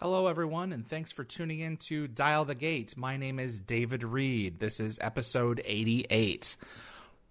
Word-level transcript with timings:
Hello, 0.00 0.28
everyone, 0.28 0.72
and 0.72 0.86
thanks 0.86 1.10
for 1.10 1.24
tuning 1.24 1.58
in 1.58 1.76
to 1.76 2.06
Dial 2.06 2.44
the 2.44 2.54
Gate. 2.54 2.96
My 2.96 3.16
name 3.16 3.40
is 3.40 3.58
David 3.58 4.04
Read. 4.04 4.60
This 4.60 4.78
is 4.78 4.96
episode 5.02 5.60
88. 5.64 6.54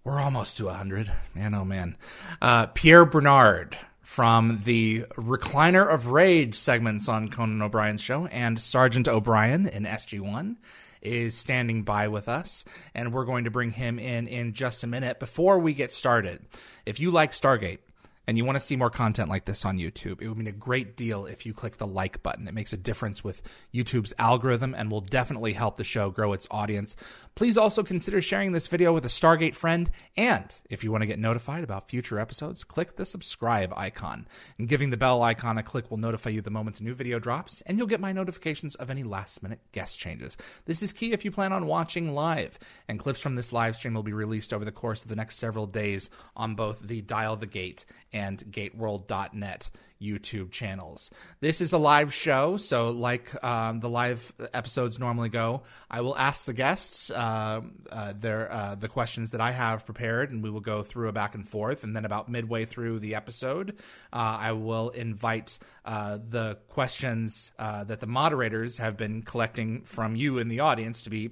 We're 0.04 0.20
almost 0.20 0.58
to 0.58 0.66
100. 0.66 1.10
Man, 1.34 1.54
oh 1.54 1.64
man. 1.64 1.96
Uh, 2.42 2.66
Pierre 2.66 3.06
Bernard 3.06 3.78
from 4.02 4.60
the 4.64 5.06
Recliner 5.14 5.90
of 5.90 6.08
Rage 6.08 6.56
segments 6.56 7.08
on 7.08 7.30
Conan 7.30 7.62
O'Brien's 7.62 8.02
show 8.02 8.26
and 8.26 8.60
Sergeant 8.60 9.08
O'Brien 9.08 9.66
in 9.66 9.84
SG1 9.84 10.56
is 11.00 11.34
standing 11.38 11.84
by 11.84 12.08
with 12.08 12.28
us, 12.28 12.66
and 12.94 13.14
we're 13.14 13.24
going 13.24 13.44
to 13.44 13.50
bring 13.50 13.70
him 13.70 13.98
in 13.98 14.28
in 14.28 14.52
just 14.52 14.84
a 14.84 14.86
minute. 14.86 15.20
Before 15.20 15.58
we 15.58 15.72
get 15.72 15.90
started, 15.90 16.44
if 16.84 17.00
you 17.00 17.12
like 17.12 17.32
Stargate, 17.32 17.78
and 18.28 18.36
you 18.36 18.44
want 18.44 18.56
to 18.56 18.60
see 18.60 18.76
more 18.76 18.90
content 18.90 19.30
like 19.30 19.46
this 19.46 19.64
on 19.64 19.78
YouTube, 19.78 20.20
it 20.20 20.28
would 20.28 20.36
mean 20.36 20.46
a 20.46 20.52
great 20.52 20.98
deal 20.98 21.24
if 21.24 21.46
you 21.46 21.54
click 21.54 21.78
the 21.78 21.86
like 21.86 22.22
button. 22.22 22.46
It 22.46 22.52
makes 22.52 22.74
a 22.74 22.76
difference 22.76 23.24
with 23.24 23.40
YouTube's 23.72 24.12
algorithm 24.18 24.74
and 24.74 24.90
will 24.90 25.00
definitely 25.00 25.54
help 25.54 25.76
the 25.76 25.82
show 25.82 26.10
grow 26.10 26.34
its 26.34 26.46
audience. 26.50 26.94
Please 27.34 27.56
also 27.56 27.82
consider 27.82 28.20
sharing 28.20 28.52
this 28.52 28.66
video 28.66 28.92
with 28.92 29.06
a 29.06 29.08
Stargate 29.08 29.54
friend. 29.54 29.90
And 30.14 30.44
if 30.68 30.84
you 30.84 30.92
want 30.92 31.00
to 31.00 31.06
get 31.06 31.18
notified 31.18 31.64
about 31.64 31.88
future 31.88 32.20
episodes, 32.20 32.64
click 32.64 32.96
the 32.96 33.06
subscribe 33.06 33.72
icon. 33.74 34.28
And 34.58 34.68
giving 34.68 34.90
the 34.90 34.98
bell 34.98 35.22
icon 35.22 35.56
a 35.56 35.62
click 35.62 35.90
will 35.90 35.96
notify 35.96 36.28
you 36.28 36.42
the 36.42 36.50
moment 36.50 36.80
a 36.80 36.84
new 36.84 36.92
video 36.92 37.18
drops, 37.18 37.62
and 37.62 37.78
you'll 37.78 37.86
get 37.86 37.98
my 37.98 38.12
notifications 38.12 38.74
of 38.74 38.90
any 38.90 39.04
last 39.04 39.42
minute 39.42 39.60
guest 39.72 39.98
changes. 39.98 40.36
This 40.66 40.82
is 40.82 40.92
key 40.92 41.12
if 41.12 41.24
you 41.24 41.30
plan 41.30 41.54
on 41.54 41.66
watching 41.66 42.12
live, 42.12 42.58
and 42.88 42.98
clips 42.98 43.22
from 43.22 43.36
this 43.36 43.54
live 43.54 43.74
stream 43.74 43.94
will 43.94 44.02
be 44.02 44.12
released 44.12 44.52
over 44.52 44.66
the 44.66 44.70
course 44.70 45.02
of 45.02 45.08
the 45.08 45.16
next 45.16 45.36
several 45.36 45.66
days 45.66 46.10
on 46.36 46.54
both 46.54 46.80
the 46.80 47.00
Dial 47.00 47.34
the 47.34 47.46
Gate 47.46 47.86
and 48.12 48.17
gateworld.net 48.18 49.70
YouTube 50.00 50.50
channels. 50.50 51.10
This 51.40 51.60
is 51.60 51.72
a 51.72 51.78
live 51.78 52.14
show, 52.14 52.56
so 52.56 52.90
like 52.90 53.42
um, 53.44 53.80
the 53.80 53.88
live 53.88 54.32
episodes 54.54 54.98
normally 54.98 55.28
go, 55.28 55.62
I 55.90 56.02
will 56.02 56.16
ask 56.16 56.46
the 56.46 56.52
guests 56.52 57.10
uh, 57.10 57.60
uh, 57.90 58.12
their 58.18 58.50
uh, 58.52 58.74
the 58.76 58.88
questions 58.88 59.32
that 59.32 59.40
I 59.40 59.50
have 59.50 59.84
prepared, 59.86 60.30
and 60.30 60.42
we 60.42 60.50
will 60.50 60.60
go 60.60 60.82
through 60.82 61.08
a 61.08 61.12
back 61.12 61.34
and 61.34 61.48
forth. 61.48 61.82
And 61.82 61.96
then 61.96 62.04
about 62.04 62.28
midway 62.28 62.64
through 62.64 63.00
the 63.00 63.14
episode, 63.14 63.76
uh, 64.12 64.38
I 64.40 64.52
will 64.52 64.90
invite 64.90 65.58
uh, 65.84 66.18
the 66.22 66.58
questions 66.68 67.50
uh, 67.58 67.84
that 67.84 68.00
the 68.00 68.06
moderators 68.06 68.78
have 68.78 68.96
been 68.96 69.22
collecting 69.22 69.82
from 69.82 70.14
you 70.14 70.38
in 70.38 70.48
the 70.48 70.60
audience 70.60 71.04
to 71.04 71.10
be 71.10 71.30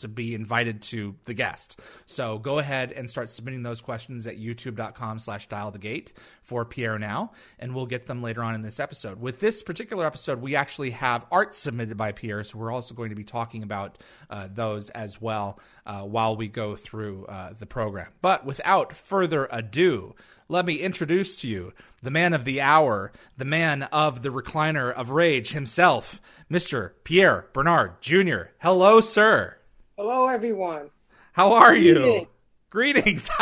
to 0.00 0.08
be 0.08 0.34
invited 0.34 0.82
to 0.82 1.16
the 1.24 1.34
guest. 1.34 1.80
So 2.06 2.38
go 2.38 2.58
ahead 2.58 2.92
and 2.92 3.08
start 3.08 3.30
submitting 3.30 3.62
those 3.62 3.80
questions 3.80 4.26
at 4.26 4.38
youtube.com 4.38 5.18
slash 5.18 5.48
dial 5.48 5.70
the 5.70 5.78
gate 5.78 6.12
for 6.42 6.64
Pierre 6.64 6.98
now, 6.98 7.32
and 7.58 7.74
we'll 7.74 7.86
get 7.86 8.06
them 8.06 8.22
later 8.22 8.42
on 8.42 8.54
in 8.54 8.62
this 8.62 8.80
episode. 8.80 9.20
With 9.20 9.40
this 9.40 9.62
particular 9.62 10.06
episode, 10.06 10.40
we 10.40 10.56
actually 10.56 10.90
have 10.90 11.26
art 11.30 11.54
submitted 11.54 11.96
by 11.96 12.12
Pierre, 12.12 12.44
so 12.44 12.58
we're 12.58 12.72
also 12.72 12.94
going 12.94 13.10
to 13.10 13.16
be 13.16 13.24
talking 13.24 13.62
about 13.62 13.98
uh, 14.28 14.48
those 14.52 14.90
as 14.90 15.20
well 15.20 15.58
uh, 15.86 16.02
while 16.02 16.36
we 16.36 16.48
go 16.48 16.76
through 16.76 17.26
uh, 17.26 17.52
the 17.58 17.66
program. 17.66 18.08
But 18.22 18.44
without 18.44 18.92
further 18.92 19.48
ado, 19.50 20.14
let 20.48 20.66
me 20.66 20.74
introduce 20.74 21.40
to 21.42 21.48
you 21.48 21.72
the 22.02 22.10
man 22.10 22.34
of 22.34 22.44
the 22.44 22.60
hour, 22.60 23.12
the 23.36 23.44
man 23.44 23.84
of 23.84 24.22
the 24.22 24.30
recliner 24.30 24.92
of 24.92 25.10
rage 25.10 25.52
himself, 25.52 26.20
Mr. 26.50 26.92
Pierre 27.04 27.46
Bernard 27.52 28.00
Jr. 28.00 28.50
Hello, 28.58 29.00
sir. 29.00 29.59
Hello, 30.02 30.28
everyone. 30.28 30.88
How 31.34 31.52
are 31.52 31.76
you? 31.76 32.26
Greetings. 32.70 33.28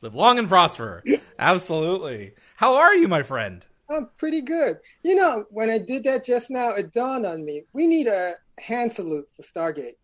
Live 0.00 0.14
long 0.14 0.38
and 0.38 0.48
prosper. 0.48 1.02
Absolutely. 1.36 2.34
How 2.54 2.76
are 2.76 2.94
you, 2.94 3.08
my 3.08 3.24
friend? 3.24 3.64
I'm 3.90 4.08
pretty 4.18 4.40
good. 4.40 4.78
You 5.02 5.16
know, 5.16 5.44
when 5.50 5.68
I 5.68 5.78
did 5.78 6.04
that 6.04 6.24
just 6.24 6.48
now, 6.48 6.74
it 6.74 6.92
dawned 6.92 7.26
on 7.26 7.44
me 7.44 7.64
we 7.72 7.88
need 7.88 8.06
a 8.06 8.34
hand 8.60 8.92
salute 8.92 9.28
for 9.34 9.42
Stargate. 9.42 9.96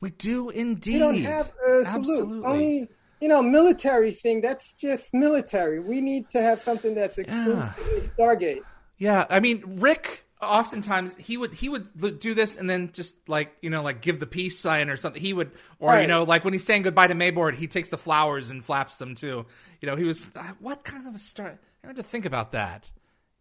We 0.00 0.10
do 0.10 0.50
indeed. 0.50 0.92
We 0.92 0.98
don't 0.98 1.22
have 1.22 1.52
a 1.66 1.86
salute. 1.86 1.86
Absolutely. 1.86 2.44
Only, 2.44 2.88
you 3.22 3.28
know, 3.28 3.40
military 3.40 4.12
thing, 4.12 4.42
that's 4.42 4.74
just 4.74 5.14
military. 5.14 5.80
We 5.80 6.02
need 6.02 6.28
to 6.32 6.42
have 6.42 6.60
something 6.60 6.94
that's 6.94 7.16
exclusive 7.16 7.74
yeah. 7.78 8.00
to 8.02 8.10
Stargate. 8.10 8.60
Yeah, 8.98 9.24
I 9.30 9.40
mean, 9.40 9.62
Rick 9.66 10.26
oftentimes 10.42 11.14
he 11.16 11.36
would 11.36 11.54
he 11.54 11.68
would 11.68 12.18
do 12.18 12.34
this 12.34 12.56
and 12.56 12.68
then 12.68 12.90
just 12.92 13.16
like 13.28 13.52
you 13.60 13.70
know 13.70 13.82
like 13.82 14.00
give 14.00 14.20
the 14.20 14.26
peace 14.26 14.58
sign 14.58 14.88
or 14.88 14.96
something. 14.96 15.20
He 15.20 15.32
would 15.32 15.50
or 15.78 15.90
right. 15.90 16.02
you 16.02 16.08
know 16.08 16.24
like 16.24 16.44
when 16.44 16.54
he's 16.54 16.64
saying 16.64 16.82
goodbye 16.82 17.08
to 17.08 17.14
Maybourne 17.14 17.54
he 17.54 17.66
takes 17.66 17.88
the 17.88 17.98
flowers 17.98 18.50
and 18.50 18.64
flaps 18.64 18.96
them 18.96 19.14
too. 19.14 19.46
You 19.80 19.86
know 19.86 19.96
he 19.96 20.04
was 20.04 20.26
uh, 20.34 20.42
what 20.58 20.84
kind 20.84 21.06
of 21.06 21.14
a 21.14 21.18
start 21.18 21.58
I 21.84 21.88
had 21.88 21.96
to 21.96 22.02
think 22.02 22.24
about 22.24 22.52
that. 22.52 22.90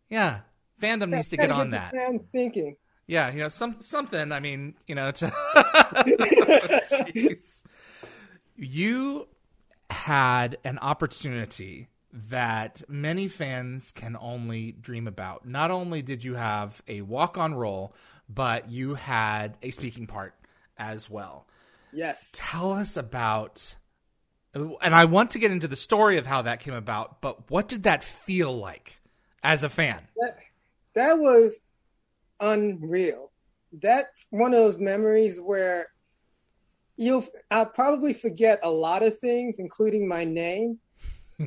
Yeah 0.09 0.39
fandom 0.81 1.09
needs 1.09 1.29
to 1.29 1.37
get 1.37 1.51
on 1.51 1.71
that. 1.71 1.91
Fan 1.91 2.19
thinking. 2.31 2.75
Yeah 3.07 3.31
you 3.31 3.39
know 3.39 3.49
some 3.49 3.75
something 3.79 4.31
I 4.31 4.39
mean 4.39 4.75
you 4.87 4.95
know 4.95 5.11
to 5.11 5.31
you 8.55 9.27
had 9.89 10.57
an 10.63 10.77
opportunity 10.79 11.87
that 12.11 12.81
many 12.87 13.27
fans 13.27 13.91
can 13.91 14.17
only 14.19 14.71
dream 14.71 15.07
about. 15.07 15.45
Not 15.47 15.71
only 15.71 16.01
did 16.01 16.23
you 16.23 16.35
have 16.35 16.81
a 16.87 17.01
walk 17.01 17.37
on 17.37 17.53
role, 17.53 17.93
but 18.27 18.69
you 18.69 18.95
had 18.95 19.57
a 19.61 19.71
speaking 19.71 20.07
part 20.07 20.33
as 20.77 21.09
well. 21.09 21.47
Yes. 21.93 22.29
Tell 22.33 22.73
us 22.73 22.97
about, 22.97 23.75
and 24.53 24.95
I 24.95 25.05
want 25.05 25.31
to 25.31 25.39
get 25.39 25.51
into 25.51 25.67
the 25.67 25.75
story 25.75 26.17
of 26.17 26.25
how 26.25 26.43
that 26.43 26.61
came 26.61 26.73
about, 26.73 27.21
but 27.21 27.49
what 27.51 27.67
did 27.67 27.83
that 27.83 28.03
feel 28.03 28.57
like 28.57 28.99
as 29.43 29.63
a 29.63 29.69
fan? 29.69 30.07
That, 30.17 30.37
that 30.95 31.19
was 31.19 31.59
unreal. 32.39 33.31
That's 33.71 34.27
one 34.31 34.53
of 34.53 34.59
those 34.59 34.79
memories 34.79 35.39
where 35.39 35.89
you'll, 36.97 37.25
I'll 37.51 37.67
probably 37.67 38.13
forget 38.13 38.59
a 38.63 38.71
lot 38.71 39.03
of 39.03 39.19
things, 39.19 39.59
including 39.59 40.07
my 40.07 40.23
name 40.23 40.79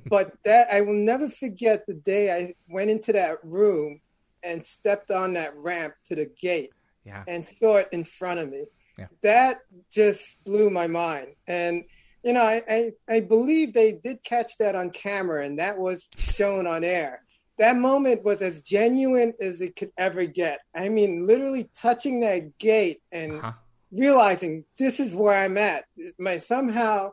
but 0.06 0.32
that 0.44 0.68
I 0.72 0.80
will 0.80 0.94
never 0.94 1.28
forget 1.28 1.86
the 1.86 1.94
day 1.94 2.32
I 2.32 2.54
went 2.68 2.90
into 2.90 3.12
that 3.12 3.38
room 3.42 4.00
and 4.42 4.64
stepped 4.64 5.10
on 5.10 5.34
that 5.34 5.56
ramp 5.56 5.94
to 6.06 6.14
the 6.14 6.30
gate 6.40 6.70
yeah. 7.04 7.24
and 7.28 7.44
saw 7.44 7.76
it 7.76 7.88
in 7.92 8.04
front 8.04 8.40
of 8.40 8.50
me. 8.50 8.66
Yeah. 8.98 9.06
That 9.22 9.60
just 9.90 10.42
blew 10.44 10.70
my 10.70 10.86
mind. 10.86 11.28
And 11.46 11.84
you 12.22 12.32
know, 12.32 12.42
I, 12.42 12.62
I, 12.68 12.92
I 13.08 13.20
believe 13.20 13.72
they 13.72 13.92
did 13.92 14.22
catch 14.22 14.56
that 14.58 14.76
on 14.76 14.90
camera 14.90 15.44
and 15.44 15.58
that 15.58 15.76
was 15.76 16.08
shown 16.16 16.66
on 16.66 16.84
air. 16.84 17.22
That 17.58 17.76
moment 17.76 18.24
was 18.24 18.42
as 18.42 18.62
genuine 18.62 19.34
as 19.40 19.60
it 19.60 19.76
could 19.76 19.90
ever 19.98 20.24
get. 20.24 20.60
I 20.74 20.88
mean, 20.88 21.26
literally 21.26 21.68
touching 21.74 22.20
that 22.20 22.58
gate 22.58 23.02
and 23.10 23.38
uh-huh. 23.38 23.52
realizing 23.90 24.64
this 24.78 25.00
is 25.00 25.16
where 25.16 25.36
I'm 25.36 25.58
at. 25.58 25.84
My 26.18 26.38
somehow 26.38 27.10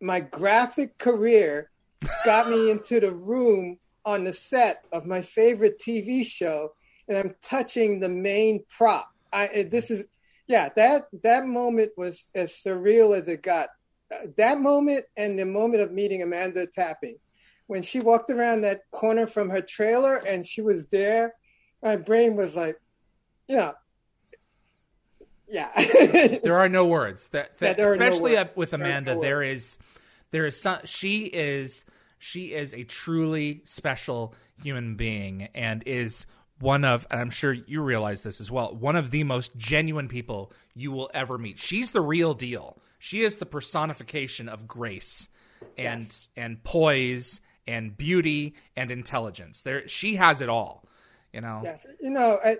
my 0.00 0.20
graphic 0.20 0.98
career 0.98 1.70
got 2.24 2.48
me 2.48 2.70
into 2.70 3.00
the 3.00 3.12
room 3.12 3.78
on 4.04 4.24
the 4.24 4.32
set 4.32 4.84
of 4.92 5.06
my 5.06 5.22
favorite 5.22 5.78
TV 5.78 6.24
show, 6.24 6.72
and 7.08 7.16
I'm 7.16 7.34
touching 7.42 8.00
the 8.00 8.08
main 8.08 8.64
prop. 8.68 9.12
I 9.32 9.68
this 9.70 9.90
is 9.90 10.04
yeah 10.46 10.68
that 10.76 11.08
that 11.22 11.46
moment 11.46 11.92
was 11.96 12.24
as 12.34 12.52
surreal 12.52 13.16
as 13.16 13.28
it 13.28 13.42
got. 13.42 13.68
That 14.36 14.60
moment 14.60 15.04
and 15.16 15.38
the 15.38 15.44
moment 15.44 15.82
of 15.82 15.92
meeting 15.92 16.22
Amanda 16.22 16.66
Tapping, 16.66 17.16
when 17.66 17.82
she 17.82 18.00
walked 18.00 18.30
around 18.30 18.62
that 18.62 18.90
corner 18.90 19.26
from 19.26 19.50
her 19.50 19.60
trailer 19.60 20.16
and 20.16 20.46
she 20.46 20.62
was 20.62 20.86
there, 20.86 21.34
my 21.82 21.96
brain 21.96 22.34
was 22.34 22.56
like, 22.56 22.80
you 23.46 23.56
know, 23.56 23.74
yeah. 25.46 25.70
there 26.42 26.58
are 26.58 26.68
no 26.68 26.86
words. 26.86 27.28
That, 27.28 27.58
that 27.58 27.78
yeah, 27.78 27.86
especially 27.90 28.32
no 28.32 28.42
words. 28.42 28.56
with 28.56 28.72
Amanda, 28.72 29.12
there, 29.12 29.20
there 29.20 29.42
is 29.42 29.76
there 30.30 30.46
is 30.46 30.60
some, 30.60 30.78
she 30.84 31.24
is 31.26 31.84
she 32.18 32.52
is 32.52 32.74
a 32.74 32.82
truly 32.84 33.62
special 33.64 34.34
human 34.62 34.96
being 34.96 35.48
and 35.54 35.82
is 35.86 36.26
one 36.60 36.84
of 36.84 37.06
and 37.10 37.20
I'm 37.20 37.30
sure 37.30 37.52
you 37.52 37.82
realize 37.82 38.22
this 38.22 38.40
as 38.40 38.50
well, 38.50 38.74
one 38.74 38.96
of 38.96 39.10
the 39.10 39.24
most 39.24 39.56
genuine 39.56 40.08
people 40.08 40.52
you 40.74 40.90
will 40.90 41.10
ever 41.14 41.38
meet. 41.38 41.58
She's 41.58 41.92
the 41.92 42.00
real 42.00 42.34
deal. 42.34 42.78
She 42.98 43.22
is 43.22 43.38
the 43.38 43.46
personification 43.46 44.48
of 44.48 44.66
grace 44.66 45.28
and 45.76 46.02
yes. 46.02 46.28
and 46.36 46.62
poise 46.64 47.40
and 47.66 47.96
beauty 47.96 48.54
and 48.76 48.90
intelligence. 48.90 49.62
There, 49.62 49.86
she 49.86 50.16
has 50.16 50.40
it 50.40 50.48
all. 50.48 50.84
You 51.32 51.42
know. 51.42 51.60
Yes, 51.62 51.86
you 52.00 52.10
know, 52.10 52.38
I, 52.44 52.56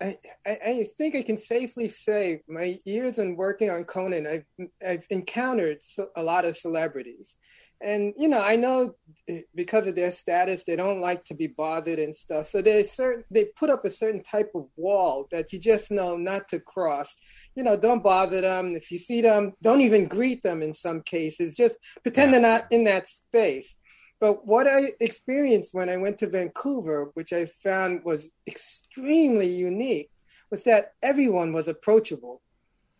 I, 0.00 0.16
I 0.46 0.88
think 0.96 1.16
I 1.16 1.22
can 1.22 1.36
safely 1.36 1.88
say 1.88 2.42
my 2.48 2.78
years 2.84 3.18
in 3.18 3.36
working 3.36 3.70
on 3.70 3.84
Conan, 3.84 4.26
I've 4.26 4.68
I've 4.86 5.06
encountered 5.10 5.78
a 6.16 6.22
lot 6.22 6.44
of 6.44 6.56
celebrities, 6.56 7.36
and 7.80 8.14
you 8.16 8.28
know 8.28 8.40
I 8.40 8.54
know 8.54 8.94
eh, 9.28 9.40
because 9.56 9.88
of 9.88 9.96
their 9.96 10.12
status 10.12 10.62
they 10.64 10.76
don't 10.76 11.00
like 11.00 11.24
to 11.24 11.34
be 11.34 11.48
bothered 11.48 11.98
and 11.98 12.14
stuff. 12.14 12.46
So 12.46 12.62
they 12.62 12.84
certain 12.84 13.24
they 13.30 13.46
put 13.56 13.70
up 13.70 13.84
a 13.84 13.90
certain 13.90 14.22
type 14.22 14.50
of 14.54 14.68
wall 14.76 15.26
that 15.32 15.52
you 15.52 15.58
just 15.58 15.90
know 15.90 16.16
not 16.16 16.48
to 16.48 16.60
cross. 16.60 17.16
You 17.56 17.64
know, 17.64 17.76
don't 17.76 18.04
bother 18.04 18.40
them. 18.40 18.76
If 18.76 18.92
you 18.92 18.98
see 18.98 19.20
them, 19.20 19.54
don't 19.62 19.80
even 19.80 20.06
greet 20.06 20.42
them. 20.42 20.62
In 20.62 20.74
some 20.74 21.02
cases, 21.02 21.56
just 21.56 21.76
pretend 22.04 22.32
they're 22.32 22.40
not 22.40 22.66
in 22.70 22.84
that 22.84 23.08
space. 23.08 23.74
But 24.20 24.46
what 24.46 24.66
I 24.66 24.92
experienced 25.00 25.74
when 25.74 25.88
I 25.88 25.96
went 25.96 26.18
to 26.18 26.26
Vancouver, 26.26 27.10
which 27.14 27.32
I 27.32 27.46
found 27.46 28.04
was 28.04 28.30
extremely 28.46 29.46
unique, 29.46 30.10
was 30.50 30.64
that 30.64 30.94
everyone 31.02 31.52
was 31.52 31.68
approachable. 31.68 32.42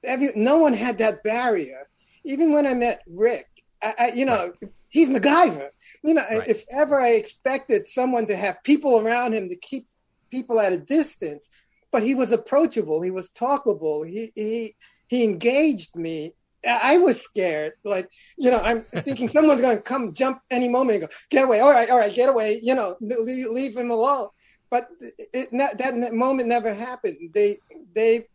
Every 0.05 0.31
no 0.37 0.59
one 0.59 0.75
had 0.75 0.99
that 0.99 1.23
barrier. 1.25 1.89
Even 2.25 2.53
when 2.53 2.67
I 2.67 2.75
met 2.75 3.03
Rick, 3.09 3.49
I, 3.83 3.95
I, 3.99 4.13
you 4.13 4.27
know, 4.27 4.53
right. 4.63 4.73
he's 4.91 5.09
MacGyver. 5.09 5.71
You 6.05 6.15
know, 6.15 6.25
right. 6.31 6.47
if 6.47 6.65
ever 6.71 7.01
I 7.01 7.11
expected 7.11 7.89
someone 7.89 8.27
to 8.27 8.37
have 8.37 8.63
people 8.63 9.01
around 9.01 9.35
him 9.35 9.49
to 9.49 9.57
keep 9.57 9.89
people 10.31 10.61
at 10.61 10.73
a 10.73 10.79
distance, 10.79 11.51
but 11.91 12.03
he 12.03 12.15
was 12.15 12.31
approachable. 12.31 13.03
He 13.03 13.11
was 13.11 13.31
talkable. 13.31 14.07
He 14.09 14.31
he 14.37 14.77
he 15.09 15.25
engaged 15.25 15.97
me 15.97 16.35
I 16.67 16.99
was 16.99 17.21
scared. 17.21 17.75
Like, 17.85 18.11
you 18.37 18.51
know, 18.51 18.59
I'm 18.59 18.83
thinking 19.03 19.29
someone's 19.29 19.61
going 19.61 19.77
to 19.77 19.83
come 19.83 20.13
jump 20.13 20.41
any 20.51 20.69
moment 20.69 20.99
and 20.99 21.09
go, 21.09 21.17
get 21.31 21.45
away. 21.45 21.61
All 21.61 21.71
right, 21.71 21.89
all 21.89 21.99
right, 21.99 22.15
get 22.15 22.29
away. 22.29 22.61
You 22.63 22.75
know, 22.75 22.97
leave, 23.01 23.47
leave 23.49 23.77
him 23.77 23.91
alone. 23.91 24.29
But 24.71 24.89
it, 25.33 25.51
that 25.53 26.13
moment 26.13 26.49
never 26.49 26.75
happened. 26.75 27.31
They, 27.33 27.59
they, 27.95 28.27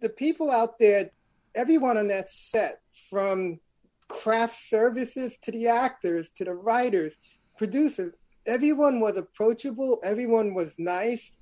the 0.00 0.08
people 0.08 0.50
out 0.50 0.78
there, 0.78 1.10
everyone 1.54 1.98
on 1.98 2.08
that 2.08 2.28
set, 2.28 2.80
from 3.10 3.60
craft 4.08 4.56
services 4.56 5.38
to 5.42 5.50
the 5.50 5.68
actors 5.68 6.30
to 6.36 6.44
the 6.44 6.54
writers, 6.54 7.14
producers, 7.56 8.12
everyone 8.46 8.98
was 8.98 9.16
approachable. 9.16 10.00
Everyone 10.02 10.54
was 10.54 10.74
nice 10.78 11.32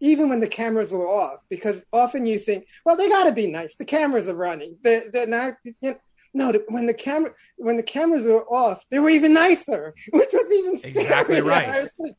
even 0.00 0.28
when 0.28 0.40
the 0.40 0.48
cameras 0.48 0.92
were 0.92 1.08
off, 1.08 1.42
because 1.48 1.84
often 1.92 2.26
you 2.26 2.38
think, 2.38 2.66
well, 2.84 2.96
they 2.96 3.08
got 3.08 3.24
to 3.24 3.32
be 3.32 3.46
nice. 3.46 3.74
The 3.74 3.84
cameras 3.84 4.28
are 4.28 4.36
running. 4.36 4.76
They're, 4.82 5.10
they're 5.10 5.26
not. 5.26 5.54
You 5.64 5.74
know, 5.82 5.96
no, 6.34 6.52
when 6.68 6.86
the 6.86 6.94
camera 6.94 7.32
when 7.56 7.76
the 7.76 7.82
cameras 7.82 8.24
were 8.24 8.46
off, 8.46 8.84
they 8.90 8.98
were 8.98 9.10
even 9.10 9.34
nicer, 9.34 9.94
which 10.12 10.30
was 10.32 10.52
even 10.52 10.80
scarier. 10.80 11.02
exactly 11.02 11.40
right. 11.40 11.68
I 11.68 11.88
was, 11.98 12.12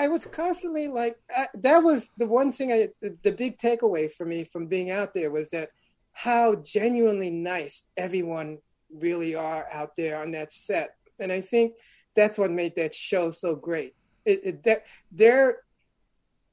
I 0.00 0.08
was 0.08 0.26
constantly 0.26 0.88
like, 0.88 1.16
I, 1.34 1.46
that 1.54 1.78
was 1.78 2.08
the 2.16 2.26
one 2.26 2.52
thing 2.52 2.72
I 2.72 2.88
the, 3.00 3.16
the 3.22 3.32
big 3.32 3.58
takeaway 3.58 4.10
for 4.10 4.26
me 4.26 4.44
from 4.44 4.66
being 4.66 4.90
out 4.90 5.14
there 5.14 5.30
was 5.30 5.48
that 5.50 5.70
how 6.12 6.56
genuinely 6.56 7.30
nice 7.30 7.84
everyone 7.96 8.58
really 8.90 9.34
are 9.34 9.66
out 9.70 9.94
there 9.96 10.20
on 10.20 10.32
that 10.32 10.52
set, 10.52 10.96
and 11.20 11.30
I 11.30 11.40
think 11.40 11.76
that's 12.16 12.38
what 12.38 12.50
made 12.50 12.74
that 12.76 12.94
show 12.94 13.30
so 13.30 13.54
great. 13.54 13.94
It, 14.24 14.40
it 14.44 14.62
that 14.64 14.82
they're 15.12 15.60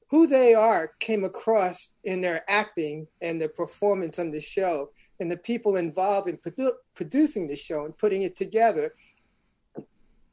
who 0.08 0.26
they 0.26 0.54
are 0.54 0.92
came 1.00 1.24
across 1.24 1.88
in 2.04 2.20
their 2.20 2.48
acting 2.48 3.06
and 3.22 3.40
their 3.40 3.48
performance 3.48 4.18
on 4.18 4.30
the 4.30 4.40
show 4.40 4.90
and 5.20 5.30
the 5.30 5.36
people 5.36 5.76
involved 5.76 6.28
in 6.28 6.36
produ- 6.36 6.72
producing 6.94 7.46
the 7.46 7.56
show 7.56 7.84
and 7.84 7.96
putting 7.96 8.22
it 8.22 8.36
together. 8.36 8.94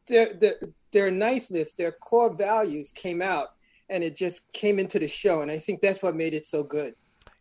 Their, 0.08 0.34
their, 0.34 0.56
their 0.92 1.12
niceness 1.12 1.74
their 1.74 1.94
core 1.94 2.34
values 2.34 2.92
came 2.92 3.22
out 3.22 3.54
and 3.90 4.04
it 4.04 4.18
just 4.18 4.42
came 4.52 4.78
into 4.80 5.00
the 5.00 5.08
show. 5.08 5.42
And 5.42 5.50
i 5.50 5.58
think 5.58 5.82
that's 5.82 6.04
what 6.04 6.16
made 6.16 6.34
it 6.34 6.46
so 6.46 6.64
good. 6.64 6.96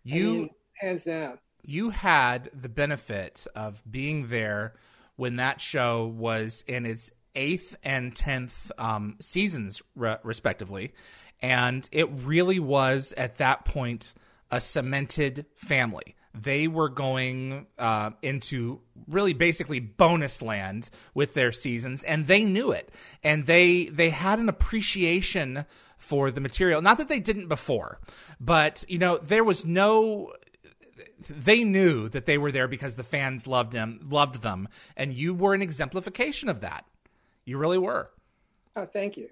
You 0.05 0.29
I 0.29 0.33
mean, 0.33 0.51
hands 0.75 1.05
down. 1.05 1.39
you 1.63 1.91
had 1.91 2.51
the 2.55 2.69
benefit 2.69 3.47
of 3.55 3.83
being 3.91 4.29
there 4.29 4.75
when 5.17 5.37
that 5.37 5.61
show 5.61 6.07
was 6.07 6.65
in 6.67 6.87
its 6.87 7.13
eighth 7.35 7.77
and 7.83 8.15
tenth 8.15 8.71
um, 8.79 9.17
seasons, 9.21 9.83
re- 9.95 10.19
respectively, 10.23 10.93
and 11.43 11.89
it 11.93 12.09
really 12.11 12.61
was 12.61 13.13
at 13.17 13.37
that 13.37 13.65
point 13.65 14.15
a 14.51 14.61
cemented 14.61 15.47
family. 15.55 16.15
They 16.35 16.67
were 16.67 16.89
going 16.89 17.67
uh, 17.79 18.13
into 18.23 18.81
really 19.07 19.35
basically 19.35 19.81
bonus 19.81 20.41
land 20.41 20.89
with 21.13 21.35
their 21.35 21.53
seasons, 21.53 22.05
and 22.05 22.27
they 22.27 22.45
knew 22.45 22.71
it. 22.71 22.91
And 23.23 23.45
they 23.45 23.87
they 23.87 24.11
had 24.11 24.39
an 24.39 24.49
appreciation 24.49 25.67
for 25.99 26.31
the 26.31 26.41
material. 26.41 26.81
Not 26.81 26.99
that 26.99 27.09
they 27.09 27.21
didn't 27.21 27.49
before, 27.49 28.01
but 28.41 28.85
you 28.89 28.99
know 28.99 29.19
there 29.19 29.45
was 29.45 29.67
no 29.67 30.33
they 31.29 31.65
knew 31.65 32.09
that 32.09 32.27
they 32.27 32.39
were 32.39 32.53
there 32.53 32.69
because 32.69 32.97
the 32.97 33.03
fans 33.03 33.47
loved 33.47 33.73
them 33.73 34.01
loved 34.09 34.43
them 34.43 34.69
and 34.97 35.15
you 35.15 35.35
were 35.35 35.55
an 35.55 35.63
exemplification 35.63 36.49
of 36.49 36.61
that 36.61 36.85
you 37.45 37.59
really 37.59 37.79
were 37.79 38.11
oh 38.77 38.85
thank 38.85 39.17
you 39.17 39.29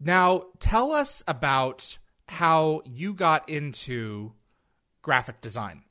now, 0.00 0.44
tell 0.58 0.92
us 0.92 1.22
about 1.26 1.98
how 2.28 2.82
you 2.84 3.14
got 3.14 3.48
into 3.48 4.32
graphic 5.02 5.40
design. 5.40 5.82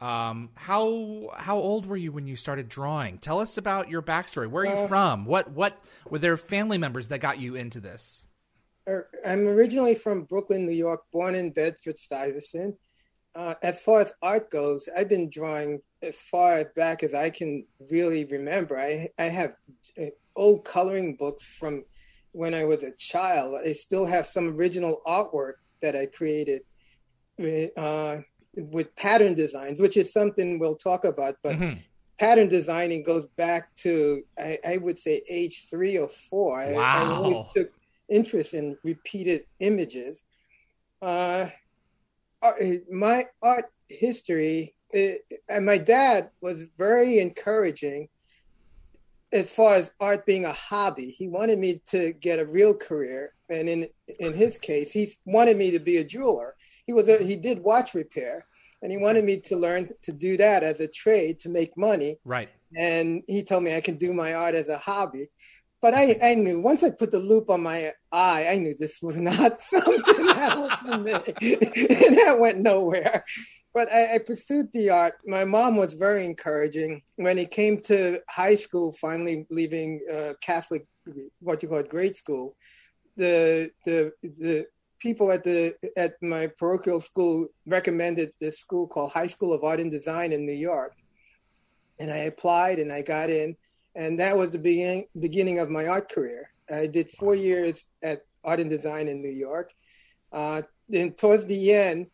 Um, 0.00 0.50
how 0.54 1.30
how 1.36 1.58
old 1.58 1.86
were 1.86 1.96
you 1.96 2.10
when 2.10 2.26
you 2.26 2.34
started 2.34 2.68
drawing? 2.68 3.18
Tell 3.18 3.38
us 3.38 3.56
about 3.56 3.88
your 3.88 4.02
backstory. 4.02 4.50
Where 4.50 4.64
are 4.64 4.74
you 4.74 4.82
uh, 4.82 4.88
from? 4.88 5.26
What 5.26 5.52
what 5.52 5.80
were 6.10 6.18
there 6.18 6.36
family 6.36 6.76
members 6.76 7.08
that 7.08 7.20
got 7.20 7.38
you 7.38 7.54
into 7.54 7.78
this? 7.78 8.24
Er, 8.88 9.08
I'm 9.24 9.46
originally 9.46 9.94
from 9.94 10.24
Brooklyn, 10.24 10.66
New 10.66 10.72
York, 10.72 11.02
born 11.12 11.36
in 11.36 11.50
Bedford 11.50 11.98
Stuyvesant. 11.98 12.74
Uh, 13.36 13.54
as 13.62 13.80
far 13.80 14.00
as 14.00 14.12
art 14.22 14.50
goes, 14.50 14.88
I've 14.96 15.08
been 15.08 15.30
drawing 15.30 15.80
as 16.02 16.16
far 16.16 16.64
back 16.74 17.04
as 17.04 17.14
I 17.14 17.30
can 17.30 17.64
really 17.88 18.24
remember. 18.24 18.76
I 18.76 19.08
I 19.18 19.26
have 19.26 19.54
uh, 20.00 20.06
old 20.34 20.64
coloring 20.64 21.14
books 21.14 21.46
from 21.46 21.84
when 22.32 22.54
I 22.54 22.64
was 22.64 22.82
a 22.82 22.92
child. 22.92 23.60
I 23.64 23.72
still 23.72 24.06
have 24.06 24.26
some 24.26 24.48
original 24.48 25.00
artwork 25.06 25.54
that 25.80 25.94
I 25.94 26.06
created 26.06 26.62
uh, 27.76 28.18
with 28.56 28.94
pattern 28.96 29.34
designs, 29.34 29.80
which 29.80 29.96
is 29.96 30.12
something 30.12 30.58
we'll 30.58 30.76
talk 30.76 31.04
about. 31.04 31.36
But 31.42 31.56
mm-hmm. 31.56 31.78
pattern 32.18 32.48
designing 32.48 33.02
goes 33.02 33.26
back 33.26 33.74
to, 33.76 34.22
I, 34.38 34.58
I, 34.66 34.76
would 34.78 34.98
say, 34.98 35.22
age 35.28 35.66
three 35.70 35.98
or 35.98 36.08
four. 36.08 36.58
Wow. 36.72 36.80
I, 36.80 37.02
I 37.02 37.20
really 37.20 37.46
took 37.54 37.72
interest 38.08 38.54
in 38.54 38.76
repeated 38.82 39.44
images. 39.60 40.24
Uh, 41.00 41.48
my 42.90 43.26
art 43.42 43.66
history, 43.88 44.74
it, 44.90 45.22
and 45.48 45.64
my 45.64 45.78
dad 45.78 46.30
was 46.40 46.64
very 46.78 47.18
encouraging 47.18 48.08
as 49.32 49.50
far 49.50 49.74
as 49.76 49.92
art 49.98 50.26
being 50.26 50.44
a 50.44 50.52
hobby. 50.52 51.10
He 51.10 51.28
wanted 51.28 51.58
me 51.58 51.80
to 51.86 52.12
get 52.12 52.38
a 52.38 52.46
real 52.46 52.74
career, 52.74 53.32
and 53.50 53.68
in 53.68 53.88
in 54.18 54.32
his 54.34 54.58
case, 54.58 54.92
he 54.92 55.12
wanted 55.24 55.56
me 55.56 55.70
to 55.70 55.78
be 55.78 55.98
a 55.98 56.04
jeweler. 56.04 56.54
He 56.86 56.92
was 56.92 57.08
a, 57.08 57.18
he 57.18 57.36
did 57.36 57.60
watch 57.60 57.94
repair, 57.94 58.44
and 58.82 58.90
he 58.90 58.98
wanted 58.98 59.24
me 59.24 59.38
to 59.40 59.56
learn 59.56 59.90
to 60.02 60.12
do 60.12 60.36
that 60.36 60.62
as 60.62 60.80
a 60.80 60.88
trade 60.88 61.38
to 61.40 61.48
make 61.48 61.76
money. 61.76 62.18
Right. 62.24 62.50
And 62.76 63.22
he 63.26 63.42
told 63.42 63.62
me 63.62 63.74
I 63.74 63.80
can 63.80 63.96
do 63.96 64.12
my 64.12 64.34
art 64.34 64.54
as 64.54 64.68
a 64.68 64.78
hobby. 64.78 65.28
But 65.82 65.94
I, 65.94 66.16
I 66.22 66.34
knew 66.36 66.60
once 66.60 66.82
I 66.82 66.90
put 66.90 67.10
the 67.10 67.18
loop 67.18 67.50
on 67.50 67.62
my 67.62 67.92
eye, 68.10 68.46
I 68.48 68.56
knew 68.56 68.74
this 68.78 69.02
was 69.02 69.18
not 69.18 69.60
something 69.74 70.26
that 70.26 70.58
was 70.58 70.78
for 70.78 70.96
me. 70.96 71.12
and 71.12 72.16
that 72.16 72.36
went 72.38 72.60
nowhere 72.60 73.24
but 73.74 73.90
I, 73.90 74.14
I, 74.14 74.18
pursued 74.18 74.72
the 74.72 74.90
art. 74.90 75.14
My 75.26 75.44
mom 75.44 75.76
was 75.76 75.94
very 75.94 76.24
encouraging. 76.24 77.02
When 77.16 77.38
it 77.38 77.50
came 77.50 77.78
to 77.80 78.20
high 78.28 78.54
school, 78.54 78.92
finally 78.92 79.46
leaving 79.50 80.00
uh, 80.12 80.34
Catholic, 80.42 80.86
what 81.40 81.62
you 81.62 81.68
call 81.68 81.78
it, 81.78 81.88
grade 81.88 82.16
school, 82.16 82.56
the 83.16 83.70
the 83.84 84.12
the 84.22 84.66
people 84.98 85.32
at 85.32 85.44
the 85.44 85.74
at 85.96 86.14
my 86.22 86.48
parochial 86.58 87.00
school 87.00 87.48
recommended 87.66 88.32
this 88.40 88.58
school 88.58 88.86
called 88.86 89.12
High 89.12 89.26
School 89.26 89.52
of 89.52 89.64
Art 89.64 89.80
and 89.80 89.90
Design 89.90 90.32
in 90.32 90.44
New 90.46 90.52
York, 90.52 90.94
and 91.98 92.10
I 92.10 92.28
applied 92.28 92.78
and 92.78 92.92
I 92.92 93.02
got 93.02 93.30
in, 93.30 93.56
and 93.94 94.18
that 94.18 94.36
was 94.36 94.50
the 94.50 94.58
beginning 94.58 95.06
beginning 95.18 95.58
of 95.58 95.70
my 95.70 95.86
art 95.86 96.10
career. 96.10 96.50
I 96.70 96.86
did 96.86 97.10
four 97.10 97.34
years 97.34 97.84
at 98.02 98.22
Art 98.44 98.60
and 98.60 98.70
Design 98.70 99.08
in 99.08 99.20
New 99.20 99.30
York. 99.30 99.72
Uh, 100.32 100.62
then 100.88 101.12
towards 101.12 101.44
the 101.46 101.72
end, 101.72 102.06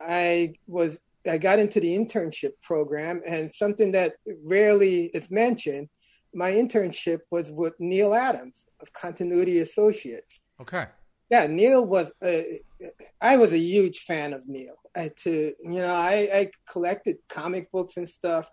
I 0.00 0.54
was 0.66 0.98
I 1.28 1.38
got 1.38 1.58
into 1.58 1.80
the 1.80 1.96
internship 1.96 2.52
program, 2.62 3.22
and 3.26 3.52
something 3.52 3.92
that 3.92 4.14
rarely 4.44 5.06
is 5.14 5.30
mentioned, 5.30 5.88
my 6.34 6.50
internship 6.50 7.20
was 7.30 7.50
with 7.50 7.74
Neal 7.78 8.14
Adams 8.14 8.64
of 8.80 8.92
Continuity 8.92 9.60
Associates. 9.60 10.40
Okay. 10.60 10.86
Yeah, 11.30 11.46
Neal 11.46 11.86
was. 11.86 12.12
A, 12.22 12.60
I 13.20 13.36
was 13.36 13.52
a 13.52 13.58
huge 13.58 14.00
fan 14.00 14.32
of 14.32 14.48
Neal. 14.48 14.74
I, 14.96 15.10
to 15.22 15.54
you 15.62 15.78
know, 15.80 15.94
I, 15.94 16.28
I 16.34 16.50
collected 16.70 17.16
comic 17.28 17.70
books 17.70 17.96
and 17.96 18.08
stuff, 18.08 18.48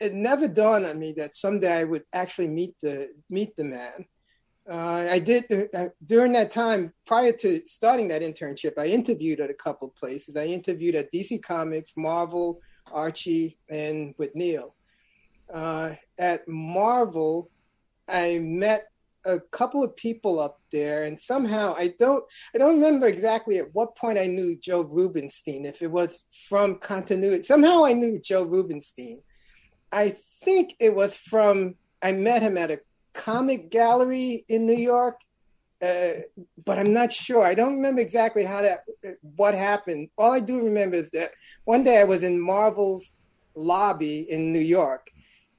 it 0.00 0.14
never 0.14 0.48
dawned 0.48 0.86
on 0.86 0.98
me 0.98 1.12
that 1.12 1.34
someday 1.34 1.78
I 1.78 1.84
would 1.84 2.04
actually 2.12 2.48
meet 2.48 2.74
the 2.80 3.10
meet 3.28 3.54
the 3.56 3.64
man. 3.64 4.06
Uh, 4.68 5.06
I 5.10 5.18
did 5.18 5.68
uh, 5.74 5.88
during 6.06 6.32
that 6.32 6.50
time 6.50 6.92
prior 7.06 7.32
to 7.32 7.60
starting 7.66 8.08
that 8.08 8.22
internship. 8.22 8.78
I 8.78 8.86
interviewed 8.86 9.40
at 9.40 9.50
a 9.50 9.54
couple 9.54 9.88
places. 9.88 10.36
I 10.36 10.46
interviewed 10.46 10.94
at 10.94 11.12
DC 11.12 11.42
Comics, 11.42 11.92
Marvel, 11.96 12.60
Archie, 12.90 13.58
and 13.68 14.14
with 14.16 14.34
Neal. 14.34 14.74
Uh, 15.52 15.94
at 16.18 16.46
Marvel, 16.46 17.48
I 18.08 18.38
met 18.38 18.86
a 19.24 19.40
couple 19.40 19.82
of 19.82 19.96
people 19.96 20.38
up 20.38 20.60
there, 20.70 21.04
and 21.04 21.18
somehow 21.18 21.74
I 21.76 21.94
don't 21.98 22.24
I 22.54 22.58
don't 22.58 22.76
remember 22.76 23.06
exactly 23.06 23.58
at 23.58 23.74
what 23.74 23.96
point 23.96 24.18
I 24.18 24.26
knew 24.26 24.56
Joe 24.56 24.82
Rubinstein. 24.82 25.66
If 25.66 25.82
it 25.82 25.90
was 25.90 26.24
from 26.48 26.78
continuity, 26.78 27.42
somehow 27.42 27.84
I 27.84 27.92
knew 27.92 28.18
Joe 28.18 28.44
Rubinstein. 28.44 29.20
I 29.92 30.16
think 30.42 30.74
it 30.80 30.94
was 30.94 31.16
from 31.16 31.74
I 32.02 32.12
met 32.12 32.42
him 32.42 32.56
at 32.56 32.70
a 32.70 32.80
comic 33.12 33.70
gallery 33.70 34.44
in 34.48 34.66
New 34.66 34.76
York, 34.76 35.20
uh, 35.82 36.12
but 36.64 36.78
I'm 36.78 36.92
not 36.92 37.12
sure. 37.12 37.44
I 37.44 37.54
don't 37.54 37.76
remember 37.76 38.00
exactly 38.00 38.44
how 38.44 38.62
that 38.62 38.84
what 39.36 39.54
happened. 39.54 40.08
All 40.16 40.32
I 40.32 40.40
do 40.40 40.64
remember 40.64 40.96
is 40.96 41.10
that 41.10 41.32
one 41.64 41.82
day 41.82 42.00
I 42.00 42.04
was 42.04 42.22
in 42.22 42.40
Marvel's 42.40 43.12
lobby 43.54 44.30
in 44.30 44.52
New 44.52 44.60
York 44.60 45.10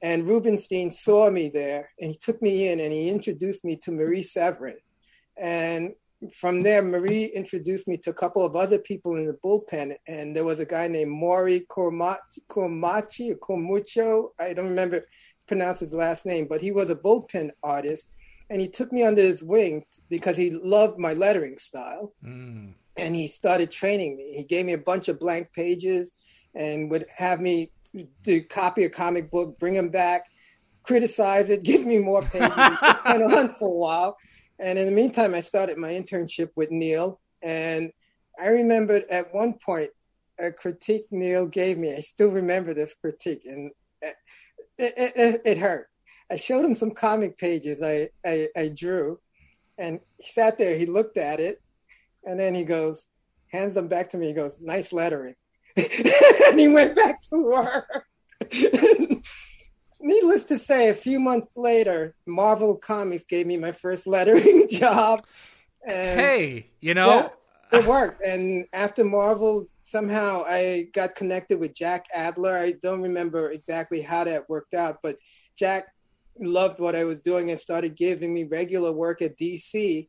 and 0.02 0.26
Rubinstein 0.26 0.90
saw 0.90 1.30
me 1.30 1.48
there 1.48 1.90
and 2.00 2.10
he 2.10 2.16
took 2.16 2.42
me 2.42 2.68
in 2.68 2.80
and 2.80 2.92
he 2.92 3.08
introduced 3.08 3.64
me 3.64 3.76
to 3.76 3.92
Marie 3.92 4.22
Severin. 4.22 4.78
And 5.36 5.94
from 6.30 6.62
there, 6.62 6.82
Marie 6.82 7.24
introduced 7.26 7.88
me 7.88 7.96
to 7.98 8.10
a 8.10 8.14
couple 8.14 8.44
of 8.44 8.54
other 8.54 8.78
people 8.78 9.16
in 9.16 9.26
the 9.26 9.38
bullpen. 9.44 9.96
And 10.06 10.36
there 10.36 10.44
was 10.44 10.60
a 10.60 10.66
guy 10.66 10.88
named 10.88 11.10
Maury 11.10 11.66
Cormachi, 11.68 12.20
or 12.56 13.36
Cormucho. 13.36 14.28
I 14.38 14.52
don't 14.52 14.68
remember 14.68 15.06
pronounce 15.46 15.80
his 15.80 15.92
last 15.92 16.24
name, 16.24 16.46
but 16.48 16.60
he 16.60 16.72
was 16.72 16.90
a 16.90 16.96
bullpen 16.96 17.50
artist. 17.62 18.14
And 18.50 18.60
he 18.60 18.68
took 18.68 18.92
me 18.92 19.02
under 19.02 19.22
his 19.22 19.42
wing 19.42 19.84
because 20.08 20.36
he 20.36 20.50
loved 20.50 20.98
my 20.98 21.14
lettering 21.14 21.58
style. 21.58 22.12
Mm. 22.24 22.74
And 22.96 23.16
he 23.16 23.28
started 23.28 23.70
training 23.70 24.16
me. 24.16 24.34
He 24.36 24.44
gave 24.44 24.66
me 24.66 24.74
a 24.74 24.78
bunch 24.78 25.08
of 25.08 25.18
blank 25.18 25.48
pages 25.54 26.12
and 26.54 26.90
would 26.90 27.06
have 27.16 27.40
me 27.40 27.72
do 28.22 28.42
copy 28.44 28.84
a 28.84 28.90
comic 28.90 29.30
book, 29.30 29.58
bring 29.58 29.74
them 29.74 29.88
back, 29.88 30.26
criticize 30.82 31.50
it, 31.50 31.62
give 31.64 31.84
me 31.84 31.98
more 31.98 32.22
pages, 32.22 32.50
and 33.06 33.22
on 33.22 33.54
for 33.54 33.68
a 33.68 33.76
while. 33.76 34.16
And 34.58 34.78
in 34.78 34.86
the 34.86 34.92
meantime, 34.92 35.34
I 35.34 35.40
started 35.40 35.78
my 35.78 35.90
internship 35.90 36.50
with 36.56 36.70
Neal. 36.70 37.20
And 37.42 37.92
I 38.40 38.48
remembered 38.48 39.04
at 39.10 39.34
one 39.34 39.54
point 39.54 39.90
a 40.38 40.50
critique 40.50 41.06
Neal 41.10 41.46
gave 41.46 41.78
me. 41.78 41.94
I 41.94 42.00
still 42.00 42.30
remember 42.30 42.74
this 42.74 42.94
critique, 42.94 43.42
and 43.44 43.70
it, 44.02 44.14
it, 44.78 45.42
it, 45.44 45.58
hurt. 45.58 45.88
I 46.30 46.36
showed 46.36 46.64
him 46.64 46.74
some 46.74 46.90
comic 46.90 47.38
pages 47.38 47.82
I, 47.82 48.08
I, 48.24 48.48
I 48.56 48.68
drew, 48.68 49.20
and 49.78 50.00
he 50.18 50.30
sat 50.32 50.58
there. 50.58 50.76
He 50.76 50.86
looked 50.86 51.16
at 51.16 51.40
it, 51.40 51.60
and 52.24 52.40
then 52.40 52.54
he 52.54 52.64
goes, 52.64 53.06
hands 53.52 53.74
them 53.74 53.88
back 53.88 54.10
to 54.10 54.18
me. 54.18 54.28
He 54.28 54.32
goes, 54.32 54.58
"Nice 54.60 54.92
lettering." 54.92 55.34
and 55.76 56.58
he 56.58 56.68
went 56.68 56.96
back 56.96 57.22
to 57.22 57.36
work. 57.36 58.06
Needless 60.02 60.44
to 60.46 60.58
say, 60.58 60.88
a 60.88 60.94
few 60.94 61.20
months 61.20 61.48
later, 61.56 62.14
Marvel 62.26 62.76
Comics 62.76 63.24
gave 63.24 63.46
me 63.46 63.56
my 63.56 63.72
first 63.72 64.06
lettering 64.06 64.66
job. 64.70 65.24
And 65.86 66.20
hey, 66.20 66.66
you 66.80 66.94
know, 66.94 67.30
yeah, 67.72 67.78
it 67.78 67.86
worked. 67.86 68.22
And 68.22 68.66
after 68.72 69.04
Marvel, 69.04 69.66
somehow 69.80 70.44
I 70.46 70.88
got 70.92 71.14
connected 71.14 71.58
with 71.58 71.74
Jack 71.74 72.06
Adler. 72.14 72.56
I 72.56 72.72
don't 72.82 73.02
remember 73.02 73.50
exactly 73.50 74.02
how 74.02 74.24
that 74.24 74.48
worked 74.48 74.74
out, 74.74 74.98
but 75.02 75.16
Jack 75.56 75.84
loved 76.38 76.80
what 76.80 76.96
I 76.96 77.04
was 77.04 77.20
doing 77.20 77.50
and 77.50 77.60
started 77.60 77.96
giving 77.96 78.34
me 78.34 78.44
regular 78.44 78.92
work 78.92 79.22
at 79.22 79.38
DC. 79.38 80.08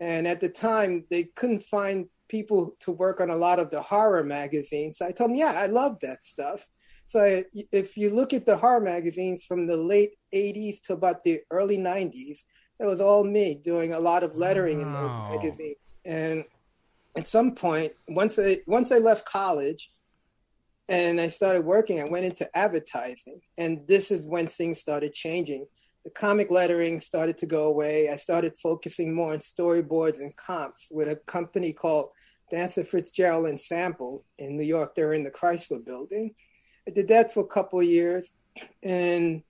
And 0.00 0.26
at 0.26 0.40
the 0.40 0.48
time, 0.48 1.04
they 1.10 1.24
couldn't 1.36 1.62
find 1.62 2.06
people 2.28 2.76
to 2.80 2.92
work 2.92 3.20
on 3.20 3.30
a 3.30 3.36
lot 3.36 3.58
of 3.58 3.70
the 3.70 3.80
horror 3.80 4.24
magazines. 4.24 5.00
I 5.00 5.12
told 5.12 5.30
him, 5.30 5.36
yeah, 5.36 5.54
I 5.56 5.66
love 5.66 5.98
that 6.00 6.24
stuff. 6.24 6.66
So 7.06 7.44
if 7.72 7.96
you 7.96 8.10
look 8.10 8.32
at 8.32 8.46
the 8.46 8.56
horror 8.56 8.80
magazines 8.80 9.44
from 9.44 9.66
the 9.66 9.76
late 9.76 10.14
80s 10.34 10.80
to 10.82 10.92
about 10.92 11.22
the 11.22 11.40
early 11.50 11.78
90s, 11.78 12.40
that 12.78 12.88
was 12.88 13.00
all 13.00 13.24
me 13.24 13.54
doing 13.54 13.94
a 13.94 14.00
lot 14.00 14.22
of 14.22 14.36
lettering 14.36 14.80
in 14.80 14.92
those 14.92 15.30
magazines. 15.30 15.76
And 16.04 16.44
at 17.16 17.26
some 17.26 17.54
point, 17.54 17.92
once 18.08 18.38
I 18.38 18.58
once 18.66 18.92
I 18.92 18.98
left 18.98 19.24
college 19.24 19.90
and 20.88 21.20
I 21.20 21.28
started 21.28 21.64
working, 21.64 22.00
I 22.00 22.04
went 22.04 22.26
into 22.26 22.48
advertising. 22.56 23.40
And 23.56 23.86
this 23.86 24.10
is 24.10 24.28
when 24.28 24.46
things 24.46 24.80
started 24.80 25.12
changing. 25.12 25.66
The 26.04 26.10
comic 26.10 26.50
lettering 26.50 27.00
started 27.00 27.38
to 27.38 27.46
go 27.46 27.64
away. 27.64 28.10
I 28.10 28.16
started 28.16 28.56
focusing 28.62 29.14
more 29.14 29.32
on 29.32 29.38
storyboards 29.38 30.20
and 30.20 30.36
comps 30.36 30.88
with 30.90 31.08
a 31.08 31.16
company 31.26 31.72
called 31.72 32.10
Dancer 32.50 32.84
Fitzgerald 32.84 33.46
and 33.46 33.58
Sample 33.58 34.24
in 34.38 34.56
New 34.56 34.64
York. 34.64 34.94
They're 34.94 35.14
in 35.14 35.24
the 35.24 35.30
Chrysler 35.30 35.84
building. 35.84 36.34
I 36.88 36.92
did 36.92 37.08
that 37.08 37.32
for 37.32 37.40
a 37.40 37.46
couple 37.46 37.80
of 37.80 37.86
years. 37.86 38.32
And 38.82 39.42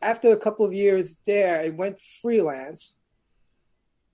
after 0.00 0.32
a 0.32 0.36
couple 0.36 0.64
of 0.64 0.72
years 0.72 1.16
there, 1.26 1.60
I 1.60 1.70
went 1.70 2.00
freelance. 2.22 2.94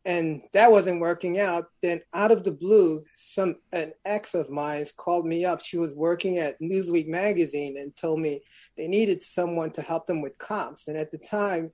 And 0.06 0.42
that 0.52 0.70
wasn't 0.70 1.00
working 1.00 1.40
out. 1.40 1.66
Then 1.80 2.02
out 2.12 2.30
of 2.30 2.44
the 2.44 2.52
blue, 2.52 3.04
some 3.14 3.56
an 3.72 3.92
ex 4.04 4.34
of 4.34 4.50
mine 4.50 4.84
called 4.98 5.26
me 5.26 5.46
up. 5.46 5.62
She 5.62 5.78
was 5.78 5.94
working 5.94 6.36
at 6.38 6.60
Newsweek 6.60 7.08
magazine 7.08 7.78
and 7.78 7.96
told 7.96 8.20
me 8.20 8.42
they 8.76 8.86
needed 8.86 9.22
someone 9.22 9.70
to 9.72 9.82
help 9.82 10.06
them 10.06 10.20
with 10.20 10.36
comps. 10.36 10.88
And 10.88 10.96
at 10.98 11.10
the 11.10 11.18
time, 11.18 11.70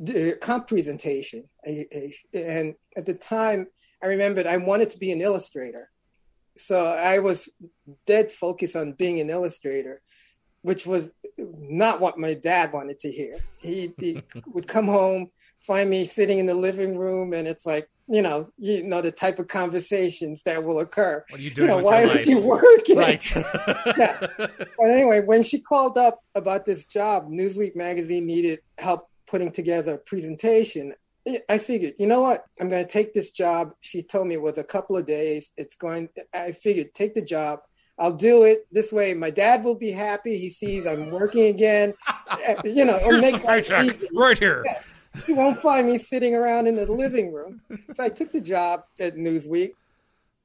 the 0.00 0.38
comp 0.40 0.66
presentation. 0.66 1.44
And 1.64 2.74
at 2.96 3.04
the 3.04 3.14
time, 3.14 3.66
I 4.02 4.06
remembered 4.06 4.46
I 4.46 4.56
wanted 4.56 4.88
to 4.90 4.98
be 4.98 5.12
an 5.12 5.20
illustrator. 5.20 5.90
So 6.58 6.86
I 6.86 7.18
was 7.20 7.48
dead 8.06 8.30
focused 8.30 8.76
on 8.76 8.92
being 8.92 9.20
an 9.20 9.30
illustrator, 9.30 10.02
which 10.62 10.86
was 10.86 11.12
not 11.36 12.00
what 12.00 12.18
my 12.18 12.34
dad 12.34 12.72
wanted 12.72 13.00
to 13.00 13.10
hear. 13.10 13.38
He, 13.60 13.92
he 13.98 14.22
would 14.46 14.66
come 14.66 14.88
home, 14.88 15.30
find 15.60 15.88
me 15.88 16.04
sitting 16.04 16.38
in 16.38 16.46
the 16.46 16.54
living 16.54 16.96
room, 16.96 17.32
and 17.32 17.46
it's 17.46 17.66
like, 17.66 17.88
you 18.10 18.22
know, 18.22 18.48
you 18.56 18.82
know 18.82 19.02
the 19.02 19.12
type 19.12 19.38
of 19.38 19.48
conversations 19.48 20.42
that 20.44 20.64
will 20.64 20.80
occur. 20.80 21.24
What 21.28 21.40
are 21.40 21.42
you 21.42 21.50
doing? 21.50 21.68
You 21.68 21.76
know, 21.76 21.82
why 21.82 22.04
are 22.04 22.20
you 22.20 22.40
working? 22.40 22.96
Right. 22.96 23.36
yeah. 23.36 24.16
But 24.18 24.86
anyway, 24.86 25.20
when 25.20 25.42
she 25.42 25.60
called 25.60 25.98
up 25.98 26.20
about 26.34 26.64
this 26.64 26.86
job, 26.86 27.28
Newsweek 27.28 27.76
magazine 27.76 28.26
needed 28.26 28.60
help 28.78 29.10
putting 29.26 29.52
together 29.52 29.94
a 29.94 29.98
presentation. 29.98 30.94
I 31.48 31.58
figured, 31.58 31.94
you 31.98 32.06
know 32.06 32.20
what? 32.20 32.44
I'm 32.60 32.68
going 32.68 32.84
to 32.84 32.90
take 32.90 33.12
this 33.12 33.30
job. 33.30 33.72
She 33.80 34.02
told 34.02 34.28
me 34.28 34.34
it 34.34 34.42
was 34.42 34.58
a 34.58 34.64
couple 34.64 34.96
of 34.96 35.06
days. 35.06 35.50
It's 35.56 35.74
going, 35.74 36.08
I 36.34 36.52
figured, 36.52 36.94
take 36.94 37.14
the 37.14 37.22
job. 37.22 37.60
I'll 37.98 38.12
do 38.12 38.44
it 38.44 38.66
this 38.70 38.92
way. 38.92 39.12
My 39.14 39.30
dad 39.30 39.64
will 39.64 39.74
be 39.74 39.90
happy. 39.90 40.38
He 40.38 40.50
sees 40.50 40.86
I'm 40.86 41.10
working 41.10 41.46
again. 41.46 41.94
Eh, 42.46 42.56
you 42.66 42.84
know, 42.84 42.96
it'll 42.98 43.22
make 43.22 43.42
right, 43.42 43.64
easy. 43.64 44.06
right 44.14 44.38
here. 44.38 44.62
Yeah. 44.66 44.82
He 45.26 45.32
won't 45.32 45.62
find 45.62 45.86
me 45.86 45.96
sitting 45.96 46.34
around 46.34 46.66
in 46.66 46.76
the 46.76 46.84
living 46.84 47.32
room. 47.32 47.62
So 47.94 48.04
I 48.04 48.10
took 48.10 48.32
the 48.32 48.40
job 48.42 48.82
at 49.00 49.16
Newsweek. 49.16 49.70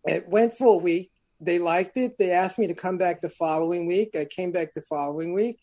It 0.06 0.26
went 0.30 0.58
for 0.58 0.76
a 0.76 0.78
week. 0.78 1.12
They 1.42 1.60
liked 1.60 1.98
it. 1.98 2.18
They 2.18 2.32
asked 2.32 2.58
me 2.58 2.68
to 2.68 2.74
come 2.74 2.98
back 2.98 3.20
the 3.20 3.30
following 3.30 3.86
week. 3.86 4.16
I 4.16 4.24
came 4.24 4.54
back 4.54 4.74
the 4.74 4.82
following 4.82 5.34
week 5.34 5.60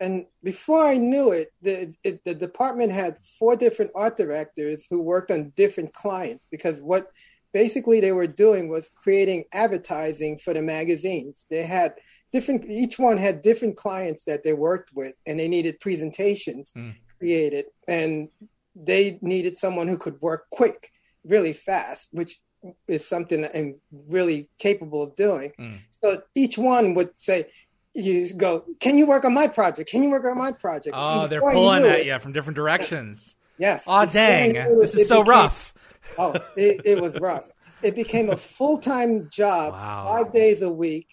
and 0.00 0.26
before 0.42 0.84
I 0.86 0.96
knew 0.96 1.32
it 1.32 1.52
the, 1.62 1.94
it, 2.02 2.24
the 2.24 2.34
department 2.34 2.92
had 2.92 3.18
four 3.38 3.54
different 3.54 3.92
art 3.94 4.16
directors 4.16 4.86
who 4.88 5.00
worked 5.02 5.30
on 5.30 5.52
different 5.56 5.92
clients 5.92 6.46
because 6.50 6.80
what 6.80 7.06
basically 7.52 8.00
they 8.00 8.12
were 8.12 8.26
doing 8.26 8.68
was 8.68 8.90
creating 8.94 9.44
advertising 9.52 10.38
for 10.38 10.54
the 10.54 10.62
magazines. 10.62 11.46
They 11.50 11.62
had 11.62 11.94
different, 12.32 12.64
each 12.70 12.98
one 12.98 13.16
had 13.16 13.42
different 13.42 13.76
clients 13.76 14.24
that 14.24 14.42
they 14.42 14.52
worked 14.52 14.90
with, 14.94 15.14
and 15.26 15.38
they 15.38 15.48
needed 15.48 15.80
presentations 15.80 16.72
mm. 16.76 16.94
created, 17.18 17.66
and 17.88 18.28
they 18.74 19.18
needed 19.20 19.56
someone 19.56 19.88
who 19.88 19.98
could 19.98 20.20
work 20.20 20.46
quick, 20.50 20.90
really 21.24 21.52
fast, 21.52 22.08
which 22.12 22.40
is 22.86 23.06
something 23.06 23.48
I'm 23.54 23.76
really 24.08 24.48
capable 24.58 25.02
of 25.02 25.16
doing. 25.16 25.52
Mm. 25.58 25.78
So 26.02 26.22
each 26.34 26.56
one 26.56 26.94
would 26.94 27.18
say, 27.18 27.46
you 27.94 28.32
go, 28.34 28.64
can 28.78 28.96
you 28.96 29.06
work 29.06 29.24
on 29.24 29.34
my 29.34 29.48
project? 29.48 29.90
Can 29.90 30.02
you 30.02 30.10
work 30.10 30.24
on 30.24 30.38
my 30.38 30.52
project? 30.52 30.94
Oh, 30.96 31.26
they're 31.26 31.40
pulling 31.40 31.84
at 31.84 32.06
you 32.06 32.18
from 32.18 32.32
different 32.32 32.56
directions. 32.56 33.34
Yes. 33.58 33.84
Oh, 33.86 34.06
dang. 34.06 34.54
This 34.78 34.94
is 34.94 35.08
so 35.08 35.22
became, 35.22 35.30
rough. 35.30 35.74
oh, 36.18 36.34
it, 36.56 36.80
it, 36.84 37.00
was 37.00 37.18
rough. 37.18 37.50
It 37.82 37.94
became 37.94 38.30
a 38.30 38.36
full 38.56 38.78
time 38.78 39.28
job, 39.30 39.72
wow. 39.72 40.04
five 40.06 40.32
days 40.32 40.62
a 40.62 40.70
week. 40.70 41.08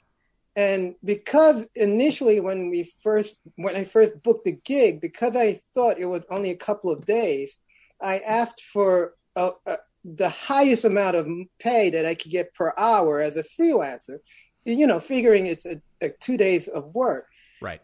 And 0.55 0.95
because 1.03 1.67
initially, 1.75 2.39
when 2.39 2.69
we 2.69 2.91
first, 3.01 3.37
when 3.57 3.75
I 3.75 3.83
first 3.83 4.23
booked 4.23 4.45
the 4.45 4.53
gig, 4.53 5.01
because 5.01 5.35
I 5.35 5.59
thought 5.75 5.99
it 5.99 6.05
was 6.05 6.25
only 6.31 6.49
a 6.49 6.55
couple 6.55 6.91
of 6.91 7.05
days, 7.05 7.57
I 8.01 8.19
asked 8.19 8.61
for 8.61 9.13
a, 9.35 9.51
a, 9.67 9.77
the 10.03 10.29
highest 10.29 10.83
amount 10.83 11.15
of 11.15 11.27
pay 11.59 11.91
that 11.91 12.05
I 12.05 12.15
could 12.15 12.31
get 12.31 12.55
per 12.55 12.73
hour 12.77 13.19
as 13.19 13.35
a 13.37 13.43
freelancer 13.43 14.19
you 14.67 14.85
know, 14.85 14.99
figuring 14.99 15.45
it's 15.45 15.65
a 15.65 15.81
Uh, 16.01 16.09
two 16.19 16.37
days 16.37 16.67
of 16.67 16.93
work. 16.93 17.27
Right. 17.61 17.81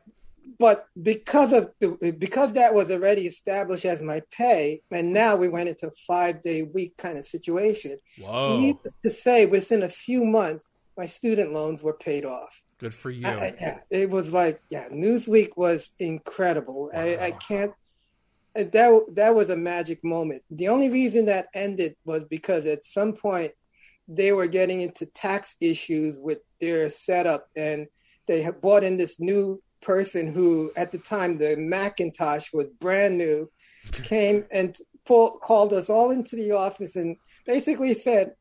but 0.60 0.88
because 1.02 1.54
of 1.54 1.72
because 2.20 2.54
that 2.54 2.74
was 2.74 2.92
already 2.92 3.28
established 3.28 3.86
as 3.86 4.02
my 4.02 4.22
pay, 4.32 4.82
and 4.92 5.14
now 5.14 5.36
we 5.36 5.48
went 5.48 5.70
into 5.70 5.88
a 5.88 5.92
five 6.08 6.42
day 6.42 6.64
week 6.64 6.96
kind 6.98 7.18
of 7.18 7.26
situation. 7.26 7.98
Whoa! 8.20 8.60
Needless 8.60 8.94
to 9.04 9.10
say, 9.10 9.46
within 9.46 9.84
a 9.84 9.90
few 9.90 10.24
months, 10.24 10.64
my 10.98 11.06
student 11.06 11.54
loans 11.54 11.84
were 11.84 11.94
paid 11.94 12.26
off. 12.26 12.62
Good 12.78 12.94
for 12.94 13.10
you. 13.10 13.28
I, 13.28 13.56
yeah, 13.60 13.80
it 13.90 14.10
was 14.10 14.34
like 14.34 14.62
yeah, 14.70 14.90
Newsweek 14.90 15.56
was 15.56 15.92
incredible. 16.00 16.92
Wow. 16.94 17.00
I, 17.02 17.26
I 17.28 17.32
can't. 17.32 17.72
That 18.56 19.06
that 19.16 19.34
was 19.34 19.50
a 19.50 19.58
magic 19.58 20.04
moment. 20.04 20.44
The 20.52 20.68
only 20.68 20.90
reason 20.90 21.26
that 21.26 21.48
ended 21.54 21.96
was 22.06 22.26
because 22.26 22.66
at 22.68 22.86
some 22.86 23.14
point 23.14 23.52
they 24.08 24.34
were 24.34 24.48
getting 24.48 24.82
into 24.82 25.06
tax 25.08 25.56
issues 25.62 26.20
with 26.20 26.40
their 26.60 26.90
setup, 26.90 27.48
and 27.56 27.88
they 28.28 28.42
had 28.42 28.62
brought 28.62 28.84
in 28.84 28.98
this 28.98 29.20
new 29.20 29.62
person 29.82 30.32
who, 30.32 30.72
at 30.76 30.92
the 30.92 30.98
time, 30.98 31.38
the 31.38 31.56
Macintosh 31.58 32.52
was 32.54 32.68
brand 32.80 33.18
new, 33.18 33.50
came 34.04 34.46
and 34.52 34.76
called 35.06 35.74
us 35.74 35.90
all 35.90 36.12
into 36.12 36.36
the 36.36 36.52
office 36.52 36.96
and 36.96 37.18
basically 37.46 37.94
said, 37.94 38.34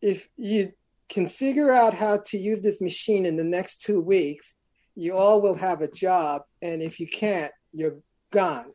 if 0.00 0.28
you 0.36 0.72
can 1.08 1.28
figure 1.28 1.72
out 1.72 1.94
how 1.94 2.18
to 2.18 2.38
use 2.38 2.60
this 2.60 2.80
machine 2.80 3.26
in 3.26 3.36
the 3.36 3.44
next 3.44 3.80
two 3.80 4.00
weeks, 4.00 4.54
you 4.94 5.16
all 5.16 5.40
will 5.40 5.54
have 5.54 5.80
a 5.80 5.90
job. 5.90 6.42
And 6.62 6.82
if 6.82 7.00
you 7.00 7.08
can't, 7.08 7.52
you're 7.72 7.98
gone. 8.30 8.72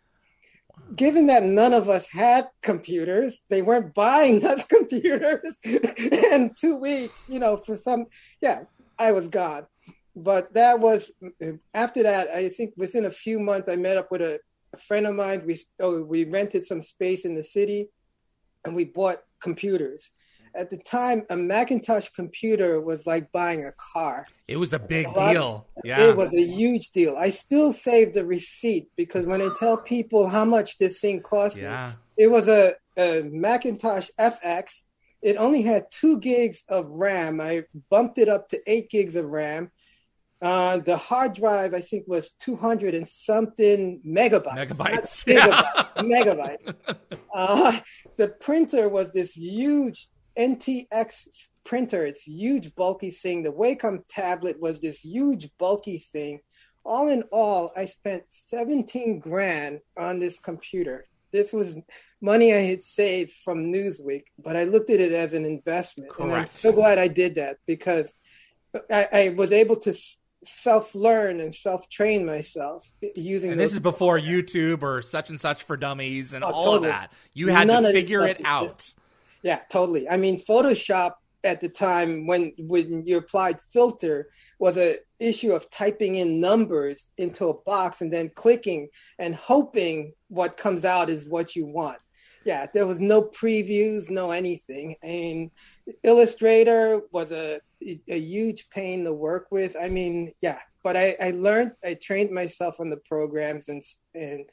Given 0.96 1.28
that 1.28 1.44
none 1.44 1.74
of 1.74 1.89
us 1.89 2.08
had 2.10 2.48
computers, 2.62 3.42
they 3.50 3.62
weren't 3.62 3.94
buying 4.06 4.46
us 4.46 4.66
computers. 4.66 5.58
and 6.32 6.56
two 6.60 6.75
weeks, 6.75 7.24
you 7.28 7.39
know, 7.39 7.58
for 7.58 7.75
some, 7.75 8.06
yeah, 8.42 8.62
I 8.98 9.12
was 9.12 9.28
gone. 9.28 9.66
But 10.23 10.53
that 10.53 10.79
was 10.79 11.11
after 11.73 12.03
that. 12.03 12.29
I 12.29 12.49
think 12.49 12.73
within 12.77 13.05
a 13.05 13.11
few 13.11 13.39
months, 13.39 13.69
I 13.69 13.75
met 13.75 13.97
up 13.97 14.11
with 14.11 14.21
a, 14.21 14.39
a 14.73 14.77
friend 14.77 15.05
of 15.07 15.15
mine. 15.15 15.43
We 15.45 15.59
oh, 15.79 16.03
we 16.03 16.25
rented 16.25 16.65
some 16.65 16.81
space 16.81 17.25
in 17.25 17.35
the 17.35 17.43
city, 17.43 17.89
and 18.65 18.75
we 18.75 18.85
bought 18.85 19.23
computers 19.39 20.11
at 20.55 20.69
the 20.69 20.77
time, 20.77 21.25
a 21.29 21.38
Macintosh 21.38 22.09
computer 22.09 22.81
was 22.81 23.05
like 23.05 23.31
buying 23.31 23.65
a 23.65 23.71
car. 23.93 24.25
It 24.47 24.57
was 24.57 24.73
a 24.73 24.79
big 24.79 25.13
deal. 25.13 25.67
yeah. 25.83 26.01
It 26.01 26.17
was 26.17 26.33
a 26.33 26.45
huge 26.45 26.89
deal. 26.89 27.15
I 27.17 27.29
still 27.29 27.71
save 27.71 28.13
the 28.13 28.25
receipt 28.25 28.89
because 28.95 29.25
when 29.25 29.41
I 29.41 29.49
tell 29.57 29.77
people 29.77 30.27
how 30.27 30.45
much 30.45 30.77
this 30.77 30.99
thing 30.99 31.21
cost 31.21 31.57
yeah. 31.57 31.89
me, 31.89 32.23
it 32.23 32.27
was 32.27 32.47
a, 32.47 32.75
a 32.97 33.23
Macintosh 33.23 34.09
FX. 34.19 34.83
It 35.21 35.38
only 35.38 35.61
had 35.61 35.91
two 35.91 36.19
gigs 36.19 36.63
of 36.69 36.88
RAM. 36.89 37.41
I 37.41 37.65
bumped 37.89 38.17
it 38.17 38.29
up 38.29 38.49
to 38.49 38.59
eight 38.67 38.89
gigs 38.89 39.15
of 39.15 39.25
RAM. 39.25 39.71
Uh, 40.41 40.77
the 40.77 40.96
hard 40.96 41.34
drive, 41.34 41.74
I 41.74 41.81
think, 41.81 42.05
was 42.08 42.31
200 42.39 42.96
and 42.96 43.08
something 43.08 44.01
megabytes. 44.08 44.69
Megabytes. 44.69 45.27
Yeah. 45.27 45.63
megabyte. 45.98 46.75
Uh, 47.34 47.77
the 48.15 48.29
printer 48.29 48.88
was 48.88 49.12
this 49.12 49.36
huge 49.36 50.08
NTX 50.38 51.48
printer. 51.65 52.05
It's 52.05 52.24
huge, 52.24 52.74
bulky 52.75 53.12
thing. 53.12 53.43
The 53.43 53.51
Wacom 53.51 54.03
tablet 54.08 54.60
was 54.60 54.79
this 54.79 55.01
huge, 55.03 55.50
bulky 55.58 55.98
thing. 55.98 56.39
All 56.86 57.10
in 57.10 57.24
all, 57.31 57.74
I 57.75 57.86
spent 57.86 58.24
17 58.29 59.19
grand 59.19 59.81
on 59.98 60.19
this 60.19 60.39
computer. 60.39 61.05
This 61.31 61.51
was 61.51 61.77
money 62.22 62.53
I 62.53 62.62
had 62.62 62.84
saved 62.84 63.34
from 63.43 63.72
Newsweek, 63.72 64.24
but 64.41 64.55
I 64.55 64.63
looked 64.63 64.89
at 64.89 65.01
it 65.01 65.12
as 65.12 65.34
an 65.34 65.46
investment. 65.46 66.10
Correct. 66.10 66.31
And 66.31 66.41
I'm 66.41 66.50
so 66.50 66.72
glad 66.72 66.98
I 66.98 67.10
did 67.10 67.36
that 67.36 67.58
because 67.67 68.13
I, 68.89 69.08
I 69.12 69.29
was 69.29 69.51
able 69.51 69.75
to 69.77 69.93
self 70.43 70.96
learn 70.96 71.39
and 71.39 71.53
self 71.53 71.89
train 71.89 72.25
myself 72.25 72.91
using. 73.15 73.51
And 73.51 73.60
this 73.60 73.74
is 73.74 73.79
before 73.79 74.19
YouTube 74.19 74.84
or 74.84 75.01
such 75.01 75.29
and 75.29 75.39
such 75.39 75.63
for 75.63 75.77
dummies 75.77 76.34
and 76.34 76.43
oh, 76.43 76.48
all 76.48 76.65
totally. 76.65 76.89
of 76.89 76.93
that. 76.93 77.13
You 77.34 77.47
had 77.47 77.67
None 77.67 77.84
to 77.84 77.91
figure 77.91 78.25
it 78.25 78.41
out. 78.45 78.93
Yeah, 79.43 79.60
totally. 79.69 80.08
I 80.10 80.17
mean, 80.17 80.39
Photoshop 80.39 81.13
at 81.43 81.62
the 81.62 81.69
time 81.69 82.28
when 82.28 82.54
when 82.58 83.06
you 83.06 83.17
applied 83.17 83.62
filter 83.62 84.30
was 84.60 84.78
a 84.78 84.97
issue 85.19 85.52
of 85.54 85.69
typing 85.69 86.15
in 86.15 86.39
numbers 86.39 87.10
into 87.17 87.47
a 87.47 87.62
box 87.62 88.02
and 88.02 88.12
then 88.12 88.30
clicking 88.36 88.89
and 89.17 89.36
hoping 89.36 90.13
what 90.28 90.58
comes 90.58 90.86
out 90.86 91.10
is 91.10 91.30
what 91.30 91.56
you 91.56 91.65
want. 91.65 91.97
Yeah, 92.45 92.67
there 92.73 92.88
was 92.88 92.99
no 92.99 93.21
previews, 93.21 94.10
no 94.10 94.32
anything. 94.32 94.95
And 95.04 95.52
Illustrator 96.04 97.02
was 97.12 97.32
a 97.32 97.60
a 97.82 98.20
huge 98.20 98.70
pain 98.70 99.04
to 99.06 99.13
work 99.13 99.48
with. 99.52 99.76
I 99.80 99.89
mean, 99.89 100.32
yeah, 100.42 100.60
but 100.84 100.98
I, 100.98 101.15
I 101.22 101.32
learned, 101.32 101.74
I 101.84 101.96
trained 101.96 102.32
myself 102.32 102.80
on 102.80 102.89
the 102.89 102.98
programs 102.98 103.70
and 103.70 103.82
and 104.13 104.50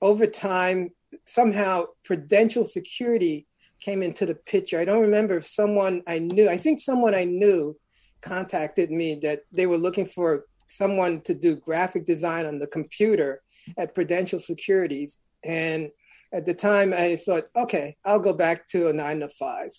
over 0.00 0.26
time 0.26 0.90
somehow 1.24 1.86
prudential 2.04 2.64
security 2.64 3.46
came 3.80 4.02
into 4.02 4.26
the 4.26 4.34
picture. 4.34 4.78
I 4.78 4.84
don't 4.84 5.02
remember 5.02 5.36
if 5.36 5.46
someone 5.46 6.02
I 6.06 6.18
knew, 6.18 6.48
I 6.48 6.56
think 6.56 6.80
someone 6.80 7.14
I 7.14 7.24
knew 7.24 7.76
contacted 8.20 8.90
me 8.90 9.16
that 9.22 9.42
they 9.52 9.66
were 9.66 9.78
looking 9.78 10.06
for 10.06 10.46
someone 10.68 11.20
to 11.22 11.34
do 11.34 11.56
graphic 11.56 12.04
design 12.04 12.46
on 12.46 12.58
the 12.58 12.66
computer 12.66 13.42
at 13.76 13.94
Prudential 13.94 14.38
Securities. 14.38 15.18
And 15.44 15.90
at 16.32 16.44
the 16.44 16.54
time, 16.54 16.92
I 16.92 17.16
thought, 17.16 17.48
okay, 17.56 17.96
I'll 18.04 18.20
go 18.20 18.32
back 18.32 18.68
to 18.68 18.88
a 18.88 18.92
nine 18.92 19.20
to 19.20 19.28
five. 19.28 19.70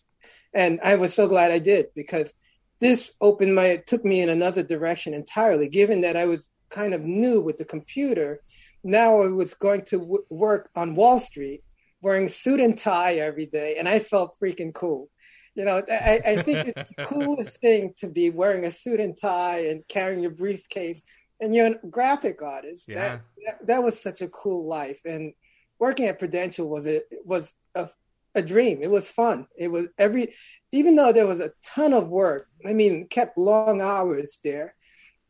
And 0.53 0.79
I 0.83 0.95
was 0.95 1.13
so 1.13 1.27
glad 1.27 1.51
I 1.51 1.59
did 1.59 1.87
because 1.95 2.33
this 2.79 3.11
opened 3.21 3.55
my, 3.55 3.65
it 3.65 3.87
took 3.87 4.05
me 4.05 4.21
in 4.21 4.29
another 4.29 4.63
direction 4.63 5.13
entirely, 5.13 5.67
given 5.67 6.01
that 6.01 6.15
I 6.15 6.25
was 6.25 6.47
kind 6.69 6.93
of 6.93 7.01
new 7.01 7.41
with 7.41 7.57
the 7.57 7.65
computer. 7.65 8.39
Now 8.83 9.21
I 9.21 9.27
was 9.27 9.53
going 9.53 9.83
to 9.85 9.99
w- 9.99 10.25
work 10.29 10.69
on 10.75 10.95
Wall 10.95 11.19
Street 11.19 11.61
wearing 12.01 12.29
suit 12.29 12.61
and 12.61 12.77
tie 12.77 13.15
every 13.15 13.45
day, 13.45 13.75
and 13.77 13.87
I 13.87 13.99
felt 13.99 14.35
freaking 14.41 14.73
cool. 14.73 15.09
You 15.55 15.65
know, 15.65 15.81
I, 15.91 16.21
I 16.25 16.41
think 16.41 16.69
it's 16.69 16.89
the 16.97 17.03
coolest 17.05 17.59
thing 17.59 17.93
to 17.97 18.07
be 18.07 18.29
wearing 18.29 18.65
a 18.65 18.71
suit 18.71 18.99
and 18.99 19.17
tie 19.17 19.65
and 19.65 19.85
carrying 19.87 20.21
your 20.21 20.31
briefcase, 20.31 21.01
and 21.41 21.53
you're 21.53 21.67
a 21.67 21.87
graphic 21.89 22.41
artist. 22.41 22.85
Yeah. 22.87 22.95
That, 22.95 23.21
that, 23.45 23.67
that 23.67 23.83
was 23.83 24.01
such 24.01 24.21
a 24.21 24.29
cool 24.29 24.67
life, 24.67 25.01
and 25.03 25.33
working 25.79 26.05
at 26.05 26.19
Prudential 26.19 26.69
was 26.69 26.87
a 26.87 27.01
was 27.25 27.53
a, 27.75 27.89
a 28.35 28.41
dream. 28.41 28.79
It 28.81 28.91
was 28.91 29.09
fun. 29.09 29.47
It 29.57 29.69
was 29.69 29.87
every, 29.97 30.33
even 30.71 30.95
though 30.95 31.11
there 31.11 31.27
was 31.27 31.39
a 31.39 31.51
ton 31.63 31.93
of 31.93 32.07
work. 32.07 32.47
I 32.65 32.73
mean, 32.73 33.07
kept 33.07 33.37
long 33.37 33.81
hours 33.81 34.39
there, 34.43 34.75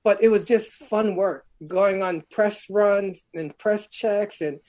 but 0.04 0.22
it 0.24 0.30
was 0.30 0.46
just 0.46 0.72
fun 0.72 1.16
work. 1.16 1.46
Going 1.66 2.02
on 2.04 2.24
press 2.32 2.66
runs 2.70 3.24
and 3.34 3.58
press 3.58 3.88
checks, 3.90 4.42
and 4.42 4.60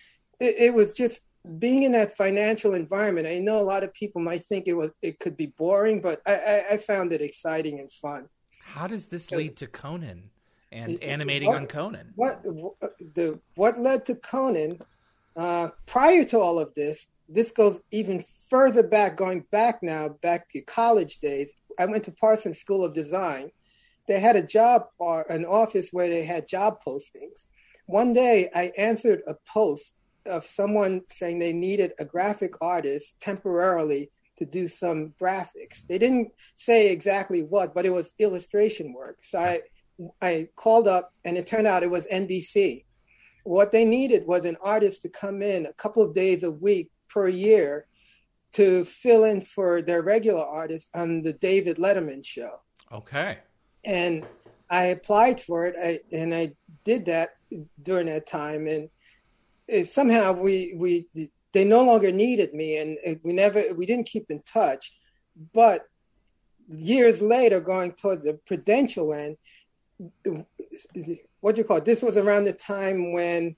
it, 0.41 0.57
it 0.59 0.75
was 0.75 0.93
just 0.93 1.21
being 1.59 1.85
in 1.85 1.93
that 1.93 2.17
financial 2.17 2.75
environment, 2.75 3.27
I 3.27 3.39
know 3.39 3.59
a 3.59 3.63
lot 3.63 3.83
of 3.83 3.93
people 3.95 4.21
might 4.21 4.43
think 4.43 4.69
it 4.69 4.75
was 4.75 4.91
it 5.01 5.19
could 5.19 5.37
be 5.37 5.47
boring, 5.47 6.01
but 6.01 6.21
I, 6.27 6.35
I, 6.35 6.65
I 6.73 6.77
found 6.77 7.13
it 7.13 7.23
exciting 7.23 7.81
and 7.81 7.91
fun. 7.91 8.29
How 8.63 8.87
does 8.87 9.09
this 9.09 9.31
lead 9.31 9.57
to 9.57 9.67
Conan 9.67 10.31
and 10.71 11.03
animating 11.03 11.49
what, 11.49 11.57
on 11.57 11.67
Conan? 11.67 12.13
What 12.15 12.43
the 12.43 13.39
what 13.55 13.81
led 13.81 14.05
to 14.07 14.15
Conan? 14.17 14.81
Uh, 15.37 15.69
prior 15.87 16.25
to 16.25 16.39
all 16.39 16.59
of 16.59 16.75
this, 16.75 17.07
this 17.31 17.53
goes 17.53 17.81
even 17.91 18.25
further 18.49 18.83
back, 18.83 19.17
going 19.17 19.45
back 19.53 19.83
now, 19.83 20.09
back 20.23 20.51
to 20.51 20.61
college 20.63 21.19
days. 21.19 21.55
I 21.79 21.87
went 21.87 22.05
to 22.05 22.13
Parsons 22.13 22.59
School 22.59 22.85
of 22.85 22.93
Design. 22.93 23.51
They 24.09 24.19
had 24.19 24.37
a 24.37 24.43
job 24.43 24.87
or 24.99 25.23
an 25.31 25.45
office 25.45 25.91
where 25.93 26.09
they 26.09 26.25
had 26.25 26.49
job 26.49 26.79
postings. 26.87 27.47
One 27.87 28.13
day, 28.13 28.51
I 28.55 28.73
answered 28.77 29.23
a 29.27 29.35
post 29.47 29.95
of 30.27 30.45
someone 30.45 31.03
saying 31.09 31.39
they 31.39 31.53
needed 31.53 31.93
a 31.99 32.05
graphic 32.05 32.55
artist 32.61 33.15
temporarily 33.21 34.11
to 34.37 34.45
do 34.45 34.67
some 34.69 35.15
graphics. 35.21 35.87
They 35.87 35.99
didn't 35.99 36.33
say 36.57 36.91
exactly 36.91 37.43
what, 37.43 37.75
but 37.75 37.87
it 37.87 37.91
was 37.91 38.15
illustration 38.19 38.93
work. 38.93 39.19
So 39.23 39.39
I 39.39 39.61
I 40.23 40.49
called 40.57 40.89
up 40.89 41.13
and 41.25 41.37
it 41.37 41.47
turned 41.47 41.67
out 41.67 41.83
it 41.83 41.91
was 41.91 42.07
NBC. 42.07 42.85
What 43.45 43.71
they 43.71 43.85
needed 43.85 44.27
was 44.27 44.45
an 44.45 44.57
artist 44.63 45.03
to 45.03 45.09
come 45.09 45.43
in 45.43 45.67
a 45.67 45.73
couple 45.75 46.03
of 46.03 46.15
days 46.15 46.43
a 46.43 46.51
week 46.51 46.91
per 47.13 47.29
year 47.29 47.87
to 48.53 48.85
fill 48.85 49.25
in 49.25 49.41
for 49.41 49.83
their 49.83 50.03
regular 50.03 50.45
artist 50.45 50.89
on 50.95 51.23
the 51.23 51.33
David 51.35 51.77
Letterman 51.77 52.25
show. 52.25 52.61
Okay. 52.91 53.39
And 53.85 54.25
I 54.69 54.85
applied 54.87 55.41
for 55.41 55.67
it 55.67 55.77
I, 55.83 56.01
and 56.15 56.35
I 56.35 56.53
did 56.85 57.07
that 57.07 57.31
during 57.83 58.07
that 58.07 58.27
time 58.27 58.67
and 58.67 58.89
somehow 59.87 60.33
we 60.33 60.75
we 60.77 61.07
they 61.53 61.65
no 61.65 61.85
longer 61.85 62.13
needed 62.13 62.55
me, 62.55 62.79
and 62.79 63.21
we 63.23 63.33
never 63.33 63.75
we 63.75 63.87
didn't 63.87 64.07
keep 64.07 64.31
in 64.31 64.41
touch. 64.43 64.93
But 65.53 65.87
years 66.69 67.21
later, 67.21 67.61
going 67.61 67.93
towards 67.93 68.25
the 68.25 68.35
prudential 68.47 69.13
end, 69.13 69.37
what 71.41 71.55
do 71.55 71.61
you 71.61 71.65
call 71.65 71.79
it? 71.79 71.85
This 71.85 72.03
was 72.03 72.17
around 72.17 72.45
the 72.45 72.53
time 72.53 73.13
when 73.13 73.57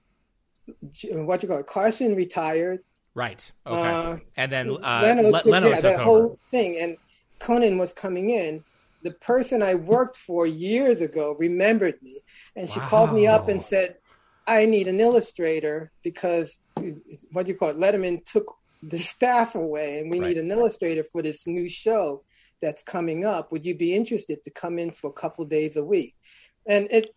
what 1.12 1.41
do 1.41 1.47
you 1.47 1.49
call 1.49 1.61
it? 1.61 1.67
Carson 1.67 2.15
retired. 2.15 2.81
Right. 3.14 3.53
Okay. 3.66 3.88
Uh, 3.88 4.18
and 4.37 4.51
then 4.51 4.70
uh, 4.83 5.01
Leno, 5.03 5.31
Le- 5.31 5.42
Leno 5.44 5.68
yeah, 5.68 5.75
took 5.75 5.83
that 5.83 5.94
over. 5.94 6.05
whole 6.05 6.38
thing, 6.51 6.79
and 6.81 6.96
Conan 7.40 7.79
was 7.79 7.92
coming 7.92 8.31
in. 8.31 8.64
The 9.03 9.11
person 9.12 9.62
I 9.62 9.75
worked 9.75 10.16
for 10.16 10.46
years 10.46 11.01
ago 11.01 11.37
remembered 11.38 12.01
me, 12.03 12.20
and 12.57 12.68
she 12.70 12.79
wow. 12.81 12.88
called 12.88 13.12
me 13.12 13.27
up 13.27 13.48
and 13.48 13.61
said, 13.61 13.96
I 14.46 14.64
need 14.64 14.88
an 14.88 15.01
illustrator 15.01 15.90
because 16.03 16.59
what 17.33 17.46
do 17.46 17.53
you 17.53 17.59
call 17.59 17.70
it? 17.70 17.77
Letterman 17.79 18.25
took 18.25 18.55
the 18.83 18.98
staff 18.98 19.55
away, 19.55 19.98
and 19.98 20.11
we 20.11 20.18
Right. 20.18 20.29
need 20.29 20.38
an 20.38 20.51
illustrator 20.51 21.05
for 21.05 21.22
this 21.22 21.46
new 21.46 21.68
show 21.68 22.25
that's 22.61 22.83
coming 22.83 23.25
up. 23.25 23.53
Would 23.53 23.64
you 23.64 23.77
be 23.77 23.94
interested 23.94 24.42
to 24.44 24.51
come 24.51 24.79
in 24.79 24.90
for 24.90 25.11
a 25.11 25.12
couple 25.12 25.44
days 25.44 25.77
a 25.77 25.85
week? 25.85 26.14
And 26.66 26.88
it 26.90 27.11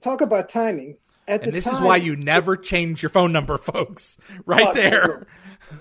talk 0.00 0.20
about 0.20 0.48
timing. 0.48 0.98
And 1.28 1.52
this 1.52 1.66
is 1.66 1.80
why 1.80 1.96
you 1.96 2.16
never 2.16 2.56
change 2.56 3.02
your 3.02 3.10
phone 3.10 3.32
number, 3.32 3.58
folks. 3.72 4.16
Right 4.46 4.66
Oh, 4.68 4.72
there. 4.74 5.26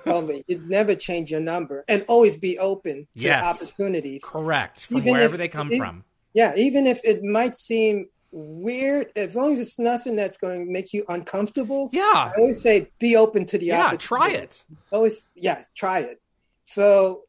totally. 0.03 0.43
You'd 0.47 0.69
never 0.69 0.95
change 0.95 1.31
your 1.31 1.39
number 1.39 1.85
and 1.87 2.03
always 2.07 2.37
be 2.37 2.59
open 2.59 3.07
to 3.17 3.23
Yes. 3.23 3.63
opportunities. 3.63 4.21
Correct. 4.23 4.85
From 4.87 4.97
Even 4.97 5.13
wherever 5.13 5.35
if- 5.35 5.39
they 5.39 5.47
come 5.47 5.71
if- 5.71 5.79
from. 5.79 6.03
Yeah, 6.33 6.53
even 6.55 6.85
if 6.85 6.99
it 7.03 7.23
might 7.23 7.55
seem 7.55 8.09
weird, 8.31 9.07
as 9.15 9.35
long 9.35 9.53
as 9.53 9.59
it's 9.59 9.79
nothing 9.79 10.15
that's 10.15 10.37
going 10.37 10.67
to 10.67 10.71
make 10.71 10.93
you 10.93 11.03
uncomfortable. 11.09 11.89
Yeah. 11.91 12.03
I 12.13 12.33
always 12.37 12.61
say 12.61 12.89
be 12.99 13.15
open 13.15 13.45
to 13.45 13.57
the 13.57 13.65
Yeah. 13.67 13.95
Try 13.97 14.29
it. 14.31 14.63
Always, 14.91 15.27
yeah, 15.33 15.63
try 15.75 15.99
it. 16.01 16.21
So 16.63 17.23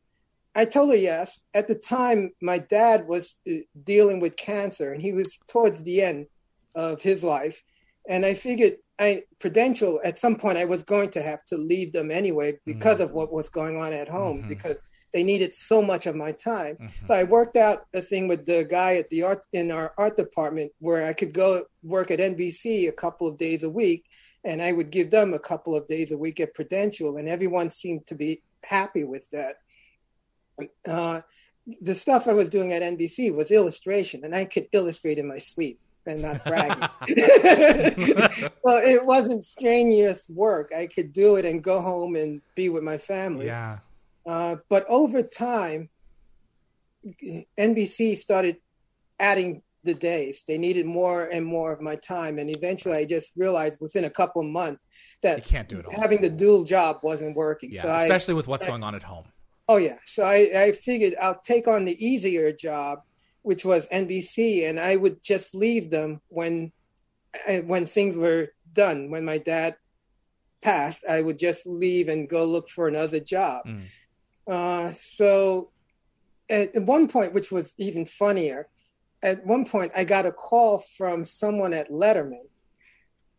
I 0.54 0.64
told 0.66 0.90
her 0.90 0.96
yes. 0.96 1.38
At 1.54 1.68
the 1.68 1.74
time, 1.76 2.32
my 2.42 2.58
dad 2.58 3.06
was 3.06 3.36
uh, 3.48 3.52
dealing 3.84 4.20
with 4.20 4.36
cancer, 4.36 4.92
and 4.92 5.00
he 5.00 5.12
was 5.12 5.38
towards 5.46 5.84
the 5.84 6.02
end 6.02 6.26
of 6.74 7.00
his 7.00 7.24
life. 7.24 7.62
And 8.08 8.24
I 8.26 8.34
figured, 8.34 8.76
I 8.98 9.22
Prudential 9.38 10.00
at 10.02 10.18
some 10.18 10.34
point 10.36 10.58
I 10.58 10.64
was 10.64 10.82
going 10.82 11.10
to 11.10 11.22
have 11.22 11.44
to 11.46 11.56
leave 11.56 11.92
them 11.92 12.10
anyway 12.10 12.58
because 12.64 13.00
of 13.00 13.12
what 13.12 13.32
was 13.32 13.48
going 13.48 13.76
on 13.76 13.92
at 13.92 14.08
home 14.08 14.42
Mhm. 14.42 14.48
because 14.48 14.80
they 15.12 15.22
needed 15.22 15.52
so 15.54 15.80
much 15.80 16.06
of 16.06 16.16
my 16.16 16.32
time. 16.32 16.76
Mhm. 16.76 16.90
So 17.06 17.14
I 17.14 17.24
worked 17.24 17.56
out 17.56 17.86
a 17.94 18.02
thing 18.02 18.26
with 18.28 18.44
the 18.44 18.64
guy 18.64 18.96
at 18.96 19.08
the 19.10 19.22
art 19.22 19.42
in 19.52 19.70
our 19.70 19.94
art 19.96 20.16
department 20.16 20.72
where 20.80 21.04
I 21.04 21.12
could 21.12 21.32
go 21.32 21.64
work 21.82 22.10
at 22.10 22.20
NBC 22.20 22.88
a 22.88 22.92
couple 22.92 23.26
of 23.26 23.36
days 23.38 23.62
a 23.62 23.70
week, 23.70 24.04
and 24.44 24.60
I 24.60 24.72
would 24.72 24.90
give 24.90 25.10
them 25.10 25.32
a 25.34 25.38
couple 25.38 25.74
of 25.76 25.86
days 25.86 26.10
a 26.12 26.18
week 26.18 26.40
at 26.40 26.54
Prudential, 26.54 27.16
and 27.18 27.28
everyone 27.28 27.70
seemed 27.70 28.06
to 28.08 28.14
be 28.14 28.42
happy 28.64 29.04
with 29.04 29.28
that. 29.30 29.56
Uh, 30.86 31.20
the 31.80 31.94
stuff 31.94 32.26
I 32.26 32.32
was 32.32 32.48
doing 32.48 32.72
at 32.72 32.82
NBC 32.82 33.30
was 33.30 33.50
illustration, 33.50 34.24
and 34.24 34.34
I 34.34 34.44
could 34.46 34.68
illustrate 34.72 35.18
in 35.18 35.28
my 35.28 35.38
sleep 35.38 35.78
and 36.08 36.22
not 36.22 36.44
bragging. 36.44 36.88
well, 38.64 38.82
it 38.84 39.04
wasn't 39.04 39.44
strenuous 39.44 40.28
work. 40.28 40.72
I 40.76 40.86
could 40.86 41.12
do 41.12 41.36
it 41.36 41.44
and 41.44 41.62
go 41.62 41.80
home 41.80 42.16
and 42.16 42.40
be 42.54 42.68
with 42.68 42.82
my 42.82 42.98
family. 42.98 43.46
Yeah. 43.46 43.78
Uh, 44.26 44.56
but 44.68 44.84
over 44.88 45.22
time, 45.22 45.88
NBC 47.58 48.16
started 48.16 48.56
adding 49.20 49.62
the 49.84 49.94
days. 49.94 50.44
They 50.46 50.58
needed 50.58 50.86
more 50.86 51.24
and 51.24 51.44
more 51.46 51.72
of 51.72 51.80
my 51.80 51.96
time. 51.96 52.38
And 52.38 52.54
eventually 52.54 52.96
I 52.96 53.04
just 53.04 53.32
realized 53.36 53.78
within 53.80 54.04
a 54.04 54.10
couple 54.10 54.42
of 54.42 54.48
months 54.48 54.80
You 55.22 55.30
that 55.30 55.44
can't 55.44 55.68
do 55.68 55.78
it 55.78 55.86
all. 55.86 55.92
having 55.98 56.20
the 56.20 56.30
dual 56.30 56.64
job 56.64 56.98
wasn't 57.02 57.36
working. 57.36 57.70
Yeah. 57.72 57.82
so 57.82 57.88
I, 57.88 58.02
Especially 58.02 58.34
with 58.34 58.48
what's 58.48 58.66
going 58.66 58.82
on 58.82 58.94
at 58.94 59.02
home. 59.02 59.24
oh 59.68 59.76
yeah. 59.76 59.98
So 60.04 60.24
I, 60.24 60.50
I 60.64 60.72
figured 60.72 61.14
I'll 61.20 61.40
take 61.40 61.68
on 61.68 61.84
the 61.84 61.96
easier 62.04 62.52
job, 62.52 63.00
which 63.42 63.64
was 63.64 63.88
NBC, 63.88 64.68
and 64.68 64.78
I 64.78 64.96
would 64.96 65.22
just 65.22 65.54
leave 65.54 65.90
them 65.90 66.20
when, 66.28 66.72
eh, 67.46 67.60
when 67.60 67.86
things 67.86 68.16
were 68.16 68.48
done. 68.72 69.10
When 69.10 69.24
my 69.24 69.38
dad 69.38 69.76
passed, 70.62 71.04
I 71.08 71.20
would 71.20 71.38
just 71.38 71.66
leave 71.66 72.08
and 72.08 72.28
go 72.28 72.44
look 72.44 72.68
for 72.68 72.88
another 72.88 73.20
job. 73.20 73.64
Mm. 73.66 73.86
Uh, 74.46 74.92
so 74.92 75.70
at 76.48 76.74
one 76.82 77.08
point, 77.08 77.34
which 77.34 77.52
was 77.52 77.74
even 77.78 78.06
funnier, 78.06 78.68
at 79.22 79.44
one 79.46 79.64
point 79.64 79.92
I 79.94 80.04
got 80.04 80.26
a 80.26 80.32
call 80.32 80.84
from 80.96 81.24
someone 81.24 81.72
at 81.72 81.90
Letterman. 81.90 82.44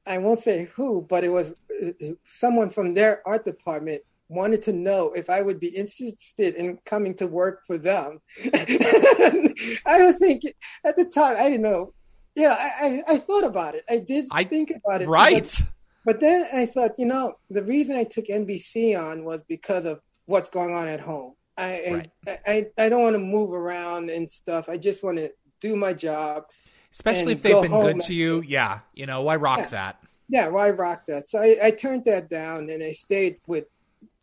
I 0.07 0.17
won't 0.17 0.39
say 0.39 0.65
who, 0.75 1.05
but 1.07 1.23
it 1.23 1.29
was 1.29 1.53
uh, 1.81 1.91
someone 2.25 2.69
from 2.69 2.93
their 2.93 3.21
art 3.27 3.45
department 3.45 4.01
wanted 4.29 4.61
to 4.63 4.73
know 4.73 5.11
if 5.13 5.29
I 5.29 5.41
would 5.41 5.59
be 5.59 5.67
interested 5.69 6.55
in 6.55 6.77
coming 6.85 7.15
to 7.15 7.27
work 7.27 7.65
for 7.65 7.77
them. 7.77 8.19
I 8.53 10.03
was 10.03 10.17
thinking 10.19 10.53
at 10.85 10.95
the 10.95 11.05
time, 11.05 11.35
I 11.37 11.49
didn't 11.49 11.63
know. 11.63 11.93
Yeah, 12.35 12.55
I, 12.57 13.03
I, 13.07 13.13
I 13.15 13.17
thought 13.17 13.43
about 13.43 13.75
it. 13.75 13.83
I 13.89 13.97
did 13.97 14.27
I- 14.31 14.43
think 14.43 14.71
about 14.71 15.01
it. 15.01 15.09
Right. 15.09 15.59
but 16.05 16.19
then 16.19 16.45
I 16.53 16.65
thought, 16.67 16.91
you 16.97 17.05
know, 17.07 17.33
the 17.49 17.63
reason 17.63 17.95
I 17.97 18.03
took 18.03 18.25
NBC 18.25 18.97
on 18.97 19.25
was 19.25 19.43
because 19.43 19.85
of 19.85 19.99
what's 20.25 20.49
going 20.49 20.73
on 20.73 20.87
at 20.87 20.99
home. 20.99 21.33
I 21.57 21.81
Right. 21.91 22.11
I, 22.27 22.39
I, 22.47 22.85
I 22.85 22.89
don't 22.89 23.01
want 23.01 23.15
to 23.15 23.19
move 23.19 23.51
around 23.51 24.09
and 24.09 24.29
stuff. 24.29 24.69
I 24.69 24.77
just 24.77 25.03
want 25.03 25.17
to 25.17 25.31
do 25.59 25.75
my 25.75 25.91
job. 25.93 26.43
Especially 26.91 27.33
if 27.33 27.41
they've 27.41 27.61
been 27.61 27.79
good 27.81 27.99
to 28.01 28.13
you. 28.13 28.41
Yeah. 28.41 28.79
You 28.93 29.05
know, 29.07 29.21
why 29.23 29.35
rock 29.35 29.59
Yeah. 29.59 29.69
that? 29.69 30.03
Yeah, 30.29 30.47
why 30.47 30.69
rock 30.69 31.05
that? 31.07 31.27
So 31.27 31.39
I, 31.39 31.57
I 31.61 31.71
turned 31.71 32.05
that 32.05 32.29
down 32.29 32.69
and 32.69 32.83
I 32.83 32.91
stayed 32.91 33.37
with 33.47 33.65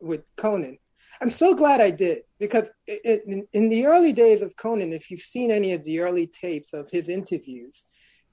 with 0.00 0.22
Conan. 0.36 0.78
I'm 1.20 1.30
so 1.30 1.54
glad 1.54 1.80
I 1.80 1.90
did 1.90 2.18
because 2.38 2.70
it, 2.86 3.00
it, 3.04 3.22
in, 3.26 3.46
in 3.52 3.68
the 3.68 3.86
early 3.86 4.12
days 4.12 4.42
of 4.42 4.56
Conan, 4.56 4.92
if 4.92 5.10
you've 5.10 5.20
seen 5.20 5.50
any 5.50 5.72
of 5.72 5.82
the 5.84 6.00
early 6.00 6.26
tapes 6.26 6.72
of 6.72 6.90
his 6.90 7.08
interviews, 7.08 7.84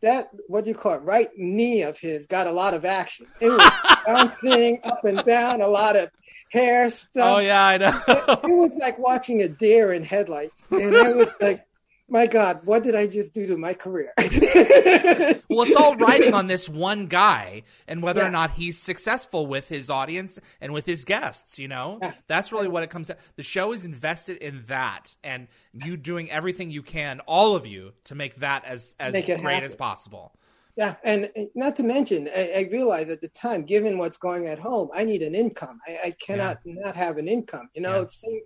that 0.02 0.30
what 0.48 0.66
do 0.66 0.70
you 0.70 0.76
call 0.76 0.96
it, 0.96 1.04
right 1.04 1.30
knee 1.38 1.82
of 1.84 1.98
his 1.98 2.28
got 2.28 2.46
a 2.46 2.52
lot 2.52 2.74
of 2.74 2.84
action. 2.84 3.26
It 3.40 3.50
was 3.50 3.72
bouncing 4.06 4.80
up 4.84 5.06
and 5.06 5.24
down, 5.24 5.62
a 5.62 5.68
lot 5.68 5.96
of 5.96 6.10
hair 6.52 6.90
stuff. 6.90 7.38
Oh, 7.38 7.40
yeah, 7.40 7.66
I 7.66 7.78
know. 7.78 8.02
it 8.08 8.44
was 8.44 8.74
like 8.80 9.00
watching 9.00 9.42
a 9.42 9.48
deer 9.48 9.94
in 9.94 10.04
headlights, 10.04 10.64
and 10.70 10.96
I 10.96 11.14
was 11.14 11.30
like, 11.40 11.66
"My 12.14 12.28
God, 12.28 12.62
what 12.64 12.84
did 12.84 12.94
I 12.94 13.08
just 13.08 13.34
do 13.34 13.48
to 13.48 13.58
my 13.58 13.74
career?" 13.74 14.14
well, 15.50 15.64
it's 15.64 15.76
all 15.76 15.96
riding 15.96 16.36
on 16.36 16.46
this 16.46 16.70
one 16.70 17.08
guy 17.08 17.64
and 17.88 18.04
whether 18.04 18.24
or 18.24 18.30
not 18.30 18.52
he's 18.52 18.78
successful 18.78 19.48
with 19.48 19.68
his 19.68 19.90
audience 19.90 20.40
and 20.62 20.74
with 20.74 20.86
his 20.86 21.06
guests, 21.06 21.58
you 21.58 21.68
know? 21.68 21.98
Yeah. 22.02 22.14
That's 22.28 22.52
really 22.52 22.68
what 22.68 22.84
it 22.84 22.92
comes 22.92 23.08
to. 23.08 23.18
The 23.36 23.42
show 23.44 23.74
is 23.74 23.84
invested 23.84 24.38
in 24.38 24.64
that 24.68 25.16
and 25.24 25.48
you 25.74 25.98
doing 25.98 26.30
everything 26.30 26.70
you 26.70 26.84
can, 26.84 27.20
all 27.22 27.56
of 27.56 27.66
you, 27.66 27.94
to 28.06 28.14
make 28.14 28.36
that 28.36 28.64
as, 28.64 28.96
as 29.00 29.14
great 29.14 29.28
happen. 29.28 29.64
as 29.64 29.74
possible. 29.74 30.36
Yeah, 30.76 30.96
and 31.04 31.32
uh, 31.36 31.46
not 31.56 31.76
to 31.78 31.84
mention, 31.84 32.30
I, 32.36 32.52
I 32.58 32.70
realized 32.72 33.10
at 33.10 33.22
the 33.22 33.28
time, 33.30 33.64
given 33.64 33.98
what's 33.98 34.18
going 34.18 34.48
at 34.48 34.60
home, 34.60 34.90
I 34.94 35.04
need 35.04 35.24
an 35.24 35.34
income. 35.34 35.80
I, 35.88 36.00
I 36.06 36.12
cannot 36.12 36.58
not 36.66 36.96
have 36.96 37.18
an 37.18 37.28
income. 37.28 37.70
You 37.74 37.82
know, 37.82 38.02
Yeah. 38.02 38.08
so, 38.08 38.40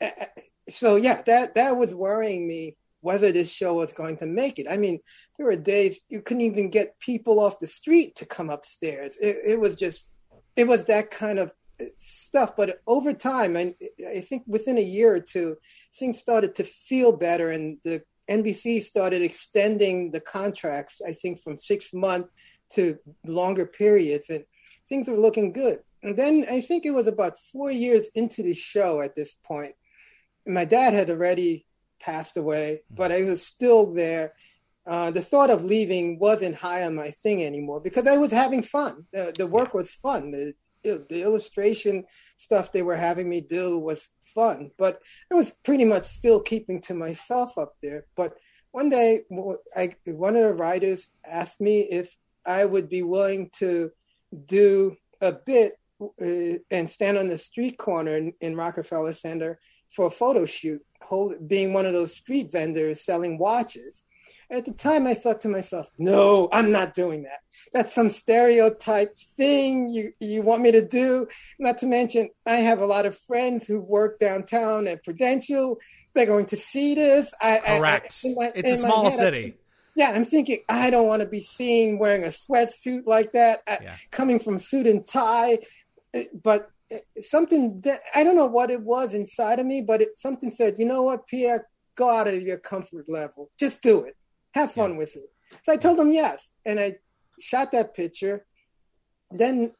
uh, 0.00 0.10
uh, 0.20 0.40
so 0.68 0.96
yeah, 0.96 1.22
that 1.22 1.54
that 1.54 1.76
was 1.76 1.94
worrying 1.94 2.48
me 2.48 2.76
whether 3.00 3.32
this 3.32 3.52
show 3.52 3.74
was 3.74 3.92
going 3.92 4.16
to 4.18 4.26
make 4.26 4.58
it. 4.58 4.66
I 4.70 4.76
mean, 4.76 5.00
there 5.36 5.46
were 5.46 5.56
days 5.56 6.00
you 6.08 6.20
couldn't 6.22 6.42
even 6.42 6.70
get 6.70 6.98
people 7.00 7.40
off 7.40 7.58
the 7.58 7.66
street 7.66 8.16
to 8.16 8.26
come 8.26 8.50
upstairs. 8.50 9.16
It, 9.20 9.36
it 9.46 9.60
was 9.60 9.76
just, 9.76 10.10
it 10.56 10.66
was 10.66 10.84
that 10.84 11.10
kind 11.10 11.38
of 11.38 11.52
stuff. 11.96 12.56
But 12.56 12.80
over 12.86 13.12
time, 13.12 13.56
and 13.56 13.74
I 14.06 14.20
think 14.20 14.44
within 14.46 14.78
a 14.78 14.82
year 14.82 15.14
or 15.14 15.20
two, 15.20 15.56
things 15.94 16.18
started 16.18 16.54
to 16.56 16.64
feel 16.64 17.12
better, 17.12 17.50
and 17.50 17.78
the 17.84 18.02
NBC 18.28 18.82
started 18.82 19.22
extending 19.22 20.10
the 20.10 20.20
contracts, 20.20 21.00
I 21.06 21.12
think 21.12 21.40
from 21.40 21.58
six 21.58 21.92
months 21.92 22.28
to 22.74 22.98
longer 23.26 23.66
periods, 23.66 24.30
and 24.30 24.44
things 24.88 25.08
were 25.08 25.16
looking 25.16 25.52
good. 25.52 25.80
And 26.02 26.16
then 26.16 26.46
I 26.50 26.60
think 26.60 26.86
it 26.86 26.92
was 26.92 27.06
about 27.06 27.38
four 27.52 27.70
years 27.70 28.08
into 28.14 28.42
the 28.42 28.54
show 28.54 29.00
at 29.00 29.14
this 29.14 29.34
point. 29.44 29.74
My 30.46 30.64
dad 30.64 30.94
had 30.94 31.10
already 31.10 31.66
passed 32.00 32.36
away, 32.36 32.82
but 32.90 33.12
I 33.12 33.22
was 33.22 33.44
still 33.44 33.92
there. 33.92 34.34
Uh, 34.86 35.10
the 35.10 35.22
thought 35.22 35.50
of 35.50 35.64
leaving 35.64 36.18
wasn't 36.18 36.56
high 36.56 36.84
on 36.84 36.94
my 36.94 37.10
thing 37.10 37.44
anymore 37.44 37.80
because 37.80 38.06
I 38.06 38.16
was 38.16 38.32
having 38.32 38.62
fun. 38.62 39.04
The, 39.12 39.32
the 39.36 39.46
work 39.46 39.74
was 39.74 39.92
fun. 39.92 40.30
The, 40.30 40.54
the 40.82 41.22
illustration 41.22 42.04
stuff 42.36 42.72
they 42.72 42.82
were 42.82 42.96
having 42.96 43.28
me 43.28 43.42
do 43.42 43.78
was 43.78 44.10
fun, 44.34 44.70
but 44.78 45.00
I 45.30 45.34
was 45.34 45.52
pretty 45.64 45.84
much 45.84 46.04
still 46.04 46.40
keeping 46.40 46.80
to 46.82 46.94
myself 46.94 47.58
up 47.58 47.74
there. 47.82 48.06
But 48.16 48.34
one 48.72 48.88
day, 48.88 49.22
I, 49.76 49.94
one 50.06 50.36
of 50.36 50.44
the 50.44 50.54
writers 50.54 51.08
asked 51.24 51.60
me 51.60 51.80
if 51.80 52.16
I 52.46 52.64
would 52.64 52.88
be 52.88 53.02
willing 53.02 53.50
to 53.58 53.90
do 54.46 54.96
a 55.20 55.32
bit 55.32 55.74
uh, 56.00 56.58
and 56.70 56.88
stand 56.88 57.18
on 57.18 57.28
the 57.28 57.36
street 57.36 57.76
corner 57.76 58.16
in, 58.16 58.32
in 58.40 58.56
Rockefeller 58.56 59.12
Center 59.12 59.58
for 59.90 60.06
a 60.06 60.10
photo 60.10 60.44
shoot, 60.46 60.82
hold, 61.02 61.48
being 61.48 61.72
one 61.72 61.86
of 61.86 61.92
those 61.92 62.16
street 62.16 62.50
vendors 62.52 63.00
selling 63.04 63.38
watches. 63.38 64.02
At 64.50 64.64
the 64.64 64.72
time, 64.72 65.06
I 65.06 65.14
thought 65.14 65.40
to 65.42 65.48
myself, 65.48 65.92
no, 65.96 66.48
I'm 66.52 66.72
not 66.72 66.92
doing 66.92 67.22
that. 67.22 67.38
That's 67.72 67.94
some 67.94 68.10
stereotype 68.10 69.16
thing 69.36 69.90
you, 69.92 70.12
you 70.18 70.42
want 70.42 70.62
me 70.62 70.72
to 70.72 70.82
do. 70.84 71.28
Not 71.60 71.78
to 71.78 71.86
mention, 71.86 72.30
I 72.46 72.56
have 72.56 72.80
a 72.80 72.86
lot 72.86 73.06
of 73.06 73.16
friends 73.16 73.68
who 73.68 73.80
work 73.80 74.18
downtown 74.18 74.88
at 74.88 75.04
Prudential. 75.04 75.78
They're 76.14 76.26
going 76.26 76.46
to 76.46 76.56
see 76.56 76.96
this. 76.96 77.32
I, 77.40 77.58
Correct. 77.78 78.20
I, 78.24 78.28
in 78.28 78.34
my- 78.34 78.52
it's 78.54 78.72
a 78.72 78.76
small 78.78 79.04
head, 79.04 79.12
I 79.12 79.16
city. 79.16 79.54
yeah, 79.94 80.10
I'm 80.10 80.24
thinking 80.24 80.58
I 80.68 80.90
don't 80.90 81.06
want 81.06 81.22
to 81.22 81.28
be 81.28 81.42
seen 81.42 81.98
wearing 82.00 82.24
a 82.24 82.28
sweatsuit 82.28 83.02
like 83.06 83.32
that, 83.34 83.60
Yeah. 83.68 83.94
coming 84.10 84.40
from 84.40 84.58
suit 84.58 84.88
and 84.88 85.06
tie. 85.06 85.58
Uh, 86.12 86.22
But 86.42 86.68
something 87.20 87.80
that, 87.82 88.00
I 88.14 88.24
don't 88.24 88.36
know 88.36 88.46
what 88.46 88.70
it 88.70 88.80
was 88.80 89.14
inside 89.14 89.58
of 89.58 89.66
me, 89.66 89.80
but 89.80 90.02
it, 90.02 90.18
something 90.18 90.50
said, 90.50 90.78
you 90.78 90.84
know 90.84 91.02
what, 91.02 91.26
Pierre, 91.26 91.68
go 91.96 92.10
out 92.10 92.28
of 92.28 92.42
your 92.42 92.58
comfort 92.58 93.08
level. 93.08 93.50
Just 93.58 93.82
do 93.82 94.02
it. 94.02 94.16
Have 94.54 94.72
fun 94.72 94.96
with 94.96 95.16
it. 95.16 95.30
So 95.62 95.72
I 95.72 95.76
told 95.76 95.98
him 95.98 96.12
yes, 96.12 96.50
and 96.64 96.80
I 96.80 96.94
shot 97.40 97.72
that 97.72 97.94
picture. 97.94 98.44
then 99.30 99.72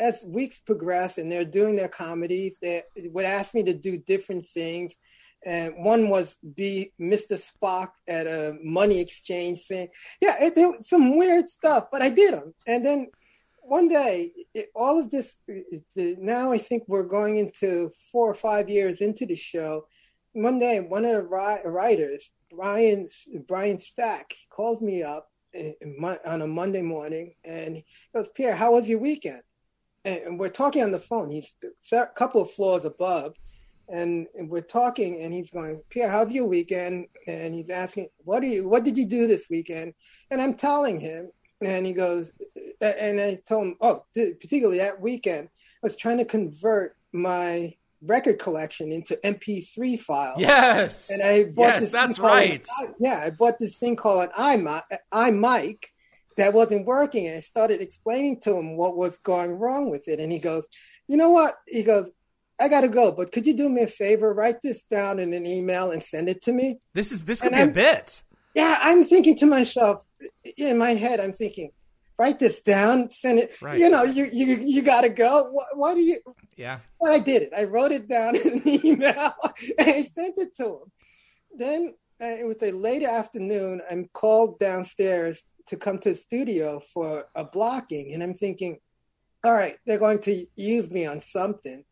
as 0.00 0.24
weeks 0.26 0.60
progress 0.60 1.18
and 1.18 1.32
they're 1.32 1.44
doing 1.44 1.76
their 1.76 1.88
comedies, 1.88 2.58
they 2.60 2.82
would 2.96 3.24
ask 3.24 3.54
me 3.54 3.62
to 3.62 3.74
do 3.74 3.96
different 3.98 4.44
things. 4.44 4.96
And 5.46 5.72
one 5.84 6.08
was 6.08 6.36
be 6.56 6.92
Mr. 7.00 7.40
Spock 7.40 7.90
at 8.08 8.26
a 8.26 8.56
money 8.62 9.00
exchange 9.00 9.66
thing. 9.66 9.88
Yeah, 10.20 10.36
it, 10.42 10.54
there 10.54 10.68
was 10.68 10.88
some 10.88 11.16
weird 11.16 11.48
stuff, 11.48 11.86
but 11.92 12.02
I 12.02 12.10
did 12.10 12.34
them. 12.34 12.54
And 12.66 12.84
then 12.84 13.06
one 13.68 13.88
day, 13.88 14.32
it, 14.54 14.70
all 14.74 14.98
of 14.98 15.10
this, 15.10 15.36
it, 15.46 15.84
now 16.18 16.50
I 16.50 16.58
think 16.58 16.84
we're 16.86 17.02
going 17.02 17.36
into 17.38 17.92
four 18.10 18.30
or 18.30 18.34
five 18.34 18.68
years 18.68 19.00
into 19.00 19.26
the 19.26 19.36
show. 19.36 19.86
One 20.32 20.58
day, 20.58 20.80
one 20.80 21.04
of 21.04 21.12
the 21.12 21.22
writers, 21.22 22.30
Brian, 22.50 23.08
Brian 23.46 23.78
Stack, 23.78 24.34
calls 24.48 24.80
me 24.80 25.02
up 25.02 25.30
eh, 25.54 25.72
on 26.24 26.42
a 26.42 26.46
Monday 26.46 26.82
morning, 26.82 27.34
and 27.44 27.76
he 27.76 27.84
goes, 28.14 28.28
"Pierre, 28.34 28.56
how 28.56 28.72
was 28.72 28.88
your 28.88 28.98
weekend?" 28.98 29.42
And 30.04 30.38
we're 30.38 30.48
talking 30.48 30.82
on 30.82 30.92
the 30.92 30.98
phone. 30.98 31.30
He's 31.30 31.52
a 31.92 32.06
couple 32.06 32.40
of 32.40 32.50
floors 32.52 32.84
above, 32.84 33.34
and 33.88 34.26
we're 34.34 34.62
talking, 34.62 35.20
and 35.22 35.34
he's 35.34 35.50
going, 35.50 35.82
"Pierre, 35.90 36.10
how's 36.10 36.32
your 36.32 36.46
weekend?" 36.46 37.06
And 37.26 37.54
he's 37.54 37.70
asking, 37.70 38.08
"What 38.18 38.40
do 38.40 38.46
you? 38.46 38.68
What 38.68 38.84
did 38.84 38.96
you 38.96 39.06
do 39.06 39.26
this 39.26 39.48
weekend?" 39.50 39.92
And 40.30 40.40
I'm 40.40 40.54
telling 40.54 41.00
him, 41.00 41.30
and 41.60 41.84
he 41.84 41.92
goes, 41.92 42.32
and 42.80 43.20
I 43.20 43.38
told 43.48 43.66
him, 43.66 43.76
"Oh, 43.80 44.04
particularly 44.14 44.78
that 44.78 45.00
weekend, 45.00 45.48
I 45.82 45.86
was 45.86 45.96
trying 45.96 46.18
to 46.18 46.24
convert 46.24 46.96
my." 47.12 47.74
record 48.00 48.38
collection 48.38 48.92
into 48.92 49.16
MP3 49.24 49.98
files. 49.98 50.38
Yes. 50.38 51.10
And 51.10 51.20
I 51.20 51.50
bought 51.50 51.62
yes, 51.62 51.80
this 51.80 51.90
that's 51.90 52.18
right. 52.20 52.64
An, 52.80 52.94
yeah, 53.00 53.20
I 53.24 53.30
bought 53.30 53.58
this 53.58 53.76
thing 53.76 53.96
called 53.96 54.30
an 54.36 54.60
iMic 55.12 55.72
uh, 55.84 55.86
that 56.36 56.52
wasn't 56.52 56.86
working. 56.86 57.26
And 57.26 57.38
I 57.38 57.40
started 57.40 57.80
explaining 57.80 58.40
to 58.42 58.56
him 58.56 58.76
what 58.76 58.96
was 58.96 59.18
going 59.18 59.50
wrong 59.50 59.90
with 59.90 60.06
it. 60.06 60.20
And 60.20 60.30
he 60.30 60.38
goes, 60.38 60.68
You 61.08 61.16
know 61.16 61.30
what? 61.30 61.56
He 61.66 61.82
goes, 61.82 62.12
I 62.60 62.68
gotta 62.68 62.88
go, 62.88 63.12
but 63.12 63.30
could 63.30 63.46
you 63.46 63.54
do 63.54 63.68
me 63.68 63.82
a 63.82 63.86
favor? 63.86 64.34
Write 64.34 64.62
this 64.62 64.82
down 64.82 65.20
in 65.20 65.32
an 65.32 65.46
email 65.46 65.92
and 65.92 66.02
send 66.02 66.28
it 66.28 66.42
to 66.42 66.52
me. 66.52 66.78
This 66.92 67.12
is 67.12 67.24
this 67.24 67.40
could 67.40 67.52
and 67.52 67.56
be 67.56 67.62
I'm, 67.62 67.86
a 67.86 67.94
bit. 67.94 68.22
Yeah, 68.54 68.78
I'm 68.82 69.04
thinking 69.04 69.36
to 69.36 69.46
myself 69.46 70.02
in 70.56 70.78
my 70.78 70.94
head, 70.94 71.20
I'm 71.20 71.32
thinking, 71.32 71.70
write 72.18 72.38
this 72.38 72.60
down, 72.60 73.10
send 73.10 73.38
it. 73.38 73.52
Right. 73.62 73.78
You 73.78 73.88
know, 73.88 74.02
you 74.02 74.28
you 74.32 74.56
you 74.56 74.82
got 74.82 75.02
to 75.02 75.08
go. 75.08 75.50
Why, 75.52 75.64
why, 75.74 75.94
do 75.94 76.00
you? 76.00 76.20
Yeah. 76.56 76.80
Well, 76.98 77.12
I 77.12 77.18
did 77.18 77.42
it. 77.42 77.52
I 77.56 77.64
wrote 77.64 77.92
it 77.92 78.08
down 78.08 78.36
in 78.44 78.54
an 78.54 78.84
email 78.84 79.34
and 79.78 79.88
I 79.88 80.08
sent 80.14 80.38
it 80.38 80.56
to 80.56 80.64
him. 80.66 80.92
Then 81.54 81.94
uh, 82.22 82.26
it 82.26 82.46
was 82.46 82.62
a 82.62 82.72
late 82.72 83.04
afternoon. 83.04 83.80
I'm 83.90 84.08
called 84.12 84.58
downstairs 84.58 85.42
to 85.68 85.76
come 85.76 85.98
to 85.98 86.10
the 86.10 86.14
studio 86.14 86.80
for 86.92 87.26
a 87.34 87.44
blocking, 87.44 88.12
and 88.12 88.22
I'm 88.22 88.34
thinking, 88.34 88.78
all 89.44 89.52
right, 89.52 89.76
they're 89.86 89.98
going 89.98 90.20
to 90.20 90.46
use 90.56 90.90
me 90.90 91.06
on 91.06 91.20
something. 91.20 91.84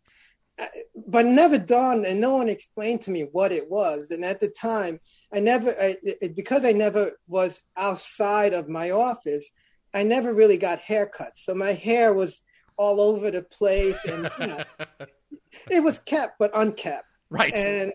Uh, 0.59 0.67
but 1.07 1.27
never 1.27 1.59
dawned, 1.59 2.07
and 2.07 2.21
no 2.21 2.35
one 2.35 2.49
explained 2.49 3.03
to 3.03 3.11
me 3.11 3.27
what 3.33 3.53
it 3.53 3.71
was. 3.71 4.11
And 4.11 4.25
at 4.25 4.41
the 4.41 4.49
time, 4.49 4.99
I 5.33 5.41
never, 5.41 5.71
I, 5.71 5.97
it, 6.03 6.35
because 6.35 6.65
I 6.65 6.73
never 6.73 7.13
was 7.29 7.61
outside 7.77 8.55
of 8.55 8.69
my 8.69 8.91
office, 8.91 9.51
I 9.97 10.03
never 10.03 10.35
really 10.35 10.59
got 10.59 10.81
haircuts, 10.81 11.39
so 11.39 11.55
my 11.55 11.73
hair 11.73 12.13
was 12.13 12.43
all 12.77 13.01
over 13.01 13.31
the 13.31 13.43
place, 13.43 13.99
and 14.05 14.31
you 14.39 14.47
know, 14.47 14.65
it 15.71 15.83
was 15.83 15.99
kept 16.01 16.39
but 16.39 16.51
unkept. 16.55 17.07
Right. 17.31 17.55
And 17.55 17.93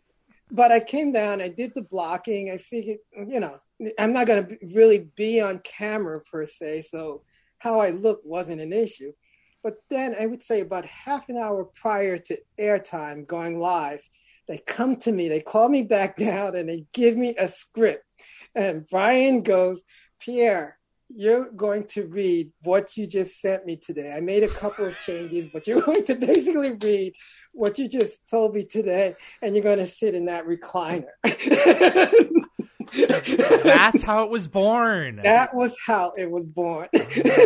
but 0.50 0.72
I 0.72 0.80
came 0.80 1.12
down, 1.12 1.42
I 1.42 1.48
did 1.48 1.74
the 1.76 1.84
blocking. 1.84 2.52
I 2.52 2.58
figured, 2.58 2.98
you 3.16 3.40
know, 3.40 3.58
I'm 3.98 4.14
not 4.14 4.28
going 4.28 4.46
to 4.46 4.58
really 4.74 5.10
be 5.16 5.40
on 5.40 5.60
camera 5.60 6.22
per 6.22 6.46
se, 6.46 6.84
so 6.90 7.24
how 7.60 7.80
I 7.80 7.92
look 7.92 8.22
wasn't 8.26 8.62
an 8.62 8.74
issue. 8.74 9.12
But 9.64 9.76
then 9.90 10.16
I 10.20 10.26
would 10.26 10.42
say 10.42 10.62
about 10.62 10.86
half 10.86 11.30
an 11.30 11.38
hour 11.38 11.66
prior 11.76 12.18
to 12.18 12.40
airtime 12.60 13.28
going 13.28 13.60
live, 13.60 14.02
they 14.48 14.58
come 14.58 14.96
to 14.98 15.12
me, 15.12 15.30
they 15.30 15.40
call 15.40 15.70
me 15.70 15.84
back 15.84 16.18
down, 16.18 16.56
and 16.56 16.68
they 16.68 16.86
give 16.94 17.16
me 17.16 17.36
a 17.38 17.48
script. 17.48 18.04
And 18.56 18.86
Brian 18.88 19.44
goes, 19.44 19.84
Pierre, 20.20 20.78
you're 21.16 21.52
going 21.52 21.84
to 21.86 22.08
read 22.08 22.52
what 22.64 22.98
you 22.98 23.08
just 23.08 23.40
sent 23.40 23.66
me 23.66 23.76
today. 23.76 24.12
I 24.12 24.22
made 24.22 24.44
a 24.44 24.48
couple 24.48 24.86
of 24.86 24.98
changes, 25.00 25.48
but 25.52 25.68
you're 25.68 25.82
going 25.86 26.04
to 26.06 26.16
basically 26.16 26.78
read 26.82 27.14
what 27.54 27.78
you 27.78 27.88
just 27.88 28.28
told 28.30 28.56
me 28.56 28.64
today, 28.64 29.16
and 29.42 29.56
you're 29.56 29.64
going 29.64 29.80
to 29.80 29.88
sit 29.88 30.16
in 30.16 30.26
that 30.26 30.46
recliner. 30.46 31.06
That's 33.64 34.02
how 34.02 34.24
it 34.24 34.30
was 34.30 34.48
born. 34.48 35.22
That 35.24 35.54
was 35.54 35.78
how 35.86 36.14
it 36.18 36.30
was 36.30 36.48
born. 36.48 36.88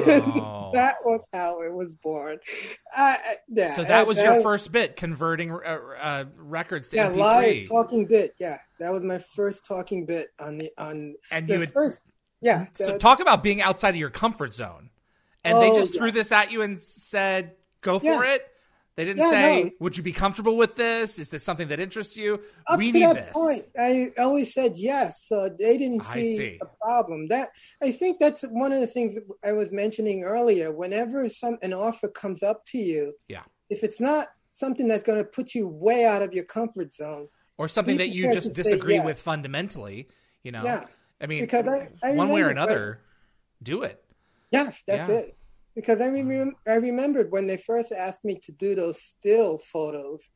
Oh. 0.08 0.72
that 0.74 0.96
was 1.04 1.28
how 1.34 1.62
it 1.62 1.74
was 1.74 1.94
born. 1.94 2.38
Uh, 2.96 3.16
yeah, 3.48 3.76
so 3.76 3.84
that 3.84 4.06
was 4.06 4.18
that 4.18 4.26
your 4.26 4.42
first 4.42 4.72
bit, 4.72 4.96
converting 4.96 5.52
uh, 5.52 5.80
uh, 6.00 6.26
records 6.38 6.90
to 6.90 6.98
yeah, 6.98 7.10
MP3. 7.10 7.18
live 7.18 7.68
talking 7.68 8.06
bit. 8.06 8.36
Yeah, 8.40 8.58
that 8.80 8.92
was 8.92 9.04
my 9.04 9.20
first 9.20 9.66
talking 9.66 10.06
bit 10.06 10.28
on 10.40 10.58
the 10.58 10.72
on. 10.78 11.16
And 11.32 11.48
the 11.48 11.60
you 11.60 11.66
first 11.68 12.02
yeah. 12.42 12.68
So 12.74 12.98
talk 12.98 13.20
about 13.20 13.44
being 13.44 13.62
outside 13.62 13.90
of 13.90 13.96
your 13.98 14.10
comfort 14.10 14.54
zone. 14.54 14.90
And 15.44 15.58
oh, 15.58 15.62
they 15.62 15.70
just 15.80 15.94
yeah. 15.94 16.00
threw 16.00 16.12
this 16.12 16.32
at 16.32 16.52
you 16.52 16.64
and 16.64 16.80
said, 16.80 17.56
"Go 17.82 18.00
for 18.00 18.06
yeah. 18.06 18.34
it." 18.34 18.48
They 18.96 19.04
didn't 19.04 19.24
yeah, 19.24 19.30
say, 19.30 19.64
no. 19.66 19.72
"Would 19.80 19.96
you 19.96 20.04
be 20.04 20.12
comfortable 20.12 20.58
with 20.58 20.76
this? 20.76 21.20
Is 21.20 21.30
this 21.30 21.44
something 21.44 21.68
that 21.68 21.80
interests 21.80 22.18
you?" 22.18 22.42
Up 22.68 22.80
we 22.80 22.92
to 22.92 22.98
need 22.98 23.06
that 23.06 23.16
this. 23.16 23.34
Point, 23.34 23.66
I 23.80 24.12
always 24.18 24.54
said 24.54 24.76
yes, 24.76 25.26
so 25.28 25.50
they 25.60 25.78
didn't 25.78 26.02
see, 26.02 26.38
see, 26.38 26.60
a 26.62 26.66
problem. 26.84 27.28
That 27.28 27.50
I 27.84 27.92
think 27.92 28.20
that's 28.20 28.42
one 28.44 28.72
of 28.72 28.80
the 28.80 28.88
things 28.88 29.20
I 29.44 29.52
was 29.52 29.72
mentioning 29.72 30.24
earlier. 30.24 30.72
Whenever 30.72 31.30
some 31.30 31.58
an 31.62 31.74
offer 31.74 32.08
comes 32.08 32.42
up 32.42 32.66
to 32.68 32.80
you, 32.80 33.14
yeah, 33.28 33.44
if 33.70 33.84
it's 33.84 34.02
not 34.02 34.30
something 34.52 34.88
that's 34.88 35.04
going 35.04 35.20
to 35.20 35.26
put 35.26 35.54
you 35.54 35.68
way 35.68 36.06
out 36.06 36.24
of 36.24 36.34
your 36.34 36.46
comfort 36.46 36.92
zone, 36.92 37.28
or 37.60 37.68
something 37.68 37.98
that 37.98 38.10
you 38.10 38.34
just 38.34 38.56
disagree 38.56 38.96
yes. 38.96 39.06
with 39.06 39.20
fundamentally, 39.20 40.08
you 40.42 40.52
know, 40.52 40.64
yeah. 40.64 40.86
I 41.22 41.28
mean, 41.28 41.42
because 41.42 41.68
I, 41.68 41.90
I 42.04 42.12
one 42.14 42.30
way 42.30 42.42
or 42.42 42.50
another, 42.50 43.02
do 43.64 43.84
it. 43.84 44.04
Yes, 44.52 44.84
that's 44.88 45.10
yeah. 45.10 45.16
it. 45.16 45.38
Because 45.76 46.02
I 46.02 46.08
mm-hmm. 46.08 46.28
mean, 46.28 46.56
I 46.68 46.76
remembered 46.76 47.32
when 47.32 47.48
they 47.48 47.58
first 47.58 47.92
asked 47.92 48.24
me 48.24 48.40
to 48.44 48.52
do 48.54 48.76
those 48.76 49.02
still 49.02 49.58
photos. 49.58 50.30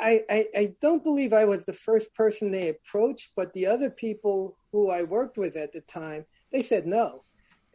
I, 0.00 0.22
I, 0.30 0.46
I 0.56 0.74
don't 0.80 1.04
believe 1.04 1.34
I 1.34 1.44
was 1.44 1.66
the 1.66 1.74
first 1.74 2.14
person 2.14 2.50
they 2.50 2.70
approached, 2.70 3.32
but 3.36 3.52
the 3.52 3.66
other 3.66 3.90
people 3.90 4.56
who 4.72 4.90
I 4.90 5.02
worked 5.02 5.36
with 5.36 5.56
at 5.56 5.72
the 5.72 5.82
time, 5.82 6.24
they 6.50 6.62
said 6.62 6.86
no, 6.86 7.24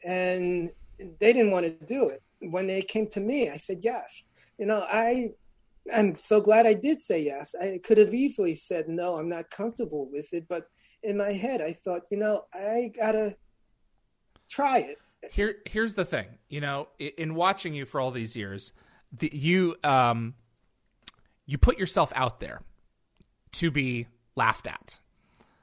and 0.04 0.72
they 0.98 1.34
didn't 1.34 1.52
want 1.52 1.66
to 1.66 1.86
do 1.86 2.10
it. 2.10 2.24
When 2.40 2.66
they 2.66 2.82
came 2.82 3.08
to 3.10 3.20
me, 3.20 3.50
I 3.50 3.58
said 3.58 3.80
yes. 3.82 4.24
You 4.58 4.66
know, 4.66 4.86
I 4.90 5.30
I'm 5.94 6.16
so 6.16 6.42
glad 6.42 6.66
I 6.66 6.74
did 6.74 7.00
say 7.00 7.22
yes. 7.24 7.54
I 7.62 7.80
could 7.84 8.00
have 8.00 8.14
easily 8.14 8.56
said 8.56 8.88
no, 8.88 9.16
I'm 9.16 9.30
not 9.30 9.52
comfortable 9.52 10.10
with 10.12 10.34
it, 10.34 10.48
but 10.48 10.68
in 11.06 11.18
my 11.18 11.34
head, 11.34 11.62
I 11.62 11.74
thought, 11.74 12.04
you 12.10 12.18
know, 12.18 12.46
I 12.54 12.92
gotta 12.98 13.38
try 14.50 14.80
it. 14.80 14.98
Here, 15.32 15.56
here's 15.66 15.94
the 15.94 16.06
thing. 16.06 16.26
You 16.50 16.62
know, 16.62 16.88
in 17.00 17.36
watching 17.36 17.74
you 17.74 17.86
for 17.86 18.00
all 18.00 18.12
these 18.12 18.36
years, 18.36 18.74
the, 19.18 19.30
you 19.34 19.76
um, 19.84 20.34
you 21.46 21.58
put 21.58 21.78
yourself 21.78 22.12
out 22.16 22.40
there 22.40 22.62
to 23.54 23.72
be 23.72 24.08
laughed 24.36 24.68
at. 24.68 25.00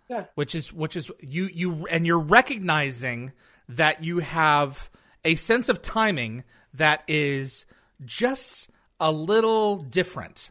Yeah. 0.09 0.25
Which 0.35 0.55
is 0.55 0.73
which 0.73 0.97
is 0.97 1.11
you 1.21 1.49
you 1.53 1.87
and 1.87 2.07
you're 2.07 2.19
recognizing 2.19 3.33
that 3.69 4.05
you 4.05 4.19
have 4.19 4.91
a 5.25 5.37
sense 5.37 5.69
of 5.69 5.81
timing 5.81 6.45
that 6.75 7.03
is 7.09 7.67
just 8.05 8.69
a 9.01 9.13
little 9.13 9.77
different, 9.77 10.51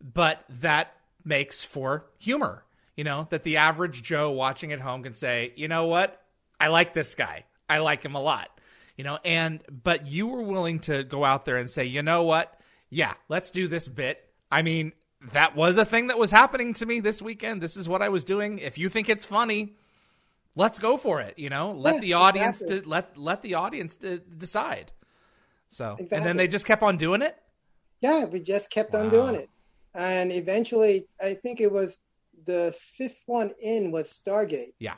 but 0.00 0.44
that 0.48 0.94
makes 1.24 1.64
for 1.64 2.06
humor 2.18 2.64
you 3.00 3.04
know, 3.04 3.26
that 3.30 3.44
the 3.44 3.56
average 3.56 4.02
Joe 4.02 4.30
watching 4.30 4.74
at 4.74 4.80
home 4.80 5.02
can 5.02 5.14
say, 5.14 5.54
you 5.56 5.68
know 5.68 5.86
what? 5.86 6.22
I 6.60 6.68
like 6.68 6.92
this 6.92 7.14
guy. 7.14 7.46
I 7.66 7.78
like 7.78 8.02
him 8.02 8.14
a 8.14 8.20
lot. 8.20 8.60
You 8.98 9.04
know, 9.04 9.18
and 9.24 9.64
but 9.70 10.06
you 10.06 10.26
were 10.26 10.42
willing 10.42 10.80
to 10.80 11.02
go 11.02 11.24
out 11.24 11.46
there 11.46 11.56
and 11.56 11.70
say, 11.70 11.86
you 11.86 12.02
know 12.02 12.24
what? 12.24 12.60
Yeah, 12.90 13.14
let's 13.30 13.50
do 13.50 13.68
this 13.68 13.88
bit. 13.88 14.22
I 14.52 14.60
mean, 14.60 14.92
that 15.32 15.56
was 15.56 15.78
a 15.78 15.86
thing 15.86 16.08
that 16.08 16.18
was 16.18 16.30
happening 16.30 16.74
to 16.74 16.84
me 16.84 17.00
this 17.00 17.22
weekend. 17.22 17.62
This 17.62 17.74
is 17.74 17.88
what 17.88 18.02
I 18.02 18.10
was 18.10 18.22
doing. 18.22 18.58
If 18.58 18.76
you 18.76 18.90
think 18.90 19.08
it's 19.08 19.24
funny, 19.24 19.76
let's 20.54 20.78
go 20.78 20.98
for 20.98 21.22
it. 21.22 21.38
You 21.38 21.48
know, 21.48 21.72
let 21.72 21.94
yeah, 21.94 22.00
the 22.02 22.12
audience 22.12 22.60
exactly. 22.60 22.82
de- 22.82 22.88
let 22.90 23.16
let 23.16 23.40
the 23.40 23.54
audience 23.54 23.96
de- 23.96 24.18
decide. 24.18 24.92
So, 25.68 25.92
exactly. 25.92 26.18
and 26.18 26.26
then 26.26 26.36
they 26.36 26.48
just 26.48 26.66
kept 26.66 26.82
on 26.82 26.98
doing 26.98 27.22
it. 27.22 27.34
Yeah, 28.02 28.26
we 28.26 28.40
just 28.40 28.68
kept 28.68 28.92
wow. 28.92 29.04
on 29.04 29.08
doing 29.08 29.36
it, 29.36 29.48
and 29.94 30.30
eventually, 30.30 31.06
I 31.18 31.32
think 31.32 31.62
it 31.62 31.72
was 31.72 31.98
the 32.44 32.74
fifth 32.78 33.22
one 33.26 33.52
in 33.62 33.90
was 33.92 34.08
Stargate. 34.08 34.74
Yeah. 34.78 34.94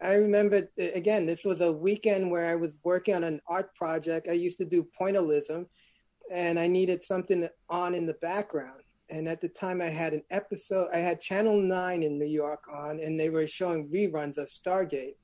I 0.00 0.14
remember 0.14 0.68
again, 0.78 1.24
this 1.24 1.44
was 1.44 1.60
a 1.60 1.72
weekend 1.72 2.30
where 2.30 2.50
I 2.50 2.56
was 2.56 2.78
working 2.84 3.14
on 3.14 3.24
an 3.24 3.40
art 3.46 3.74
project. 3.74 4.28
I 4.28 4.32
used 4.32 4.58
to 4.58 4.64
do 4.64 4.86
pointillism 5.00 5.66
and 6.30 6.58
I 6.58 6.66
needed 6.66 7.02
something 7.02 7.48
on 7.68 7.94
in 7.94 8.06
the 8.06 8.14
background. 8.14 8.82
And 9.10 9.28
at 9.28 9.40
the 9.40 9.48
time 9.48 9.80
I 9.80 9.86
had 9.86 10.14
an 10.14 10.22
episode, 10.30 10.88
I 10.92 10.98
had 10.98 11.20
Channel 11.20 11.58
9 11.58 12.02
in 12.02 12.18
New 12.18 12.26
York 12.26 12.64
on, 12.72 13.00
and 13.00 13.20
they 13.20 13.28
were 13.28 13.46
showing 13.46 13.88
reruns 13.88 14.38
of 14.38 14.48
Stargate. 14.48 15.16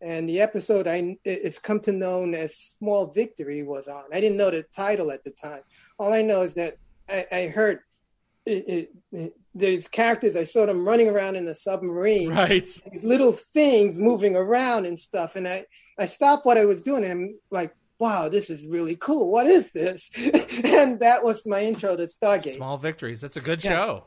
and 0.00 0.28
the 0.28 0.40
episode 0.40 0.86
I 0.86 1.16
it's 1.24 1.58
come 1.58 1.80
to 1.80 1.92
known 1.92 2.34
as 2.34 2.56
Small 2.56 3.06
Victory 3.06 3.62
was 3.62 3.88
on. 3.88 4.04
I 4.12 4.20
didn't 4.20 4.36
know 4.36 4.50
the 4.50 4.64
title 4.76 5.10
at 5.10 5.24
the 5.24 5.30
time. 5.30 5.62
All 5.98 6.12
I 6.12 6.20
know 6.22 6.42
is 6.42 6.54
that 6.54 6.76
I, 7.08 7.26
I 7.32 7.46
heard 7.46 7.80
it, 8.44 8.68
it, 8.68 8.90
it, 9.12 9.34
there's 9.54 9.86
characters. 9.88 10.36
I 10.36 10.44
saw 10.44 10.66
them 10.66 10.86
running 10.86 11.08
around 11.08 11.36
in 11.36 11.44
the 11.44 11.54
submarine, 11.54 12.30
right? 12.30 12.48
These 12.64 12.82
little 13.02 13.32
things 13.32 13.98
moving 13.98 14.36
around 14.36 14.86
and 14.86 14.98
stuff. 14.98 15.36
And 15.36 15.46
I 15.48 15.64
I 15.98 16.06
stopped 16.06 16.44
what 16.44 16.58
I 16.58 16.64
was 16.64 16.82
doing. 16.82 17.04
And 17.04 17.12
I'm 17.12 17.38
like, 17.50 17.74
wow, 17.98 18.28
this 18.28 18.50
is 18.50 18.66
really 18.66 18.96
cool. 18.96 19.30
What 19.30 19.46
is 19.46 19.70
this? 19.72 20.10
and 20.64 20.98
that 21.00 21.22
was 21.22 21.44
my 21.46 21.60
intro 21.62 21.96
to 21.96 22.04
Stargate. 22.06 22.56
Small 22.56 22.78
victories. 22.78 23.20
That's 23.20 23.36
a 23.36 23.40
good 23.40 23.62
Yeah. 23.64 23.70
show. 23.70 24.06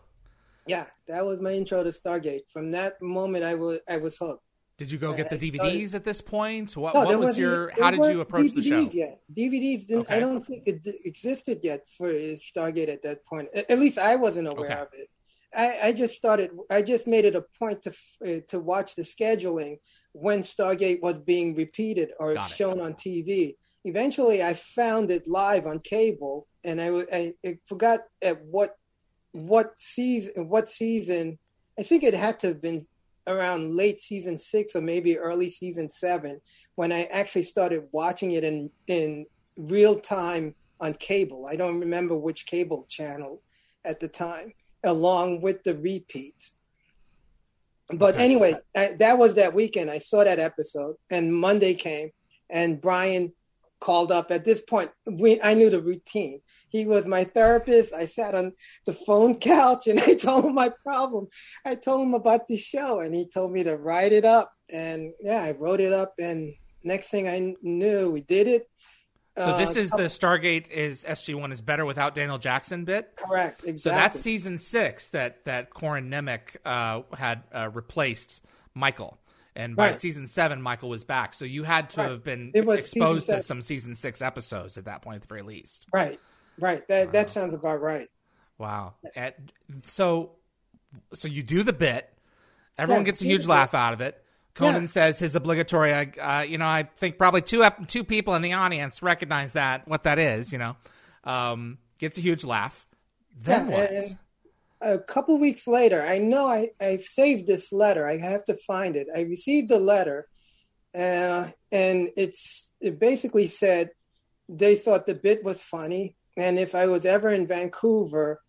Yeah, 0.67 0.86
that 1.07 1.25
was 1.25 1.39
my 1.39 1.51
intro 1.53 1.81
to 1.81 1.91
Stargate. 1.91 2.41
From 2.51 2.71
that 2.71 3.01
moment, 3.01 3.45
I 3.45 3.55
was 3.55 3.79
I 3.88 3.97
was 3.97 4.17
hooked. 4.17 4.43
Did 4.77 4.91
you 4.91 4.99
go 4.99 5.12
get 5.13 5.29
the 5.31 5.38
DVDs 5.38 5.95
at 5.95 6.03
this 6.03 6.21
point? 6.21 6.77
What, 6.77 6.93
No, 6.93 7.03
what 7.05 7.17
was 7.17 7.36
your? 7.38 7.71
How 7.71 7.89
did 7.89 8.03
you 8.12 8.19
approach 8.21 8.51
the 8.51 8.62
show? 8.62 8.83
DVDs 8.86 8.93
Yet. 8.93 9.19
DVDs 9.36 9.88
didn't. 9.88 10.01
Okay. 10.01 10.15
I 10.17 10.19
don't 10.19 10.41
think 10.41 10.67
it 10.67 10.86
existed 11.03 11.62
yet 11.63 11.88
for 11.97 12.10
Stargate 12.12 12.89
at 12.89 13.01
that 13.01 13.25
point. 13.25 13.47
At 13.55 13.79
least 13.79 13.97
I 13.97 14.17
wasn't 14.17 14.49
aware 14.49 14.65
Okay. 14.71 14.79
of 14.81 14.88
it. 14.93 15.10
I, 15.55 15.79
I 15.83 15.93
just 15.93 16.15
started. 16.15 16.51
I 16.69 16.81
just 16.81 17.07
made 17.07 17.25
it 17.25 17.36
a 17.36 17.45
point 17.57 17.81
to 17.83 17.93
uh, 18.25 18.39
to 18.47 18.60
watch 18.60 18.95
the 18.95 19.03
scheduling 19.03 19.77
when 20.12 20.41
Stargate 20.41 21.01
was 21.01 21.19
being 21.19 21.55
repeated 21.55 22.12
or 22.19 22.36
shown 22.43 22.79
on 22.79 22.93
TV. 22.93 23.55
Eventually, 23.86 24.43
I 24.43 24.53
found 24.53 25.10
it 25.12 25.27
live 25.27 25.65
on 25.65 25.79
cable, 25.79 26.47
and 26.63 26.81
I 26.81 27.33
I 27.43 27.57
forgot 27.67 28.01
at 28.21 28.43
what 28.43 28.75
what 29.31 29.77
season. 29.77 30.49
What 30.49 30.67
season? 30.67 31.39
I 31.79 31.83
think 31.83 32.03
it 32.03 32.13
had 32.13 32.39
to 32.39 32.47
have 32.47 32.62
been 32.62 32.86
around 33.27 33.75
late 33.75 33.99
season 33.99 34.38
six 34.38 34.75
or 34.75 34.81
maybe 34.81 35.17
early 35.17 35.49
season 35.49 35.89
seven 35.89 36.39
when 36.75 36.91
I 36.91 37.03
actually 37.05 37.43
started 37.43 37.83
watching 37.91 38.31
it 38.31 38.43
in 38.43 38.69
in 38.88 39.25
real 39.57 39.95
time 39.99 40.55
on 40.79 40.93
cable. 40.95 41.47
I 41.47 41.55
don't 41.55 41.79
remember 41.79 42.15
which 42.17 42.45
cable 42.45 42.86
channel 42.88 43.41
at 43.86 43.99
the 43.99 44.07
time, 44.07 44.53
along 44.88 45.41
with 45.41 45.63
the 45.63 45.76
repeats. 45.76 46.54
But 47.89 48.15
Okay. 48.15 48.23
anyway, 48.26 48.56
I, 48.76 48.95
that 49.00 49.17
was 49.17 49.36
that 49.36 49.54
weekend. 49.54 49.89
I 49.89 50.00
saw 50.00 50.23
that 50.23 50.39
episode, 50.39 50.95
and 51.10 51.34
Monday 51.34 51.73
came, 51.73 52.12
and 52.50 52.82
Brian 52.82 53.34
called 53.80 54.12
up. 54.12 54.32
At 54.32 54.43
this 54.43 54.62
point, 54.62 54.91
we 55.06 55.41
I 55.41 55.54
knew 55.54 55.69
the 55.69 55.82
routine. 55.82 56.41
He 56.69 56.86
was 56.86 57.06
my 57.06 57.23
therapist. 57.23 57.93
I 57.93 58.06
sat 58.08 58.36
on 58.36 58.54
the 58.86 58.93
phone 58.93 59.36
couch 59.39 59.88
and 59.88 60.00
I 60.02 60.15
told 60.15 60.45
him 60.45 60.56
my 60.56 60.69
problem. 60.84 61.28
I 61.63 61.76
told 61.76 62.02
him 62.06 62.13
about 62.13 62.47
the 62.47 62.58
show, 62.58 63.00
and 63.00 63.15
he 63.15 63.26
told 63.28 63.52
me 63.52 63.63
to 63.63 63.78
write 63.78 64.12
it 64.12 64.26
up. 64.26 64.52
And 64.69 65.13
yeah, 65.21 65.41
I 65.41 65.52
wrote 65.52 65.80
it 65.80 65.93
up. 65.93 66.13
And 66.19 66.54
next 66.84 67.10
thing 67.10 67.28
I 67.30 67.56
knew, 67.62 68.12
we 68.12 68.21
did 68.21 68.47
it. 68.47 68.69
So 69.38 69.58
this 69.58 69.76
Uh, 69.76 69.80
is 69.82 69.89
the 69.91 70.04
Stargate 70.10 70.69
is 70.69 71.04
SG 71.06 71.36
One 71.36 71.52
is 71.52 71.62
better 71.62 71.86
without 71.86 72.15
Daniel 72.15 72.38
Jackson 72.39 72.86
bit. 72.86 73.15
correct. 73.15 73.60
Exactly. 73.63 73.78
So 73.78 73.89
that's 73.91 74.19
season 74.19 74.58
six 74.58 75.10
that 75.10 75.45
that 75.45 75.69
Corin 75.69 76.10
Nemec 76.10 76.56
uh, 76.65 77.04
had 77.15 77.43
uh, 77.54 77.69
replaced 77.71 78.43
Michael, 78.73 79.19
and 79.56 79.76
by 79.76 79.88
Right. 79.88 79.95
season 79.95 80.26
seven, 80.28 80.62
Michael 80.62 80.89
was 80.89 81.04
back. 81.04 81.34
So 81.34 81.45
you 81.45 81.63
had 81.63 81.89
to 81.91 82.02
Right. 82.02 82.10
have 82.10 82.23
been 82.23 82.52
exposed 82.54 83.28
to 83.30 83.41
some 83.41 83.62
season 83.62 83.93
six 83.95 84.21
episodes 84.21 84.78
at 84.78 84.86
that 84.86 85.02
point, 85.04 85.17
at 85.17 85.21
the 85.21 85.28
very 85.28 85.43
least. 85.43 85.88
right. 85.93 86.19
Right. 86.60 86.88
That 86.88 87.08
Wow. 87.08 87.12
that 87.12 87.30
sounds 87.30 87.54
about 87.54 87.82
right. 87.82 88.10
Wow. 88.58 88.95
At, 89.15 89.38
so, 89.86 90.32
so 91.13 91.28
you 91.28 91.43
do 91.43 91.62
the 91.62 91.73
bit. 91.73 92.12
Everyone 92.80 93.04
Yeah, 93.04 93.12
gets 93.12 93.21
a 93.21 93.26
huge 93.26 93.45
laugh 93.45 93.76
out 93.76 93.93
of 93.93 94.02
it. 94.02 94.23
Conan 94.58 94.84
Yeah. 94.84 94.88
says 94.88 95.20
his 95.20 95.36
obligatory. 95.36 95.93
Uh, 95.93 96.41
you 96.41 96.58
know, 96.58 96.65
I 96.65 96.89
think 96.98 97.17
probably 97.17 97.41
two 97.41 97.63
two 97.88 98.04
people 98.04 98.36
in 98.36 98.41
the 98.41 98.54
audience 98.54 99.02
recognize 99.02 99.54
that 99.54 99.88
what 99.88 100.04
that 100.04 100.20
is. 100.20 100.52
You 100.52 100.58
know, 100.58 100.76
um, 101.24 101.78
gets 102.00 102.17
a 102.17 102.22
huge 102.22 102.43
laugh. 102.43 102.86
Then 103.39 103.70
Yeah, 103.70 103.89
what? 104.82 104.96
a 104.96 105.00
couple 105.00 105.38
weeks 105.39 105.67
later, 105.67 106.02
I 106.02 106.17
know 106.17 106.48
I, 106.48 106.70
I've 106.82 107.04
saved 107.04 107.46
this 107.48 107.72
letter. 107.72 108.08
I 108.08 108.17
have 108.17 108.43
to 108.46 108.56
find 108.56 108.96
it. 108.96 109.08
I 109.15 109.22
received 109.22 109.72
a 109.72 109.78
letter, 109.80 110.28
uh, 110.96 111.50
and 111.72 112.10
it's 112.17 112.74
it 112.82 113.00
basically 113.00 113.48
said 113.48 113.91
they 114.50 114.76
thought 114.76 115.06
the 115.06 115.13
bit 115.15 115.43
was 115.43 115.62
funny, 115.62 116.15
and 116.36 116.58
if 116.58 116.74
I 116.74 116.88
was 116.88 117.06
ever 117.06 117.30
in 117.30 117.46
Vancouver, 117.46 118.41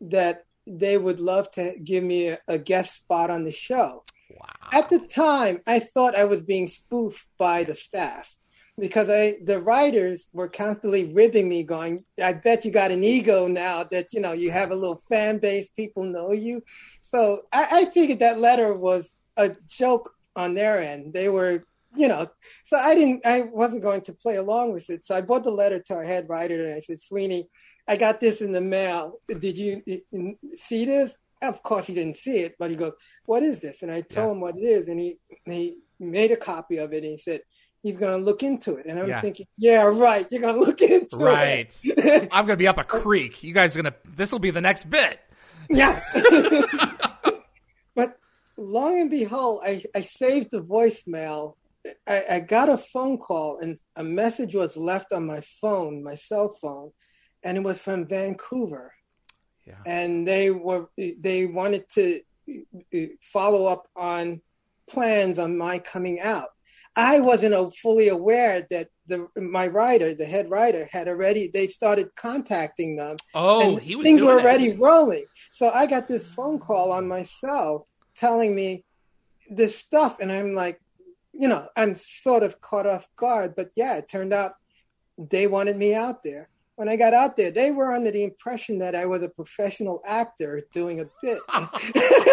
that 0.00 0.44
they 0.66 0.98
would 0.98 1.20
love 1.20 1.50
to 1.52 1.74
give 1.82 2.02
me 2.02 2.28
a, 2.28 2.38
a 2.48 2.58
guest 2.58 2.94
spot 2.96 3.30
on 3.30 3.44
the 3.44 3.52
show. 3.52 4.02
At 4.72 4.88
the 4.88 5.00
time, 5.00 5.60
I 5.66 5.78
thought 5.80 6.16
I 6.16 6.24
was 6.24 6.42
being 6.42 6.66
spoofed 6.66 7.26
by 7.38 7.64
the 7.64 7.74
staff 7.74 8.36
because 8.78 9.08
I 9.10 9.36
the 9.44 9.60
writers 9.60 10.28
were 10.32 10.48
constantly 10.48 11.12
ribbing 11.12 11.48
me, 11.48 11.62
going, 11.62 12.04
"I 12.22 12.32
bet 12.32 12.64
you 12.64 12.70
got 12.70 12.90
an 12.90 13.04
ego 13.04 13.46
now 13.46 13.84
that 13.84 14.12
you 14.12 14.20
know 14.20 14.32
you 14.32 14.50
have 14.50 14.70
a 14.70 14.74
little 14.74 15.00
fan 15.08 15.38
base, 15.38 15.68
people 15.76 16.04
know 16.04 16.32
you." 16.32 16.62
So 17.02 17.42
I, 17.52 17.66
I 17.72 17.84
figured 17.86 18.20
that 18.20 18.38
letter 18.38 18.72
was 18.72 19.12
a 19.36 19.54
joke 19.68 20.14
on 20.36 20.54
their 20.54 20.80
end. 20.80 21.12
They 21.12 21.28
were, 21.28 21.64
you 21.94 22.08
know, 22.08 22.28
so 22.64 22.78
I 22.78 22.94
didn't, 22.94 23.26
I 23.26 23.42
wasn't 23.42 23.82
going 23.82 24.00
to 24.02 24.14
play 24.14 24.36
along 24.36 24.72
with 24.72 24.88
it. 24.88 25.04
So 25.04 25.14
I 25.14 25.20
brought 25.20 25.44
the 25.44 25.50
letter 25.50 25.78
to 25.78 25.94
our 25.94 26.04
head 26.04 26.28
writer 26.28 26.64
and 26.64 26.74
I 26.74 26.80
said, 26.80 27.00
"Sweeney, 27.00 27.48
I 27.86 27.96
got 27.96 28.20
this 28.20 28.40
in 28.40 28.52
the 28.52 28.62
mail. 28.62 29.20
Did 29.28 29.58
you 29.58 29.82
see 30.56 30.84
this?" 30.86 31.18
Of 31.42 31.62
course, 31.62 31.86
he 31.86 31.94
didn't 31.94 32.16
see 32.16 32.38
it, 32.38 32.54
but 32.58 32.70
he 32.70 32.76
goes, 32.76 32.92
"What 33.26 33.42
is 33.42 33.60
this?" 33.60 33.82
And 33.82 33.90
I 33.90 34.00
told 34.02 34.28
Yeah. 34.28 34.32
him 34.32 34.40
what 34.40 34.56
it 34.56 34.62
is, 34.62 34.88
and 34.88 34.98
he 35.00 35.18
he 35.46 35.78
made 36.00 36.30
a 36.30 36.36
copy 36.36 36.78
of 36.78 36.92
it 36.92 36.98
and 36.98 37.06
he 37.06 37.18
said 37.18 37.40
he's 37.82 37.96
going 37.96 38.18
to 38.18 38.24
look 38.24 38.42
into 38.42 38.76
it. 38.76 38.86
And 38.86 38.98
I'm 38.98 39.08
Yeah. 39.08 39.20
thinking, 39.20 39.46
"Yeah, 39.58 39.82
right. 39.84 40.26
You're 40.30 40.40
going 40.40 40.54
to 40.60 40.60
look 40.66 40.80
into 40.82 41.16
Right. 41.16 41.72
it." 41.84 41.96
Right? 42.04 42.28
I'm 42.32 42.46
gonna 42.46 42.56
be 42.56 42.68
up 42.68 42.78
a 42.78 42.84
creek. 42.84 43.42
You 43.42 43.52
guys 43.52 43.76
are 43.76 43.82
gonna. 43.82 43.96
This 44.04 44.30
will 44.32 44.38
be 44.38 44.50
the 44.50 44.60
next 44.60 44.88
bit. 44.88 45.18
yes. 45.68 46.04
but 47.94 48.16
long 48.56 49.00
and 49.00 49.10
behold, 49.10 49.62
I, 49.64 49.82
I 49.94 50.00
saved 50.02 50.48
the 50.52 50.62
voicemail. 50.62 51.54
I, 52.06 52.24
I 52.30 52.40
got 52.40 52.68
a 52.68 52.78
phone 52.78 53.18
call 53.18 53.58
and 53.58 53.76
a 53.96 54.04
message 54.04 54.54
was 54.54 54.76
left 54.76 55.12
on 55.12 55.26
my 55.26 55.40
phone, 55.60 56.04
my 56.04 56.14
cell 56.14 56.56
phone, 56.62 56.92
and 57.42 57.56
it 57.56 57.64
was 57.64 57.82
from 57.82 58.06
Vancouver. 58.06 58.92
Yeah. 59.66 59.82
and 59.86 60.26
they 60.26 60.50
were 60.50 60.88
they 60.96 61.46
wanted 61.46 61.88
to 61.90 62.20
uh, 62.94 62.98
follow 63.20 63.66
up 63.66 63.86
on 63.94 64.40
plans 64.88 65.38
on 65.38 65.56
my 65.56 65.78
coming 65.78 66.20
out. 66.20 66.48
I 66.94 67.20
wasn't 67.20 67.54
uh, 67.54 67.70
fully 67.70 68.08
aware 68.08 68.66
that 68.70 68.88
the 69.06 69.26
my 69.36 69.66
writer, 69.66 70.14
the 70.14 70.26
head 70.26 70.50
writer, 70.50 70.88
had 70.90 71.08
already. 71.08 71.50
They 71.52 71.66
started 71.66 72.14
contacting 72.16 72.96
them, 72.96 73.16
Oh, 73.34 73.76
he 73.76 73.96
was 73.96 74.04
things 74.04 74.22
were 74.22 74.40
already 74.40 74.74
rolling. 74.74 75.24
So 75.52 75.70
I 75.70 75.86
got 75.86 76.08
this 76.08 76.32
phone 76.34 76.58
call 76.58 76.92
on 76.92 77.08
myself 77.08 77.86
telling 78.14 78.54
me 78.54 78.84
this 79.50 79.76
stuff, 79.78 80.18
and 80.20 80.30
I'm 80.30 80.54
like, 80.54 80.80
you 81.32 81.48
know, 81.48 81.66
I'm 81.76 81.94
sort 81.94 82.42
of 82.42 82.60
caught 82.60 82.86
off 82.86 83.06
guard. 83.16 83.54
But 83.56 83.70
yeah, 83.74 83.96
it 83.96 84.08
turned 84.08 84.32
out 84.32 84.52
they 85.18 85.46
wanted 85.46 85.76
me 85.76 85.94
out 85.94 86.22
there. 86.22 86.48
When 86.76 86.88
I 86.88 86.96
got 86.96 87.12
out 87.14 87.36
there, 87.36 87.50
they 87.50 87.70
were 87.70 87.92
under 87.92 88.10
the 88.10 88.24
impression 88.24 88.78
that 88.78 88.94
I 88.94 89.04
was 89.06 89.22
a 89.22 89.28
professional 89.28 90.02
actor 90.06 90.62
doing 90.72 91.00
a 91.00 91.04
bit. 91.22 91.38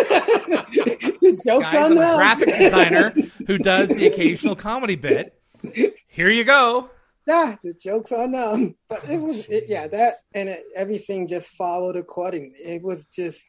the 0.10 1.42
joke's 1.46 1.72
Guys, 1.72 1.76
on 1.76 1.86
I'm 1.86 1.92
a 1.92 1.96
them. 1.96 2.16
graphic 2.18 2.58
designer 2.58 3.10
who 3.48 3.58
does 3.58 3.90
the 3.90 4.08
occasional 4.08 4.56
comedy 4.56 4.96
bit. 4.96 5.40
Here 6.08 6.30
you 6.30 6.44
go. 6.44 6.90
yeah, 7.28 7.56
the 7.64 7.74
joke's 7.74 8.12
on 8.12 8.32
them. 8.32 8.76
But 8.88 9.08
it 9.10 9.18
was, 9.20 9.46
it, 9.48 9.66
yeah, 9.68 9.88
that 9.88 10.14
and 10.34 10.50
it, 10.50 10.64
everything 10.76 11.28
just 11.28 11.50
followed 11.50 11.96
accordingly. 11.96 12.56
It 12.58 12.82
was 12.82 13.06
just 13.06 13.46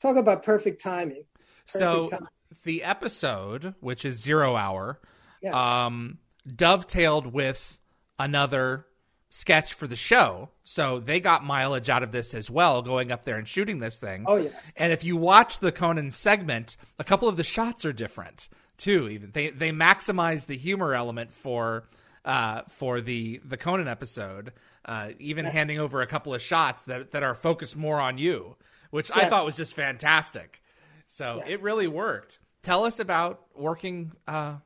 talk 0.00 0.16
about 0.16 0.42
perfect 0.42 0.82
timing. 0.82 1.24
So 1.66 2.04
Perfect 2.08 2.20
time. 2.22 2.28
the 2.64 2.84
episode, 2.84 3.74
which 3.80 4.04
is 4.04 4.20
zero 4.20 4.56
hour, 4.56 5.00
Yes. 5.42 5.54
um, 5.54 6.18
dovetailed 6.46 7.32
with 7.32 7.78
another 8.18 8.86
sketch 9.30 9.74
for 9.74 9.86
the 9.86 9.96
show. 9.96 10.48
So 10.64 11.00
they 11.00 11.20
got 11.20 11.44
mileage 11.44 11.88
out 11.90 12.02
of 12.02 12.12
this 12.12 12.34
as 12.34 12.50
well, 12.50 12.82
going 12.82 13.12
up 13.12 13.24
there 13.24 13.36
and 13.36 13.46
shooting 13.46 13.78
this 13.78 13.98
thing. 13.98 14.24
oh 14.26 14.36
yes, 14.36 14.72
And 14.76 14.92
if 14.92 15.04
you 15.04 15.16
watch 15.16 15.58
the 15.58 15.72
Conan 15.72 16.10
segment, 16.10 16.76
a 16.98 17.04
couple 17.04 17.28
of 17.28 17.36
the 17.36 17.44
shots 17.44 17.84
are 17.84 17.92
different 17.92 18.48
too. 18.76 19.08
Even 19.08 19.30
they 19.32 19.50
they 19.50 19.70
maximize 19.70 20.46
the 20.46 20.56
humor 20.56 20.94
element 20.94 21.32
for 21.32 21.84
uh, 22.24 22.62
for 22.68 23.00
the 23.00 23.40
the 23.44 23.56
Conan 23.56 23.88
episode, 23.88 24.52
uh, 24.84 25.10
even 25.18 25.44
handing 25.44 25.78
over 25.78 26.00
a 26.02 26.06
couple 26.06 26.32
of 26.34 26.40
shots 26.42 26.84
that 26.84 27.10
that 27.12 27.22
are 27.22 27.34
focused 27.34 27.76
more 27.76 28.00
on 28.00 28.18
you, 28.18 28.56
which 28.90 29.10
I 29.14 29.26
thought 29.26 29.44
was 29.44 29.56
just 29.56 29.74
fantastic. 29.74 30.62
So 31.06 31.42
Yeah. 31.44 31.52
it 31.54 31.62
really 31.62 31.88
worked. 31.88 32.38
Tell 32.62 32.84
us 32.84 32.98
about 32.98 33.42
working 33.54 34.12
uh, 34.26 34.56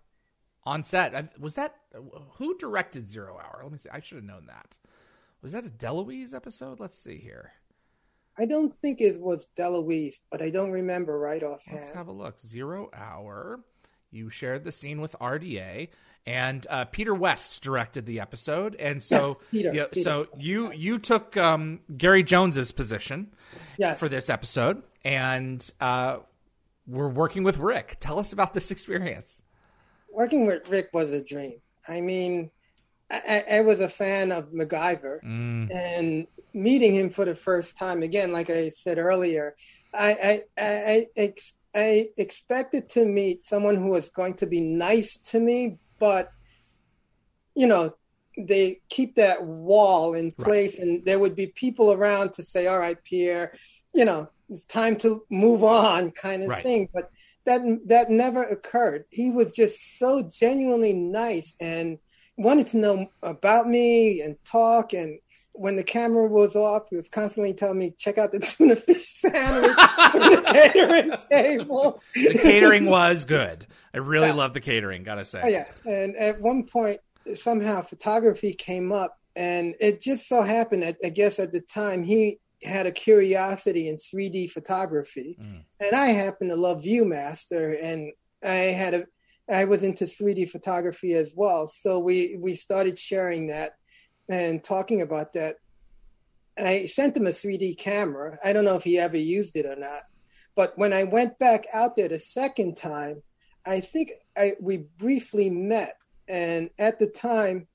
on 0.64 0.82
set. 0.82 1.38
Was 1.38 1.54
that 1.54 1.76
who 2.34 2.56
directed 2.58 3.06
Zero 3.06 3.38
Hour? 3.38 3.60
Let 3.62 3.72
me 3.72 3.78
see. 3.78 3.88
I 3.92 4.00
should 4.00 4.16
have 4.16 4.24
known 4.24 4.46
that. 4.46 4.78
Was 5.42 5.52
that 5.52 5.66
a 5.66 5.70
DeLuise 5.70 6.34
episode? 6.34 6.78
Let's 6.80 6.98
see 6.98 7.18
here. 7.18 7.52
I 8.38 8.46
don't 8.46 8.74
think 8.78 9.00
it 9.00 9.20
was 9.20 9.46
DeLuise, 9.56 10.20
but 10.30 10.40
I 10.40 10.50
don't 10.50 10.70
remember 10.72 11.18
right 11.18 11.42
offhand. 11.42 11.80
Let's 11.80 11.90
have 11.90 12.08
a 12.08 12.12
look. 12.12 12.40
Zero 12.40 12.88
Hour. 12.94 13.60
you 14.10 14.30
shared 14.30 14.64
the 14.64 14.72
scene 14.72 15.00
with 15.00 15.16
RDA, 15.20 15.88
and 16.26 16.66
uh, 16.70 16.84
Peter 16.86 17.12
Woeste 17.14 17.60
directed 17.60 18.06
the 18.06 18.20
episode, 18.20 18.74
and 18.76 19.02
so 19.02 19.28
Yes, 19.28 19.36
Peter, 19.50 19.74
yeah, 19.74 19.84
Peter. 19.92 20.04
so 20.04 20.28
you 20.38 20.72
you 20.72 20.98
took 20.98 21.36
um, 21.36 21.80
Gary 21.96 22.22
Jones's 22.22 22.72
position 22.72 23.34
Yes. 23.78 23.98
for 23.98 24.08
this 24.08 24.30
episode, 24.30 24.82
and 25.04 25.68
uh, 25.80 26.18
we're 26.86 27.08
working 27.08 27.42
with 27.42 27.58
Rick. 27.58 27.96
Tell 28.00 28.18
us 28.18 28.32
about 28.32 28.54
this 28.54 28.70
experience. 28.70 29.42
Working 30.12 30.46
with 30.46 30.68
Rick 30.68 30.90
was 30.92 31.12
a 31.12 31.24
dream. 31.24 31.58
I 31.88 32.00
mean, 32.00 32.50
I, 33.10 33.44
I 33.50 33.60
was 33.60 33.80
a 33.80 33.88
fan 33.88 34.30
of 34.32 34.52
MacGyver, 34.52 35.20
Mm, 35.24 35.74
and 35.74 36.26
meeting 36.54 36.94
him 36.94 37.10
for 37.10 37.24
the 37.24 37.34
first 37.34 37.76
time 37.76 38.02
again, 38.02 38.32
like 38.32 38.50
I 38.50 38.68
said 38.70 38.98
earlier, 38.98 39.54
I 39.94 40.10
I 40.12 40.62
I, 40.62 40.72
I, 40.92 41.06
ex- 41.16 41.54
I 41.74 42.08
expected 42.16 42.88
to 42.90 43.04
meet 43.04 43.44
someone 43.44 43.76
who 43.76 43.88
was 43.88 44.10
going 44.10 44.34
to 44.34 44.46
be 44.46 44.60
nice 44.60 45.18
to 45.30 45.40
me, 45.40 45.78
but 45.98 46.30
you 47.54 47.66
know, 47.66 47.92
they 48.38 48.80
keep 48.88 49.16
that 49.16 49.44
wall 49.44 50.14
in 50.14 50.32
place, 50.32 50.78
and 50.78 51.04
there 51.04 51.18
would 51.18 51.36
be 51.36 51.48
people 51.48 51.92
around 51.92 52.32
to 52.34 52.42
say, 52.42 52.66
"All 52.66 52.78
right, 52.78 53.02
Pierre, 53.04 53.52
you 53.94 54.04
know, 54.04 54.28
it's 54.48 54.64
time 54.64 54.96
to 54.96 55.24
move 55.30 55.64
on," 55.64 56.10
kind 56.12 56.42
of 56.42 56.48
Right. 56.48 56.62
thing. 56.62 56.88
But 56.94 57.10
that 57.46 57.60
that 57.86 58.10
never 58.10 58.42
occurred. 58.44 59.04
He 59.10 59.30
was 59.30 59.54
just 59.54 59.98
so 59.98 60.22
genuinely 60.22 60.92
nice 60.92 61.54
and 61.60 61.98
wanted 62.36 62.66
to 62.68 62.76
know 62.78 63.06
about 63.22 63.68
me 63.68 64.20
and 64.20 64.36
talk 64.44 64.92
and 64.92 65.18
when 65.54 65.76
the 65.76 65.84
camera 65.84 66.26
was 66.28 66.56
off, 66.56 66.88
he 66.88 66.96
was 66.96 67.10
constantly 67.10 67.52
telling 67.52 67.78
me, 67.78 67.92
check 67.98 68.16
out 68.16 68.32
the 68.32 68.40
tuna 68.40 68.74
fish 68.74 69.06
sandwich 69.06 69.76
on 69.76 70.20
the 70.32 70.42
catering 70.50 71.12
table. 71.30 72.00
the 72.14 72.38
catering 72.40 72.86
was 72.86 73.26
good. 73.26 73.66
I 73.92 73.98
really 73.98 74.28
Yeah. 74.28 74.32
love 74.34 74.54
the 74.54 74.62
catering. 74.62 75.02
Gotta 75.02 75.26
say. 75.26 75.42
Oh, 75.44 75.48
yeah. 75.48 75.66
And 75.84 76.16
at 76.16 76.40
one 76.40 76.64
point, 76.64 77.00
somehow 77.34 77.82
photography 77.82 78.54
came 78.54 78.92
up, 78.92 79.18
and 79.36 79.74
it 79.78 80.00
just 80.00 80.26
so 80.26 80.42
happened, 80.42 80.86
I, 80.86 80.94
I 81.04 81.10
guess 81.10 81.38
at 81.38 81.52
the 81.52 81.60
time, 81.60 82.02
he 82.02 82.38
had 82.64 82.86
a 82.86 82.92
curiosity 82.92 83.88
in 83.88 83.96
3D 83.96 84.50
photography. 84.50 85.36
Mm. 85.40 85.64
And 85.80 85.94
I 85.94 86.06
happen 86.08 86.48
to 86.48 86.56
love 86.56 86.82
ViewMaster, 86.82 87.76
and 87.82 88.12
I 88.44 88.72
had 88.72 88.94
a 88.94 89.06
I 89.50 89.64
was 89.64 89.82
into 89.82 90.04
3D 90.04 90.48
photography 90.48 91.14
as 91.14 91.34
well. 91.36 91.66
So 91.66 91.98
we 91.98 92.36
we 92.38 92.54
started 92.54 92.98
sharing 92.98 93.48
that 93.48 93.74
and 94.28 94.62
talking 94.62 95.02
about 95.02 95.32
that. 95.34 95.56
I 96.56 96.86
sent 96.86 97.16
him 97.16 97.26
a 97.26 97.30
3D 97.30 97.78
camera. 97.78 98.38
I 98.44 98.52
don't 98.52 98.64
know 98.64 98.76
if 98.76 98.84
he 98.84 98.98
ever 98.98 99.16
used 99.16 99.56
it 99.56 99.66
or 99.66 99.76
not. 99.76 100.02
But 100.54 100.76
when 100.76 100.92
I 100.92 101.04
went 101.04 101.38
back 101.38 101.66
out 101.72 101.96
there 101.96 102.08
the 102.08 102.18
second 102.18 102.76
time, 102.76 103.22
I 103.66 103.80
think 103.80 104.12
I 104.36 104.54
we 104.60 104.84
briefly 104.98 105.50
met. 105.50 105.96
And 106.28 106.70
at 106.78 106.98
the 106.98 107.08
time, 107.08 107.66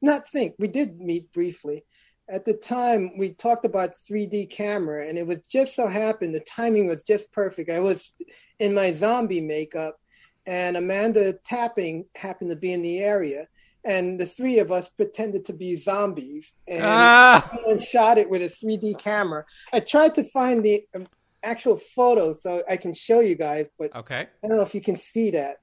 not 0.00 0.26
think, 0.26 0.54
we 0.58 0.68
did 0.68 1.00
meet 1.00 1.32
briefly. 1.32 1.84
At 2.28 2.44
the 2.44 2.54
time, 2.54 3.18
we 3.18 3.30
talked 3.30 3.64
about 3.64 3.94
3D 4.08 4.50
camera, 4.50 5.08
and 5.08 5.18
it 5.18 5.26
was 5.26 5.40
just 5.40 5.74
so 5.74 5.88
happened 5.88 6.34
the 6.34 6.40
timing 6.40 6.86
was 6.86 7.02
just 7.02 7.32
perfect. 7.32 7.70
I 7.70 7.80
was 7.80 8.12
in 8.58 8.74
my 8.74 8.92
zombie 8.92 9.40
makeup, 9.40 9.98
and 10.46 10.76
Amanda 10.76 11.34
Tapping 11.44 12.06
happened 12.16 12.50
to 12.50 12.56
be 12.56 12.72
in 12.72 12.82
the 12.82 13.00
area. 13.00 13.46
And 13.84 14.20
the 14.20 14.26
three 14.26 14.60
of 14.60 14.70
us 14.70 14.88
pretended 14.88 15.44
to 15.46 15.52
be 15.52 15.74
zombies 15.74 16.54
and, 16.68 16.82
Ah! 16.84 17.50
shot 17.80 18.16
it 18.16 18.30
with 18.30 18.40
a 18.42 18.48
3D 18.48 18.96
camera. 18.98 19.44
I 19.72 19.80
tried 19.80 20.14
to 20.14 20.22
find 20.22 20.64
the 20.64 20.84
um, 20.94 21.08
actual 21.42 21.78
photo 21.78 22.32
so 22.32 22.62
I 22.70 22.76
can 22.76 22.94
show 22.94 23.18
you 23.18 23.34
guys, 23.34 23.66
but 23.80 23.92
Okay. 23.96 24.28
I 24.42 24.46
don't 24.48 24.56
know 24.56 24.62
if 24.62 24.76
you 24.76 24.80
can 24.80 24.94
see 24.94 25.32
that. 25.32 25.56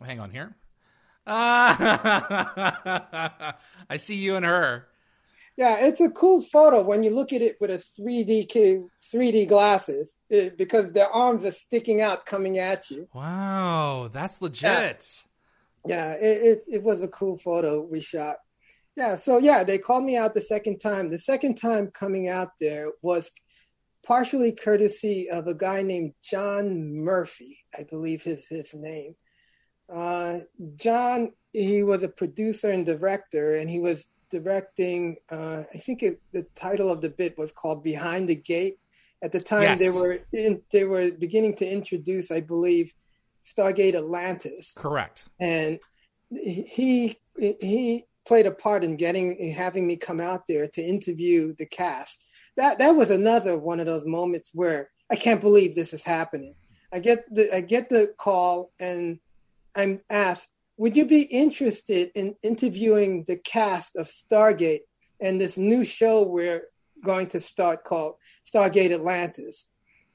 Hang 0.00 0.20
on 0.20 0.30
here. 0.30 0.54
Ah! 1.26 3.56
I 3.90 3.96
see 3.96 4.14
you 4.14 4.36
and 4.36 4.46
her. 4.46 4.86
Yeah, 5.58 5.78
it's 5.80 6.00
a 6.00 6.08
cool 6.08 6.40
photo 6.40 6.82
when 6.82 7.02
you 7.02 7.10
look 7.10 7.32
at 7.32 7.42
it 7.42 7.56
with 7.60 7.70
a 7.70 7.82
3D 8.00 8.48
ca- 8.48 8.88
3D 9.12 9.48
glasses 9.48 10.14
eh, 10.30 10.50
because 10.56 10.92
their 10.92 11.08
arms 11.08 11.44
are 11.44 11.50
sticking 11.50 12.00
out 12.00 12.24
coming 12.24 12.58
at 12.58 12.88
you. 12.90 13.08
Wow, 13.12 14.08
that's 14.12 14.40
legit. 14.40 15.24
Yeah, 15.84 16.12
it, 16.12 16.22
it, 16.22 16.62
it 16.74 16.82
was 16.84 17.02
a 17.02 17.08
cool 17.08 17.38
photo 17.38 17.82
we 17.82 18.00
shot. 18.00 18.36
Yeah, 18.96 19.16
so 19.16 19.38
yeah, 19.38 19.64
they 19.64 19.78
called 19.78 20.04
me 20.04 20.16
out 20.16 20.32
the 20.32 20.40
second 20.40 20.78
time. 20.78 21.10
The 21.10 21.18
second 21.18 21.56
time 21.56 21.88
coming 21.88 22.28
out 22.28 22.50
there 22.60 22.92
was 23.02 23.32
partially 24.06 24.52
courtesy 24.52 25.28
of 25.28 25.48
a 25.48 25.54
guy 25.54 25.82
named 25.82 26.12
John 26.22 26.94
Murphy, 26.94 27.58
I 27.76 27.82
believe 27.82 28.28
is 28.28 28.46
his 28.46 28.74
name. 28.74 29.16
Uh, 29.92 30.38
John, 30.76 31.32
he 31.52 31.82
was 31.82 32.04
a 32.04 32.08
producer 32.08 32.70
and 32.70 32.86
director, 32.86 33.56
and 33.56 33.68
he 33.68 33.80
was 33.80 34.06
directing. 34.30 35.16
Uh, 35.30 35.64
I 35.72 35.78
think 35.78 36.02
it, 36.02 36.20
the 36.32 36.44
title 36.54 36.90
of 36.90 37.00
the 37.00 37.10
bit 37.10 37.36
was 37.38 37.52
called 37.52 37.82
"Behind 37.82 38.28
the 38.28 38.34
Gate." 38.34 38.78
At 39.22 39.32
the 39.32 39.40
time, 39.40 39.78
they 39.78 39.90
were 39.90 40.20
in, 40.32 40.62
they 40.70 40.84
were 40.84 41.10
beginning 41.10 41.56
to 41.56 41.68
introduce, 41.68 42.30
I 42.30 42.40
believe, 42.40 42.94
Stargate 43.42 43.94
Atlantis 43.94 44.74
Correct. 44.76 45.26
and 45.40 45.78
he 46.30 47.16
he 47.38 48.04
played 48.26 48.46
a 48.46 48.50
part 48.50 48.84
in 48.84 48.96
getting 48.96 49.50
having 49.52 49.86
me 49.86 49.96
come 49.96 50.20
out 50.20 50.46
there 50.46 50.68
to 50.68 50.82
interview 50.82 51.54
the 51.56 51.66
cast. 51.66 52.24
That 52.56 52.78
that 52.78 52.94
was 52.94 53.10
another 53.10 53.58
one 53.58 53.80
of 53.80 53.86
those 53.86 54.04
moments 54.04 54.50
where 54.52 54.90
I 55.10 55.16
can't 55.16 55.40
believe 55.40 55.74
this 55.74 55.92
is 55.92 56.04
happening. 56.04 56.54
I 56.92 56.98
get 57.00 57.20
the 57.34 57.54
I 57.54 57.60
get 57.60 57.88
the 57.88 58.14
call 58.18 58.72
and 58.78 59.18
I'm 59.74 60.00
asked, 60.10 60.48
"Would 60.78 60.96
you 60.96 61.04
be 61.04 61.22
interested 61.22 62.10
in 62.14 62.34
interviewing 62.42 63.24
the 63.24 63.36
cast 63.36 63.96
of 63.96 64.06
Stargate 64.06 64.80
and 65.20 65.40
this 65.40 65.56
new 65.58 65.84
show 65.84 66.26
we're 66.26 66.68
going 67.04 67.26
to 67.28 67.40
start 67.40 67.84
called 67.84 68.14
Stargate 68.50 68.92
Atlantis?" 68.92 69.66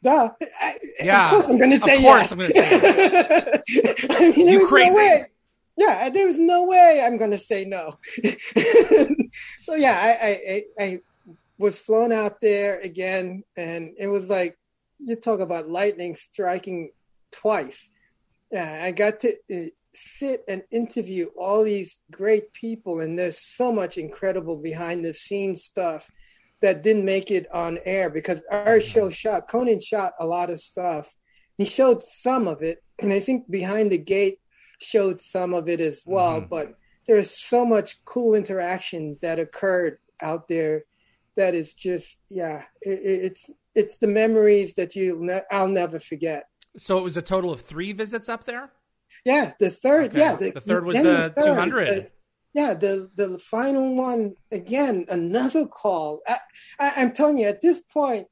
Duh. 0.03 0.31
I, 0.61 0.77
Yeah, 0.99 1.25
Of 1.25 1.31
course 1.31 1.47
I'm 1.49 1.57
going 1.57 1.69
to 1.71 1.79
say 1.79 1.95
of 1.95 2.01
course 2.01 2.21
yes. 2.21 2.31
I'm 2.31 2.37
gonna 2.37 2.53
say 2.53 3.61
I 4.19 4.33
mean, 4.35 4.47
You 4.47 4.67
crazy. 4.67 4.93
No. 4.93 5.25
Yeah, 5.75 6.09
there 6.09 6.27
was 6.27 6.37
no 6.37 6.65
way 6.65 7.01
I'm 7.03 7.17
going 7.17 7.31
to 7.31 7.37
say 7.37 7.65
no. 7.65 7.97
so 9.61 9.75
yeah, 9.75 9.97
I, 10.21 10.27
I, 10.27 10.63
I, 10.77 10.83
I 10.83 10.99
was 11.57 11.79
flown 11.79 12.11
out 12.11 12.41
there 12.41 12.79
again, 12.81 13.43
and 13.57 13.93
it 13.97 14.07
was 14.07 14.29
like 14.29 14.57
you 14.99 15.15
talk 15.15 15.39
about 15.39 15.69
lightning 15.69 16.15
striking 16.15 16.91
twice. 17.31 17.89
Yeah, 18.51 18.81
I 18.83 18.91
got 18.91 19.19
to 19.21 19.35
uh, 19.51 19.69
sit 19.95 20.43
and 20.47 20.63
interview 20.71 21.27
all 21.37 21.63
these 21.63 21.99
great 22.11 22.51
people, 22.53 23.01
and 23.01 23.17
there's 23.17 23.39
so 23.39 23.71
much 23.71 23.97
incredible 23.97 24.57
behind 24.57 25.03
the 25.05 25.13
scenes 25.13 25.63
stuff 25.63 26.09
that 26.61 26.81
didn't 26.83 27.05
make 27.05 27.29
it 27.31 27.45
on 27.53 27.77
air 27.85 28.09
because 28.09 28.41
our 28.49 28.79
show 28.79 29.09
shot 29.09 29.47
Conan 29.49 29.79
shot 29.79 30.13
a 30.19 30.25
lot 30.25 30.49
of 30.49 30.61
stuff. 30.61 31.13
He 31.57 31.65
showed 31.65 32.01
some 32.01 32.47
of 32.47 32.61
it, 32.61 32.83
and 32.99 33.11
I 33.13 33.19
think 33.19 33.49
behind 33.51 33.91
the 33.91 33.97
gate 33.97 34.39
showed 34.79 35.19
some 35.21 35.53
of 35.53 35.67
it 35.69 35.79
as 35.79 36.01
well. 36.05 36.41
Mhm. 36.41 36.49
But 36.49 36.75
there's 37.05 37.31
so 37.31 37.65
much 37.65 38.03
cool 38.05 38.33
interaction 38.33 39.17
that 39.21 39.39
occurred 39.39 39.99
out 40.21 40.47
there 40.47 40.85
that 41.35 41.53
is 41.55 41.73
just 41.73 42.17
yeah, 42.29 42.63
it- 42.81 43.01
it's 43.03 43.49
it's 43.75 43.97
the 43.97 44.07
memories 44.07 44.73
that 44.75 44.95
you 44.95 45.17
ne- 45.19 45.41
I'll 45.51 45.67
never 45.67 45.99
forget. 45.99 46.47
So 46.77 46.97
it 46.97 47.01
was 47.03 47.17
a 47.17 47.21
total 47.21 47.51
of 47.51 47.59
three 47.61 47.91
visits 47.91 48.29
up 48.29 48.45
there. 48.45 48.71
Yeah, 49.25 49.53
the 49.59 49.69
third. 49.69 50.11
Okay. 50.11 50.19
Yeah, 50.19 50.35
The 50.35 50.51
third 50.51 50.85
was 50.85 50.95
the 50.97 51.33
200. 51.43 51.87
uh, 51.87 52.01
yeah, 52.53 52.73
the 52.73 53.09
the 53.15 53.39
final 53.39 53.95
one 53.95 54.35
again. 54.51 55.05
Another 55.09 55.65
call. 55.65 56.21
I, 56.27 56.37
I, 56.79 56.93
I'm 56.97 57.11
telling 57.13 57.37
you, 57.39 57.47
at 57.47 57.61
this 57.61 57.81
point, 57.81 58.27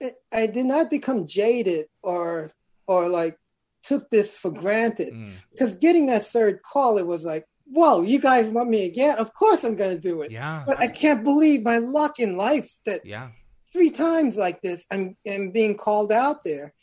it, 0.00 0.14
I 0.32 0.46
did 0.46 0.66
not 0.66 0.90
become 0.90 1.26
jaded 1.26 1.86
or 2.02 2.50
or 2.86 3.08
like 3.08 3.36
took 3.82 4.10
this 4.10 4.34
for 4.36 4.50
granted 4.50 5.12
Mm, 5.14 5.32
because 5.52 5.74
getting 5.76 6.06
that 6.06 6.26
third 6.26 6.60
call, 6.62 6.98
it 6.98 7.06
was 7.06 7.24
like, 7.24 7.46
whoa, 7.66 8.02
you 8.02 8.18
guys 8.20 8.48
want 8.50 8.68
me 8.68 8.84
again? 8.86 9.16
Of 9.18 9.32
course 9.32 9.64
I'm 9.64 9.74
going 9.76 9.94
to 9.94 10.00
do 10.00 10.22
it. 10.22 10.30
yeah. 10.30 10.64
But 10.66 10.80
I 10.80 10.88
can't 10.88 11.22
believe 11.24 11.62
my 11.62 11.78
luck 11.78 12.18
in 12.18 12.36
life 12.36 12.68
that 12.84 13.06
yeah. 13.06 13.28
three 13.72 13.90
times 13.90 14.36
like 14.36 14.60
this 14.60 14.84
i'm, 14.90 15.16
I'm 15.30 15.52
being 15.52 15.76
called 15.76 16.10
out 16.12 16.42
there 16.44 16.74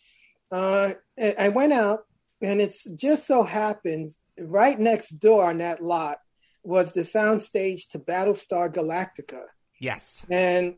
uh, 0.51 0.93
i 1.19 1.49
went 1.49 1.73
out 1.73 2.06
and 2.41 2.61
it's 2.61 2.85
just 2.95 3.25
so 3.25 3.43
happens 3.43 4.19
right 4.39 4.79
next 4.79 5.11
door 5.19 5.49
on 5.49 5.57
that 5.57 5.81
lot 5.81 6.19
was 6.63 6.91
the 6.91 7.01
soundstage 7.01 7.87
to 7.89 7.99
battlestar 7.99 8.73
galactica. 8.73 9.43
Yes. 9.79 10.25
and 10.29 10.75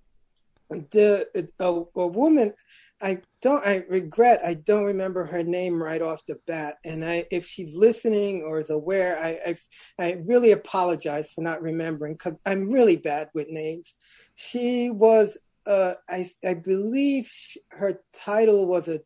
the 0.92 1.28
a, 1.60 2.00
a 2.00 2.08
woman 2.08 2.54
i 3.02 3.20
don't 3.42 3.66
i 3.66 3.84
regret 3.90 4.40
i 4.46 4.54
don't 4.54 4.86
remember 4.86 5.26
her 5.26 5.42
name 5.42 5.82
right 5.82 6.02
off 6.02 6.26
the 6.26 6.38
bat. 6.46 6.78
And 6.86 7.04
i 7.04 7.26
if 7.32 7.46
she's 7.48 7.76
listening 7.76 8.44
or 8.44 8.60
is 8.60 8.70
aware 8.70 9.18
i 9.20 9.56
i, 10.00 10.06
I 10.06 10.22
really 10.28 10.52
apologize 10.52 11.32
for 11.32 11.42
not 11.42 11.62
remembering 11.62 12.14
because 12.14 12.36
i'm 12.46 12.70
really 12.70 12.98
bad 12.98 13.30
with 13.34 13.50
names. 13.50 13.96
She 14.36 14.92
was 14.92 15.38
uh 15.66 15.94
i 16.10 16.30
i 16.46 16.54
believe 16.54 17.26
sh 17.26 17.58
her 17.72 18.00
title 18.14 18.68
was 18.68 18.88
a 18.88 19.00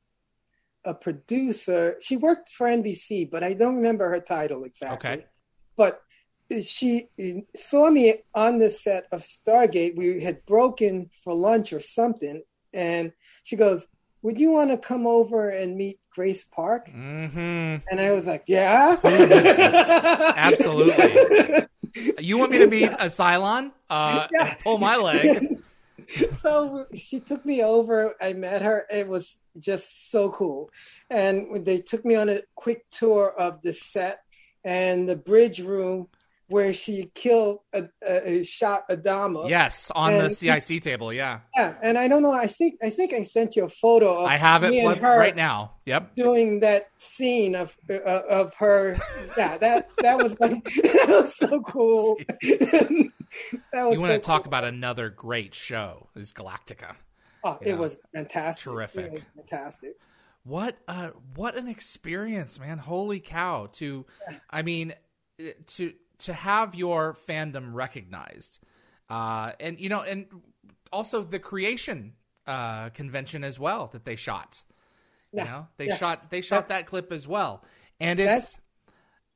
a 0.86 0.94
producer. 0.94 1.98
She 2.02 2.18
worked 2.18 2.50
for 2.50 2.68
NBC, 2.68 3.30
but 3.30 3.44
I 3.44 3.54
don't 3.54 3.76
remember 3.76 4.10
her 4.10 4.20
title 4.20 4.64
exactly. 4.64 5.10
Okay. 5.10 5.26
But 5.76 6.02
she 6.62 7.08
saw 7.56 7.90
me 7.90 8.16
on 8.36 8.60
the 8.60 8.70
set 8.70 9.08
of 9.12 9.22
Stargate. 9.22 9.96
We 9.96 10.22
had 10.22 10.46
broken 10.46 11.10
for 11.24 11.34
lunch 11.34 11.74
or 11.74 11.80
something, 11.80 12.44
and 12.74 13.12
she 13.44 13.56
goes, 13.56 13.88
"Would 14.22 14.38
you 14.38 14.52
want 14.52 14.72
to 14.72 14.78
come 14.78 15.08
over 15.08 15.50
and 15.50 15.76
meet 15.76 16.00
Grace 16.12 16.44
Park?" 16.44 16.90
Mm-hmm. 16.90 17.38
And 17.90 18.00
I 18.00 18.12
was 18.12 18.26
like, 18.26 18.44
"Yeah, 18.48 18.98
absolutely." 20.36 21.66
you 22.20 22.38
want 22.38 22.52
me 22.52 22.60
to 22.60 22.68
meet 22.68 22.90
a 22.90 23.10
Cylon? 23.10 23.72
Uh, 23.90 24.28
yeah. 24.32 24.56
Pull 24.56 24.78
my 24.78 24.96
leg. 24.98 25.48
so 26.42 26.86
she 26.94 27.20
took 27.20 27.46
me 27.46 27.64
over. 27.64 28.16
I 28.22 28.34
met 28.34 28.62
her. 28.62 28.86
It 28.92 29.08
was 29.08 29.38
just 29.60 30.12
so 30.12 30.30
cool. 30.30 30.70
And 31.10 31.66
they 31.66 31.80
took 31.80 32.06
me 32.06 32.16
on 32.16 32.30
a 32.30 32.42
quick 32.56 32.90
tour 32.90 33.34
of 33.38 33.62
the 33.62 33.74
set 33.74 34.20
and 34.64 35.08
the 35.08 35.16
bridge 35.16 35.60
room 35.60 36.08
where 36.48 36.74
she 36.74 37.10
killed 37.16 37.60
a, 37.74 37.88
a, 38.06 38.44
shot 38.44 38.88
Adama. 38.90 39.50
Yes, 39.50 39.92
on 39.96 40.14
and 40.14 40.26
the 40.26 40.30
CIC 40.30 40.84
table. 40.84 41.12
Yeah. 41.12 41.40
Yeah, 41.56 41.74
and 41.82 41.98
I 41.98 42.08
don't 42.08 42.22
know. 42.22 42.32
I 42.32 42.48
think 42.48 42.76
I 42.84 42.90
think 42.90 43.14
I 43.14 43.24
sent 43.24 43.56
you 43.56 43.64
a 43.64 43.70
photo. 43.70 44.20
of 44.20 44.26
I 44.26 44.36
have 44.36 44.64
it 44.64 45.02
right 45.02 45.36
now. 45.36 45.72
Yep. 45.86 46.16
Doing 46.16 46.60
that 46.60 46.90
scene 46.98 47.56
of 47.56 47.76
uh, 47.90 48.22
of 48.30 48.54
her. 48.56 48.98
yeah, 49.38 49.58
that 49.58 49.90
that 50.00 50.18
was 50.18 50.40
like 50.40 50.64
that 50.66 51.08
was 51.08 51.36
so 51.36 51.62
cool. 51.62 52.20
you 53.52 53.60
want 53.74 54.00
so 54.00 54.08
to 54.08 54.20
talk 54.20 54.46
about 54.46 54.64
another 54.64 55.10
great 55.10 55.54
show? 55.54 56.08
Is 56.16 56.34
Galactica. 56.34 56.96
Oh, 57.44 57.58
it 57.62 57.74
know? 57.74 57.78
was 57.78 57.98
fantastic. 58.14 58.64
Terrific. 58.64 59.12
Was 59.12 59.22
fantastic. 59.36 60.00
What 60.44 60.78
uh 60.88 61.12
what 61.36 61.56
an 61.56 61.68
experience, 61.68 62.60
man. 62.60 62.78
Holy 62.78 63.20
cow. 63.20 63.70
To 63.74 64.06
I 64.50 64.62
mean 64.62 64.94
to 65.68 65.94
to 66.20 66.34
have 66.34 66.76
your 66.76 67.14
fandom 67.14 67.74
recognized. 67.74 68.60
Uh 69.10 69.52
and 69.60 69.80
you 69.80 69.90
know 69.90 70.02
and 70.02 70.28
also 70.92 71.24
the 71.24 71.40
creation 71.40 72.14
uh 72.46 72.90
convention 72.90 73.44
as 73.44 73.60
well 73.60 73.88
that 73.88 74.06
they 74.06 74.16
shot. 74.16 74.64
Yeah. 75.32 75.44
You 75.44 75.50
know, 75.50 75.68
they 75.78 75.88
yes. 75.88 76.00
shot 76.00 76.30
they 76.30 76.42
shot 76.42 76.70
that, 76.70 76.80
that 76.80 76.86
clip 76.88 77.12
as 77.12 77.28
well. 77.28 77.64
And 78.00 78.20
it's 78.20 78.58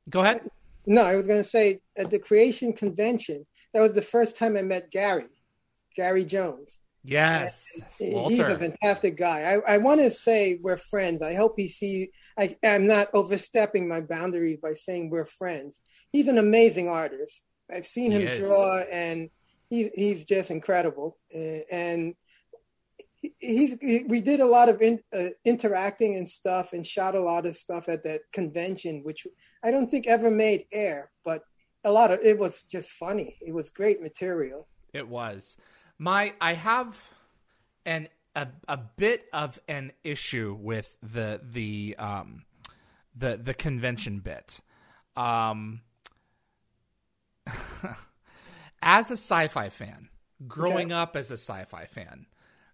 Go 0.10 0.22
ahead. 0.22 0.50
No, 0.86 1.04
I 1.04 1.16
was 1.16 1.28
going 1.28 1.44
to 1.44 1.48
say 1.48 1.80
at 1.98 2.10
the 2.10 2.20
creation 2.20 2.72
convention, 2.72 3.46
that 3.78 3.84
was 3.84 3.94
the 3.94 4.02
first 4.02 4.36
time 4.36 4.58
I 4.58 4.64
met 4.64 4.90
Gary, 4.90 5.28
Gary 5.96 6.26
Jones. 6.26 6.80
Yes, 7.04 7.64
he's 8.00 8.40
a 8.40 8.58
fantastic 8.58 9.16
guy. 9.16 9.42
I, 9.68 9.76
I 9.76 9.78
want 9.78 10.02
to 10.02 10.10
say 10.10 10.58
we're 10.64 10.78
friends. 10.78 11.22
I 11.22 11.36
hope 11.36 11.54
he 11.58 11.68
see. 11.68 12.10
I, 12.40 12.58
I'm 12.66 12.88
not 12.88 13.10
overstepping 13.14 13.88
my 13.88 14.02
boundaries 14.02 14.58
by 14.58 14.74
saying 14.74 15.12
we're 15.12 15.26
friends. 15.26 15.80
He's 16.12 16.28
an 16.28 16.40
amazing 16.40 16.90
artist. 16.90 17.44
I've 17.72 17.86
seen 17.86 18.10
him 18.10 18.42
draw, 18.42 18.80
and 18.80 19.30
he's 19.70 19.92
he's 19.94 20.26
just 20.26 20.50
incredible. 20.50 21.20
And 21.72 22.16
he's 23.38 23.78
he, 23.80 24.06
we 24.08 24.22
did 24.22 24.40
a 24.40 24.46
lot 24.46 24.70
of 24.70 24.82
in, 24.82 25.02
uh, 25.16 25.30
interacting 25.46 26.16
and 26.16 26.28
stuff, 26.28 26.74
and 26.74 26.84
shot 26.84 27.14
a 27.14 27.22
lot 27.22 27.46
of 27.46 27.56
stuff 27.56 27.90
at 27.90 28.04
that 28.06 28.22
convention, 28.34 29.02
which 29.04 29.28
I 29.64 29.70
don't 29.70 29.88
think 29.88 30.08
ever 30.08 30.32
made 30.32 30.66
air, 30.74 31.12
but 31.24 31.44
a 31.88 31.92
lot 31.92 32.12
of 32.12 32.20
it 32.22 32.38
was 32.38 32.64
just 32.64 32.92
funny. 32.92 33.38
It 33.42 33.54
was 33.54 33.70
great 33.70 34.02
material. 34.02 34.68
It 34.94 35.08
was. 35.08 35.56
My 35.98 36.34
I 36.42 36.54
have 36.54 37.10
an 37.86 38.10
a, 38.36 38.50
a 38.68 38.78
bit 38.78 39.26
of 39.32 39.60
an 39.70 39.94
issue 40.04 40.58
with 40.60 40.98
the 41.02 41.40
the 41.42 41.96
um 41.98 42.44
the 43.16 43.40
the 43.42 43.54
convention 43.54 44.20
bit. 44.20 44.60
Um 45.16 45.82
as 48.82 49.10
a 49.10 49.14
sci-fi 49.14 49.70
fan, 49.70 50.10
growing 50.46 50.92
okay. 50.92 51.02
up 51.02 51.16
as 51.16 51.32
a 51.32 51.38
sci-fi 51.38 51.86
fan, 51.86 52.26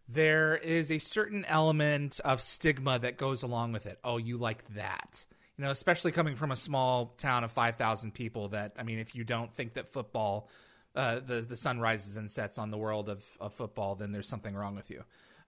there 0.09 0.57
is 0.57 0.91
a 0.91 0.97
certain 0.97 1.45
element 1.45 2.19
of 2.25 2.41
stigma 2.41 2.97
that 2.97 3.17
goes 3.17 3.43
along 3.43 3.73
with 3.73 3.85
it. 3.85 3.99
Oh, 4.03 4.17
you 4.17 4.37
like 4.37 4.73
that. 4.73 5.25
You 5.57 5.65
know, 5.65 5.71
especially 5.71 6.11
coming 6.11 6.35
from 6.35 6.51
a 6.51 6.55
small 6.55 7.13
town 7.17 7.43
of 7.43 7.51
5,000 7.51 8.13
people 8.13 8.49
that 8.49 8.73
I 8.77 8.83
mean, 8.83 8.99
if 8.99 9.15
you 9.15 9.23
don't 9.23 9.53
think 9.53 9.73
that 9.73 9.87
football 9.87 10.49
uh, 10.95 11.19
the 11.25 11.41
the 11.41 11.55
sun 11.55 11.79
rises 11.79 12.17
and 12.17 12.29
sets 12.29 12.57
on 12.57 12.69
the 12.69 12.77
world 12.77 13.09
of, 13.09 13.25
of 13.39 13.53
football, 13.53 13.95
then 13.95 14.11
there's 14.11 14.27
something 14.27 14.53
wrong 14.53 14.75
with 14.75 14.89
you. 14.91 15.03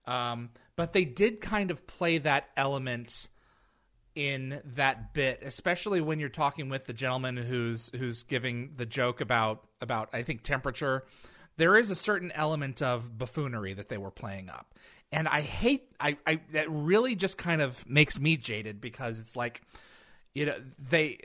Um, 0.06 0.50
but 0.76 0.92
they 0.92 1.04
did 1.04 1.40
kind 1.40 1.70
of 1.70 1.86
play 1.86 2.18
that 2.18 2.48
element 2.56 3.28
in 4.14 4.60
that 4.74 5.12
bit, 5.14 5.42
especially 5.44 6.00
when 6.00 6.18
you're 6.18 6.28
talking 6.28 6.68
with 6.68 6.84
the 6.84 6.92
gentleman 6.92 7.36
who's 7.36 7.90
who's 7.96 8.22
giving 8.22 8.72
the 8.76 8.86
joke 8.86 9.20
about 9.20 9.64
about 9.80 10.08
I 10.12 10.22
think 10.22 10.42
temperature. 10.42 11.04
There 11.58 11.76
is 11.76 11.90
a 11.90 11.96
certain 11.96 12.32
element 12.32 12.82
of 12.82 13.16
buffoonery 13.16 13.72
that 13.72 13.88
they 13.88 13.96
were 13.96 14.10
playing 14.10 14.50
up, 14.50 14.74
and 15.12 15.28
I 15.28 15.40
hate 15.40 15.88
I, 16.00 16.18
I 16.26 16.40
that 16.52 16.70
really 16.70 17.14
just 17.14 17.38
kind 17.38 17.62
of 17.62 17.88
makes 17.88 18.18
me 18.18 18.36
jaded 18.36 18.80
because 18.80 19.20
it's 19.20 19.36
like 19.36 19.62
you 20.36 20.44
know 20.44 20.54
they 20.90 21.18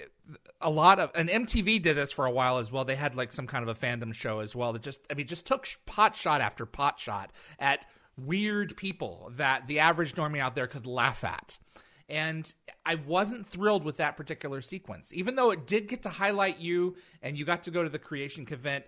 a 0.62 0.70
lot 0.70 0.98
of 0.98 1.12
and 1.16 1.28
MTV 1.28 1.82
did 1.82 1.98
this 1.98 2.14
for 2.14 2.26
a 2.26 2.32
while 2.32 2.60
as 2.60 2.72
well. 2.72 2.86
They 2.86 2.96
had 2.96 3.14
like 3.14 3.34
some 3.34 3.46
kind 3.46 3.68
of 3.68 3.68
a 3.68 3.86
fandom 3.86 4.14
show 4.14 4.40
as 4.40 4.56
well 4.56 4.72
that 4.72 4.82
just 4.82 5.00
I 5.12 5.16
mean 5.16 5.28
just 5.28 5.46
took 5.46 5.68
pot 5.86 6.16
shot 6.16 6.40
after 6.40 6.66
pot 6.66 6.98
shot 6.98 7.32
at 7.60 7.86
weird 8.18 8.78
people 8.78 9.30
that 9.36 9.68
the 9.68 9.80
average 9.80 10.16
normie 10.16 10.40
out 10.40 10.56
there 10.56 10.68
could 10.68 10.86
laugh 10.86 11.26
at. 11.26 11.58
And 12.08 12.52
I 12.86 12.96
wasn't 12.96 13.48
thrilled 13.48 13.84
with 13.84 13.98
that 13.98 14.16
particular 14.16 14.62
sequence. 14.62 15.14
Even 15.14 15.36
though 15.36 15.52
it 15.52 15.68
did 15.68 15.88
get 15.88 16.04
to 16.04 16.10
highlight 16.10 16.60
you 16.60 16.96
and 17.22 17.38
you 17.38 17.44
got 17.44 17.64
to 17.64 17.72
go 17.72 17.84
to 17.84 17.90
the 17.90 18.00
creation 18.00 18.46
convent, 18.46 18.86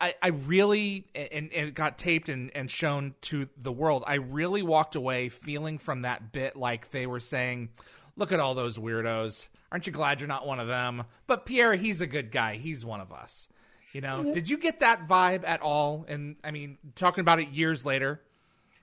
I, 0.00 0.14
I 0.22 0.28
really 0.28 1.06
and, 1.14 1.50
and 1.50 1.68
it 1.68 1.74
got 1.74 1.96
taped 1.96 2.28
and, 2.28 2.50
and 2.54 2.70
shown 2.70 3.14
to 3.22 3.48
the 3.56 3.72
world. 3.72 4.04
I 4.06 4.14
really 4.16 4.62
walked 4.62 4.96
away 4.96 5.30
feeling 5.30 5.78
from 5.78 6.02
that 6.02 6.30
bit 6.30 6.56
like 6.56 6.90
they 6.90 7.06
were 7.06 7.20
saying, 7.20 7.70
Look 8.16 8.32
at 8.32 8.40
all 8.40 8.54
those 8.54 8.76
weirdos 8.76 9.48
Aren't 9.72 9.86
you 9.86 9.92
glad 9.92 10.20
you're 10.20 10.28
not 10.28 10.46
one 10.46 10.60
of 10.60 10.68
them? 10.68 11.04
But 11.26 11.46
Pierre, 11.46 11.74
he's 11.74 12.02
a 12.02 12.06
good 12.06 12.30
guy. 12.30 12.56
He's 12.56 12.84
one 12.84 13.00
of 13.00 13.10
us. 13.10 13.48
You 13.94 14.02
know, 14.02 14.22
yeah. 14.22 14.34
did 14.34 14.48
you 14.50 14.58
get 14.58 14.80
that 14.80 15.08
vibe 15.08 15.44
at 15.46 15.62
all? 15.62 16.04
And 16.08 16.36
I 16.44 16.50
mean, 16.50 16.76
talking 16.94 17.22
about 17.22 17.40
it 17.40 17.48
years 17.48 17.84
later. 17.84 18.22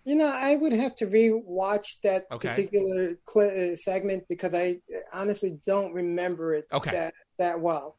You 0.03 0.15
know, 0.15 0.33
I 0.33 0.55
would 0.55 0.71
have 0.73 0.95
to 0.95 1.05
rewatch 1.05 2.01
that 2.01 2.23
okay. 2.31 2.49
particular 2.49 3.19
cl- 3.27 3.73
uh, 3.73 3.75
segment 3.75 4.23
because 4.27 4.55
I 4.55 4.79
honestly 5.13 5.59
don't 5.63 5.93
remember 5.93 6.55
it 6.55 6.65
okay. 6.73 6.91
that 6.91 7.13
that 7.37 7.59
well. 7.59 7.95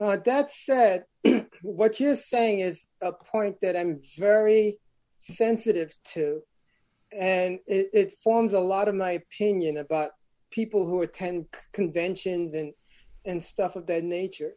Uh, 0.00 0.16
that 0.18 0.48
said, 0.52 1.04
what 1.62 1.98
you're 1.98 2.14
saying 2.14 2.60
is 2.60 2.86
a 3.02 3.12
point 3.12 3.60
that 3.62 3.76
I'm 3.76 4.00
very 4.16 4.78
sensitive 5.18 5.92
to, 6.12 6.40
and 7.10 7.58
it, 7.66 7.88
it 7.92 8.12
forms 8.22 8.52
a 8.52 8.60
lot 8.60 8.86
of 8.86 8.94
my 8.94 9.10
opinion 9.10 9.78
about 9.78 10.12
people 10.50 10.86
who 10.86 11.02
attend 11.02 11.46
conventions 11.72 12.54
and 12.54 12.72
and 13.24 13.42
stuff 13.42 13.76
of 13.76 13.86
that 13.86 14.04
nature. 14.04 14.52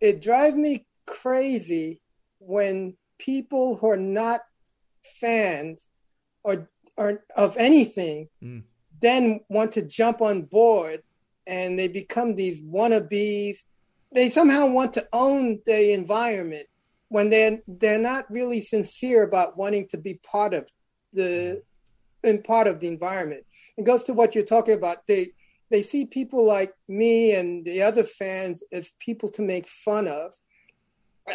It 0.00 0.22
drives 0.22 0.56
me 0.56 0.86
crazy 1.06 2.00
when 2.38 2.96
people 3.18 3.76
who 3.76 3.90
are 3.90 3.96
not 3.96 4.40
fans 5.20 5.88
or 6.42 6.68
or 6.96 7.24
of 7.36 7.56
anything 7.56 8.28
mm. 8.42 8.62
then 9.00 9.40
want 9.48 9.72
to 9.72 9.82
jump 9.82 10.20
on 10.20 10.42
board 10.42 11.02
and 11.46 11.78
they 11.78 11.88
become 11.88 12.34
these 12.34 12.62
wannabes. 12.62 13.56
They 14.12 14.30
somehow 14.30 14.66
want 14.66 14.94
to 14.94 15.08
own 15.12 15.60
the 15.64 15.92
environment 15.92 16.66
when 17.08 17.30
they're 17.30 17.60
they're 17.66 17.98
not 17.98 18.30
really 18.30 18.60
sincere 18.60 19.22
about 19.22 19.56
wanting 19.56 19.88
to 19.88 19.96
be 19.96 20.14
part 20.14 20.54
of 20.54 20.68
the 21.12 21.62
and 22.22 22.44
part 22.44 22.66
of 22.66 22.80
the 22.80 22.88
environment 22.88 23.44
it 23.78 23.84
goes 23.84 24.04
to 24.04 24.12
what 24.12 24.34
you're 24.34 24.44
talking 24.44 24.74
about. 24.74 25.06
They 25.06 25.32
they 25.70 25.82
see 25.82 26.04
people 26.04 26.44
like 26.44 26.74
me 26.88 27.34
and 27.34 27.64
the 27.64 27.82
other 27.82 28.04
fans 28.04 28.62
as 28.72 28.92
people 28.98 29.28
to 29.30 29.42
make 29.42 29.68
fun 29.68 30.08
of. 30.08 30.34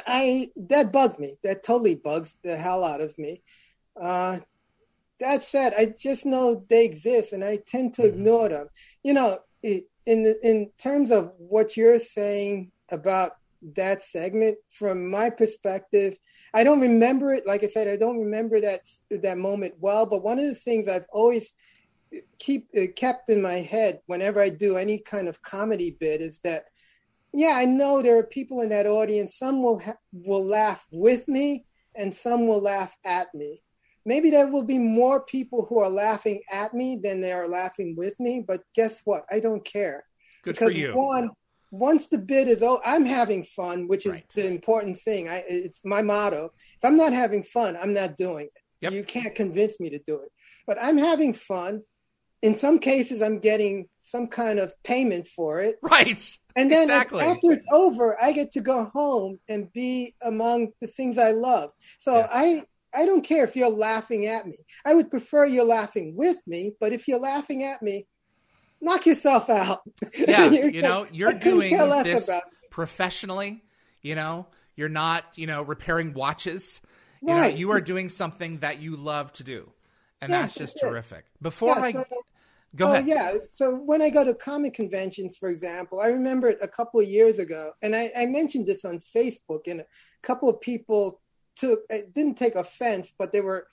I 0.06 0.50
that 0.58 0.92
bugs 0.92 1.18
me. 1.20 1.38
That 1.44 1.64
totally 1.64 1.96
bugs 1.96 2.38
the 2.44 2.58
hell 2.58 2.84
out 2.84 3.02
of 3.02 3.18
me. 3.18 3.42
Uh, 4.00 4.40
that 5.20 5.44
said, 5.44 5.74
I 5.78 5.94
just 5.98 6.26
know 6.26 6.66
they 6.68 6.84
exist, 6.84 7.32
and 7.32 7.44
I 7.44 7.58
tend 7.66 7.94
to 7.96 8.02
mm-hmm. 8.02 8.20
ignore 8.20 8.50
them. 8.50 8.68
You 9.04 9.14
know, 9.14 9.40
in 9.62 9.84
the, 10.06 10.38
in 10.46 10.70
terms 10.78 11.12
of 11.12 11.32
what 11.38 11.78
you're 11.78 12.00
saying 12.00 12.72
about 12.90 13.38
that 13.76 14.04
segment, 14.04 14.58
from 14.72 15.10
my 15.10 15.30
perspective, 15.30 16.18
I 16.54 16.64
don't 16.64 16.82
remember 16.82 17.34
it. 17.34 17.48
Like 17.48 17.64
I 17.64 17.68
said, 17.68 17.88
I 17.88 17.96
don't 17.96 18.20
remember 18.20 18.60
that 18.62 18.82
that 19.12 19.38
moment 19.38 19.76
well. 19.80 20.06
But 20.06 20.24
one 20.24 20.40
of 20.40 20.46
the 20.46 20.56
things 20.56 20.90
I've 20.90 21.08
always 21.12 21.54
keep 22.40 22.68
uh, 22.78 22.88
kept 22.96 23.30
in 23.30 23.42
my 23.42 23.56
head 23.56 24.00
whenever 24.08 24.42
I 24.42 24.50
do 24.50 24.78
any 24.78 24.98
kind 25.00 25.28
of 25.28 25.42
comedy 25.42 25.98
bit 26.00 26.22
is 26.22 26.40
that 26.40 26.66
yeah, 27.34 27.54
I 27.56 27.66
know 27.66 28.02
there 28.02 28.18
are 28.20 28.24
people 28.24 28.62
in 28.62 28.70
that 28.70 28.86
audience. 28.86 29.38
Some 29.38 29.64
will 29.64 29.80
ha- 29.80 29.98
will 30.12 30.46
laugh 30.46 30.86
with 30.92 31.28
me, 31.28 31.66
and 31.96 32.14
some 32.14 32.48
will 32.48 32.62
laugh 32.62 32.96
at 33.06 33.34
me. 33.34 33.62
maybe 34.06 34.30
there 34.30 34.48
will 34.48 34.64
be 34.64 34.78
more 34.78 35.22
people 35.24 35.66
who 35.66 35.80
are 35.80 35.90
laughing 35.90 36.42
at 36.52 36.74
me 36.74 36.98
than 37.02 37.22
they 37.22 37.32
are 37.32 37.48
laughing 37.48 37.96
with 37.96 38.20
me. 38.20 38.44
But 38.46 38.62
guess 38.76 39.02
what? 39.06 39.24
I 39.32 39.40
don't 39.40 39.64
care. 39.64 40.04
Good 40.44 40.56
because 40.56 40.74
for 40.74 40.78
you. 40.78 40.92
one, 40.94 41.30
once 41.72 42.08
the 42.08 42.18
bid 42.18 42.48
is 42.50 42.62
oh, 42.62 42.82
I'm 42.86 43.06
having 43.06 43.44
fun, 43.44 43.88
which 43.88 44.06
is 44.06 44.12
Right. 44.12 44.30
the 44.36 44.46
important 44.48 44.98
thing. 44.98 45.30
I, 45.30 45.44
it's 45.48 45.82
my 45.86 46.02
motto. 46.02 46.52
If 46.78 46.84
I'm 46.84 46.98
not 46.98 47.14
having 47.14 47.44
fun, 47.44 47.78
I'm 47.82 47.94
not 47.94 48.18
doing 48.18 48.48
it. 48.48 48.62
Yep. 48.82 48.92
You 48.94 49.04
can't 49.06 49.34
convince 49.34 49.80
me 49.80 49.90
to 49.92 50.00
do 50.00 50.16
it. 50.26 50.32
But 50.68 50.78
I'm 50.82 50.98
having 50.98 51.34
fun. 51.34 51.82
In 52.44 52.54
some 52.56 52.78
cases, 52.78 53.22
I'm 53.22 53.40
getting 53.40 53.88
some 54.02 54.28
kind 54.28 54.60
of 54.60 54.72
payment 54.84 55.28
for 55.28 55.60
it. 55.62 55.78
Right. 55.82 56.20
And 56.56 56.70
then 56.72 56.84
Exactly. 56.84 57.24
after 57.24 57.52
it's 57.54 57.66
over, 57.72 58.22
I 58.22 58.32
get 58.34 58.52
to 58.52 58.62
go 58.62 58.92
home 58.94 59.40
and 59.50 59.72
be 59.74 60.14
among 60.22 60.74
the 60.82 60.88
things 60.88 61.18
I 61.18 61.32
love. 61.32 61.72
So 62.00 62.16
Yeah. 62.18 62.28
I 62.32 62.64
I 62.96 63.06
don't 63.08 63.24
care 63.24 63.44
if 63.44 63.56
you're 63.56 63.70
laughing 63.72 64.28
at 64.28 64.46
me. 64.46 64.58
I 64.86 64.94
would 64.94 65.10
prefer 65.10 65.46
you're 65.48 65.66
laughing 65.66 66.16
with 66.16 66.38
me, 66.46 66.74
but 66.80 66.94
if 66.94 67.08
you're 67.08 67.20
laughing 67.20 67.64
at 67.64 67.82
me, 67.82 68.06
knock 68.82 69.08
yourself 69.08 69.50
out. 69.50 69.82
Yeah. 70.16 70.52
You 70.52 70.84
know, 70.84 71.08
you're 71.12 71.34
doing 71.34 71.76
this 72.04 72.30
professionally. 72.70 73.64
You 74.02 74.16
know, 74.16 74.48
you're 74.76 74.90
not, 74.90 75.24
you 75.38 75.48
know, 75.48 75.62
repairing 75.64 76.14
watches. 76.14 76.82
You 77.22 77.30
know, 77.30 77.36
Right. 77.38 77.56
you 77.58 77.72
are 77.72 77.80
doing 77.82 78.10
something 78.10 78.60
that 78.60 78.80
you 78.82 78.96
love 78.98 79.32
to 79.34 79.44
do. 79.44 79.72
And 80.22 80.32
that's 80.32 80.54
just 80.54 80.78
terrific. 80.80 81.26
Before 81.42 81.70
Yeah, 81.76 81.82
I 81.82 81.92
so- 81.94 82.04
go 82.76 82.96
oh, 82.96 83.00
yeah. 83.00 83.36
So 83.50 83.76
when 83.76 84.02
I 84.02 84.10
go 84.10 84.24
to 84.24 84.34
comic 84.34 84.74
conventions, 84.74 85.38
for 85.38 85.50
example, 85.50 86.00
I 86.00 86.08
remember 86.08 86.50
it 86.50 86.58
a 86.62 86.68
couple 86.68 87.00
of 87.00 87.08
years 87.08 87.40
ago, 87.40 87.72
and 87.82 87.96
I, 87.96 88.12
I 88.18 88.26
mentioned 88.26 88.66
this 88.66 88.86
on 88.86 89.00
Facebook, 89.00 89.68
and 89.68 89.82
a 89.82 89.86
couple 90.22 90.50
of 90.50 90.60
people 90.62 91.22
took 91.56 91.82
it 91.90 92.14
didn't 92.14 92.38
take 92.38 92.56
offense, 92.56 93.14
but 93.18 93.32
they 93.32 93.42
were 93.42 93.68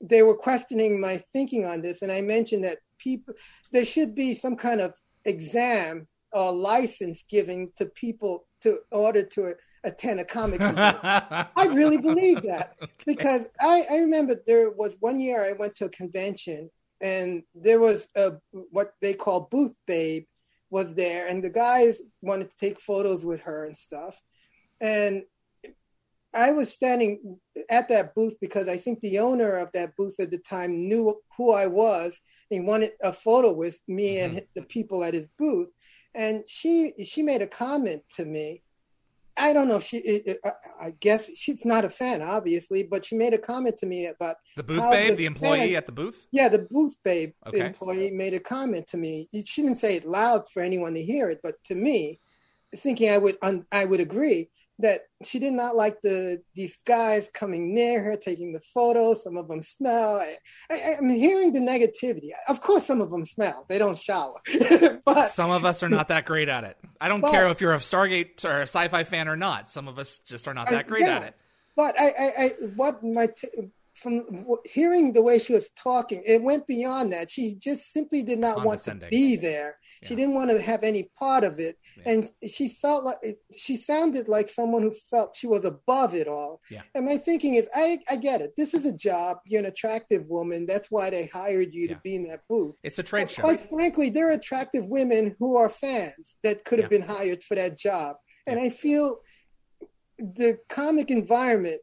they 0.00 0.22
were 0.22 0.36
questioning 0.36 1.00
my 1.00 1.16
thinking 1.16 1.64
on 1.64 1.80
this, 1.80 2.02
and 2.02 2.12
I 2.12 2.20
mentioned 2.20 2.64
that 2.64 2.78
people 2.98 3.34
there 3.72 3.84
should 3.84 4.14
be 4.14 4.34
some 4.34 4.56
kind 4.56 4.80
of 4.80 4.94
exam 5.24 6.06
or 6.32 6.52
license 6.52 7.24
given 7.24 7.72
to 7.76 7.86
people 7.86 8.46
to 8.60 8.78
order 8.92 9.24
to 9.24 9.54
attend 9.84 10.20
a 10.20 10.24
comic 10.24 10.60
convention. 10.60 11.00
I 11.02 11.66
really 11.70 11.96
believe 11.96 12.42
that 12.42 12.76
because 13.06 13.46
I, 13.60 13.84
I 13.90 13.96
remember 13.96 14.36
there 14.46 14.70
was 14.70 14.96
one 15.00 15.18
year 15.18 15.44
I 15.44 15.52
went 15.52 15.74
to 15.76 15.86
a 15.86 15.90
convention 15.90 16.70
and 17.00 17.42
there 17.54 17.80
was 17.80 18.08
a 18.14 18.32
what 18.70 18.92
they 19.00 19.14
call 19.14 19.48
booth 19.50 19.76
babe 19.86 20.24
was 20.70 20.94
there 20.94 21.26
and 21.26 21.42
the 21.42 21.50
guys 21.50 22.00
wanted 22.22 22.48
to 22.50 22.56
take 22.56 22.78
photos 22.80 23.24
with 23.24 23.40
her 23.40 23.66
and 23.66 23.76
stuff 23.76 24.20
and 24.80 25.24
I 26.32 26.52
was 26.52 26.72
standing 26.72 27.38
at 27.68 27.88
that 27.88 28.14
booth 28.14 28.36
because 28.40 28.68
I 28.68 28.76
think 28.76 29.00
the 29.00 29.18
owner 29.18 29.56
of 29.56 29.72
that 29.72 29.96
booth 29.96 30.20
at 30.20 30.30
the 30.30 30.38
time 30.38 30.88
knew 30.88 31.20
who 31.36 31.52
I 31.52 31.66
was. 31.66 32.18
He 32.50 32.60
wanted 32.60 32.92
a 33.02 33.12
photo 33.12 33.52
with 33.52 33.80
me 33.88 34.20
and 34.20 34.36
mm-hmm. 34.36 34.44
the 34.54 34.62
people 34.62 35.02
at 35.02 35.14
his 35.14 35.28
booth, 35.38 35.70
and 36.14 36.44
she 36.46 36.92
she 37.04 37.22
made 37.22 37.42
a 37.42 37.46
comment 37.46 38.02
to 38.16 38.24
me. 38.24 38.62
I 39.46 39.52
don't 39.54 39.68
know 39.68 39.76
if 39.76 39.84
she. 39.84 39.98
I- 40.44 40.92
guess 41.06 41.22
she's 41.36 41.64
not 41.64 41.84
a 41.84 41.90
fan, 41.90 42.22
obviously, 42.22 42.82
but 42.92 43.04
she 43.04 43.14
made 43.16 43.34
a 43.34 43.38
comment 43.38 43.76
to 43.78 43.86
me 43.86 44.06
about 44.06 44.36
The 44.56 44.62
booth 44.62 44.90
babe, 44.90 45.10
the 45.12 45.16
the 45.22 45.26
employee 45.26 45.58
fan- 45.72 45.74
at 45.80 45.86
the 45.86 45.92
booth? 45.92 46.26
yeah, 46.32 46.48
the 46.48 46.66
booth 46.74 46.96
babe 47.04 47.32
Okay. 47.48 47.60
employee 47.66 48.10
made 48.22 48.34
a 48.34 48.40
comment 48.40 48.86
to 48.88 48.96
me. 48.96 49.28
She 49.50 49.62
didn't 49.62 49.76
say 49.84 49.96
it 49.96 50.04
loud 50.06 50.42
for 50.52 50.62
anyone 50.62 50.94
to 50.94 51.02
hear 51.12 51.28
it, 51.30 51.40
but 51.42 51.56
to 51.68 51.74
me, 51.74 52.20
thinking 52.84 53.10
I 53.10 53.18
would 53.18 53.36
un, 53.42 53.66
I 53.72 53.84
would 53.84 54.00
agree 54.00 54.48
that 54.82 55.02
she 55.24 55.38
did 55.38 55.52
not 55.52 55.76
like 55.76 56.00
the 56.02 56.42
these 56.54 56.78
guys 56.86 57.28
coming 57.32 57.74
near 57.74 58.02
her, 58.02 58.16
taking 58.16 58.52
the 58.52 58.60
photos. 58.60 59.22
Some 59.22 59.36
of 59.36 59.48
them 59.48 59.62
smell. 59.62 60.16
I, 60.16 60.36
I, 60.70 60.96
I'm 60.98 61.08
hearing 61.10 61.52
the 61.52 61.60
negativity. 61.60 62.30
Of 62.48 62.60
course, 62.60 62.86
some 62.86 63.00
of 63.00 63.10
them 63.10 63.24
smell. 63.24 63.64
They 63.68 63.78
don't 63.78 63.98
shower, 63.98 64.40
but 65.04 65.30
Some 65.30 65.50
of 65.50 65.64
us 65.64 65.82
are 65.82 65.88
not 65.88 66.08
that 66.08 66.24
great 66.26 66.48
at 66.48 66.64
it. 66.64 66.76
I 67.00 67.08
don't 67.08 67.20
Well- 67.20 67.32
care 67.32 67.48
if 67.48 67.60
you're 67.60 67.74
a 67.74 67.78
Stargate 67.78 68.44
or 68.44 68.58
a 68.60 68.62
sci-fi 68.62 69.04
fan 69.04 69.28
or 69.28 69.36
not. 69.36 69.70
Some 69.70 69.88
of 69.88 69.98
us 69.98 70.20
just 70.26 70.48
are 70.48 70.54
not 70.54 70.70
that 70.70 70.86
great 70.86 71.02
yeah. 71.02 71.16
at 71.16 71.22
it. 71.24 71.34
But 71.76 71.98
I, 71.98 72.06
I, 72.08 72.32
I 72.38 72.48
what 72.76 73.02
my 73.02 73.26
t- 73.28 73.48
from 73.94 74.46
hearing 74.64 75.12
the 75.12 75.22
way 75.22 75.38
she 75.38 75.52
was 75.52 75.70
talking, 75.76 76.22
it 76.26 76.42
went 76.42 76.66
beyond 76.66 77.12
that. 77.12 77.30
She 77.30 77.54
just 77.54 77.92
simply 77.92 78.22
did 78.22 78.38
not 78.38 78.64
want 78.64 78.80
to 78.80 78.94
be 79.10 79.36
there. 79.36 79.76
She 80.02 80.14
didn't 80.14 80.34
want 80.34 80.50
to 80.50 80.60
have 80.62 80.82
any 80.82 81.10
part 81.18 81.44
of 81.44 81.58
it, 81.58 81.76
Yeah. 81.89 81.89
And 82.06 82.30
she 82.48 82.68
felt 82.68 83.04
like 83.04 83.38
she 83.56 83.76
sounded 83.76 84.28
like 84.28 84.48
someone 84.48 84.82
who 84.82 84.92
felt 84.92 85.36
she 85.36 85.46
was 85.46 85.64
above 85.64 86.14
it 86.14 86.28
all. 86.28 86.60
Yeah. 86.70 86.82
And 86.94 87.06
my 87.06 87.16
thinking 87.16 87.54
is, 87.54 87.68
I, 87.74 87.98
I 88.08 88.16
get 88.16 88.40
it. 88.40 88.54
This 88.56 88.74
is 88.74 88.86
a 88.86 88.92
job. 88.92 89.38
You're 89.46 89.60
an 89.60 89.66
attractive 89.66 90.26
woman. 90.26 90.66
That's 90.66 90.90
why 90.90 91.10
they 91.10 91.26
hired 91.26 91.72
you 91.72 91.88
Yeah. 91.88 91.94
to 91.94 92.00
be 92.02 92.14
in 92.16 92.28
that 92.28 92.40
booth. 92.48 92.76
It's 92.82 92.98
a 92.98 93.02
trade 93.02 93.22
But 93.24 93.30
show. 93.30 93.42
Quite 93.42 93.60
frankly, 93.60 94.10
there 94.10 94.28
are 94.28 94.32
attractive 94.32 94.86
women 94.86 95.36
who 95.38 95.56
are 95.56 95.68
fans 95.70 96.36
that 96.42 96.64
could 96.64 96.78
have 96.78 96.90
Yeah. 96.92 96.98
been 96.98 97.06
hired 97.08 97.42
for 97.42 97.54
that 97.54 97.76
job. 97.78 98.16
And 98.46 98.58
I 98.58 98.68
feel 98.68 99.20
the 100.18 100.58
comic 100.68 101.10
environment, 101.10 101.80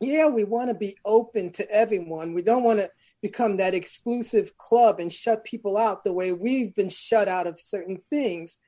yeah, 0.00 0.28
we 0.28 0.44
want 0.44 0.68
to 0.68 0.74
be 0.74 0.96
open 1.04 1.50
to 1.52 1.70
everyone. 1.70 2.34
We 2.34 2.42
don't 2.42 2.62
want 2.64 2.80
to 2.80 2.90
become 3.22 3.58
that 3.58 3.74
exclusive 3.74 4.56
club 4.56 4.98
and 4.98 5.12
shut 5.12 5.44
people 5.44 5.76
out 5.76 6.04
the 6.04 6.12
way 6.12 6.32
we've 6.32 6.74
been 6.74 6.88
shut 6.88 7.28
out 7.28 7.46
of 7.46 7.60
certain 7.60 7.98
things. 7.98 8.58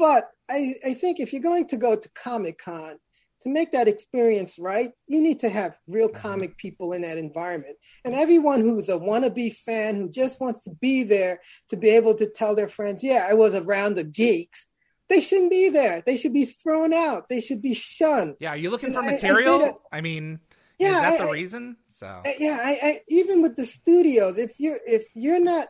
But 0.00 0.30
I, 0.50 0.74
I 0.84 0.94
think 0.94 1.20
if 1.20 1.32
you're 1.32 1.42
going 1.42 1.68
to 1.68 1.76
go 1.76 1.94
to 1.94 2.08
Comic 2.14 2.58
Con, 2.58 2.96
to 3.42 3.48
make 3.50 3.72
that 3.72 3.86
experience 3.86 4.58
right, 4.58 4.90
you 5.06 5.20
need 5.20 5.40
to 5.40 5.50
have 5.50 5.78
real 5.86 6.08
mm-hmm. 6.08 6.20
comic 6.20 6.56
people 6.56 6.94
in 6.94 7.02
that 7.02 7.18
environment. 7.18 7.76
And 8.04 8.14
everyone 8.14 8.62
who's 8.62 8.88
a 8.88 8.98
wannabe 8.98 9.54
fan 9.54 9.96
who 9.96 10.10
just 10.10 10.40
wants 10.40 10.62
to 10.64 10.70
be 10.70 11.04
there 11.04 11.40
to 11.68 11.76
be 11.76 11.90
able 11.90 12.14
to 12.14 12.26
tell 12.26 12.54
their 12.54 12.68
friends, 12.68 13.04
yeah, 13.04 13.26
I 13.30 13.34
was 13.34 13.54
around 13.54 13.94
the 13.94 14.04
geeks, 14.04 14.66
they 15.10 15.20
shouldn't 15.20 15.50
be 15.50 15.68
there. 15.68 16.02
They 16.04 16.16
should 16.16 16.32
be 16.32 16.46
thrown 16.46 16.94
out. 16.94 17.28
They 17.28 17.42
should 17.42 17.60
be 17.60 17.74
shunned. 17.74 18.36
Yeah, 18.40 18.50
are 18.50 18.56
you 18.56 18.70
looking 18.70 18.94
And 18.94 18.96
for 18.96 19.02
I- 19.02 19.08
I 19.08 19.12
material? 19.12 19.58
that- 19.58 19.74
I, 19.92 20.00
mean, 20.00 20.40
Yeah, 20.78 20.96
is 20.96 21.02
that 21.02 21.20
I- 21.20 21.26
the 21.26 21.32
reason? 21.32 21.76
So 21.90 22.22
yeah 22.38 22.58
I, 22.62 22.78
I 22.82 23.00
even 23.08 23.42
with 23.42 23.56
the 23.56 23.66
studios 23.66 24.38
if 24.38 24.54
you're 24.58 24.80
if 24.86 25.04
you're 25.14 25.44
not 25.52 25.68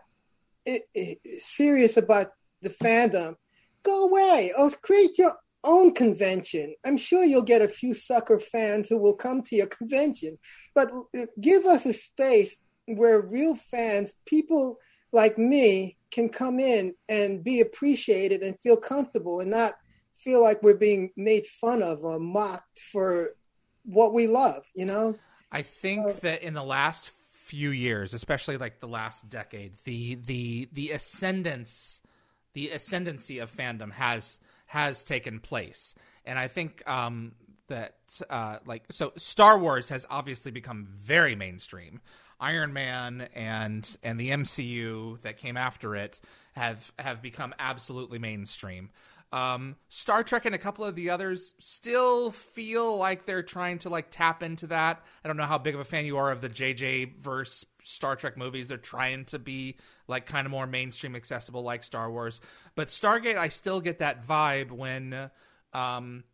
i 0.69 0.81
i 0.97 1.17
serious 1.39 1.97
about 1.97 2.29
the 2.63 2.69
fandom 2.69 3.35
go 3.83 4.09
away. 4.09 4.53
Or 4.57 4.71
create 4.71 5.19
your 5.19 5.35
own 5.65 5.93
convention. 5.93 6.75
I'm 6.87 6.97
sure 6.97 7.25
you'll 7.25 7.43
get 7.43 7.63
a 7.63 7.69
few 7.69 7.95
sucker 7.95 8.41
fans 8.41 8.89
who 8.89 8.99
will 8.99 9.17
come 9.17 9.43
to 9.43 9.57
your 9.57 9.67
convention. 9.67 10.39
But 10.75 10.91
uh, 11.17 11.27
give 11.41 11.67
us 11.67 11.85
a 11.87 11.93
space 11.93 12.59
where 12.87 13.21
real 13.21 13.55
fans 13.55 14.15
people 14.27 14.79
like 15.13 15.39
me 15.39 15.97
can 16.11 16.29
come 16.29 16.59
in 16.61 16.95
and 17.09 17.45
be 17.45 17.61
appreciated 17.61 18.43
and 18.43 18.59
feel 18.59 18.77
comfortable 18.77 19.41
and 19.41 19.51
not 19.51 19.75
feel 20.15 20.43
like 20.43 20.63
we're 20.63 20.75
being 20.75 21.11
made 21.17 21.47
fun 21.47 21.83
of 21.83 22.05
or 22.05 22.19
mocked 22.19 22.81
for 22.93 23.35
what 23.85 24.13
we 24.13 24.27
love 24.27 24.65
you 24.75 24.85
know? 24.85 25.17
I 25.53 25.63
think 25.63 26.07
Uh, 26.07 26.13
that 26.23 26.43
in 26.43 26.55
the 26.55 26.63
last 26.63 27.11
few 27.11 27.71
years, 27.71 28.15
especially 28.15 28.57
like 28.57 28.79
the 28.81 28.89
last 28.89 29.29
decade, 29.29 29.73
the 29.85 30.15
the 30.15 30.69
the 30.73 30.93
ascendance, 30.93 32.01
the 32.53 32.71
ascendancy 32.71 33.39
of 33.39 33.55
fandom 33.55 33.93
has 33.93 34.41
has 34.67 35.05
taken 35.05 35.41
place, 35.41 35.95
and 36.25 36.39
I 36.39 36.49
think 36.49 36.89
um, 36.89 37.33
that 37.69 38.21
uh, 38.29 38.59
like 38.67 38.85
so 38.91 39.13
Star 39.17 39.59
Wars 39.59 39.89
has 39.89 40.07
obviously 40.11 40.53
become 40.53 40.89
very 40.91 41.35
mainstream. 41.35 42.01
Iron 42.39 42.73
Man 42.73 43.29
and 43.35 43.99
and 44.03 44.19
the 44.19 44.31
MCU 44.31 45.21
that 45.23 45.37
came 45.37 45.57
after 45.57 45.95
it 45.95 46.21
have 46.55 46.93
have 46.99 47.23
become 47.23 47.55
absolutely 47.59 48.19
mainstream. 48.19 48.91
Um, 49.33 49.77
Star 49.89 50.25
Trek 50.25 50.45
and 50.45 50.55
a 50.55 50.59
couple 50.59 50.85
of 50.85 50.97
the 50.97 51.11
others 51.11 51.55
still 51.61 52.33
feel 52.33 52.97
like 52.97 53.27
they're 53.27 53.45
trying 53.45 53.79
to 53.79 53.89
like 53.89 54.11
tap 54.11 54.43
into 54.43 54.67
that. 54.69 55.05
I 55.25 55.29
don't 55.29 55.37
know 55.37 55.45
how 55.45 55.59
big 55.59 55.75
of 55.75 55.81
a 55.81 55.85
fan 55.85 56.05
you 56.05 56.17
are 56.17 56.33
of 56.33 56.41
the 56.41 56.49
JJ 56.49 57.19
verse 57.21 57.65
Star 57.83 58.17
Trek 58.17 58.37
movies. 58.37 58.67
They're 58.67 58.77
trying 58.77 59.27
to 59.27 59.39
be 59.39 59.77
like 60.09 60.27
kind 60.27 60.47
of 60.47 60.51
more 60.51 60.67
mainstream 60.67 61.15
accessible 61.15 61.63
like 61.63 61.85
Star 61.85 62.11
Wars. 62.11 62.41
But 62.75 62.89
Stargate, 62.89 63.37
I 63.37 63.49
still 63.49 63.81
get 63.81 64.01
that 64.01 64.27
vibe 64.27 64.73
when 64.73 65.31
um, 65.73 66.25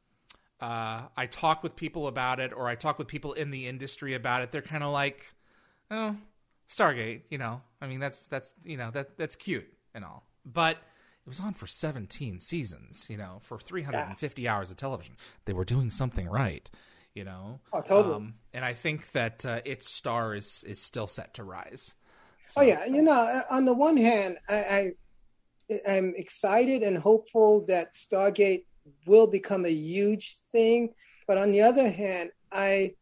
uh, 0.61 1.03
I 1.15 1.27
talk 1.27 1.63
with 1.63 1.77
people 1.77 2.07
about 2.07 2.41
it 2.41 2.55
or 2.55 2.67
I 2.67 2.77
talk 2.77 2.99
with 2.99 3.09
people 3.09 3.35
in 3.35 3.51
the 3.51 3.67
industry 3.67 4.15
about 4.15 4.41
it. 4.41 4.51
They're 4.51 4.63
kind 4.63 4.83
of 4.83 4.91
like, 4.91 5.35
oh, 5.91 6.17
Stargate, 6.69 7.23
you 7.31 7.37
know. 7.37 7.61
I 7.81 7.89
mean, 7.89 8.01
that's 8.01 8.27
that's 8.27 8.55
you 8.65 8.79
know 8.79 8.91
that 8.93 9.19
that's 9.19 9.37
cute 9.37 9.71
and 9.95 10.03
all, 10.03 10.25
but 10.47 10.79
it 11.27 11.29
was 11.31 11.41
on 11.41 11.55
for 11.55 11.67
17 11.67 12.39
seasons, 12.39 13.09
you 13.11 13.17
know, 13.17 13.39
for 13.41 13.59
350 13.59 14.47
hours 14.47 14.71
of 14.71 14.77
television. 14.77 15.17
They 15.45 15.53
were 15.53 15.65
doing 15.65 15.91
something 15.91 16.29
right, 16.29 16.71
you 17.15 17.25
know. 17.25 17.59
Oh, 17.73 17.81
totally. 17.81 18.15
Um, 18.15 18.35
and 18.55 18.65
I 18.65 18.75
think 18.75 19.11
that 19.11 19.45
uh, 19.45 19.61
its 19.65 19.93
star 19.93 20.37
is 20.37 20.63
is 20.69 20.81
still 20.81 21.09
set 21.09 21.35
to 21.35 21.43
rise. 21.43 21.95
So, 22.47 22.61
Oh 22.61 22.65
yeah, 22.65 22.85
you 22.85 23.03
know, 23.03 23.13
uh, 23.13 23.43
on 23.51 23.65
the 23.65 23.75
one 23.75 23.97
hand, 23.97 24.39
I, 24.49 24.55
I 24.55 25.81
I'm 25.89 26.15
excited 26.17 26.85
and 26.85 26.97
hopeful 26.97 27.67
that 27.67 27.95
Stargate 27.95 28.65
will 29.05 29.27
become 29.27 29.65
a 29.65 29.73
huge 29.73 30.37
thing, 30.53 30.91
but 31.27 31.39
on 31.39 31.51
the 31.51 31.61
other 31.61 31.91
hand, 31.91 32.31
I 32.53 32.93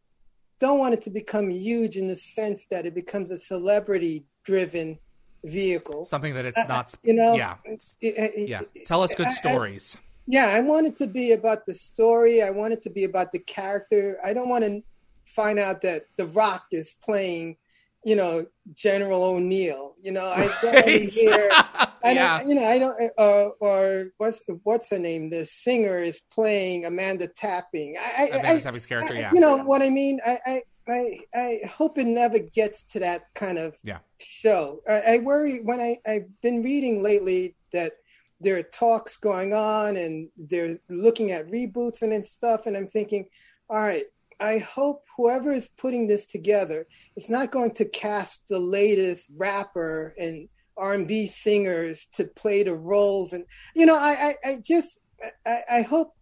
don't 0.59 0.79
want 0.79 0.95
it 0.95 1.01
to 1.03 1.11
become 1.11 1.51
huge 1.51 1.95
in 1.95 2.07
the 2.07 2.15
sense 2.15 2.65
that 2.71 2.87
it 2.87 2.95
becomes 2.95 3.29
a 3.29 3.37
celebrity 3.37 4.25
driven 4.43 4.97
vehicle. 5.45 6.05
Something 6.05 6.33
that 6.33 6.45
it's 6.45 6.67
not, 6.67 6.93
you 7.03 7.13
know. 7.13 7.35
Yeah. 7.35 7.55
Yeah. 8.01 8.61
Tell 8.85 9.01
us 9.03 9.13
good 9.15 9.27
I- 9.27 9.29
I- 9.29 9.33
stories. 9.33 9.97
yeah, 10.27 10.47
I 10.47 10.59
want 10.61 10.87
it 10.87 10.95
to 10.97 11.07
be 11.07 11.31
about 11.33 11.65
the 11.65 11.73
story. 11.75 12.41
I 12.41 12.49
want 12.49 12.73
it 12.73 12.81
to 12.83 12.89
be 12.89 13.03
about 13.03 13.31
the 13.31 13.39
character. 13.39 14.17
I 14.25 14.33
don't 14.33 14.49
want 14.49 14.63
to 14.65 14.81
find 15.25 15.59
out 15.59 15.81
that 15.81 16.05
The 16.17 16.27
Rock 16.27 16.65
is 16.71 16.95
playing, 17.03 17.57
you 18.03 18.15
know, 18.15 18.45
General 18.73 19.23
O'Neill. 19.23 19.93
You 20.01 20.11
know, 20.11 20.25
I 20.25 20.47
don't 20.61 20.73
Right. 20.85 21.09
hear. 21.09 21.49
I 21.51 22.11
yeah. 22.11 22.37
don't, 22.39 22.49
you 22.49 22.55
know, 22.55 22.65
I 22.65 22.79
don't, 22.79 23.11
uh, 23.17 23.49
or 23.59 24.11
what's 24.17 24.41
what's 24.63 24.89
her 24.91 24.99
name? 24.99 25.29
The 25.29 25.45
singer 25.45 25.99
is 25.99 26.21
playing 26.31 26.85
Amanda 26.85 27.27
Tapping. 27.27 27.95
I, 27.99 28.23
I, 28.23 28.27
Amanda 28.29 28.49
I, 28.49 28.59
Tapping's 28.59 28.85
character, 28.85 29.15
yeah. 29.15 29.31
You 29.33 29.39
know 29.39 29.57
what 29.57 29.81
I 29.81 29.89
mean? 29.89 30.19
I, 30.25 30.39
I, 30.45 30.61
I, 30.87 31.19
I 31.33 31.59
hope 31.67 31.97
it 31.97 32.05
never 32.07 32.39
gets 32.39 32.83
to 32.83 32.99
that 32.99 33.21
kind 33.33 33.57
of 33.57 33.77
Yeah. 33.83 33.99
show. 34.19 34.81
I, 34.87 35.15
I 35.15 35.17
worry 35.19 35.61
when 35.63 35.79
I, 35.79 35.97
I've 36.07 36.41
been 36.41 36.61
reading 36.61 37.01
lately 37.01 37.55
that 37.73 37.93
there 38.39 38.57
are 38.57 38.63
talks 38.63 39.17
going 39.17 39.53
on 39.53 39.97
and 39.97 40.29
they're 40.37 40.77
looking 40.89 41.31
at 41.31 41.47
reboots 41.47 42.01
and, 42.01 42.13
and 42.13 42.25
stuff, 42.25 42.65
and 42.65 42.75
I'm 42.77 42.87
thinking, 42.87 43.25
all 43.69 43.81
right, 43.81 44.05
I 44.39 44.57
hope 44.59 45.03
whoever 45.15 45.51
is 45.51 45.69
putting 45.77 46.07
this 46.07 46.25
together 46.25 46.85
is 47.15 47.29
not 47.29 47.51
going 47.51 47.71
to 47.75 47.85
cast 47.85 48.47
the 48.49 48.59
latest 48.59 49.29
rapper 49.37 50.13
and 50.17 50.49
R&B 50.77 51.27
singers 51.27 52.07
to 52.13 52.25
play 52.25 52.63
the 52.63 52.75
roles, 52.75 53.33
and 53.33 53.45
you 53.75 53.85
know, 53.85 53.97
I, 53.97 54.35
I, 54.43 54.49
I 54.49 54.59
just, 54.63 54.99
I, 55.45 55.61
I 55.71 55.81
hope 55.81 56.13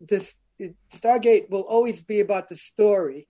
this 0.00 0.34
Stargate 0.92 1.50
will 1.50 1.62
always 1.62 2.02
be 2.02 2.20
about 2.20 2.48
the 2.48 2.56
story 2.56 3.28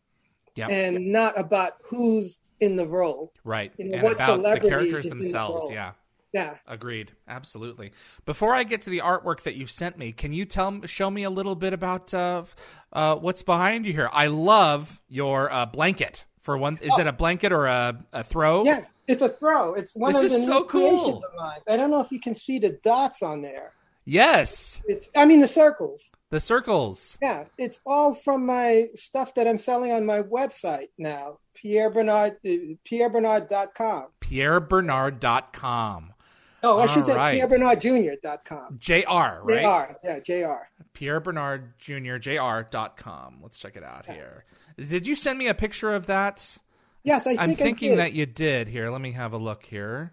Yep. 0.57 0.70
and 0.70 1.12
not 1.12 1.38
about 1.38 1.74
who's 1.82 2.40
in 2.61 2.76
the 2.76 2.86
role. 2.86 3.32
Right. 3.44 3.72
you 3.78 3.86
know, 3.86 3.98
and 3.98 4.12
about 4.12 4.42
the 4.42 4.68
characters 4.68 5.07
is 5.07 5.12
in 5.12 5.18
the 5.18 5.24
themselves. 5.24 5.70
Yeah. 5.70 5.92
Yeah. 6.32 6.57
Agreed. 6.66 7.12
Absolutely. 7.26 7.92
Before 8.24 8.55
I 8.55 8.62
get 8.62 8.82
to 8.82 8.90
the 8.90 9.01
artwork 9.01 9.42
that 9.42 9.57
you've 9.57 9.70
sent 9.70 9.98
me, 9.98 10.12
can 10.12 10.32
you 10.32 10.44
tell 10.44 10.80
show 10.86 11.11
me 11.11 11.24
a 11.24 11.30
little 11.30 11.57
bit 11.57 11.72
about 11.72 12.14
uh, 12.14 12.44
uh, 12.92 13.16
what's 13.16 13.42
behind 13.42 13.84
you 13.84 13.92
here? 13.92 14.09
I 14.12 14.28
love 14.28 15.01
your 15.09 15.51
uh, 15.53 15.66
blanket. 15.66 16.24
For 16.40 16.57
one, 16.57 16.78
is 16.80 16.96
it 16.98 17.07
a 17.07 17.12
blanket 17.12 17.53
or 17.53 17.66
a, 17.66 18.03
a 18.12 18.24
throw? 18.24 18.61
Oh. 18.61 18.64
Yeah, 18.64 18.84
it's 19.07 19.22
a 19.22 19.28
throw. 19.28 19.74
It's 19.74 19.94
one 19.94 20.12
This 20.12 20.20
of 20.20 20.24
is 20.26 20.32
the 20.32 20.46
so 20.46 20.59
new 20.61 20.66
cool. 20.66 21.16
of 21.18 21.24
mine. 21.36 21.61
I 21.68 21.76
don't 21.76 21.90
know 21.90 22.01
if 22.01 22.11
you 22.11 22.20
can 22.20 22.34
see 22.34 22.59
the 22.59 22.78
dots 22.82 23.22
on 23.22 23.42
there. 23.42 23.72
Yes. 24.05 24.80
It's, 24.86 25.07
I 25.16 25.26
mean 25.26 25.40
the 25.40 25.48
circles. 25.48 26.11
The 26.30 26.40
circles. 26.40 27.18
Yeah, 27.20 27.44
it's 27.58 27.80
all 27.84 28.14
from 28.14 28.46
my 28.46 28.86
stuff 28.94 29.34
that 29.34 29.48
I'm 29.48 29.58
selling 29.58 29.92
on 29.92 30.06
my 30.06 30.22
website 30.22 30.86
now. 30.96 31.38
Pierre 31.56 31.90
Bernard, 31.90 32.34
uh, 32.46 32.50
pierrebernard.com. 32.84 34.06
PierreBernard.com. 34.20 36.14
Oh, 36.62 36.78
I 36.78 36.86
should 36.86 37.00
All 37.00 37.06
say 37.06 37.16
right. 37.16 37.40
pierrebernardjr.com. 37.40 38.78
JR, 38.78 39.40
right? 39.42 39.88
JR, 39.92 39.94
yeah, 40.04 40.20
JR. 40.20 40.68
Pierre 40.92 41.18
Bernard 41.20 41.78
Jr. 41.78 42.16
JR.com. 42.18 43.38
Let's 43.42 43.58
check 43.58 43.76
it 43.76 43.82
out 43.82 44.06
here. 44.06 44.44
Did 44.76 45.06
you 45.06 45.14
send 45.14 45.38
me 45.38 45.48
a 45.48 45.54
picture 45.54 45.92
of 45.94 46.06
that? 46.06 46.58
Yes, 47.02 47.22
I 47.22 47.30
think 47.30 47.40
I'm 47.40 47.50
I 47.50 47.54
thinking 47.54 47.90
did. 47.90 47.98
that 47.98 48.12
you 48.12 48.26
did. 48.26 48.68
Here, 48.68 48.90
let 48.90 49.00
me 49.00 49.12
have 49.12 49.32
a 49.32 49.38
look 49.38 49.64
here. 49.64 50.12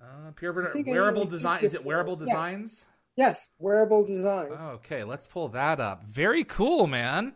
Uh, 0.00 0.30
Pierre 0.36 0.52
Bernard, 0.52 0.76
I 0.76 0.90
wearable 0.90 1.24
design. 1.24 1.64
Is 1.64 1.74
it 1.74 1.84
wearable 1.84 2.16
designs? 2.16 2.84
Yeah. 2.86 2.92
Yes, 3.16 3.48
wearable 3.58 4.04
designs. 4.04 4.52
Okay, 4.62 5.02
let's 5.04 5.26
pull 5.26 5.48
that 5.48 5.80
up. 5.80 6.04
Very 6.04 6.44
cool, 6.44 6.86
man. 6.86 7.34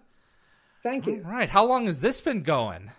Thank 0.83 1.07
you. 1.07 1.23
right, 1.27 1.49
how 1.49 1.65
long 1.67 1.87
has 1.87 2.01
this 2.01 2.21
been 2.21 2.43
going? 2.43 2.91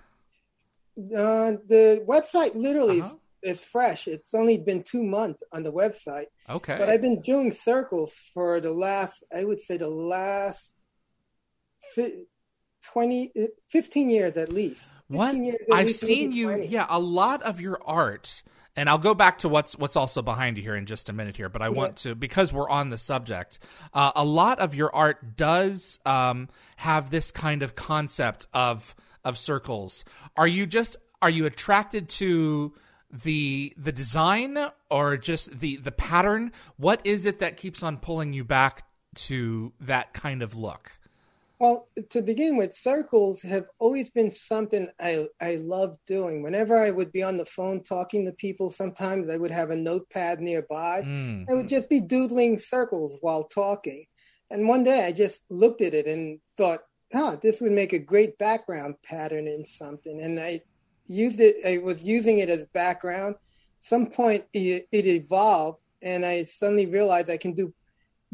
Uh, 0.97 1.53
the 1.67 2.03
website 2.07 2.53
literally 2.55 3.01
Uh-huh. 3.01 3.15
is, 3.43 3.59
is 3.59 3.63
fresh. 3.63 4.07
It's 4.07 4.33
only 4.33 4.57
been 4.59 4.83
two 4.83 5.03
months 5.03 5.41
on 5.51 5.63
the 5.63 5.71
website. 5.71 6.25
Okay, 6.49 6.75
But 6.77 6.89
I've 6.89 7.01
been 7.01 7.21
doing 7.21 7.51
circles 7.51 8.19
for 8.33 8.59
the 8.59 8.71
last, 8.71 9.23
I 9.33 9.43
would 9.43 9.59
say, 9.59 9.77
the 9.77 9.87
last 9.89 10.73
fi- 11.95 12.25
20, 12.83 13.31
uh, 13.39 13.45
15 13.69 14.09
years 14.09 14.37
at 14.37 14.51
least. 14.51 14.91
what 15.07 15.27
15 15.27 15.43
years, 15.45 15.57
at 15.71 15.73
I've 15.75 15.85
least, 15.87 15.99
seen 16.01 16.31
you. 16.31 16.47
20. 16.47 16.67
Yeah, 16.67 16.85
a 16.89 16.99
lot 16.99 17.41
of 17.43 17.59
your 17.61 17.79
art. 17.85 18.43
And 18.75 18.89
I'll 18.89 18.97
go 18.97 19.13
back 19.13 19.39
to 19.39 19.49
what's 19.49 19.77
what's 19.77 19.95
also 19.95 20.21
behind 20.21 20.57
you 20.57 20.63
here 20.63 20.75
in 20.75 20.85
just 20.85 21.09
a 21.09 21.13
minute 21.13 21.35
here, 21.35 21.49
but 21.49 21.61
I 21.61 21.69
want 21.69 21.97
to 21.97 22.15
because 22.15 22.53
we're 22.53 22.69
on 22.69 22.89
the 22.89 22.97
subject. 22.97 23.59
Uh, 23.93 24.11
a 24.15 24.23
lot 24.23 24.59
of 24.59 24.75
your 24.75 24.93
art 24.95 25.35
does 25.35 25.99
um, 26.05 26.47
have 26.77 27.09
this 27.09 27.31
kind 27.31 27.63
of 27.63 27.75
concept 27.75 28.47
of 28.53 28.95
of 29.25 29.37
circles. 29.37 30.05
Are 30.37 30.47
you 30.47 30.65
just 30.65 30.95
are 31.21 31.29
you 31.29 31.45
attracted 31.45 32.07
to 32.09 32.73
the 33.11 33.73
the 33.77 33.91
design 33.91 34.57
or 34.89 35.17
just 35.17 35.59
the 35.59 35.75
the 35.77 35.91
pattern? 35.91 36.51
What 36.77 37.01
is 37.03 37.25
it 37.25 37.39
that 37.39 37.57
keeps 37.57 37.83
on 37.83 37.97
pulling 37.97 38.33
you 38.33 38.43
back 38.43 38.85
to 39.15 39.73
that 39.81 40.13
kind 40.13 40.41
of 40.41 40.55
look? 40.55 40.97
Well, 41.61 41.89
to 42.09 42.23
begin 42.23 42.57
with, 42.57 42.73
circles 42.73 43.39
have 43.43 43.65
always 43.77 44.09
been 44.09 44.31
something 44.31 44.87
I, 44.99 45.27
I 45.39 45.57
love 45.57 45.95
doing. 46.07 46.41
Whenever 46.41 46.75
I 46.75 46.89
would 46.89 47.11
be 47.11 47.21
on 47.21 47.37
the 47.37 47.45
phone 47.45 47.83
talking 47.83 48.25
to 48.25 48.31
people, 48.31 48.71
sometimes 48.71 49.29
I 49.29 49.37
would 49.37 49.51
have 49.51 49.69
a 49.69 49.75
notepad 49.75 50.39
nearby. 50.41 51.03
Mm. 51.05 51.45
I 51.47 51.53
would 51.53 51.67
just 51.67 51.87
be 51.87 51.99
doodling 51.99 52.57
circles 52.57 53.15
while 53.21 53.43
talking. 53.43 54.05
And 54.49 54.67
one 54.67 54.83
day 54.83 55.05
I 55.05 55.11
just 55.11 55.43
looked 55.51 55.81
at 55.81 55.93
it 55.93 56.07
and 56.07 56.39
thought, 56.57 56.79
huh, 57.13 57.35
this 57.39 57.61
would 57.61 57.73
make 57.73 57.93
a 57.93 57.99
great 57.99 58.39
background 58.39 58.95
pattern 59.03 59.47
in 59.47 59.63
something. 59.63 60.19
And 60.19 60.39
I 60.39 60.61
used 61.05 61.39
it, 61.39 61.57
I 61.63 61.77
was 61.77 62.03
using 62.03 62.39
it 62.39 62.49
as 62.49 62.65
background. 62.73 63.35
Some 63.77 64.07
point 64.07 64.45
it, 64.51 64.87
it 64.91 65.05
evolved, 65.05 65.77
and 66.01 66.25
I 66.25 66.43
suddenly 66.43 66.87
realized 66.87 67.29
I 67.29 67.37
can 67.37 67.53
do 67.53 67.71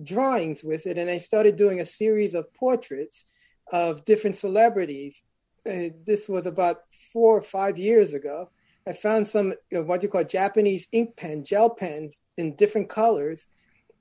drawings 0.04 0.64
with 0.64 0.86
it. 0.86 0.98
And 0.98 1.10
I 1.10 1.18
started 1.18 1.56
doing 1.56 1.80
a 1.80 1.86
series 1.86 2.34
of 2.34 2.54
portraits 2.54 3.26
of 3.72 4.06
different 4.06 4.36
celebrities. 4.36 5.24
Uh, 5.70 5.90
this 6.06 6.28
was 6.30 6.46
about 6.46 6.78
four 7.12 7.38
or 7.38 7.42
five 7.42 7.78
years 7.78 8.14
ago. 8.14 8.50
I 8.88 8.94
found 8.94 9.28
some 9.28 9.54
uh, 9.76 9.84
what 9.84 10.02
you 10.02 10.10
call 10.10 10.24
Japanese 10.24 10.88
ink 10.92 11.18
pen, 11.18 11.44
gel 11.44 11.70
pens 11.70 12.22
in 12.38 12.56
different 12.56 12.90
colors 12.90 13.48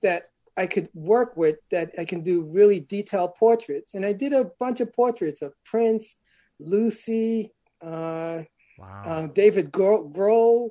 that 0.02 0.30
I 0.56 0.66
could 0.66 0.88
work 0.94 1.36
with 1.36 1.56
that 1.70 1.90
I 1.98 2.04
can 2.04 2.22
do 2.22 2.42
really 2.42 2.80
detailed 2.80 3.34
portraits. 3.34 3.94
And 3.94 4.06
I 4.06 4.12
did 4.12 4.32
a 4.32 4.50
bunch 4.60 4.80
of 4.80 4.92
portraits 4.92 5.42
of 5.42 5.52
Prince, 5.64 6.16
Lucy, 6.60 7.52
uh, 7.82 8.42
Wow. 8.78 9.02
uh, 9.06 9.26
David 9.28 9.72
Gro- 9.72 10.08
Grohl, 10.10 10.70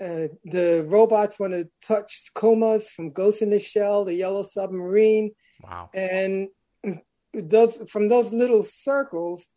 uh, 0.00 0.28
the 0.44 0.84
robots 0.88 1.38
want 1.38 1.52
to 1.52 1.68
Tachikomas 1.86 2.88
from 2.88 3.10
Ghost 3.10 3.42
in 3.42 3.50
the 3.50 3.60
Shell, 3.60 4.04
the 4.04 4.14
Yellow 4.14 4.44
Submarine, 4.44 5.32
wow. 5.62 5.90
and 5.94 6.48
those 7.34 7.82
from 7.88 8.08
those 8.08 8.32
little 8.32 8.64
circles, 8.64 9.48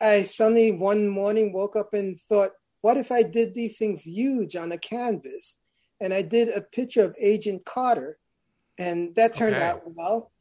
I 0.00 0.22
suddenly 0.24 0.72
one 0.72 1.08
morning 1.08 1.52
woke 1.52 1.76
up 1.76 1.94
and 1.94 2.18
thought, 2.20 2.50
what 2.82 2.96
if 2.96 3.10
I 3.10 3.22
did 3.22 3.54
these 3.54 3.78
things 3.78 4.02
huge 4.06 4.56
on 4.56 4.72
a 4.72 4.78
canvas? 4.78 5.56
And 6.00 6.14
I 6.14 6.22
did 6.22 6.48
a 6.48 6.62
picture 6.62 7.04
of 7.04 7.14
Agent 7.20 7.64
Carter, 7.64 8.18
and 8.78 9.14
that 9.16 9.34
turned 9.34 9.56
Okay. 9.56 9.64
out 9.64 9.82
well. 9.84 10.32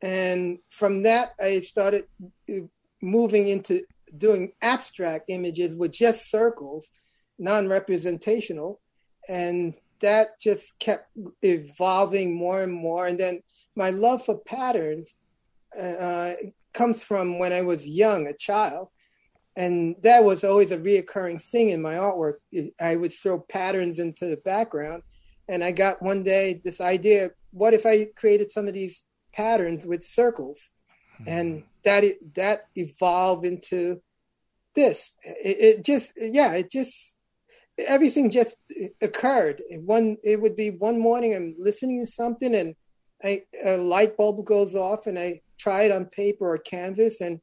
And 0.00 0.58
from 0.68 1.02
that, 1.02 1.32
I 1.38 1.60
started 1.60 2.04
uh, 2.50 2.60
moving 3.02 3.48
into 3.48 3.84
doing 4.16 4.52
abstract 4.62 5.26
images 5.28 5.76
with 5.76 5.92
just 5.92 6.30
circles, 6.30 6.90
non-representational, 7.38 8.80
and 9.28 9.74
that 10.00 10.38
just 10.40 10.78
kept 10.78 11.10
evolving 11.42 12.34
more 12.34 12.62
and 12.62 12.72
more. 12.72 13.06
And 13.06 13.18
then 13.18 13.42
my 13.74 13.90
love 13.90 14.24
for 14.24 14.38
patterns 14.38 15.14
uh, 15.78 16.34
comes 16.72 17.02
from 17.02 17.38
when 17.38 17.52
I 17.52 17.62
was 17.62 17.88
young, 17.88 18.26
a 18.26 18.32
child, 18.32 18.88
and 19.56 19.96
that 20.02 20.22
was 20.22 20.44
always 20.44 20.70
a 20.70 20.78
reoccurring 20.78 21.40
thing 21.42 21.70
in 21.70 21.80
my 21.80 21.94
artwork. 21.94 22.36
I 22.80 22.96
would 22.96 23.12
throw 23.12 23.40
patterns 23.40 23.98
into 23.98 24.26
the 24.26 24.36
background, 24.38 25.02
and 25.48 25.64
I 25.64 25.72
got 25.72 26.02
one 26.02 26.22
day 26.22 26.60
this 26.64 26.80
idea: 26.80 27.30
what 27.52 27.74
if 27.74 27.86
I 27.86 28.06
created 28.16 28.50
some 28.50 28.68
of 28.68 28.74
these 28.74 29.04
patterns 29.32 29.86
with 29.86 30.02
circles? 30.02 30.70
and 31.26 31.62
that 31.84 32.04
that 32.34 32.68
evolved 32.74 33.44
into 33.44 34.00
this. 34.74 35.12
It, 35.22 35.56
it 35.60 35.84
just, 35.84 36.12
yeah, 36.16 36.52
it 36.52 36.70
just 36.70 37.15
everything 37.78 38.30
just 38.30 38.56
occurred. 39.00 39.62
One, 39.70 40.16
it 40.22 40.40
would 40.40 40.56
be 40.56 40.70
one 40.70 40.98
morning 40.98 41.34
I'm 41.34 41.54
listening 41.58 42.04
to 42.04 42.10
something, 42.10 42.54
and 42.54 42.74
I, 43.22 43.42
a 43.64 43.76
light 43.76 44.16
bulb 44.16 44.44
goes 44.44 44.74
off, 44.74 45.06
and 45.06 45.18
I 45.18 45.40
try 45.58 45.82
it 45.82 45.92
on 45.92 46.06
paper 46.06 46.48
or 46.48 46.58
canvas, 46.58 47.20
and 47.20 47.40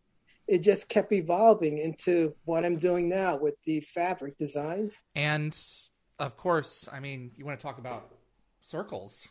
it 0.48 0.60
just 0.60 0.90
kept 0.90 1.12
evolving 1.12 1.78
into 1.78 2.36
what 2.46 2.66
I'm 2.66 2.78
doing 2.78 3.08
now 3.10 3.38
with 3.38 3.56
these 3.64 3.90
fabric 3.90 4.38
designs. 4.38 5.02
And 5.16 5.58
of 6.20 6.38
course, 6.38 6.88
I 6.92 7.00
mean, 7.00 7.32
you 7.38 7.46
want 7.46 7.60
to 7.60 7.64
talk 7.64 7.78
about 7.78 8.10
circles. 8.62 9.30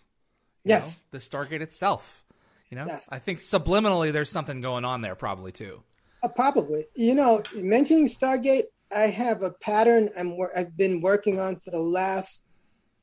Yes. 0.65 1.03
know, 1.13 1.19
the 1.19 1.25
Stargate 1.25 1.61
itself. 1.61 2.25
You 2.71 2.77
know, 2.77 2.87
Yes. 2.87 3.07
I 3.11 3.19
think 3.19 3.39
subliminally 3.39 4.13
there's 4.13 4.31
something 4.31 4.61
going 4.61 4.85
on 4.85 5.03
there, 5.03 5.15
probably 5.15 5.53
too. 5.53 5.83
Uh, 6.23 6.29
probably. 6.29 6.87
You 6.95 7.15
know, 7.15 7.43
mentioning 7.55 8.09
Stargate, 8.09 8.65
I 8.95 9.09
have 9.09 9.43
a 9.43 9.51
pattern 9.51 10.11
I'm 10.19 10.37
I've 10.57 10.77
been 10.77 11.01
working 11.01 11.41
on 11.41 11.57
for 11.57 11.71
the 11.71 11.81
last 11.81 12.45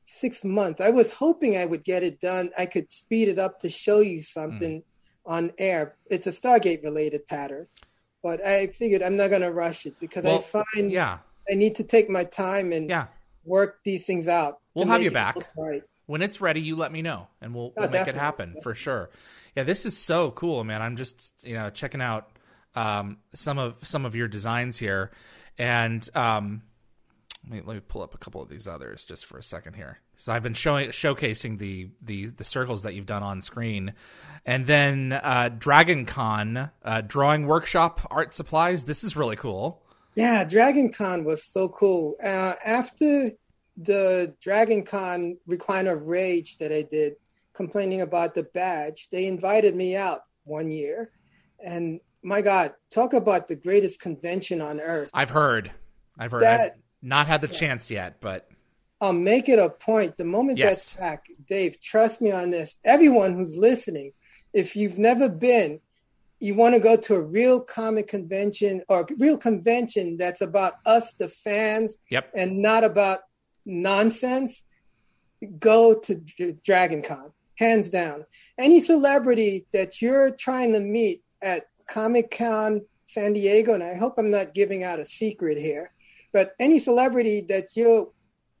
six 0.04 0.44
months. 0.44 0.80
I 0.80 0.90
was 0.90 1.12
hoping 1.12 1.56
I 1.56 1.66
would 1.66 1.84
get 1.84 2.02
it 2.02 2.20
done. 2.20 2.50
I 2.58 2.66
could 2.66 2.90
speed 2.90 3.28
it 3.28 3.38
up 3.38 3.60
to 3.60 3.70
show 3.70 4.00
you 4.00 4.22
something 4.22 4.80
mm. 4.80 4.84
on 5.26 5.52
air. 5.58 5.96
It's 6.06 6.26
a 6.26 6.32
Stargate 6.32 6.82
related 6.82 7.26
pattern, 7.26 7.66
but 8.22 8.44
I 8.44 8.68
figured 8.68 9.02
I'm 9.02 9.16
not 9.16 9.30
going 9.30 9.42
to 9.42 9.52
rush 9.52 9.86
it 9.86 9.94
because 10.00 10.24
well, 10.24 10.38
I 10.38 10.64
find 10.74 10.90
yeah 10.90 11.18
I 11.50 11.54
need 11.54 11.74
to 11.76 11.84
take 11.84 12.08
my 12.08 12.24
time 12.24 12.72
and 12.72 12.88
yeah. 12.88 13.06
work 13.44 13.80
these 13.84 14.06
things 14.06 14.28
out. 14.28 14.60
We'll 14.74 14.86
have 14.86 15.02
you 15.02 15.10
back. 15.10 15.36
Right. 15.56 15.82
When 16.06 16.22
it's 16.22 16.40
ready, 16.40 16.60
you 16.60 16.74
let 16.74 16.90
me 16.90 17.02
know, 17.02 17.28
and 17.40 17.54
we'll, 17.54 17.72
oh, 17.76 17.82
we'll 17.82 17.90
make 17.90 18.08
it 18.08 18.16
happen 18.16 18.56
for 18.62 18.74
sure. 18.74 19.10
Yeah, 19.54 19.62
this 19.62 19.86
is 19.86 19.96
so 19.96 20.32
cool, 20.32 20.64
man. 20.64 20.82
I'm 20.82 20.96
just 20.96 21.34
you 21.46 21.54
know 21.54 21.70
checking 21.70 22.00
out 22.00 22.30
um, 22.74 23.18
some 23.34 23.58
of 23.58 23.76
some 23.82 24.04
of 24.04 24.16
your 24.16 24.28
designs 24.28 24.78
here, 24.78 25.12
and 25.60 26.08
um, 26.16 26.62
let 27.44 27.52
me, 27.52 27.62
let 27.66 27.74
me 27.74 27.82
pull 27.86 28.02
up 28.02 28.14
a 28.14 28.18
couple 28.18 28.40
of 28.40 28.48
these 28.48 28.66
others 28.66 29.04
just 29.04 29.26
for 29.26 29.36
a 29.36 29.42
second 29.42 29.74
here. 29.74 29.98
So 30.16 30.32
I've 30.32 30.42
been 30.42 30.54
showing 30.54 30.88
showcasing 30.88 31.58
the 31.58 31.90
the 32.00 32.26
the 32.26 32.44
circles 32.44 32.82
that 32.82 32.94
you've 32.94 33.06
done 33.06 33.22
on 33.22 33.42
screen, 33.42 33.92
and 34.46 34.66
then 34.66 35.12
uh, 35.12 35.50
Dragon 35.56 36.06
Con 36.06 36.70
uh, 36.82 37.00
drawing 37.02 37.46
workshop 37.46 38.06
art 38.10 38.32
supplies. 38.32 38.84
This 38.84 39.04
is 39.04 39.16
really 39.16 39.36
cool. 39.36 39.82
Yeah, 40.14 40.44
Dragon 40.44 40.92
Con 40.92 41.24
was 41.24 41.44
so 41.44 41.68
cool. 41.68 42.16
Uh, 42.22 42.54
after 42.64 43.30
the 43.76 44.34
Dragon 44.40 44.82
Con 44.82 45.36
recliner 45.46 45.92
of 45.92 46.06
rage 46.06 46.56
that 46.58 46.72
I 46.72 46.82
did, 46.82 47.16
complaining 47.52 48.00
about 48.00 48.34
the 48.34 48.44
badge, 48.44 49.08
they 49.10 49.26
invited 49.26 49.76
me 49.76 49.94
out 49.94 50.20
one 50.44 50.70
year, 50.70 51.10
and 51.62 52.00
my 52.22 52.42
God, 52.42 52.74
talk 52.90 53.12
about 53.12 53.48
the 53.48 53.56
greatest 53.56 54.00
convention 54.00 54.60
on 54.60 54.80
earth. 54.80 55.10
I've 55.14 55.30
heard. 55.30 55.70
I've 56.18 56.30
heard. 56.30 56.42
That, 56.42 56.60
I've 56.60 56.72
not 57.02 57.26
had 57.26 57.40
the 57.40 57.48
yeah. 57.48 57.58
chance 57.58 57.90
yet, 57.90 58.20
but 58.20 58.50
I'll 59.00 59.12
make 59.12 59.48
it 59.48 59.58
a 59.58 59.70
point. 59.70 60.18
The 60.18 60.24
moment 60.24 60.58
yes. 60.58 60.92
that's 60.92 61.00
back, 61.00 61.26
Dave, 61.48 61.80
trust 61.80 62.20
me 62.20 62.30
on 62.30 62.50
this. 62.50 62.76
Everyone 62.84 63.34
who's 63.34 63.56
listening, 63.56 64.12
if 64.52 64.76
you've 64.76 64.98
never 64.98 65.28
been, 65.28 65.80
you 66.40 66.54
want 66.54 66.74
to 66.74 66.80
go 66.80 66.96
to 66.96 67.14
a 67.14 67.22
real 67.22 67.60
comic 67.60 68.08
convention 68.08 68.82
or 68.88 69.06
real 69.18 69.36
convention 69.36 70.16
that's 70.16 70.40
about 70.40 70.74
us, 70.86 71.12
the 71.14 71.28
fans, 71.28 71.96
yep. 72.10 72.30
and 72.34 72.58
not 72.58 72.82
about 72.82 73.20
nonsense, 73.66 74.62
go 75.58 75.94
to 75.94 76.16
Dragon 76.64 77.02
Con, 77.02 77.32
hands 77.56 77.88
down. 77.88 78.24
Any 78.58 78.80
celebrity 78.80 79.66
that 79.72 80.00
you're 80.02 80.34
trying 80.34 80.72
to 80.72 80.80
meet 80.80 81.22
at 81.42 81.69
Comic 81.90 82.30
Con 82.36 82.82
San 83.06 83.32
Diego, 83.32 83.74
and 83.74 83.82
I 83.82 83.96
hope 83.96 84.14
I'm 84.16 84.30
not 84.30 84.54
giving 84.54 84.84
out 84.84 85.00
a 85.00 85.04
secret 85.04 85.58
here, 85.58 85.92
but 86.32 86.52
any 86.60 86.78
celebrity 86.78 87.40
that 87.48 87.68
you're 87.74 88.08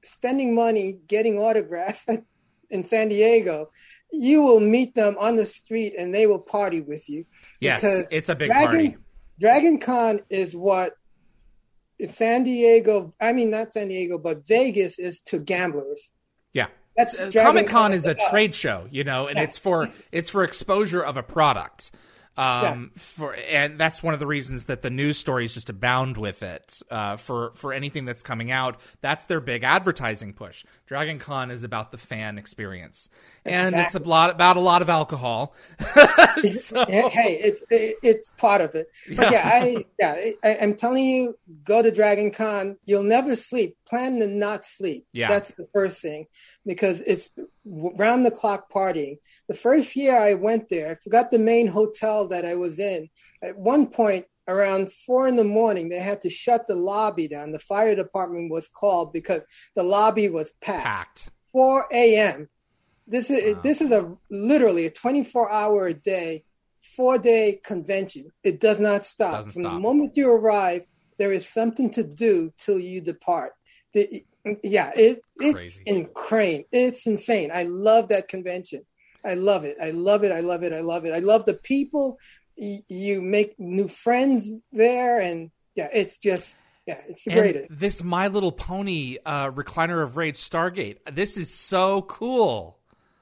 spending 0.04 0.54
money 0.54 0.98
getting 1.06 1.38
autographs 1.38 2.06
in 2.70 2.84
San 2.84 3.08
Diego, 3.08 3.70
you 4.12 4.42
will 4.42 4.60
meet 4.60 4.94
them 4.94 5.16
on 5.20 5.36
the 5.36 5.46
street 5.46 5.94
and 5.96 6.12
they 6.12 6.26
will 6.26 6.40
party 6.40 6.80
with 6.80 7.08
you. 7.08 7.24
Yes, 7.60 7.82
it's 8.10 8.28
a 8.28 8.34
big 8.34 8.48
Dragon, 8.48 8.66
party. 8.66 8.96
Dragon 9.38 9.78
Con 9.78 10.20
is 10.28 10.56
what 10.56 10.94
San 12.08 12.42
Diego, 12.42 13.14
I 13.20 13.32
mean, 13.32 13.50
not 13.50 13.72
San 13.72 13.88
Diego, 13.88 14.18
but 14.18 14.46
Vegas 14.46 14.98
is 14.98 15.20
to 15.26 15.38
gamblers. 15.38 16.10
Yeah. 16.52 16.68
That's 16.96 17.18
uh, 17.18 17.30
Comic 17.32 17.68
Con 17.68 17.92
is 17.92 18.06
a 18.06 18.16
trade 18.30 18.54
show, 18.54 18.88
you 18.90 19.04
know, 19.04 19.28
and 19.28 19.36
yeah. 19.36 19.44
it's 19.44 19.56
for 19.56 19.88
it's 20.10 20.28
for 20.28 20.42
exposure 20.42 21.00
of 21.00 21.16
a 21.16 21.22
product. 21.22 21.92
Um, 22.36 22.92
yeah. 22.94 23.00
for 23.02 23.34
and 23.50 23.78
that's 23.78 24.02
one 24.02 24.14
of 24.14 24.20
the 24.20 24.26
reasons 24.26 24.66
that 24.66 24.82
the 24.82 24.90
news 24.90 25.18
stories 25.18 25.54
just 25.54 25.68
abound 25.68 26.16
with 26.16 26.42
it. 26.42 26.80
Uh, 26.88 27.16
for 27.16 27.52
for 27.54 27.72
anything 27.72 28.04
that's 28.04 28.22
coming 28.22 28.50
out, 28.50 28.80
that's 29.00 29.26
their 29.26 29.40
big 29.40 29.64
advertising 29.64 30.32
push. 30.32 30.64
Dragon 30.86 31.18
Con 31.18 31.50
is 31.50 31.64
about 31.64 31.90
the 31.90 31.98
fan 31.98 32.38
experience, 32.38 33.08
and 33.44 33.70
exactly. 33.74 33.98
it's 33.98 34.06
a 34.06 34.08
lot 34.08 34.30
about 34.30 34.56
a 34.56 34.60
lot 34.60 34.80
of 34.80 34.88
alcohol. 34.88 35.54
so. 36.60 36.86
Hey, 36.86 37.40
it's 37.42 37.64
it, 37.68 37.96
it's 38.02 38.32
part 38.38 38.60
of 38.60 38.74
it. 38.74 38.86
But 39.08 39.32
yeah, 39.32 39.32
yeah 39.32 39.50
I 39.52 39.84
yeah 39.98 40.30
I, 40.44 40.48
am 40.64 40.76
telling 40.76 41.04
you, 41.04 41.36
go 41.64 41.82
to 41.82 41.90
Dragon 41.90 42.30
Con. 42.30 42.78
You'll 42.84 43.02
never 43.02 43.34
sleep. 43.34 43.76
Plan 43.88 44.20
to 44.20 44.28
not 44.28 44.64
sleep. 44.64 45.04
Yeah, 45.12 45.28
that's 45.28 45.50
the 45.52 45.66
first 45.74 46.00
thing 46.00 46.26
because 46.64 47.00
it's 47.00 47.30
round 47.64 48.24
the 48.24 48.30
clock 48.30 48.70
partying. 48.70 49.16
The 49.48 49.54
first 49.54 49.96
year 49.96 50.18
I 50.18 50.34
went 50.34 50.68
there, 50.68 50.90
I 50.90 50.94
forgot 50.96 51.30
the 51.30 51.38
main 51.38 51.66
hotel 51.66 52.28
that 52.28 52.44
I 52.44 52.54
was 52.54 52.78
in. 52.78 53.08
At 53.42 53.56
one 53.56 53.86
point, 53.86 54.26
around 54.48 54.92
four 54.92 55.28
in 55.28 55.36
the 55.36 55.44
morning, 55.44 55.88
they 55.88 56.00
had 56.00 56.20
to 56.22 56.30
shut 56.30 56.66
the 56.66 56.74
lobby 56.74 57.28
down. 57.28 57.52
The 57.52 57.58
fire 57.58 57.94
department 57.94 58.50
was 58.50 58.68
called 58.68 59.12
because 59.12 59.42
the 59.74 59.82
lobby 59.82 60.28
was 60.28 60.52
packed. 60.60 60.84
Packed. 60.84 61.30
4 61.52 61.86
a.m. 61.92 62.48
This 63.06 63.28
is 63.28 63.54
wow. 63.54 63.60
this 63.62 63.80
is 63.80 63.90
a 63.90 64.16
literally 64.30 64.86
a 64.86 64.90
24 64.90 65.50
hour 65.50 65.88
a 65.88 65.94
day, 65.94 66.44
four 66.80 67.18
day 67.18 67.60
convention. 67.64 68.30
It 68.44 68.60
does 68.60 68.78
not 68.78 69.02
stop. 69.02 69.32
Doesn't 69.32 69.52
From 69.52 69.62
stop. 69.62 69.72
the 69.74 69.80
moment 69.80 70.16
you 70.16 70.30
arrive, 70.30 70.84
there 71.18 71.32
is 71.32 71.48
something 71.48 71.90
to 71.90 72.04
do 72.04 72.52
till 72.56 72.78
you 72.78 73.00
depart. 73.00 73.52
The, 73.94 74.24
yeah, 74.62 74.92
it 74.96 75.22
it's 75.36 75.54
Crazy. 75.54 75.82
insane. 75.86 76.64
It's 76.72 77.06
insane. 77.06 77.50
I 77.52 77.64
love 77.64 78.08
that 78.08 78.28
convention. 78.28 78.82
I 79.24 79.34
love 79.34 79.64
it. 79.64 79.76
I 79.82 79.90
love 79.90 80.24
it. 80.24 80.32
I 80.32 80.40
love 80.40 80.62
it. 80.62 80.72
I 80.72 80.80
love 80.80 81.04
it. 81.04 81.12
I 81.12 81.18
love 81.18 81.44
the 81.44 81.54
people. 81.54 82.18
You 82.56 83.22
make 83.22 83.58
new 83.58 83.88
friends 83.88 84.52
there, 84.72 85.20
and 85.20 85.50
yeah, 85.74 85.88
it's 85.92 86.18
just 86.18 86.56
yeah, 86.86 87.00
it's 87.08 87.24
the 87.24 87.32
greatest. 87.32 87.66
This 87.70 88.02
My 88.02 88.28
Little 88.28 88.52
Pony 88.52 89.18
uh, 89.24 89.50
recliner 89.50 90.02
of 90.02 90.16
rage 90.16 90.36
Stargate. 90.36 90.98
This 91.12 91.36
is 91.36 91.52
so 91.52 92.02
cool. 92.02 92.78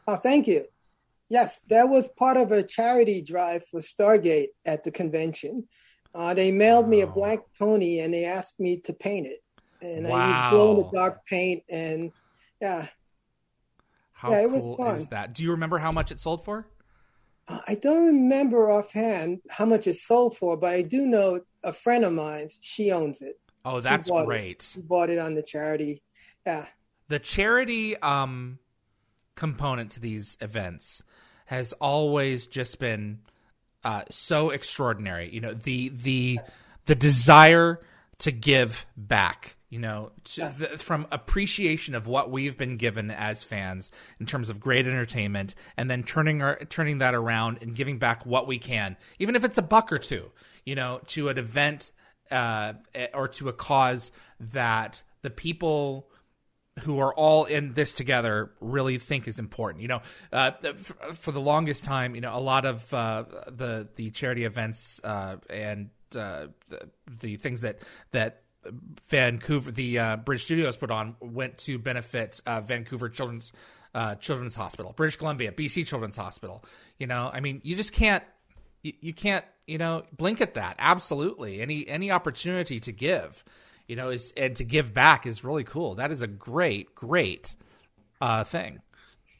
Oh, 0.06 0.16
thank 0.16 0.46
you. 0.46 0.64
Yes, 1.28 1.60
that 1.68 1.88
was 1.88 2.08
part 2.18 2.36
of 2.36 2.52
a 2.52 2.62
charity 2.62 3.20
drive 3.20 3.66
for 3.66 3.80
Stargate 3.80 4.48
at 4.64 4.84
the 4.84 4.90
convention. 4.90 5.68
Uh, 6.14 6.32
they 6.32 6.50
mailed 6.50 6.86
oh. 6.86 6.88
me 6.88 7.02
a 7.02 7.06
black 7.06 7.40
pony 7.58 8.00
and 8.00 8.14
they 8.14 8.24
asked 8.24 8.58
me 8.58 8.78
to 8.80 8.94
paint 8.94 9.26
it 9.26 9.40
and 9.80 10.06
wow. 10.06 10.16
I 10.16 10.28
used 10.28 10.50
glow 10.50 10.70
in 10.72 10.76
the 10.78 10.90
dark 10.90 11.24
paint, 11.26 11.64
and 11.68 12.12
yeah. 12.60 12.86
How 14.12 14.32
yeah, 14.32 14.46
cool 14.48 14.84
is 14.90 15.06
that? 15.06 15.34
Do 15.34 15.44
you 15.44 15.52
remember 15.52 15.78
how 15.78 15.92
much 15.92 16.10
it 16.10 16.18
sold 16.18 16.44
for? 16.44 16.66
Uh, 17.46 17.60
I 17.68 17.76
don't 17.76 18.06
remember 18.06 18.70
offhand 18.70 19.40
how 19.48 19.64
much 19.64 19.86
it 19.86 19.94
sold 19.94 20.36
for, 20.36 20.56
but 20.56 20.70
I 20.70 20.82
do 20.82 21.06
know 21.06 21.40
a 21.62 21.72
friend 21.72 22.04
of 22.04 22.12
mine. 22.12 22.48
She 22.60 22.90
owns 22.90 23.22
it. 23.22 23.38
Oh, 23.64 23.80
that's 23.80 24.10
great. 24.10 24.50
It. 24.50 24.62
She 24.62 24.80
bought 24.80 25.10
it 25.10 25.18
on 25.18 25.34
the 25.34 25.42
charity. 25.42 26.02
Yeah. 26.44 26.66
The 27.08 27.18
charity 27.18 27.96
um, 27.98 28.58
component 29.34 29.92
to 29.92 30.00
these 30.00 30.36
events 30.40 31.02
has 31.46 31.72
always 31.74 32.46
just 32.46 32.78
been 32.78 33.20
uh, 33.84 34.02
so 34.10 34.50
extraordinary. 34.50 35.30
You 35.32 35.40
know, 35.40 35.54
the 35.54 35.90
the 35.90 36.40
the 36.86 36.94
desire 36.94 37.80
to 38.18 38.30
give 38.30 38.84
back 38.96 39.56
you 39.70 39.78
know 39.78 40.10
the, 40.36 40.76
from 40.78 41.06
appreciation 41.10 41.94
of 41.94 42.06
what 42.06 42.30
we've 42.30 42.56
been 42.56 42.76
given 42.76 43.10
as 43.10 43.42
fans 43.42 43.90
in 44.18 44.26
terms 44.26 44.48
of 44.48 44.60
great 44.60 44.86
entertainment 44.86 45.54
and 45.76 45.90
then 45.90 46.02
turning 46.02 46.42
our 46.42 46.56
turning 46.66 46.98
that 46.98 47.14
around 47.14 47.58
and 47.60 47.74
giving 47.74 47.98
back 47.98 48.24
what 48.24 48.46
we 48.46 48.58
can 48.58 48.96
even 49.18 49.36
if 49.36 49.44
it's 49.44 49.58
a 49.58 49.62
buck 49.62 49.92
or 49.92 49.98
two 49.98 50.30
you 50.64 50.74
know 50.74 51.00
to 51.06 51.28
an 51.28 51.38
event 51.38 51.92
uh, 52.30 52.74
or 53.14 53.28
to 53.28 53.48
a 53.48 53.52
cause 53.52 54.10
that 54.38 55.02
the 55.22 55.30
people 55.30 56.08
who 56.80 56.98
are 56.98 57.12
all 57.14 57.44
in 57.44 57.74
this 57.74 57.92
together 57.94 58.50
really 58.60 58.98
think 58.98 59.26
is 59.26 59.38
important. 59.38 59.82
You 59.82 59.88
know, 59.88 60.02
uh, 60.32 60.52
for, 60.76 60.94
for, 61.14 61.32
the 61.32 61.40
longest 61.40 61.84
time, 61.84 62.14
you 62.14 62.20
know, 62.20 62.36
a 62.36 62.40
lot 62.40 62.64
of 62.64 62.92
uh, 62.94 63.24
the 63.48 63.88
the 63.96 64.10
charity 64.10 64.44
events 64.44 65.00
uh, 65.02 65.36
and 65.50 65.90
uh, 66.16 66.48
the, 66.68 66.88
the, 67.20 67.36
things 67.36 67.62
that 67.62 67.80
that 68.12 68.42
Vancouver, 69.08 69.70
the 69.70 69.98
uh, 69.98 70.16
Bridge 70.16 70.44
Studios 70.44 70.76
put 70.76 70.90
on, 70.90 71.16
went 71.20 71.58
to 71.58 71.78
benefit 71.78 72.40
uh, 72.46 72.60
Vancouver 72.60 73.08
Children's 73.08 73.52
uh, 73.94 74.14
Children's 74.16 74.54
Hospital, 74.54 74.92
British 74.96 75.16
Columbia, 75.16 75.52
BC 75.52 75.86
Children's 75.86 76.16
Hospital. 76.16 76.64
You 76.98 77.06
know, 77.06 77.30
I 77.32 77.40
mean, 77.40 77.60
you 77.64 77.74
just 77.74 77.92
can't, 77.92 78.22
you, 78.82 78.92
you 79.00 79.12
can't, 79.12 79.44
you 79.66 79.78
know, 79.78 80.04
blink 80.16 80.40
at 80.40 80.54
that. 80.54 80.76
Absolutely, 80.78 81.60
any 81.60 81.88
any 81.88 82.10
opportunity 82.10 82.80
to 82.80 82.92
give, 82.92 83.44
you 83.86 83.96
know, 83.96 84.10
is 84.10 84.32
and 84.36 84.54
to 84.56 84.64
give 84.64 84.92
back 84.92 85.26
is 85.26 85.44
really 85.44 85.64
cool. 85.64 85.94
That 85.94 86.10
is 86.10 86.22
a 86.22 86.26
great, 86.26 86.94
great 86.94 87.56
uh, 88.20 88.44
thing. 88.44 88.80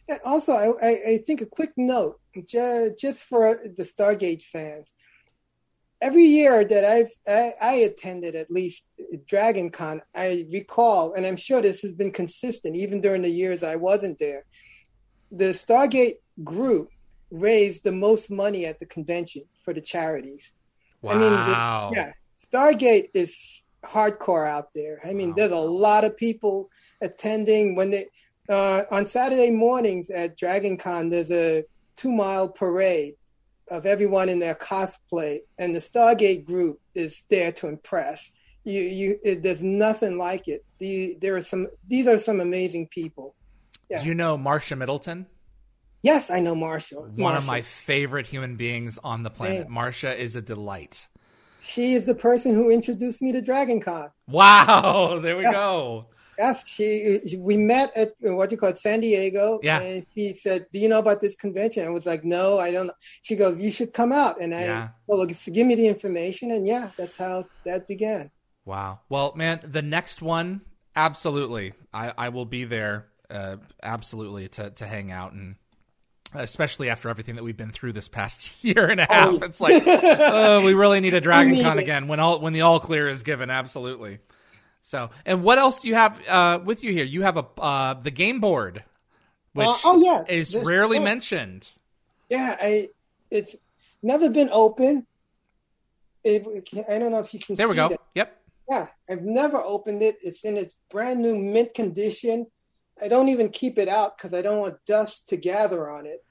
And 0.09 0.21
also, 0.25 0.53
I, 0.53 0.97
I 1.07 1.19
think 1.27 1.43
a 1.43 1.47
quick 1.47 1.73
note, 1.77 2.19
just 2.35 3.25
for 3.25 3.61
the 3.77 3.83
Stargate 3.83 4.43
fans 4.43 4.95
every 6.01 6.25
year 6.25 6.65
that 6.65 6.85
I've 6.85 7.11
I, 7.27 7.53
I, 7.61 7.75
attended 7.77 8.37
at 8.37 8.51
least 8.51 8.85
Dragon 9.27 9.71
Con, 9.71 10.03
I 10.15 10.47
recall, 10.51 11.15
and 11.15 11.27
I'm 11.27 11.37
sure 11.37 11.61
this 11.61 11.81
has 11.83 11.95
been 11.95 12.13
consistent 12.13 12.77
even 12.77 13.01
during 13.01 13.23
the 13.23 13.31
years 13.31 13.63
I 13.63 13.77
wasn't 13.77 14.19
there. 14.19 14.45
The 15.33 15.47
Stargate 15.47 16.17
group 16.45 16.91
raised 17.31 17.85
the 17.85 17.93
most 17.93 18.31
money 18.31 18.65
at 18.67 18.79
the 18.79 18.87
convention 18.87 19.43
for 19.65 19.75
the 19.75 19.81
charities. 19.81 20.53
Wow! 21.03 21.13
I 21.13 21.17
mean, 21.17 21.95
yeah, 21.97 22.13
Stargate 22.53 23.11
is 23.15 23.65
hardcore 23.85 24.49
out 24.49 24.73
there. 24.75 25.01
I 25.05 25.13
mean, 25.13 25.31
Wow. 25.31 25.35
there's 25.37 25.53
a 25.53 25.59
lot 25.59 26.05
of 26.05 26.17
people 26.17 26.71
attending 27.01 27.75
when 27.75 27.91
they 27.91 28.07
uh, 28.49 28.85
on 28.91 29.07
Saturday 29.07 29.51
mornings 29.51 30.11
at 30.11 30.37
Dragon 30.37 30.77
Con. 30.77 31.11
There's 31.11 31.31
a 31.31 31.65
two 31.97 32.13
mile 32.13 32.49
parade 32.49 33.15
of 33.71 33.87
everyone 33.87 34.29
in 34.29 34.39
their 34.39 34.55
cosplay, 34.55 35.41
and 35.59 35.75
the 35.75 35.81
Stargate 35.81 36.45
group 36.45 36.81
is 36.95 37.23
there 37.29 37.53
to 37.53 37.69
impress. 37.69 38.33
You, 38.65 38.83
you, 38.83 39.19
it, 39.25 39.43
there's 39.43 39.63
nothing 39.63 40.19
like 40.19 40.49
it. 40.49 40.65
The, 40.79 41.17
there 41.21 41.37
are 41.37 41.41
some. 41.41 41.69
These 41.87 42.07
are 42.07 42.19
some 42.19 42.41
amazing 42.41 42.89
people. 42.89 43.35
Yeah. 43.89 44.03
Do 44.03 44.09
you 44.09 44.15
know 44.15 44.37
Marsha 44.37 44.77
Middleton? 44.77 45.27
Yes, 46.03 46.31
I 46.31 46.41
know 46.41 46.55
Marsha. 46.55 47.11
One 47.17 47.37
of 47.37 47.47
my 47.47 47.63
favorite 47.63 48.27
human 48.27 48.57
beings 48.57 48.99
on 49.03 49.23
the 49.25 49.31
planet. 49.31 49.69
Marsha 49.69 50.17
is 50.17 50.37
a 50.37 50.43
delight. 50.43 51.09
She 51.61 51.95
is 51.95 52.07
the 52.07 52.15
person 52.15 52.55
who 52.55 52.71
introduced 52.71 53.21
me 53.21 53.33
to 53.33 53.43
Dragon 53.43 53.81
Con. 53.81 54.11
Wow, 54.29 55.19
there 55.23 55.37
we 55.37 55.45
go. 55.45 56.07
Yes, 56.39 56.67
she. 56.69 57.19
We 57.39 57.57
met 57.57 57.91
at 57.97 58.13
what 58.21 58.51
you 58.53 58.57
call 58.57 58.69
it, 58.69 58.79
San 58.79 59.01
Diego. 59.01 59.59
Yeah. 59.63 59.81
And 59.81 60.07
she 60.15 60.35
said, 60.35 60.67
"Do 60.73 60.79
you 60.79 60.89
know 60.89 61.01
about 61.01 61.21
this 61.21 61.35
convention?" 61.35 61.85
I 61.87 61.91
was 61.91 62.07
like, 62.07 62.25
"No, 62.25 62.59
I 62.59 62.71
don't." 62.71 62.87
know. 62.87 62.93
She 63.23 63.35
goes, 63.37 63.61
"You 63.61 63.71
should 63.73 63.93
come 63.93 64.13
out." 64.13 64.41
And 64.41 64.55
I, 64.55 64.61
Yeah. 64.63 64.89
well, 65.09 65.27
give 65.27 65.67
me 65.67 65.75
the 65.75 65.89
information, 65.89 66.51
and 66.53 66.67
yeah, 66.67 66.91
that's 66.97 67.17
how 67.17 67.45
that 67.65 67.89
began. 67.89 68.31
Wow. 68.65 69.01
Well, 69.09 69.33
man, 69.35 69.61
the 69.65 69.83
next 69.83 70.23
one, 70.23 70.61
absolutely. 70.95 71.73
I, 71.93 72.13
I 72.17 72.29
will 72.29 72.45
be 72.45 72.65
there, 72.65 73.07
uh, 73.31 73.57
absolutely, 73.83 74.49
to, 74.51 74.71
to 74.71 74.87
hang 74.87 75.11
out 75.11 75.33
and 75.33 75.57
especially 76.35 76.91
after 76.91 77.09
everything 77.09 77.37
that 77.37 77.43
we've 77.45 77.57
been 77.57 77.71
through 77.71 77.93
this 77.93 78.09
past 78.09 78.53
year 78.65 78.87
and 78.87 79.01
a 79.01 79.07
half. 79.09 79.29
Oh. 79.29 79.39
It's 79.43 79.61
like, 79.61 79.83
oh, 79.87 80.65
we 80.67 80.75
really 80.75 81.01
need 81.01 81.15
a 81.15 81.21
Dragon 81.23 81.63
Con 81.63 81.79
it. 81.79 81.83
again 81.83 82.09
when 82.09 82.21
all 82.21 82.41
when 82.41 82.53
the 82.53 82.61
all 82.61 82.79
clear 82.81 83.09
is 83.09 83.23
given. 83.23 83.49
Absolutely. 83.51 84.19
So, 84.89 85.11
and 85.27 85.43
what 85.43 85.59
else 85.59 85.81
do 85.81 85.89
you 85.89 85.95
have 85.95 86.19
uh, 86.27 86.61
with 86.65 86.83
you 86.83 86.93
here? 86.93 87.05
You 87.05 87.21
have 87.21 87.37
a 87.37 87.45
uh, 87.61 87.93
the 87.93 88.11
game 88.11 88.41
board, 88.41 88.85
which 89.53 89.67
Uh, 89.69 89.75
oh, 89.85 90.01
yeah. 90.03 90.25
is 90.27 90.57
rarely 90.57 90.97
oh. 90.97 91.03
mentioned. 91.03 91.69
Yeah, 92.31 92.57
I. 92.59 92.89
It's 93.31 93.55
never 94.03 94.31
been 94.31 94.49
open. 94.51 95.07
It, 96.25 96.47
I 96.89 96.99
don't 96.99 97.13
know 97.13 97.19
if 97.19 97.35
you 97.35 97.41
can. 97.41 97.57
There 97.57 97.69
we 97.69 97.75
go. 97.75 97.91
that. 97.91 98.01
Yep. 98.15 98.41
Yeah, 98.71 98.87
I've 99.11 99.21
never 99.21 99.59
opened 99.59 100.03
it. 100.03 100.17
It's 100.23 100.43
in 100.45 100.57
its 100.57 100.79
brand 100.91 101.21
new 101.21 101.37
mint 101.37 101.75
condition. 101.75 102.47
I 103.01 103.09
don't 103.09 103.29
even 103.29 103.51
keep 103.51 103.79
it 103.79 103.89
out 103.89 104.17
because 104.17 104.33
I 104.33 104.41
don't 104.41 104.59
want 104.59 104.83
dust 104.87 105.29
to 105.29 105.37
gather 105.37 105.91
on 105.91 106.07
it. 106.07 106.25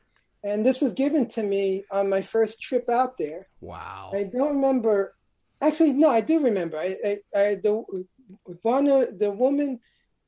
And 0.44 0.66
this 0.66 0.82
was 0.82 0.94
given 0.94 1.28
to 1.30 1.44
me 1.44 1.84
on 1.92 2.10
my 2.10 2.24
first 2.24 2.60
trip 2.60 2.90
out 2.90 3.20
there. 3.20 3.46
Wow. 3.62 4.14
I 4.16 4.24
don't 4.24 4.56
remember. 4.56 5.14
Actually, 5.62 5.94
no, 5.94 6.10
I 6.10 6.22
do 6.22 6.40
remember. 6.40 6.78
I, 6.78 6.96
I, 7.06 7.40
I 7.40 7.56
the 7.56 7.84
one, 8.62 8.86
the 9.18 9.32
woman, 9.32 9.80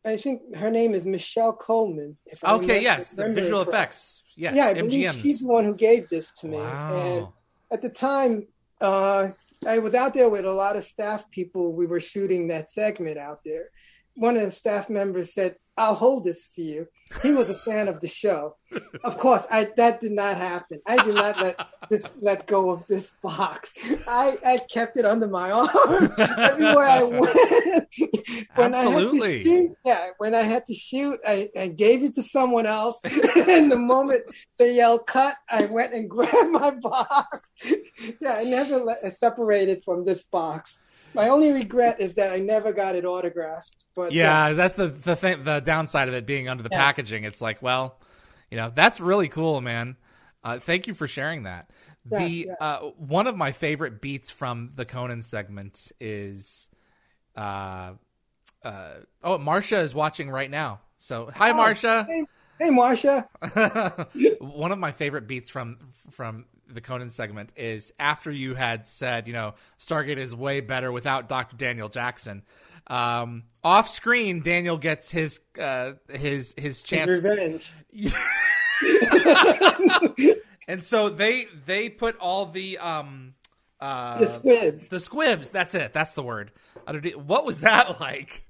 I 0.05 0.17
think 0.17 0.55
her 0.55 0.71
name 0.71 0.93
is 0.93 1.05
Michelle 1.05 1.55
Comens. 1.57 2.15
If 2.25 2.43
Okay. 2.43 2.61
remember- 2.61 2.75
Yes. 2.81 3.11
The 3.11 3.29
visual 3.29 3.65
correct. 3.65 3.75
effects. 3.93 4.23
Yes. 4.35 4.55
Yeah, 4.55 4.67
I 4.67 4.73
believe 4.73 5.11
she's 5.13 5.39
the 5.39 5.47
one 5.47 5.65
who 5.65 5.75
gave 5.75 6.07
this 6.09 6.31
to 6.39 6.47
me. 6.47 6.57
And 6.57 7.21
Wow. 7.23 7.33
at 7.71 7.81
the 7.81 7.89
time, 7.89 8.47
uh, 8.79 9.29
I 9.67 9.79
was 9.79 9.93
out 9.93 10.13
there 10.13 10.29
with 10.29 10.45
a 10.45 10.53
lot 10.53 10.77
of 10.77 10.85
staff 10.85 11.29
people. 11.31 11.73
We 11.73 11.85
were 11.85 11.99
shooting 11.99 12.47
that 12.47 12.71
segment 12.71 13.17
out 13.17 13.43
there. 13.43 13.71
One 14.15 14.37
of 14.37 14.43
the 14.43 14.51
staff 14.51 14.89
members 14.89 15.33
said, 15.33 15.57
"I'll 15.79 15.95
hold 15.95 16.23
this 16.23 16.49
for 16.53 16.61
you." 16.61 16.87
He 17.23 17.33
was 17.33 17.49
a 17.49 17.55
fan 17.55 17.87
of 17.87 17.99
the 18.01 18.07
show. 18.07 18.55
Of 19.03 19.17
course, 19.17 19.43
I 19.49 19.69
that 19.77 19.99
did 19.99 20.11
not 20.11 20.37
happen. 20.37 20.79
I 20.85 21.03
did 21.03 21.15
not 21.15 21.41
let 21.41 21.57
this 21.89 22.03
let 22.21 22.45
go 22.45 22.69
of 22.69 22.85
this 22.85 23.11
box. 23.23 23.73
I, 24.07 24.37
I 24.45 24.59
kept 24.71 24.95
it 24.95 25.05
under 25.05 25.27
my 25.27 25.51
arm 25.51 26.13
everywhere 26.19 26.85
I 26.85 27.03
went. 27.03 27.87
when 28.55 28.75
I 28.75 28.85
Absolutely. 28.85 29.37
had 29.37 29.43
to 29.43 29.43
shoot, 29.43 29.77
yeah, 29.85 30.09
when 30.19 30.35
I 30.35 30.41
had 30.41 30.65
to 30.67 30.73
shoot, 30.73 31.19
I, 31.25 31.49
I 31.57 31.67
gave 31.69 32.03
it 32.03 32.13
to 32.15 32.23
someone 32.23 32.67
else. 32.67 32.99
and 33.03 33.71
the 33.71 33.79
moment 33.79 34.23
they 34.57 34.75
yelled 34.75 35.07
cut, 35.07 35.35
I 35.49 35.65
went 35.65 35.93
and 35.93 36.09
grabbed 36.09 36.51
my 36.51 36.71
box. 36.71 37.49
yeah, 38.21 38.35
I 38.35 38.43
never 38.43 38.77
let, 38.77 39.17
separated 39.17 39.83
from 39.83 40.05
this 40.05 40.25
box. 40.25 40.77
My 41.15 41.29
only 41.29 41.51
regret 41.51 41.99
is 41.99 42.13
that 42.15 42.31
I 42.31 42.37
never 42.37 42.71
got 42.71 42.95
it 42.95 43.03
autographed. 43.03 43.75
But 44.05 44.11
yeah, 44.13 44.53
that's 44.53 44.75
the 44.75 44.87
the 44.87 45.15
thing. 45.15 45.43
The 45.43 45.59
downside 45.59 46.07
of 46.07 46.13
it 46.13 46.25
being 46.25 46.47
under 46.47 46.63
the 46.63 46.69
Yeah. 46.71 46.79
packaging. 46.79 47.23
It's 47.23 47.41
like, 47.41 47.61
well, 47.61 47.99
you 48.49 48.57
know, 48.57 48.71
that's 48.73 48.99
really 48.99 49.27
cool, 49.29 49.61
man. 49.61 49.97
Uh, 50.43 50.59
thank 50.59 50.87
you 50.87 50.93
for 50.93 51.07
sharing 51.07 51.43
that. 51.43 51.69
Yes, 52.11 52.21
the 52.21 52.31
yes. 52.47 52.57
uh, 52.61 52.77
one 52.97 53.27
of 53.27 53.35
my 53.35 53.51
favorite 53.51 54.01
beats 54.01 54.29
from 54.31 54.69
the 54.73 54.85
Conan 54.85 55.21
segment 55.21 55.91
is, 55.99 56.69
uh, 57.35 57.91
uh, 58.63 58.93
oh, 59.23 59.37
Marcia 59.37 59.79
is 59.79 59.93
watching 59.93 60.29
right 60.29 60.49
now. 60.49 60.79
So 60.97 61.29
hi, 61.33 61.51
Oh, 61.51 61.55
Marcia. 61.55 62.05
Hey, 62.09 62.23
hey 62.59 62.69
Marsha. 62.69 63.27
one 64.41 64.71
of 64.71 64.79
my 64.79 64.91
favorite 64.91 65.27
beats 65.27 65.49
from 65.49 65.77
from 66.09 66.45
the 66.67 66.81
Conan 66.81 67.09
segment 67.09 67.51
is 67.55 67.91
after 67.99 68.31
you 68.31 68.53
had 68.55 68.87
said, 68.87 69.27
you 69.27 69.33
know, 69.33 69.55
Stargate 69.79 70.17
is 70.17 70.35
way 70.35 70.61
better 70.61 70.91
without 70.91 71.27
Dr. 71.27 71.55
Daniel 71.57 71.89
Jackson. 71.89 72.43
Um, 72.89 73.43
off 73.63 73.87
screen, 73.87 74.41
Daniel 74.41 74.77
gets 74.77 75.11
his 75.11 75.39
uh, 75.59 75.93
his 76.09 76.53
his 76.57 76.81
His 76.81 76.83
chance, 76.83 77.09
revenge. 77.09 77.71
and 80.67 80.83
so 80.83 81.09
they 81.09 81.45
they 81.65 81.89
put 81.89 82.17
all 82.17 82.45
the 82.47 82.77
um 82.77 83.33
uh 83.79 84.19
the 84.19 84.27
squibs. 84.27 84.87
the 84.89 84.99
squibs. 84.99 85.51
That's 85.51 85.75
it. 85.75 85.93
That's 85.93 86.13
the 86.13 86.23
word. 86.23 86.51
What 87.15 87.45
was 87.45 87.61
that 87.61 87.99
like? 88.01 88.45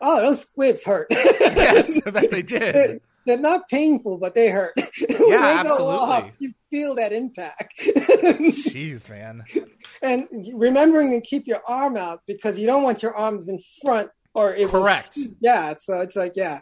Oh, 0.00 0.20
those 0.20 0.42
squibs 0.42 0.84
hurt. 0.84 1.06
Yes, 1.10 1.90
I 2.06 2.10
bet 2.10 2.30
they 2.30 2.42
did. 2.42 3.00
They're, 3.26 3.38
not 3.38 3.68
painful, 3.68 4.18
but 4.18 4.34
they 4.34 4.48
hurt. 4.48 4.74
Yeah, 4.98 5.62
they 5.62 5.68
go 5.68 5.88
off, 5.88 6.24
absolutely. 6.24 6.32
you 6.38 6.52
feel 6.70 6.94
that 6.94 7.12
impact. 7.12 7.74
Jeez, 7.80 9.10
man. 9.10 9.44
and 10.02 10.28
remembering 10.54 11.10
to 11.10 11.20
keep 11.20 11.46
your 11.46 11.60
arm 11.66 11.96
out 11.96 12.20
because 12.26 12.58
you 12.58 12.66
don't 12.66 12.82
want 12.82 13.02
your 13.02 13.14
arms 13.14 13.48
in 13.48 13.58
front 13.82 14.10
or 14.36 14.54
it 14.54 14.68
Correct. 14.68 15.18
yeah, 15.40 15.74
so 15.78 16.00
it's 16.00 16.14
like 16.14 16.32
yeah, 16.36 16.60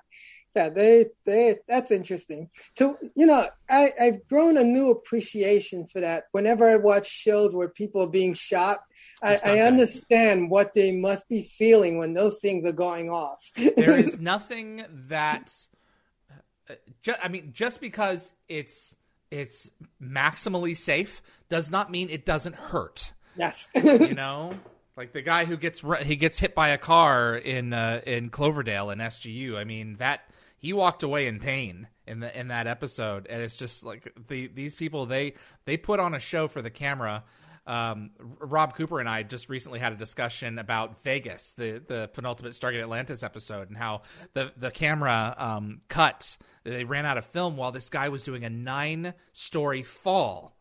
yeah. 0.54 0.68
They 0.68 1.06
they 1.26 1.56
that's 1.68 1.90
interesting. 1.90 2.48
To 2.76 2.96
you 3.16 3.26
know, 3.26 3.46
I 3.68 3.92
I've 4.00 4.26
grown 4.28 4.56
a 4.56 4.64
new 4.64 4.90
appreciation 4.90 5.84
for 5.86 6.00
that. 6.00 6.24
Whenever 6.32 6.68
I 6.68 6.76
watch 6.76 7.08
shows 7.08 7.54
where 7.54 7.68
people 7.68 8.02
are 8.02 8.10
being 8.10 8.34
shot. 8.34 8.78
I, 9.22 9.38
I 9.42 9.58
understand 9.60 10.50
what 10.50 10.74
they 10.74 10.92
must 10.92 11.30
be 11.30 11.44
feeling 11.44 11.96
when 11.96 12.12
those 12.12 12.40
things 12.40 12.66
are 12.66 12.72
going 12.72 13.08
off. 13.08 13.38
there 13.56 13.98
is 13.98 14.20
nothing 14.20 14.84
that 14.90 15.50
ju- 17.02 17.14
I 17.22 17.28
mean 17.28 17.50
just 17.52 17.80
because 17.80 18.32
it's 18.48 18.96
it's 19.30 19.70
maximally 20.02 20.76
safe 20.76 21.22
does 21.48 21.70
not 21.70 21.90
mean 21.90 22.08
it 22.10 22.24
doesn't 22.24 22.54
hurt 22.54 23.12
yes. 23.36 23.68
you 23.74 24.14
know 24.14 24.52
like 24.96 25.12
the 25.12 25.22
guy 25.22 25.44
who 25.44 25.56
gets 25.56 25.82
ru- 25.82 25.96
he 25.96 26.16
gets 26.16 26.38
hit 26.38 26.54
by 26.54 26.68
a 26.68 26.78
car 26.78 27.34
in 27.36 27.72
uh, 27.72 28.00
in 28.06 28.30
Cloverdale 28.30 28.90
in 28.90 28.98
SGU 28.98 29.56
I 29.56 29.64
mean 29.64 29.96
that 29.96 30.20
he 30.58 30.72
walked 30.72 31.02
away 31.02 31.26
in 31.26 31.40
pain 31.40 31.88
in 32.06 32.20
the 32.20 32.38
in 32.38 32.48
that 32.48 32.66
episode 32.66 33.26
and 33.28 33.42
it's 33.42 33.56
just 33.56 33.84
like 33.84 34.12
the 34.28 34.46
these 34.48 34.74
people 34.74 35.06
they 35.06 35.34
they 35.64 35.76
put 35.76 36.00
on 36.00 36.14
a 36.14 36.20
show 36.20 36.48
for 36.48 36.62
the 36.62 36.70
camera 36.70 37.24
um, 37.66 38.10
Rob 38.38 38.74
Cooper 38.74 39.00
and 39.00 39.08
I 39.08 39.22
just 39.22 39.48
recently 39.48 39.78
had 39.78 39.92
a 39.92 39.96
discussion 39.96 40.58
about 40.58 41.02
Vegas, 41.02 41.52
the 41.52 41.82
the 41.86 42.10
penultimate 42.12 42.52
Stargate 42.52 42.80
Atlantis 42.80 43.22
episode, 43.22 43.68
and 43.68 43.76
how 43.76 44.02
the 44.34 44.52
the 44.56 44.70
camera 44.70 45.34
um, 45.38 45.80
cut. 45.88 46.36
They 46.64 46.84
ran 46.84 47.04
out 47.04 47.18
of 47.18 47.26
film 47.26 47.56
while 47.56 47.72
this 47.72 47.90
guy 47.90 48.08
was 48.08 48.22
doing 48.22 48.44
a 48.44 48.50
nine 48.50 49.14
story 49.32 49.82
fall 49.82 50.58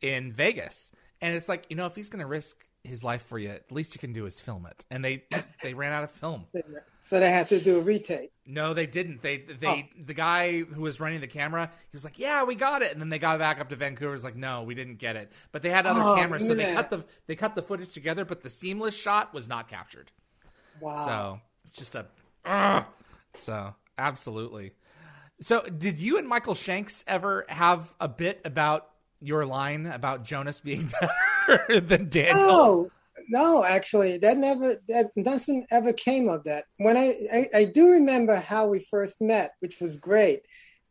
in 0.00 0.32
Vegas, 0.32 0.92
and 1.20 1.34
it's 1.34 1.48
like 1.48 1.66
you 1.68 1.76
know 1.76 1.86
if 1.86 1.94
he's 1.94 2.08
going 2.08 2.20
to 2.20 2.26
risk 2.26 2.64
his 2.84 3.04
life 3.04 3.22
for 3.22 3.38
you, 3.38 3.50
at 3.50 3.70
least 3.70 3.94
you 3.94 3.98
can 3.98 4.12
do 4.12 4.26
is 4.26 4.40
film 4.40 4.66
it. 4.66 4.84
And 4.90 5.04
they 5.04 5.24
they 5.62 5.74
ran 5.74 5.92
out 5.92 6.04
of 6.04 6.10
film. 6.10 6.46
So 7.08 7.18
they 7.18 7.30
had 7.30 7.48
to 7.48 7.58
do 7.58 7.78
a 7.78 7.80
retake. 7.80 8.32
No, 8.46 8.74
they 8.74 8.86
didn't. 8.86 9.22
They 9.22 9.38
they 9.38 9.88
oh. 9.90 10.02
the 10.04 10.12
guy 10.12 10.60
who 10.60 10.82
was 10.82 11.00
running 11.00 11.20
the 11.22 11.26
camera, 11.26 11.70
he 11.90 11.96
was 11.96 12.04
like, 12.04 12.18
"Yeah, 12.18 12.44
we 12.44 12.54
got 12.54 12.82
it." 12.82 12.92
And 12.92 13.00
then 13.00 13.08
they 13.08 13.18
got 13.18 13.38
back 13.38 13.60
up 13.60 13.70
to 13.70 13.76
Vancouver. 13.76 14.12
Was 14.12 14.24
like, 14.24 14.36
"No, 14.36 14.62
we 14.62 14.74
didn't 14.74 14.96
get 14.96 15.16
it." 15.16 15.32
But 15.50 15.62
they 15.62 15.70
had 15.70 15.86
other 15.86 16.02
Oh, 16.02 16.14
cameras, 16.16 16.46
so 16.46 16.54
they 16.54 16.74
cut 16.74 16.90
the 16.90 17.04
they 17.26 17.34
cut 17.34 17.54
the 17.54 17.62
footage 17.62 17.94
together. 17.94 18.26
But 18.26 18.42
the 18.42 18.50
seamless 18.50 18.94
shot 18.94 19.32
was 19.32 19.48
not 19.48 19.68
captured. 19.68 20.12
Wow. 20.80 21.06
So 21.06 21.40
it's 21.64 21.78
just 21.78 21.94
a. 21.94 22.06
Ugh. 22.44 22.84
So 23.32 23.74
absolutely. 23.96 24.72
So 25.40 25.62
did 25.62 26.00
you 26.00 26.18
and 26.18 26.28
Michael 26.28 26.54
Shanks 26.54 27.04
ever 27.06 27.46
have 27.48 27.94
a 28.00 28.08
bit 28.08 28.42
about 28.44 28.90
your 29.20 29.46
line 29.46 29.86
about 29.86 30.24
Jonas 30.24 30.60
being 30.60 30.92
better 31.46 31.80
than 31.80 32.10
Daniel? 32.10 32.46
No, 32.46 32.90
no, 33.28 33.64
actually, 33.64 34.18
that 34.18 34.36
never, 34.36 34.76
that 34.88 35.10
nothing 35.16 35.66
ever 35.70 35.92
came 35.92 36.28
of 36.28 36.44
that. 36.44 36.64
When 36.78 36.96
I, 36.96 37.14
I, 37.32 37.48
I 37.54 37.64
do 37.64 37.90
remember 37.90 38.36
how 38.36 38.68
we 38.68 38.86
first 38.90 39.20
met, 39.20 39.52
which 39.60 39.80
was 39.80 39.96
great. 39.96 40.42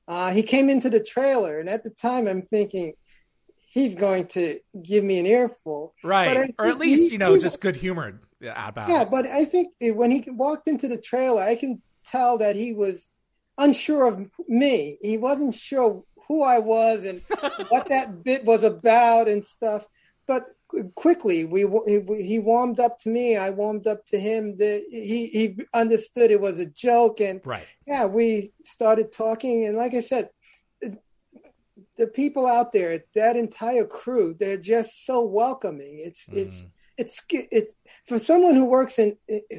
Uh, 0.07 0.31
he 0.31 0.43
came 0.43 0.69
into 0.69 0.89
the 0.89 1.03
trailer, 1.03 1.59
and 1.59 1.69
at 1.69 1.83
the 1.83 1.89
time, 1.89 2.27
I'm 2.27 2.43
thinking 2.43 2.93
he's 3.69 3.95
going 3.95 4.27
to 4.27 4.59
give 4.81 5.03
me 5.03 5.19
an 5.19 5.25
earful, 5.25 5.93
right? 6.03 6.53
Or 6.57 6.67
at 6.67 6.79
least 6.79 7.03
he, 7.03 7.13
you 7.13 7.17
know, 7.17 7.33
he, 7.33 7.39
just 7.39 7.59
good 7.59 7.75
humored 7.75 8.19
about. 8.41 8.89
Yeah, 8.89 9.01
it. 9.01 9.11
but 9.11 9.25
I 9.27 9.45
think 9.45 9.73
when 9.81 10.11
he 10.11 10.23
walked 10.27 10.67
into 10.67 10.88
the 10.88 10.97
trailer, 10.97 11.41
I 11.41 11.55
can 11.55 11.81
tell 12.05 12.38
that 12.38 12.55
he 12.55 12.73
was 12.73 13.09
unsure 13.57 14.07
of 14.07 14.29
me. 14.47 14.97
He 15.01 15.17
wasn't 15.17 15.53
sure 15.53 16.03
who 16.27 16.43
I 16.43 16.59
was 16.59 17.05
and 17.05 17.21
what 17.69 17.89
that 17.89 18.23
bit 18.23 18.45
was 18.45 18.63
about 18.63 19.27
and 19.27 19.45
stuff. 19.45 19.85
But 20.27 20.45
quickly, 20.95 21.45
we 21.45 21.61
he 22.18 22.39
warmed 22.39 22.80
up 22.80 22.99
to 22.99 23.09
me. 23.09 23.38
I 23.38 23.49
warmed 23.49 23.88
up 23.88 24.05
to 24.07 24.20
him. 24.20 24.57
The, 24.57 24.84
he 24.89 25.28
he 25.28 25.57
understood 25.74 26.32
it 26.32 26.41
was 26.41 26.59
a 26.59 26.65
joke, 26.65 27.22
and 27.22 27.41
right. 27.45 27.65
yeah, 27.86 28.05
we 28.05 28.51
started 28.63 29.11
talking. 29.11 29.65
And 29.65 29.78
like 29.78 29.93
I 29.93 30.01
said, 30.01 30.30
the 31.97 32.07
people 32.07 32.47
out 32.47 32.72
there, 32.72 33.03
that 33.15 33.36
entire 33.36 33.86
crew, 33.86 34.36
they're 34.39 34.57
just 34.57 35.05
so 35.05 35.26
welcoming. 35.26 36.01
It's 36.03 36.26
mm. 36.28 36.38
it's 36.38 36.65
it's 36.97 37.22
it's 37.30 37.76
for 38.05 38.20
someone 38.20 38.55
who 38.55 38.65
works 38.65 38.99
in 38.99 39.18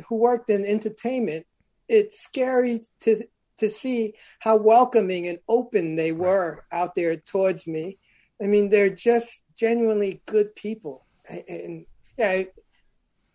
who 0.08 0.16
worked 0.16 0.50
in 0.50 0.64
entertainment. 0.64 1.46
It's 1.88 2.20
scary 2.20 2.82
to 3.00 3.24
to 3.58 3.70
see 3.70 4.14
how 4.38 4.56
welcoming 4.56 5.26
and 5.26 5.38
open 5.48 5.96
they 5.96 6.12
were 6.12 6.64
out 6.70 6.94
there 6.94 7.16
towards 7.16 7.66
me. 7.66 7.98
I 8.40 8.46
mean, 8.46 8.68
they're 8.68 8.90
just 8.90 9.42
genuinely 9.58 10.22
good 10.26 10.54
people. 10.54 11.04
And 11.28 11.84
yeah, 12.16 12.44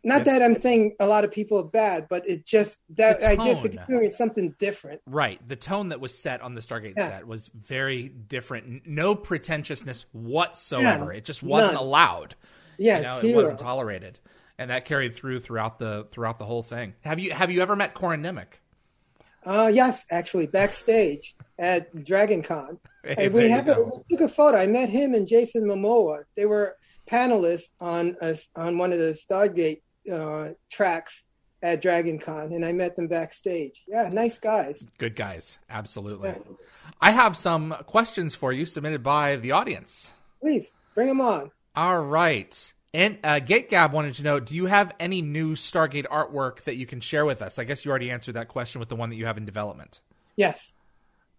not 0.03 0.26
that 0.26 0.41
I'm 0.41 0.59
saying 0.59 0.95
a 0.99 1.07
lot 1.07 1.24
of 1.24 1.32
people 1.32 1.59
are 1.59 1.63
bad, 1.63 2.07
but 2.09 2.28
it 2.28 2.45
just 2.45 2.80
that 2.95 3.24
I 3.24 3.36
just 3.36 3.63
experienced 3.63 4.17
something 4.17 4.55
different. 4.57 5.01
Right. 5.05 5.39
The 5.47 5.55
tone 5.55 5.89
that 5.89 5.99
was 5.99 6.17
set 6.17 6.41
on 6.41 6.55
the 6.55 6.61
Stargate 6.61 6.93
yeah. 6.97 7.09
set 7.09 7.28
was 7.28 7.47
very 7.47 8.09
different. 8.09 8.88
No 8.88 9.15
pretentiousness 9.15 10.05
whatsoever. 10.11 11.13
It 11.13 11.26
just 11.26 11.43
wasn't 11.43 11.74
none. 11.74 11.84
allowed. 11.84 12.36
Yeah, 12.78 12.97
you 12.97 13.03
know, 13.03 13.19
it 13.24 13.36
wasn't 13.36 13.59
tolerated. 13.59 14.19
And 14.57 14.69
that 14.69 14.86
carried 14.86 15.13
through 15.13 15.39
throughout 15.39 15.80
the 15.80 16.05
throughout 16.09 16.38
the 16.38 16.45
whole 16.45 16.63
thing. 16.63 16.95
Have 17.01 17.19
you 17.19 17.32
have 17.32 17.51
you 17.51 17.61
ever 17.61 17.76
met 17.76 17.93
Corin 17.93 18.21
Nemec? 18.21 18.59
Uh, 19.45 19.71
yes, 19.73 20.05
actually, 20.11 20.47
backstage 20.47 21.35
at 21.59 22.03
Dragon 22.03 22.41
Con. 22.41 22.79
Hey, 23.03 23.29
we 23.29 23.49
have 23.49 23.67
a, 23.67 23.83
we 23.83 23.91
took 24.09 24.21
a 24.21 24.29
photo. 24.29 24.57
I 24.57 24.67
met 24.67 24.89
him 24.89 25.13
and 25.13 25.27
Jason 25.27 25.65
Momoa. 25.65 26.23
They 26.35 26.45
were 26.45 26.77
panelists 27.07 27.69
on 27.79 28.15
a, 28.21 28.37
on 28.55 28.77
one 28.77 28.93
of 28.93 28.99
the 28.99 29.11
Stargate 29.13 29.81
uh, 30.11 30.53
tracks 30.71 31.23
at 31.61 31.81
Dragon 31.81 32.19
Con, 32.19 32.53
and 32.53 32.65
I 32.65 32.71
met 32.71 32.95
them 32.95 33.07
backstage. 33.07 33.83
Yeah, 33.87 34.09
nice 34.11 34.37
guys. 34.37 34.87
Good 34.97 35.15
guys, 35.15 35.59
absolutely. 35.69 36.29
Yeah. 36.29 36.55
I 37.01 37.11
have 37.11 37.35
some 37.35 37.75
questions 37.85 38.35
for 38.35 38.51
you 38.51 38.65
submitted 38.65 39.03
by 39.03 39.35
the 39.37 39.51
audience. 39.51 40.11
Please 40.41 40.75
bring 40.95 41.07
them 41.07 41.21
on. 41.21 41.51
All 41.75 42.01
right. 42.01 42.73
And 42.93 43.17
uh, 43.23 43.39
Gab 43.39 43.91
wanted 43.91 44.13
to 44.15 44.23
know: 44.23 44.39
Do 44.39 44.55
you 44.55 44.67
have 44.67 44.93
any 44.99 45.21
new 45.21 45.55
Stargate 45.55 46.07
artwork 46.07 46.63
that 46.63 46.75
you 46.75 46.85
can 46.85 46.99
share 46.99 47.25
with 47.25 47.41
us? 47.41 47.57
I 47.57 47.63
guess 47.63 47.85
you 47.85 47.91
already 47.91 48.11
answered 48.11 48.33
that 48.33 48.49
question 48.49 48.79
with 48.79 48.89
the 48.89 48.95
one 48.95 49.09
that 49.09 49.15
you 49.15 49.25
have 49.25 49.37
in 49.37 49.45
development. 49.45 50.01
Yes. 50.35 50.73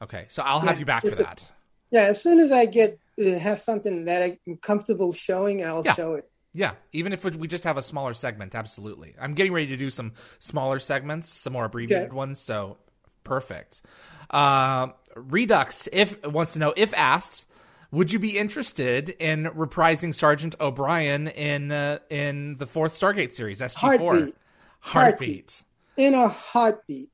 Okay, 0.02 0.26
so 0.28 0.42
I'll 0.42 0.60
have 0.60 0.76
yeah, 0.76 0.80
you 0.80 0.84
back 0.84 1.04
for 1.04 1.14
that. 1.14 1.48
Yeah, 1.90 2.02
as 2.02 2.20
soon 2.20 2.40
as 2.40 2.50
I 2.50 2.66
get 2.66 2.98
uh, 3.24 3.38
have 3.38 3.60
something 3.60 4.06
that 4.06 4.38
I'm 4.46 4.56
comfortable 4.56 5.12
showing, 5.12 5.64
I'll 5.64 5.84
yeah. 5.84 5.94
show 5.94 6.14
it. 6.14 6.28
Yeah, 6.52 6.72
even 6.92 7.12
if 7.12 7.24
we 7.24 7.48
just 7.48 7.64
have 7.64 7.76
a 7.76 7.82
smaller 7.82 8.14
segment, 8.14 8.54
absolutely. 8.54 9.14
I'm 9.20 9.34
getting 9.34 9.52
ready 9.52 9.68
to 9.68 9.76
do 9.76 9.90
some 9.90 10.12
smaller 10.38 10.78
segments, 10.78 11.28
some 11.28 11.52
more 11.52 11.64
abbreviated 11.64 12.08
okay. 12.08 12.16
ones. 12.16 12.40
So 12.40 12.76
perfect. 13.24 13.82
Uh, 14.30 14.88
Redux 15.16 15.88
if 15.92 16.24
wants 16.26 16.54
to 16.54 16.58
know 16.58 16.72
if 16.76 16.92
asked 16.94 17.48
would 17.94 18.12
you 18.12 18.18
be 18.18 18.36
interested 18.36 19.10
in 19.10 19.44
reprising 19.44 20.14
Sergeant 20.14 20.56
O'Brien 20.60 21.28
in 21.28 21.70
uh, 21.70 22.00
in 22.10 22.56
the 22.56 22.66
fourth 22.66 22.92
Stargate 22.92 23.32
series, 23.32 23.60
SG4? 23.60 23.98
Heartbeat. 23.98 24.34
Heartbeat. 24.80 25.62
In 25.96 26.14
a 26.14 26.28
heartbeat. 26.28 27.10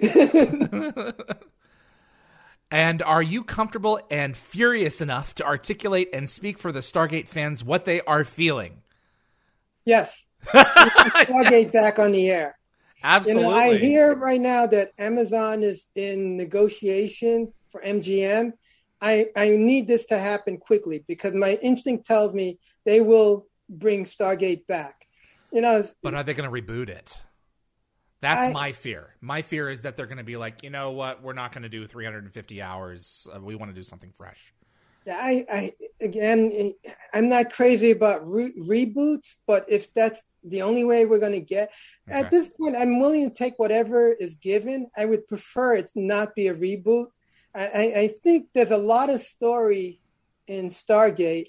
and 2.70 3.02
are 3.02 3.22
you 3.22 3.42
comfortable 3.42 4.00
and 4.10 4.36
furious 4.36 5.00
enough 5.00 5.34
to 5.34 5.44
articulate 5.44 6.08
and 6.12 6.30
speak 6.30 6.58
for 6.58 6.70
the 6.70 6.80
Stargate 6.80 7.26
fans 7.26 7.64
what 7.64 7.84
they 7.84 8.00
are 8.02 8.24
feeling? 8.24 8.82
Yes. 9.84 10.24
Stargate 10.46 11.72
back 11.72 11.98
on 11.98 12.12
the 12.12 12.30
air. 12.30 12.56
Absolutely. 13.02 13.42
Know, 13.42 13.50
I 13.50 13.76
hear 13.76 14.14
right 14.14 14.40
now 14.40 14.66
that 14.68 14.92
Amazon 14.96 15.62
is 15.62 15.88
in 15.94 16.36
negotiation 16.36 17.52
for 17.68 17.82
MGM 17.82 18.52
I, 19.04 19.26
I 19.36 19.50
need 19.50 19.86
this 19.86 20.06
to 20.06 20.18
happen 20.18 20.56
quickly 20.56 21.04
because 21.06 21.34
my 21.34 21.58
instinct 21.62 22.06
tells 22.06 22.32
me 22.32 22.58
they 22.86 23.02
will 23.02 23.46
bring 23.68 24.04
Stargate 24.04 24.66
back. 24.66 25.06
You 25.52 25.60
know, 25.60 25.84
but 26.02 26.14
are 26.14 26.22
they 26.24 26.32
going 26.32 26.50
to 26.50 26.62
reboot 26.62 26.88
it? 26.88 27.16
That's 28.22 28.48
I, 28.48 28.52
my 28.52 28.72
fear. 28.72 29.14
My 29.20 29.42
fear 29.42 29.68
is 29.68 29.82
that 29.82 29.98
they're 29.98 30.06
going 30.06 30.18
to 30.18 30.24
be 30.24 30.38
like, 30.38 30.62
you 30.62 30.70
know 30.70 30.92
what, 30.92 31.22
we're 31.22 31.34
not 31.34 31.52
going 31.52 31.64
to 31.64 31.68
do 31.68 31.86
350 31.86 32.62
hours. 32.62 33.28
Uh, 33.32 33.40
we 33.40 33.54
want 33.54 33.70
to 33.70 33.74
do 33.74 33.82
something 33.82 34.10
fresh. 34.10 34.54
Yeah, 35.06 35.18
I, 35.20 35.44
I 35.52 35.72
again, 36.00 36.72
I'm 37.12 37.28
not 37.28 37.52
crazy 37.52 37.90
about 37.90 38.26
re- 38.26 38.54
reboots, 38.58 39.34
but 39.46 39.66
if 39.68 39.92
that's 39.92 40.24
the 40.42 40.62
only 40.62 40.84
way 40.84 41.04
we're 41.04 41.18
going 41.18 41.32
to 41.32 41.40
get 41.40 41.70
okay. 42.08 42.18
at 42.20 42.30
this 42.30 42.48
point, 42.48 42.74
I'm 42.76 43.00
willing 43.00 43.28
to 43.28 43.34
take 43.34 43.58
whatever 43.58 44.14
is 44.14 44.36
given. 44.36 44.90
I 44.96 45.04
would 45.04 45.28
prefer 45.28 45.74
it 45.74 45.92
not 45.94 46.34
be 46.34 46.48
a 46.48 46.54
reboot 46.54 47.08
I, 47.54 47.92
I 47.96 48.08
think 48.22 48.48
there's 48.54 48.70
a 48.70 48.76
lot 48.76 49.10
of 49.10 49.20
story 49.20 50.00
in 50.46 50.68
Stargate 50.68 51.48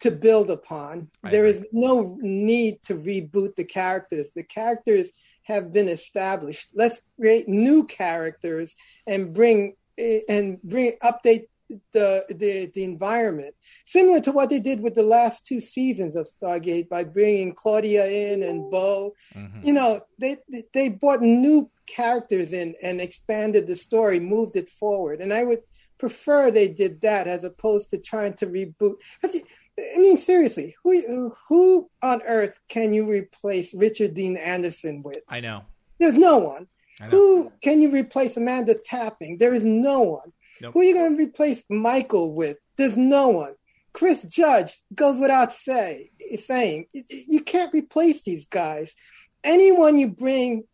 to 0.00 0.10
build 0.10 0.50
upon. 0.50 1.08
There 1.22 1.44
is 1.44 1.64
no 1.72 2.18
need 2.20 2.82
to 2.84 2.94
reboot 2.94 3.56
the 3.56 3.64
characters. 3.64 4.30
The 4.34 4.42
characters 4.42 5.10
have 5.44 5.72
been 5.72 5.88
established. 5.88 6.68
Let's 6.74 7.00
create 7.18 7.48
new 7.48 7.84
characters 7.84 8.74
and 9.06 9.32
bring 9.32 9.74
eh, 9.96 10.20
and 10.28 10.60
bring 10.62 10.96
update 11.02 11.46
the, 11.92 12.24
the 12.28 12.70
the 12.74 12.84
environment, 12.84 13.54
similar 13.84 14.20
to 14.20 14.32
what 14.32 14.48
they 14.48 14.60
did 14.60 14.80
with 14.80 14.94
the 14.94 15.02
last 15.02 15.46
two 15.46 15.60
seasons 15.60 16.16
of 16.16 16.28
Stargate 16.28 16.88
by 16.88 17.04
bringing 17.04 17.54
Claudia 17.54 18.06
in 18.06 18.42
and 18.42 18.70
Beau. 18.70 19.14
Mm-hmm. 19.34 19.66
You 19.66 19.72
know, 19.72 20.00
they 20.18 20.36
they 20.72 20.88
brought 20.90 21.22
new 21.22 21.70
characters 21.86 22.52
in 22.52 22.74
and 22.82 23.00
expanded 23.00 23.66
the 23.66 23.76
story, 23.76 24.20
moved 24.20 24.56
it 24.56 24.68
forward. 24.68 25.20
And 25.20 25.32
I 25.32 25.44
would 25.44 25.60
prefer 25.98 26.50
they 26.50 26.68
did 26.68 27.00
that 27.00 27.26
as 27.26 27.44
opposed 27.44 27.90
to 27.90 27.98
trying 27.98 28.34
to 28.34 28.46
reboot. 28.46 28.96
I 29.24 29.98
mean, 29.98 30.18
seriously, 30.18 30.74
who 30.82 31.34
who 31.48 31.90
on 32.02 32.22
earth 32.22 32.58
can 32.68 32.92
you 32.92 33.08
replace 33.10 33.74
Richard 33.74 34.14
Dean 34.14 34.36
Anderson 34.36 35.02
with? 35.02 35.20
I 35.28 35.40
know. 35.40 35.64
There's 35.98 36.14
no 36.14 36.38
one. 36.38 36.68
Who 37.10 37.52
can 37.62 37.82
you 37.82 37.90
replace 37.90 38.38
Amanda 38.38 38.74
Tapping? 38.74 39.36
There 39.36 39.52
is 39.52 39.66
no 39.66 40.00
one. 40.00 40.32
Nope. 40.60 40.74
Who 40.74 40.80
are 40.80 40.84
you 40.84 40.94
going 40.94 41.16
to 41.16 41.22
replace 41.22 41.64
Michael 41.68 42.34
with? 42.34 42.56
There's 42.76 42.96
no 42.96 43.28
one. 43.28 43.54
Chris 43.92 44.24
Judge 44.24 44.82
goes 44.94 45.18
without 45.18 45.54
say 45.54 46.10
saying 46.38 46.86
you 46.92 47.40
can't 47.40 47.72
replace 47.72 48.20
these 48.20 48.44
guys. 48.44 48.94
Anyone 49.42 49.96
you 49.96 50.08
bring 50.08 50.64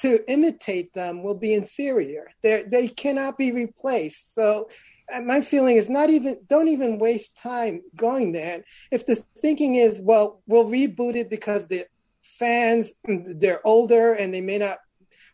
to 0.00 0.30
imitate 0.30 0.92
them 0.92 1.22
will 1.22 1.36
be 1.36 1.54
inferior. 1.54 2.26
They 2.42 2.64
they 2.66 2.88
cannot 2.88 3.38
be 3.38 3.50
replaced. 3.52 4.34
So 4.34 4.68
uh, 5.12 5.20
my 5.20 5.40
feeling 5.40 5.76
is 5.76 5.88
not 5.88 6.10
even 6.10 6.38
don't 6.46 6.68
even 6.68 6.98
waste 6.98 7.34
time 7.34 7.80
going 7.96 8.32
there. 8.32 8.62
If 8.90 9.06
the 9.06 9.16
thinking 9.38 9.76
is 9.76 10.00
well, 10.02 10.42
we'll 10.46 10.66
reboot 10.66 11.16
it 11.16 11.30
because 11.30 11.66
the 11.66 11.86
fans 12.22 12.92
they're 13.06 13.66
older 13.66 14.12
and 14.12 14.34
they 14.34 14.40
may 14.40 14.58
not 14.58 14.78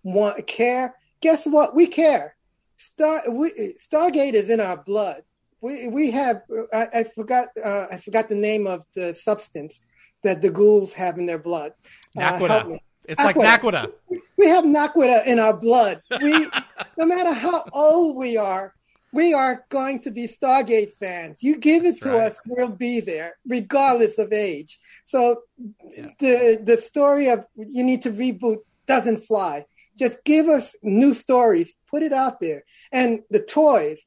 want 0.02 0.46
care. 0.46 0.94
Guess 1.20 1.46
what? 1.46 1.74
We 1.74 1.86
care. 1.86 2.36
Star 2.80 3.22
we, 3.30 3.74
Stargate 3.78 4.32
is 4.32 4.48
in 4.48 4.58
our 4.58 4.78
blood. 4.78 5.22
We 5.60 5.88
we 5.88 6.10
have 6.12 6.42
I, 6.72 6.86
I 6.94 7.04
forgot 7.04 7.48
uh, 7.62 7.86
I 7.92 7.98
forgot 7.98 8.30
the 8.30 8.34
name 8.34 8.66
of 8.66 8.84
the 8.94 9.14
substance 9.14 9.80
that 10.22 10.40
the 10.40 10.50
Goa'ulds 10.50 10.94
have 10.94 11.18
in 11.18 11.26
their 11.26 11.38
blood. 11.38 11.72
Uh, 12.16 12.76
it's 13.06 13.20
like 13.20 13.36
Naquadah. 13.36 13.92
We 14.36 14.46
have 14.48 14.64
Naquadah 14.64 15.26
in 15.26 15.38
our 15.38 15.56
blood. 15.56 16.00
We, 16.22 16.46
no 16.98 17.06
matter 17.06 17.32
how 17.32 17.64
old 17.72 18.16
we 18.16 18.36
are, 18.36 18.74
we 19.12 19.34
are 19.34 19.64
going 19.68 20.00
to 20.00 20.10
be 20.10 20.26
Stargate 20.26 20.92
fans. 20.92 21.42
You 21.42 21.56
give 21.56 21.84
it 21.84 22.00
That's 22.00 22.04
to 22.04 22.10
right. 22.10 22.20
us, 22.20 22.40
we'll 22.46 22.68
be 22.68 23.00
there, 23.00 23.34
regardless 23.46 24.18
of 24.18 24.32
age. 24.32 24.78
So 25.04 25.42
yeah. 25.58 26.08
the 26.18 26.62
the 26.64 26.76
story 26.76 27.28
of 27.28 27.46
you 27.56 27.84
need 27.84 28.02
to 28.02 28.10
reboot 28.10 28.58
doesn't 28.86 29.24
fly. 29.24 29.66
Just 30.00 30.24
give 30.24 30.48
us 30.48 30.74
new 30.82 31.14
stories, 31.14 31.76
put 31.88 32.02
it 32.02 32.12
out 32.12 32.40
there, 32.40 32.64
and 32.92 33.20
the 33.30 33.40
toys. 33.40 34.06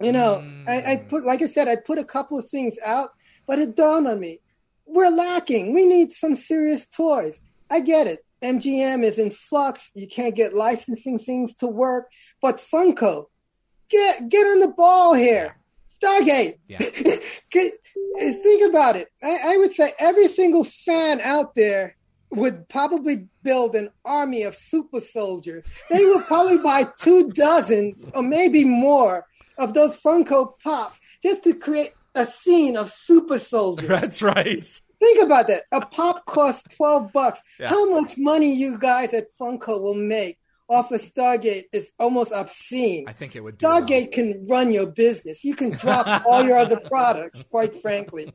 You 0.00 0.12
know, 0.12 0.42
mm. 0.42 0.68
I, 0.68 0.92
I 0.92 0.96
put 0.96 1.24
like 1.24 1.42
I 1.42 1.48
said, 1.48 1.68
I 1.68 1.76
put 1.76 1.98
a 1.98 2.04
couple 2.04 2.38
of 2.38 2.48
things 2.48 2.78
out, 2.86 3.10
but 3.46 3.58
it 3.58 3.76
dawned 3.76 4.08
on 4.08 4.20
me 4.20 4.40
we're 4.88 5.10
lacking. 5.10 5.74
We 5.74 5.84
need 5.84 6.10
some 6.12 6.34
serious 6.34 6.86
toys. 6.86 7.40
I 7.70 7.80
get 7.80 8.06
it. 8.06 8.24
MGM 8.42 9.02
is 9.02 9.18
in 9.18 9.30
flux. 9.30 9.90
You 9.94 10.08
can't 10.08 10.34
get 10.34 10.54
licensing 10.54 11.18
things 11.18 11.54
to 11.56 11.66
work. 11.66 12.08
But 12.40 12.56
Funko, 12.56 13.26
get 13.90 14.28
get 14.28 14.46
on 14.46 14.60
the 14.60 14.68
ball 14.68 15.14
here. 15.14 15.56
Stargate. 16.02 16.54
Yeah. 16.68 16.78
Think 18.20 18.70
about 18.70 18.96
it. 18.96 19.08
I, 19.22 19.38
I 19.46 19.56
would 19.58 19.72
say 19.72 19.92
every 19.98 20.28
single 20.28 20.64
fan 20.64 21.20
out 21.20 21.54
there 21.54 21.96
would 22.30 22.68
probably 22.68 23.26
build 23.42 23.74
an 23.74 23.90
army 24.04 24.42
of 24.42 24.54
super 24.54 25.00
soldiers. 25.00 25.64
They 25.90 26.04
would 26.04 26.24
probably 26.26 26.58
buy 26.58 26.86
two 26.98 27.30
dozens 27.30 28.10
or 28.14 28.22
maybe 28.22 28.64
more 28.64 29.26
of 29.56 29.74
those 29.74 30.00
Funko 30.00 30.54
Pops 30.62 31.00
just 31.22 31.44
to 31.44 31.54
create 31.54 31.94
a 32.14 32.26
scene 32.26 32.76
of 32.76 32.90
super 32.90 33.38
soldiers. 33.38 33.88
That's 33.88 34.22
right. 34.22 34.64
Think 34.98 35.24
about 35.24 35.46
that. 35.48 35.62
A 35.72 35.84
pop 35.86 36.24
costs 36.26 36.74
12 36.74 37.12
bucks. 37.12 37.40
Yeah. 37.58 37.68
How 37.68 37.88
much 37.90 38.18
money 38.18 38.52
you 38.52 38.78
guys 38.78 39.14
at 39.14 39.26
Funko 39.40 39.80
will 39.80 39.94
make 39.94 40.38
off 40.68 40.92
of 40.92 41.00
Stargate 41.00 41.64
is 41.72 41.90
almost 41.98 42.30
obscene. 42.32 43.04
I 43.08 43.12
think 43.12 43.34
it 43.34 43.40
would 43.40 43.56
do 43.56 43.66
well. 43.66 43.80
Stargate 43.80 44.12
can 44.12 44.46
run 44.48 44.70
your 44.70 44.86
business. 44.86 45.42
You 45.42 45.54
can 45.54 45.70
drop 45.70 46.24
all 46.26 46.44
your 46.44 46.58
other 46.58 46.78
products, 46.84 47.42
quite 47.44 47.74
frankly. 47.80 48.32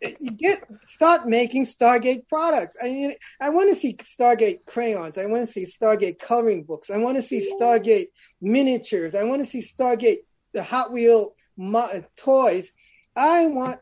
You 0.00 0.30
get 0.32 0.64
start 0.88 1.28
making 1.28 1.66
Stargate 1.66 2.26
products. 2.28 2.76
I 2.82 2.86
mean, 2.86 3.14
I 3.40 3.50
want 3.50 3.70
to 3.70 3.76
see 3.76 3.94
Stargate 3.94 4.64
crayons. 4.66 5.18
I 5.18 5.26
want 5.26 5.46
to 5.46 5.52
see 5.52 5.66
Stargate 5.66 6.18
coloring 6.18 6.64
books. 6.64 6.90
I 6.90 6.96
want 6.96 7.16
to 7.16 7.22
see 7.22 7.48
Stargate 7.60 8.06
miniatures. 8.40 9.14
I 9.14 9.22
want 9.22 9.40
to 9.42 9.46
see 9.46 9.62
Stargate 9.62 10.18
the 10.52 10.62
Hot 10.62 10.92
Wheel 10.92 11.34
mo- 11.56 11.78
uh, 11.92 12.02
toys. 12.16 12.72
I 13.14 13.46
want 13.46 13.78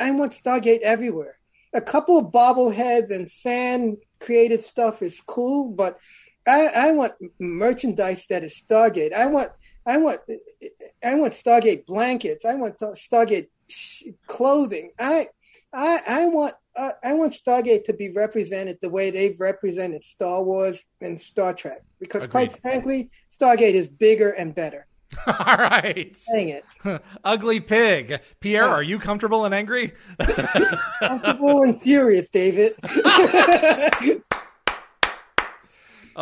I 0.00 0.10
want 0.10 0.32
Stargate 0.32 0.80
everywhere. 0.80 1.36
A 1.72 1.80
couple 1.80 2.18
of 2.18 2.32
bobbleheads 2.32 3.10
and 3.14 3.30
fan 3.30 3.96
created 4.18 4.62
stuff 4.62 5.02
is 5.02 5.20
cool, 5.20 5.70
but 5.70 5.98
I, 6.46 6.68
I 6.74 6.92
want 6.92 7.12
merchandise 7.38 8.26
that 8.30 8.44
is 8.44 8.60
Stargate. 8.68 9.12
I 9.12 9.26
want 9.26 9.50
I 9.86 9.96
want 9.98 10.20
I 11.04 11.14
want 11.14 11.32
Stargate 11.32 11.86
blankets. 11.86 12.44
I 12.44 12.54
want 12.54 12.78
Stargate 12.78 13.48
sh- 13.68 14.04
clothing. 14.26 14.90
I 14.98 15.26
I 15.72 16.00
I 16.08 16.26
want 16.26 16.54
uh, 16.76 16.90
I 17.04 17.14
want 17.14 17.32
Stargate 17.34 17.84
to 17.84 17.92
be 17.92 18.10
represented 18.10 18.78
the 18.80 18.88
way 18.88 19.10
they've 19.10 19.38
represented 19.38 20.02
Star 20.02 20.42
Wars 20.42 20.84
and 21.00 21.20
Star 21.20 21.52
Trek. 21.52 21.82
Because 21.98 22.26
quite 22.26 22.52
frankly, 22.52 23.10
Stargate 23.30 23.74
is 23.74 23.88
bigger 23.88 24.30
and 24.30 24.54
better. 24.54 24.86
All 25.26 25.56
right. 25.56 26.16
Dang 26.32 26.48
it. 26.50 26.64
Ugly 27.24 27.60
pig. 27.60 28.20
Pierre, 28.38 28.62
Yeah. 28.62 28.70
are 28.70 28.82
you 28.82 28.98
comfortable 29.00 29.44
and 29.44 29.52
angry? 29.52 29.92
Comfortable 31.00 31.62
and 31.64 31.82
furious, 31.82 32.30
David. 32.30 32.74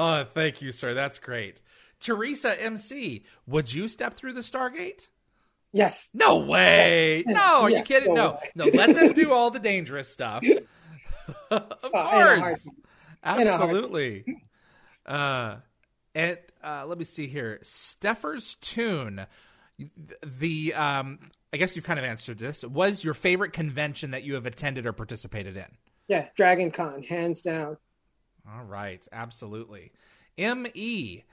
Oh, 0.01 0.25
thank 0.33 0.62
you, 0.62 0.70
sir. 0.70 0.95
That's 0.95 1.19
great. 1.19 1.57
Teresa 2.01 2.61
MC, 2.62 3.25
would 3.49 3.73
you 3.75 3.89
step 3.89 4.15
through 4.15 4.35
the 4.35 4.43
Stargate? 4.43 5.09
yes. 5.73 6.09
No 6.15 6.39
way. 6.39 7.25
No, 7.27 7.62
are 7.62 7.70
Yeah, 7.70 7.79
you 7.79 7.83
kidding? 7.83 8.15
no 8.15 8.39
No. 8.55 8.66
No, 8.66 8.70
let 8.73 8.95
them 8.95 9.12
do 9.12 9.33
all 9.33 9.51
the 9.51 9.59
dangerous 9.59 10.09
stuff. 10.09 10.45
of 11.51 11.93
heartbeat. 11.93 12.43
course. 12.45 12.69
Absolutely. 13.25 14.25
Uh 15.05 15.57
and 16.15 16.39
uh 16.62 16.85
let 16.87 16.97
me 16.99 17.05
see 17.05 17.27
here. 17.27 17.59
Steffer's 17.62 18.55
tune. 18.61 19.27
The 20.25 20.75
um 20.75 21.19
I 21.53 21.57
guess 21.57 21.75
you've 21.75 21.85
kind 21.85 21.99
of 21.99 22.05
answered 22.05 22.39
this. 22.39 22.62
Was 22.62 23.03
your 23.03 23.15
favorite 23.15 23.53
convention 23.53 24.12
that 24.12 24.23
you 24.23 24.35
have 24.35 24.47
attended 24.47 24.87
or 24.87 24.93
participated 24.93 25.57
in? 25.57 25.66
Yeah, 26.07 26.29
Dragon 26.37 26.70
Con, 26.70 27.03
hands 27.03 27.43
down. 27.43 27.77
All 28.57 28.65
right, 28.65 29.07
absolutely. 29.12 29.93
M.E. 30.37 31.25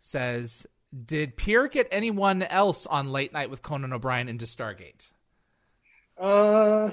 says, 0.00 0.66
Did 1.06 1.36
Pierre 1.36 1.68
get 1.68 1.88
anyone 1.90 2.42
else 2.42 2.86
on 2.86 3.12
Late 3.12 3.32
Night 3.32 3.50
with 3.50 3.62
Conan 3.62 3.92
O'Brien 3.92 4.28
into 4.28 4.44
Stargate? 4.44 5.12
Uh, 6.18 6.90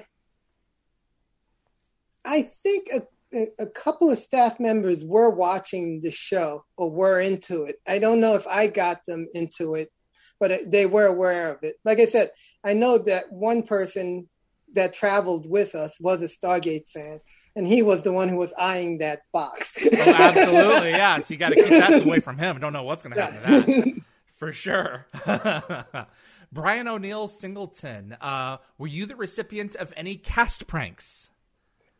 I 2.24 2.44
think 2.44 2.88
a, 2.94 3.02
a, 3.38 3.48
a 3.60 3.66
couple 3.68 4.10
of 4.10 4.18
staff 4.18 4.60
members 4.60 5.04
were 5.04 5.30
watching 5.30 6.00
the 6.02 6.12
show 6.12 6.64
or 6.78 6.90
were 6.90 7.20
into 7.20 7.64
it. 7.64 7.78
I 7.86 8.00
don't 8.00 8.22
know 8.22 8.36
if 8.36 8.48
I 8.48 8.68
got 8.68 9.06
them 9.06 9.28
into 9.34 9.76
it, 9.76 9.92
but 10.40 10.72
they 10.72 10.86
were 10.86 11.06
aware 11.06 11.52
of 11.52 11.64
it. 11.64 11.76
Like 11.84 12.00
I 12.00 12.06
said, 12.06 12.30
I 12.64 12.74
know 12.74 13.00
that 13.00 13.32
one 13.32 13.64
person 13.64 14.30
that 14.74 14.94
traveled 14.94 15.50
with 15.50 15.76
us 15.76 16.00
was 16.00 16.22
a 16.22 16.28
Stargate 16.28 16.90
fan, 16.90 17.20
and 17.58 17.68
he 17.68 17.82
was 17.82 18.04
the 18.04 18.12
one 18.14 18.30
who 18.30 18.38
was 18.38 18.54
eyeing 18.54 19.00
that 19.00 19.24
box. 19.34 19.74
Oh, 19.84 19.90
absolutely. 20.14 20.92
yeah. 20.92 21.18
So 21.18 21.34
you 21.34 21.40
got 21.40 21.50
to 21.50 21.56
keep 21.56 21.70
that 21.70 22.04
away 22.04 22.20
from 22.20 22.38
him. 22.38 22.60
Don't 22.60 22.72
know 22.72 22.84
what's 22.84 23.02
going 23.02 23.16
to 23.16 23.22
happen 23.22 23.42
to 23.42 23.72
that. 23.72 24.02
For 24.36 24.54
sure. 24.54 25.08
Brian 26.52 26.88
O'Neill 26.88 27.28
Singleton, 27.28 28.16
uh, 28.22 28.58
were 28.78 28.88
you 28.88 29.08
the 29.08 29.16
recipient 29.16 29.76
of 29.76 29.92
any 29.98 30.16
cast 30.16 30.68
pranks? 30.68 31.32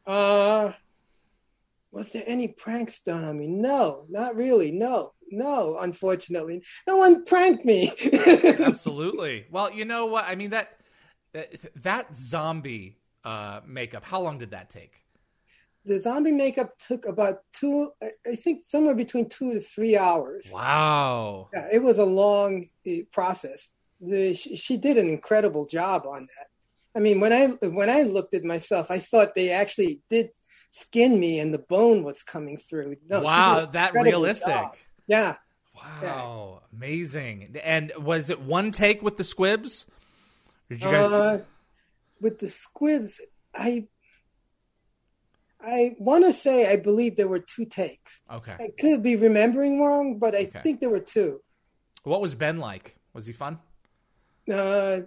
Uh, 0.06 0.74
was 1.92 2.12
there 2.12 2.24
any 2.28 2.50
pranks 2.50 3.00
done 3.00 3.24
on 3.24 3.40
me? 3.40 3.48
No, 3.48 4.06
not 4.10 4.36
really. 4.36 4.72
No, 4.72 5.14
no, 5.32 5.78
unfortunately. 5.80 6.62
No 6.88 6.98
one 6.98 7.26
pranked 7.26 7.66
me. 7.66 7.92
Absolutely. 8.60 9.48
Well, 9.50 9.72
you 9.72 9.86
know 9.86 10.06
what? 10.06 10.26
I 10.28 10.36
mean 10.36 10.52
that 10.52 10.78
that, 11.34 11.56
that 11.82 12.16
zombie 12.16 13.00
uh, 13.24 13.62
makeup. 13.66 14.06
How 14.06 14.22
long 14.22 14.38
did 14.38 14.52
that 14.52 14.70
take? 14.70 15.04
The 15.88 16.00
zombie 16.00 16.32
makeup 16.32 16.72
took 16.78 17.06
about 17.06 17.40
two, 17.54 17.92
I- 18.02 18.36
think 18.36 18.66
somewhere 18.66 18.96
between 18.96 19.30
two 19.30 19.54
to 19.54 19.60
three 19.60 19.98
hours. 19.98 20.50
Wow. 20.54 21.50
Yeah, 21.54 21.68
it 21.72 21.82
was 21.82 21.98
a 21.98 22.06
long 22.06 22.68
eh, 22.86 23.02
process. 23.12 23.70
The, 24.00 24.34
she, 24.34 24.56
she 24.56 24.78
did 24.78 24.98
an 24.98 25.10
incredible 25.10 25.66
job 25.66 26.06
on 26.08 26.22
that. 26.22 26.48
I 26.96 27.00
mean, 27.00 27.20
when 27.20 27.32
I 27.32 27.48
when 27.68 27.90
I 27.90 28.04
looked 28.04 28.34
at 28.34 28.44
myself, 28.44 28.90
I 28.90 28.98
thought 28.98 29.36
they 29.36 29.52
actually 29.52 30.02
did 30.10 30.30
skin 30.72 31.20
me 31.20 31.40
and 31.40 31.54
the 31.54 31.60
bone 31.60 32.04
was 32.04 32.24
coming 32.24 32.58
through. 32.58 32.96
No, 33.08 33.22
wow, 33.22 33.66
that 33.66 33.94
realistic. 33.94 34.48
job. 34.48 34.76
Yeah, 35.08 35.36
Wow, 35.78 36.62
amazing. 36.74 37.56
And 37.64 37.92
was 37.98 38.30
it 38.30 38.42
one 38.42 38.72
take 38.72 39.02
with 39.02 39.18
the 39.18 39.24
squibs? 39.24 39.86
Or 40.70 40.76
Did 40.76 40.84
you 40.84 40.92
guys? 40.92 41.10
Uh, 41.10 41.40
with 42.22 42.40
the 42.40 42.48
squibs, 42.48 43.22
I 43.54 43.88
I 45.62 45.96
want 46.00 46.24
to 46.26 46.34
say 46.34 46.72
I 46.72 46.76
believe 46.76 47.16
there 47.16 47.28
were 47.28 47.40
two 47.40 47.66
takes. 47.66 48.22
okay. 48.32 48.56
I 48.60 48.70
could 48.80 49.02
be 49.02 49.16
remembering 49.16 49.80
wrong, 49.82 50.20
but 50.20 50.36
I 50.36 50.44
Okay. 50.46 50.60
think 50.62 50.80
there 50.80 50.90
were 50.90 51.00
two. 51.00 51.42
What 52.04 52.22
was 52.22 52.36
Ben 52.36 52.58
like? 52.60 52.96
Was 53.14 53.26
he 53.26 53.34
fun? 53.34 53.60
Uh, 54.50 55.02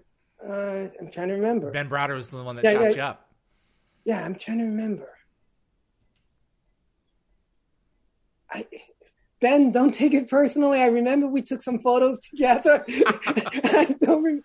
uh, 0.46 0.88
I'm 1.00 1.10
trying 1.10 1.28
to 1.28 1.34
remember. 1.34 1.70
Ben 1.70 1.88
Browder 1.88 2.14
was 2.14 2.30
the 2.30 2.42
one 2.42 2.56
that 2.56 2.64
Yeah, 2.64 2.72
chopped 2.72 2.84
yeah. 2.84 2.96
you 2.96 3.02
up. 3.02 3.30
Yeah, 4.04 4.24
I'm 4.24 4.34
trying 4.34 4.58
to 4.58 4.64
remember. 4.64 5.08
I 8.50 8.66
Ben, 9.40 9.70
don't 9.72 9.94
take 9.94 10.12
it 10.12 10.28
personally. 10.28 10.82
I 10.82 10.86
remember 10.86 11.26
we 11.28 11.40
took 11.42 11.62
some 11.62 11.78
photos 11.78 12.20
together. 12.28 12.84
I 12.88 13.94
don't 14.00 14.22
rem- 14.22 14.42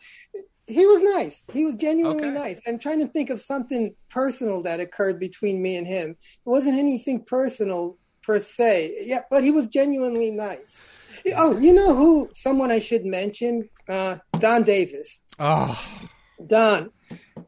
he 0.68 0.86
was 0.86 1.02
nice. 1.02 1.44
He 1.54 1.66
was 1.66 1.76
genuinely 1.76 2.26
Okay. 2.26 2.32
nice. 2.34 2.62
I'm 2.68 2.80
trying 2.80 3.00
to 3.00 3.08
think 3.08 3.30
of 3.30 3.40
something 3.40 3.96
personal 4.10 4.64
that 4.64 4.80
occurred 4.80 5.20
between 5.20 5.62
me 5.62 5.76
and 5.78 5.86
him. 5.86 6.12
It 6.12 6.18
wasn't 6.50 6.78
anything 6.78 7.24
personal 7.24 7.98
per 8.24 8.40
se. 8.40 9.04
Yeah, 9.06 9.22
but 9.30 9.44
he 9.44 9.52
was 9.52 9.68
genuinely 9.68 10.32
nice. 10.32 10.78
Oh, 11.36 11.58
you 11.58 11.74
know 11.74 11.96
who? 11.96 12.30
Someone 12.34 12.72
I 12.72 12.80
should 12.80 13.06
mention? 13.06 13.70
Uh, 13.88 14.18
Don 14.40 14.64
Davis. 14.64 15.22
Oh, 15.40 15.80
Don. 16.46 16.92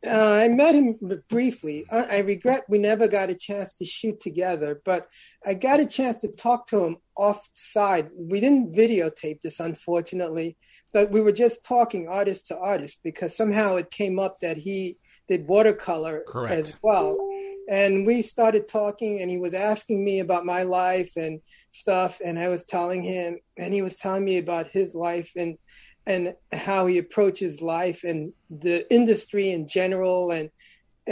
Uh, 0.06 0.10
I 0.44 0.48
met 0.49 0.76
him 0.76 0.95
briefly. 1.30 1.85
I, 1.91 2.18
I 2.18 2.18
regret 2.19 2.65
we 2.69 2.77
never 2.77 3.07
got 3.07 3.30
a 3.30 3.35
chance 3.35 3.73
to 3.76 3.85
shoot 3.85 4.19
together, 4.19 4.81
but 4.85 5.07
I 5.45 5.53
got 5.56 5.80
a 5.80 5.85
chance 5.85 6.19
to 6.19 6.27
talk 6.27 6.68
to 6.68 6.85
him 6.85 6.98
offside. 7.15 8.10
We 8.15 8.39
didn't 8.39 8.73
videotape 8.76 9.41
this, 9.41 9.60
unfortunately, 9.60 10.57
but 10.93 11.11
we 11.11 11.22
were 11.22 11.31
just 11.31 11.64
talking 11.64 12.07
artist 12.07 12.47
to 12.47 12.57
artist 12.57 12.99
because 13.03 13.35
somehow 13.35 13.76
it 13.76 13.91
came 13.91 14.19
up 14.19 14.39
that 14.39 14.57
he 14.57 14.97
did 15.27 15.47
watercolor 15.47 16.23
Correct. 16.27 16.53
as 16.53 16.76
well. 16.81 17.18
And 17.69 18.07
we 18.07 18.22
started 18.22 18.68
talking, 18.68 19.19
and 19.19 19.30
he 19.30 19.38
was 19.38 19.53
asking 19.53 20.03
me 20.03 20.19
about 20.19 20.45
my 20.45 20.64
life 20.64 21.11
and 21.18 21.41
stuff, 21.72 22.22
and 22.23 22.39
I 22.39 22.47
was 22.47 22.64
telling 22.64 23.03
him, 23.03 23.39
and 23.57 23.73
he 23.73 23.81
was 23.81 23.97
telling 23.97 24.23
me 24.23 24.38
about 24.38 24.68
his 24.68 24.95
life 24.95 25.31
and 25.35 25.57
and 26.05 26.34
how 26.53 26.85
he 26.85 26.99
approaches 26.99 27.61
life 27.61 28.05
and 28.05 28.31
the 28.49 28.89
industry 28.91 29.51
in 29.51 29.68
general 29.68 30.31
and 30.31 30.49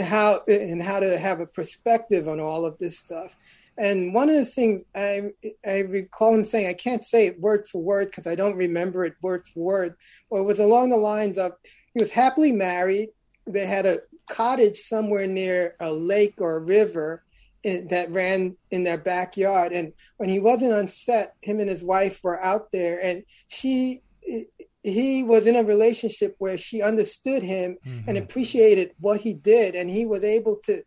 how 0.00 0.42
and 0.48 0.82
how 0.82 0.98
to 1.00 1.18
have 1.18 1.40
a 1.40 1.46
perspective 1.46 2.26
on 2.28 2.40
all 2.40 2.64
of 2.64 2.78
this 2.78 2.98
stuff. 2.98 3.36
And 3.78 4.14
one 4.14 4.30
of 4.30 4.36
the 4.36 4.44
things 4.46 4.82
I 4.94 5.30
I 5.66 5.80
recall 5.80 6.34
him 6.34 6.44
saying, 6.44 6.68
I 6.68 6.74
can't 6.74 7.04
say 7.04 7.26
it 7.26 7.40
word 7.40 7.66
for 7.68 7.82
word 7.82 8.06
because 8.06 8.26
I 8.26 8.34
don't 8.34 8.56
remember 8.56 9.04
it 9.04 9.14
word 9.20 9.42
for 9.52 9.60
word, 9.60 9.94
but 10.30 10.38
it 10.38 10.44
was 10.44 10.58
along 10.58 10.90
the 10.90 10.96
lines 10.96 11.38
of 11.38 11.52
he 11.94 12.02
was 12.02 12.10
happily 12.10 12.52
married. 12.52 13.10
They 13.46 13.66
had 13.66 13.86
a 13.86 14.00
cottage 14.28 14.78
somewhere 14.78 15.26
near 15.26 15.76
a 15.80 15.92
lake 15.92 16.34
or 16.38 16.56
a 16.56 16.60
river 16.60 17.22
in, 17.62 17.88
that 17.88 18.10
ran 18.10 18.56
in 18.70 18.84
their 18.84 18.98
backyard. 18.98 19.72
And 19.72 19.92
when 20.16 20.28
he 20.28 20.38
wasn't 20.38 20.72
on 20.72 20.88
set, 20.88 21.34
him 21.42 21.60
and 21.60 21.68
his 21.68 21.84
wife 21.84 22.20
were 22.22 22.42
out 22.42 22.72
there, 22.72 22.98
and 23.02 23.24
she 23.48 24.02
he 24.82 25.24
was 25.24 25.46
in 25.46 25.56
a 25.56 25.64
relationship 25.64 26.36
where 26.38 26.56
she 26.56 26.80
understood 26.80 27.42
him 27.42 27.76
mm-hmm. 27.84 28.08
and 28.08 28.18
appreciated 28.18 28.92
what 29.00 29.20
he 29.20 29.34
did, 29.34 29.74
and 29.74 29.90
he 29.90 30.06
was 30.06 30.24
able 30.24 30.56
to 30.64 30.82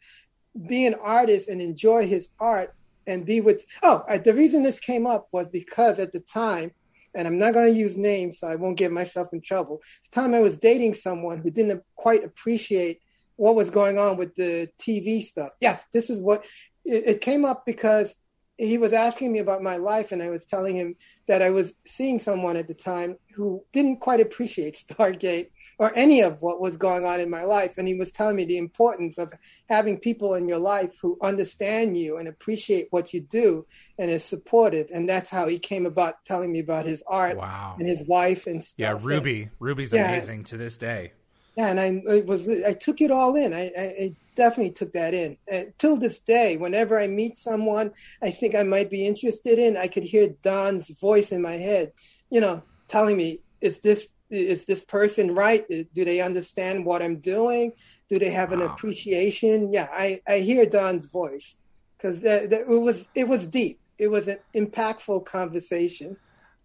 be 0.68 0.86
an 0.86 0.95
artist 0.95 1.49
and 1.49 1.61
enjoy 1.61 2.07
his 2.07 2.30
art 2.40 2.74
and 3.08 3.26
be 3.26 3.42
with. 3.42 3.66
Oh, 3.84 4.04
uh, 4.08 4.18
the 4.18 4.34
reason 4.34 4.64
this 4.64 4.80
came 4.80 5.06
up 5.06 5.28
was 5.32 5.48
because 5.48 6.00
at 6.00 6.12
the 6.12 6.20
time, 6.22 6.72
and 7.16 7.28
I'm 7.28 7.40
not 7.40 7.54
going 7.54 7.74
to 7.74 7.80
use 7.80 7.98
names 7.98 8.40
so 8.40 8.48
I 8.48 8.56
won't 8.56 8.78
get 8.78 8.92
myself 8.92 9.28
in 9.34 9.42
trouble. 9.42 9.82
The 10.12 10.22
time 10.22 10.34
I 10.34 10.42
was 10.42 10.58
dating 10.58 10.94
someone 10.94 11.40
who 11.40 11.50
didn't 11.50 11.84
quite 11.96 12.24
appreciate 12.24 13.00
what 13.36 13.56
was 13.56 13.70
going 13.70 13.98
on 13.98 14.18
with 14.18 14.36
the 14.36 14.70
TV 14.80 15.24
stuff. 15.24 15.52
Yes, 15.62 15.86
this 15.94 16.10
is 16.10 16.22
what 16.22 16.46
it, 16.86 17.04
it 17.08 17.22
came 17.22 17.46
up 17.46 17.66
because 17.66 18.16
he 18.58 18.78
was 18.78 18.92
asking 18.92 19.32
me 19.32 19.40
about 19.40 19.64
my 19.64 19.78
life, 19.78 20.12
and 20.12 20.22
I 20.22 20.30
was 20.30 20.46
telling 20.46 20.76
him 20.76 20.96
that 21.28 21.42
I 21.42 21.50
was 21.50 21.74
seeing 21.86 22.20
someone 22.20 22.58
at 22.58 22.68
the 22.68 22.74
time 22.74 23.16
who 23.34 23.64
didn't 23.72 24.02
quite 24.02 24.20
appreciate 24.20 24.74
Stargate 24.90 25.52
or 25.80 25.93
any 25.95 26.22
of 26.22 26.41
what 26.41 26.60
was 26.60 26.76
going 26.76 27.06
on 27.06 27.22
in 27.22 27.30
my 27.30 27.43
life. 27.45 27.77
And 27.77 27.88
he 27.88 27.95
was 27.95 28.11
telling 28.11 28.35
me 28.35 28.43
the 28.43 28.57
importance 28.57 29.18
of 29.18 29.34
having 29.69 29.97
people 29.97 30.35
in 30.35 30.47
your 30.47 30.60
life 30.60 30.97
who 31.01 31.18
understand 31.22 31.97
you 31.97 32.18
and 32.18 32.27
appreciate 32.27 32.88
what 32.91 33.14
you 33.14 33.22
do 33.22 33.65
and 33.97 34.11
is 34.11 34.26
supportive. 34.26 34.89
And 34.93 35.07
that's 35.07 35.30
how 35.30 35.47
he 35.47 35.57
came 35.57 35.85
about 35.85 36.26
telling 36.26 36.51
me 36.51 36.60
about 36.60 36.85
his 36.85 37.01
art 37.07 37.38
wow. 37.38 37.77
and 37.80 37.88
his 37.88 38.03
wife 38.07 38.45
and 38.45 38.61
stuff. 38.61 38.77
Yeah, 38.77 38.97
Ruby. 39.01 39.43
And, 39.43 39.51
Ruby's 39.60 39.93
yeah, 39.93 40.10
amazing 40.10 40.43
to 40.45 40.57
this 40.57 40.76
day. 40.77 41.14
Yeah, 41.56 41.69
and 41.69 41.80
I 41.80 42.14
it 42.14 42.26
was 42.26 42.47
I 42.47 42.73
took 42.73 43.01
it 43.01 43.11
all 43.11 43.35
in. 43.35 43.53
I, 43.53 43.72
I 43.77 44.15
definitely 44.35 44.72
took 44.72 44.93
that 44.93 45.14
in. 45.14 45.38
And 45.51 45.73
till 45.77 45.97
this 45.97 46.19
day, 46.19 46.57
whenever 46.57 46.99
I 46.99 47.07
meet 47.07 47.38
someone 47.38 47.91
I 48.22 48.31
think 48.31 48.53
I 48.53 48.64
might 48.64 48.89
be 48.89 49.07
interested 49.07 49.60
in, 49.60 49.76
I 49.76 49.88
could 49.88 50.03
hear 50.03 50.35
Don's 50.41 50.89
voice 50.89 51.31
in 51.31 51.41
my 51.41 51.53
head, 51.53 51.91
you 52.30 52.39
know, 52.39 52.64
telling 52.88 53.18
me, 53.18 53.39
"Is 53.60 53.80
this 53.80 54.07
is 54.30 54.65
this 54.65 54.84
person 54.85 55.34
right? 55.34 55.65
Do 55.68 56.06
they 56.06 56.22
understand 56.22 56.85
what 56.85 57.01
I'm 57.01 57.18
doing? 57.18 57.73
Do 58.10 58.19
they 58.19 58.30
have 58.31 58.51
an 58.51 58.60
wow. 58.60 58.68
appreciation?" 58.68 59.72
Yeah, 59.72 59.88
I 59.91 60.22
I 60.27 60.39
hear 60.39 60.65
Don's 60.65 61.06
voice 61.06 61.56
because 61.97 62.23
it 62.23 62.68
was 62.68 63.07
it 63.15 63.27
was 63.27 63.47
deep. 63.47 63.80
It 63.97 64.07
was 64.07 64.27
an 64.27 64.38
impactful 64.56 65.26
conversation. 65.26 66.18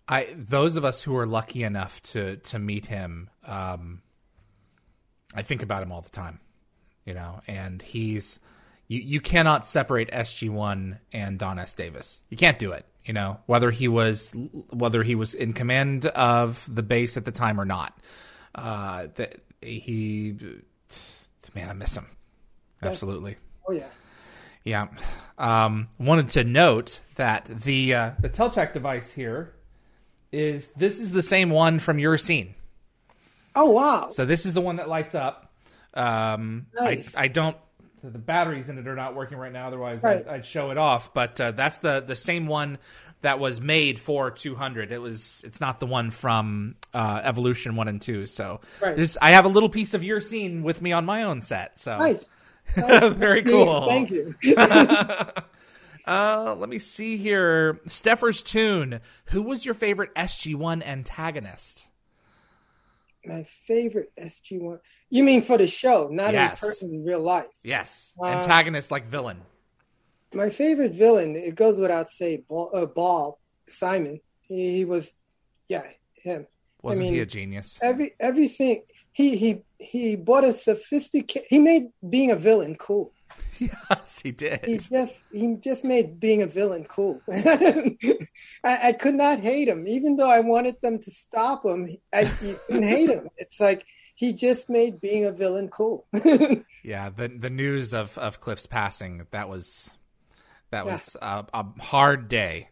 I 0.09 0.29
those 0.37 0.77
of 0.77 0.85
us 0.85 1.03
who 1.03 1.17
are 1.17 1.27
lucky 1.27 1.63
enough 1.63 2.03
to 2.05 2.37
to 2.37 2.59
meet 2.59 2.87
him. 2.87 3.31
Um, 3.47 4.03
I 5.35 5.43
think 5.43 5.63
about 5.63 5.83
him 5.83 5.91
all 5.91 6.01
the 6.01 6.11
time, 6.11 6.41
you 7.05 7.15
know, 7.15 7.41
and 7.47 7.83
he's 7.83 8.39
you 8.87 9.01
you 9.01 9.21
cannot 9.21 9.67
separate 9.67 10.11
SG 10.11 10.51
One 10.51 11.01
and 11.13 11.39
Don 11.39 11.59
S 11.59 11.75
Davis. 11.75 12.21
You 12.29 12.37
can't 12.37 12.59
do 12.59 12.73
it. 12.73 12.87
You 13.05 13.13
know, 13.13 13.39
whether 13.47 13.71
he 13.71 13.87
was 13.89 14.33
whether 14.71 15.03
he 15.03 15.15
was 15.15 15.35
in 15.35 15.53
command 15.53 16.07
of 16.07 16.67
the 16.73 16.83
base 16.83 17.17
at 17.17 17.25
the 17.25 17.33
time 17.33 17.61
or 17.61 17.65
not. 17.65 17.99
Uh, 18.55 19.09
that 19.17 19.41
he, 19.61 20.37
man, 21.55 21.69
I 21.69 21.73
miss 21.75 21.97
him. 21.97 22.07
Absolutely. 22.83 23.37
Oh 23.69 23.73
yeah. 23.73 23.87
Yeah. 24.65 24.89
Um, 25.37 25.89
wanted 25.99 26.31
to 26.31 26.45
note 26.45 27.01
that 27.17 27.47
the 27.47 27.95
uh, 27.95 28.11
the 28.21 28.31
Telchak 28.31 28.73
device 28.73 29.13
here 29.13 29.55
is 30.33 30.69
this 30.69 31.01
is 31.01 31.13
the 31.13 31.23
same 31.23 31.51
one 31.51 31.79
from 31.79 31.99
your 31.99 32.17
scene. 32.17 32.55
Oh 33.55 33.71
wow! 33.71 34.09
So 34.09 34.25
this 34.25 34.47
is 34.47 34.55
the 34.55 34.61
one 34.61 34.77
that 34.77 34.89
lights 34.89 35.15
up. 35.15 35.53
Um, 35.93 36.67
nice. 36.75 37.15
I, 37.15 37.25
I 37.25 37.29
don't. 37.29 37.57
The 38.11 38.19
batteries 38.19 38.69
in 38.69 38.79
it 38.79 38.87
are 38.87 38.95
not 38.95 39.15
working 39.15 39.39
right 39.39 39.53
now. 39.53 39.69
Otherwise, 39.69 40.03
right. 40.03 40.27
I'd, 40.27 40.35
I'd, 40.35 40.47
show 40.47 40.71
it 40.71 40.79
off. 40.79 41.15
But 41.15 41.41
uh, 41.41 41.53
that's 41.53 41.79
the 41.79 42.01
the 42.01 42.17
same 42.17 42.47
one 42.47 42.79
that 43.23 43.39
was 43.39 43.61
made 43.61 43.99
for 43.99 44.31
200. 44.31 44.93
It 44.93 45.01
was. 45.01 45.43
It's 45.47 45.61
not 45.61 45.81
the 45.81 45.87
one 45.87 46.11
from 46.11 46.77
uh, 46.93 47.23
Evolution 47.25 47.77
one 47.77 47.89
and 47.89 48.01
two. 48.01 48.27
So 48.27 48.61
right. 48.83 49.17
I 49.23 49.33
have 49.33 49.47
a 49.47 49.49
little 49.49 49.71
piece 49.71 49.95
of 49.95 50.05
your 50.05 50.21
scene 50.21 50.63
with 50.63 50.83
me 50.83 50.93
on 50.93 51.07
my 51.07 51.23
own 51.23 51.41
set. 51.41 51.81
So 51.81 51.99
nice. 51.99 52.19
very 52.75 53.43
cool. 53.43 53.87
Thank 53.87 54.11
you. 54.11 54.35
uh, 56.07 56.55
let 56.59 56.69
me 56.69 56.79
see 56.79 57.17
here. 57.17 57.81
Steffer's 57.87 58.43
tune. 58.43 59.01
Who 59.27 59.43
was 59.43 59.65
your 59.65 59.75
favorite 59.75 60.15
SG1 60.15 60.85
antagonist? 60.87 61.89
My 63.27 63.43
favorite 63.43 64.13
SG 64.21 64.61
one. 64.61 64.81
You 65.11 65.25
mean 65.25 65.43
for 65.43 65.57
the 65.57 65.67
show, 65.67 66.09
not 66.11 66.33
yes. 66.33 66.63
in 66.63 66.69
person 66.69 66.95
in 66.95 67.05
real 67.05 67.23
life? 67.23 67.47
Yes, 67.63 68.13
uh, 68.21 68.27
antagonist 68.27 68.91
like 68.91 69.07
villain. 69.07 69.41
My 70.35 70.51
favorite 70.51 70.93
villain. 70.93 71.37
It 71.37 71.55
goes 71.55 71.79
without 71.79 72.09
saying. 72.09 72.45
Ba'al, 72.51 72.75
uh, 72.75 72.87
Ba'al 72.87 73.37
Simon. 73.69 74.21
He, 74.43 74.77
he, 74.77 74.85
was, 74.85 75.15
yeah, 75.69 75.85
him. 76.15 76.47
Wasn't 76.83 77.03
I 77.03 77.05
mean, 77.05 77.15
he 77.15 77.21
a 77.21 77.27
genius? 77.27 77.79
Every 77.81 78.15
everything 78.21 78.83
he 79.13 79.37
he 79.37 79.63
he 79.79 80.17
bought 80.17 80.45
a 80.45 80.53
sophisticated. 80.53 81.47
He 81.49 81.59
made 81.59 81.85
being 82.09 82.31
a 82.31 82.37
villain 82.37 82.75
cool. 82.75 83.13
Yes, 83.61 84.21
he 84.21 84.33
did. 84.33 84.65
He 84.65 84.79
just 84.79 85.21
he 85.33 85.55
just 85.61 85.85
made 85.85 86.19
being 86.19 86.43
a 86.43 86.47
villain 86.47 86.85
cool. 86.85 87.23
I, 87.33 87.97
I, 88.65 88.93
could 88.99 89.15
not 89.15 89.39
hate 89.39 89.69
him, 89.69 89.87
even 89.87 90.17
though 90.17 90.29
I 90.29 90.41
wanted 90.41 90.81
them 90.83 90.99
to 90.99 91.11
stop 91.13 91.65
him. 91.65 91.89
I 92.13 92.25
couldn't 92.25 92.83
hate 92.83 93.11
him. 93.11 93.29
It's 93.37 93.61
like 93.61 93.87
he 94.17 94.33
just 94.33 94.69
made 94.69 95.01
being 95.01 95.25
a 95.25 95.31
villain 95.33 95.69
cool. 95.69 96.07
yeah, 96.83 97.11
the 97.11 97.29
the 97.29 97.51
news 97.51 97.95
of 97.95 98.19
of 98.19 98.41
Cliff's 98.41 98.67
passing 98.67 99.25
that 99.31 99.49
was 99.49 99.93
that 100.71 100.85
was 100.85 101.17
yeah. 101.21 101.43
a, 101.53 101.61
a, 101.61 101.83
hard 101.83 102.29
day. 102.29 102.71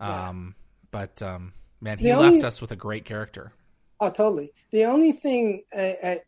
Um, 0.00 0.54
yeah. 0.56 0.88
but 0.90 1.22
um, 1.22 1.52
man, 1.80 1.98
he 1.98 2.08
the 2.08 2.16
left 2.16 2.34
only, 2.34 2.44
us 2.44 2.62
with 2.62 2.72
a 2.72 2.76
great 2.76 3.04
character. 3.04 3.52
Oh, 4.00 4.10
totally. 4.10 4.52
The 4.70 4.84
only 4.84 5.12
thing 5.12 5.64
I, 5.76 5.96
I, 6.02 6.20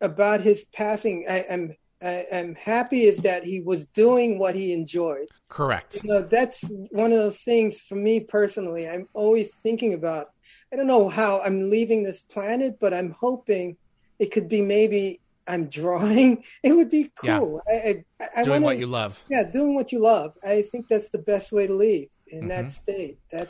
about 0.00 0.40
his 0.40 0.64
passing, 0.64 1.26
I, 1.28 1.38
am 1.48 1.76
I 2.02 2.26
am 2.30 2.54
happy 2.54 3.02
is 3.02 3.18
that 3.18 3.44
he 3.44 3.60
was 3.60 3.86
doing 3.86 4.38
what 4.38 4.54
he 4.54 4.72
enjoyed. 4.72 5.28
Correct. 5.48 6.00
You 6.02 6.10
know, 6.10 6.22
that's 6.22 6.64
one 6.90 7.12
of 7.12 7.18
those 7.18 7.40
things 7.40 7.80
for 7.80 7.96
me 7.96 8.20
personally. 8.20 8.88
I'm 8.88 9.08
always 9.14 9.50
thinking 9.62 9.94
about. 9.94 10.30
I 10.72 10.76
don't 10.76 10.86
know 10.86 11.08
how 11.08 11.40
I'm 11.40 11.68
leaving 11.68 12.04
this 12.04 12.22
planet, 12.22 12.78
but 12.80 12.94
I'm 12.94 13.10
hoping 13.10 13.76
it 14.20 14.30
could 14.30 14.48
be 14.48 14.62
maybe 14.62 15.20
I'm 15.48 15.66
drawing. 15.66 16.44
It 16.62 16.72
would 16.72 16.90
be 16.90 17.10
cool. 17.16 17.60
Yeah. 17.68 17.74
I, 17.74 18.04
I, 18.20 18.28
I 18.36 18.42
doing 18.44 18.62
wanna, 18.62 18.66
what 18.66 18.78
you 18.78 18.86
love. 18.86 19.22
Yeah, 19.28 19.42
doing 19.42 19.74
what 19.74 19.92
you 19.92 20.00
love. 20.00 20.34
I 20.46 20.62
think 20.62 20.88
that's 20.88 21.10
the 21.10 21.18
best 21.18 21.52
way 21.52 21.66
to 21.66 21.72
leave 21.74 22.08
in 22.28 22.40
mm-hmm. 22.40 22.48
that 22.48 22.70
state. 22.70 23.18
That 23.30 23.48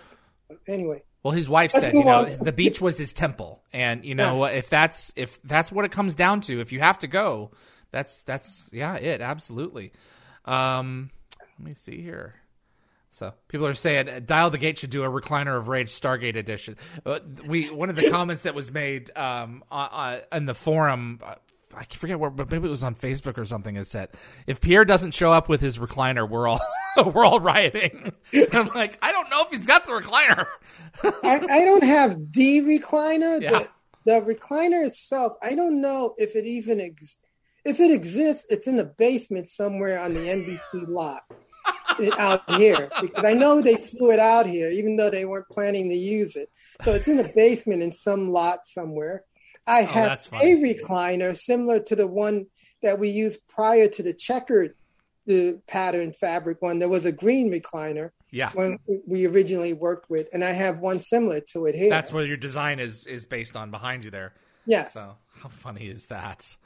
anyway. 0.66 1.02
Well, 1.22 1.32
his 1.32 1.48
wife 1.48 1.72
said, 1.72 1.92
you 1.92 2.04
know, 2.04 2.24
the 2.24 2.52
beach 2.52 2.80
was 2.80 2.96
his 2.96 3.12
temple, 3.12 3.62
and 3.74 4.04
you 4.06 4.14
know, 4.14 4.46
yeah. 4.46 4.52
if 4.52 4.70
that's 4.70 5.12
if 5.16 5.40
that's 5.42 5.70
what 5.70 5.84
it 5.84 5.90
comes 5.90 6.14
down 6.14 6.40
to, 6.42 6.60
if 6.60 6.72
you 6.72 6.80
have 6.80 6.98
to 7.00 7.06
go, 7.06 7.50
that's 7.90 8.22
that's 8.22 8.64
yeah, 8.72 8.96
it 8.96 9.20
absolutely. 9.20 9.92
Um, 10.44 11.10
let 11.58 11.66
me 11.66 11.74
see 11.74 12.00
here. 12.00 12.34
So 13.10 13.34
people 13.48 13.66
are 13.66 13.74
saying 13.74 14.08
uh, 14.08 14.20
Dial 14.24 14.50
the 14.50 14.58
Gate 14.58 14.78
should 14.78 14.90
do 14.90 15.02
a 15.02 15.08
recliner 15.08 15.56
of 15.58 15.68
rage 15.68 15.88
Stargate 15.88 16.36
edition. 16.36 16.76
Uh, 17.04 17.20
we 17.44 17.66
one 17.70 17.90
of 17.90 17.96
the 17.96 18.10
comments 18.10 18.44
that 18.44 18.54
was 18.54 18.72
made 18.72 19.16
um, 19.16 19.64
uh, 19.70 20.20
in 20.32 20.46
the 20.46 20.54
forum. 20.54 21.20
I 21.72 21.84
forget 21.84 22.18
where, 22.18 22.30
but 22.30 22.50
maybe 22.50 22.66
it 22.66 22.70
was 22.70 22.82
on 22.82 22.94
Facebook 22.94 23.38
or 23.38 23.44
something. 23.44 23.76
Is 23.76 23.92
that 23.92 24.14
if 24.46 24.60
Pierre 24.60 24.84
doesn't 24.84 25.12
show 25.12 25.32
up 25.32 25.48
with 25.48 25.60
his 25.60 25.78
recliner, 25.78 26.28
we're 26.28 26.48
all 26.48 26.60
we're 27.04 27.24
all 27.24 27.40
rioting. 27.40 28.12
I'm 28.52 28.68
like, 28.68 28.98
I 29.02 29.12
don't 29.12 29.28
know 29.30 29.42
if 29.42 29.50
he's 29.50 29.66
got 29.66 29.84
the 29.84 29.92
recliner. 29.92 30.46
I, 31.02 31.46
I, 31.48 31.64
don't 31.64 31.84
have 31.84 32.32
the 32.32 32.60
recliner. 32.62 33.40
Yeah. 33.40 33.50
The, 33.50 33.68
the 34.04 34.34
recliner 34.34 34.84
itself, 34.86 35.34
I 35.42 35.54
don't 35.54 35.80
know 35.80 36.14
if 36.18 36.34
it 36.34 36.46
even 36.46 36.80
exists 36.80 37.18
if 37.64 37.80
it 37.80 37.90
exists, 37.90 38.46
it's 38.50 38.66
in 38.66 38.76
the 38.76 38.84
basement 38.84 39.48
somewhere 39.48 40.00
on 40.00 40.14
the 40.14 40.20
NBC 40.20 40.88
lot 40.88 41.22
out 42.18 42.48
here 42.56 42.90
because 43.00 43.24
I 43.24 43.32
know 43.32 43.60
they 43.60 43.76
flew 43.76 44.10
it 44.10 44.18
out 44.18 44.46
here, 44.46 44.70
even 44.70 44.96
though 44.96 45.10
they 45.10 45.24
weren't 45.24 45.48
planning 45.48 45.88
to 45.88 45.94
use 45.94 46.36
it. 46.36 46.50
So 46.82 46.92
it's 46.92 47.08
in 47.08 47.16
the 47.16 47.30
basement 47.34 47.82
in 47.82 47.92
some 47.92 48.30
lot 48.30 48.66
somewhere. 48.66 49.24
I 49.66 49.82
oh, 49.82 49.86
have 49.86 50.28
a 50.32 50.62
recliner 50.62 51.36
similar 51.36 51.80
to 51.80 51.96
the 51.96 52.06
one 52.06 52.46
that 52.82 52.98
we 52.98 53.10
used 53.10 53.40
prior 53.48 53.88
to 53.88 54.02
the 54.02 54.14
checkered 54.14 54.74
the 55.26 55.60
pattern 55.66 56.12
fabric 56.12 56.62
one. 56.62 56.78
There 56.78 56.88
was 56.88 57.04
a 57.04 57.12
green 57.12 57.50
recliner. 57.50 58.10
Yeah. 58.32 58.50
When 58.52 58.78
we 59.08 59.26
originally 59.26 59.72
worked 59.72 60.08
with, 60.08 60.28
and 60.32 60.44
I 60.44 60.52
have 60.52 60.78
one 60.78 61.00
similar 61.00 61.40
to 61.52 61.66
it 61.66 61.74
here. 61.74 61.90
That's 61.90 62.12
where 62.12 62.24
your 62.24 62.36
design 62.36 62.78
is 62.78 63.04
is 63.06 63.26
based 63.26 63.56
on 63.56 63.72
behind 63.72 64.04
you 64.04 64.12
there. 64.12 64.34
Yes. 64.66 64.94
So 64.94 65.16
how 65.34 65.48
funny 65.48 65.88
is 65.88 66.06
that? 66.06 66.56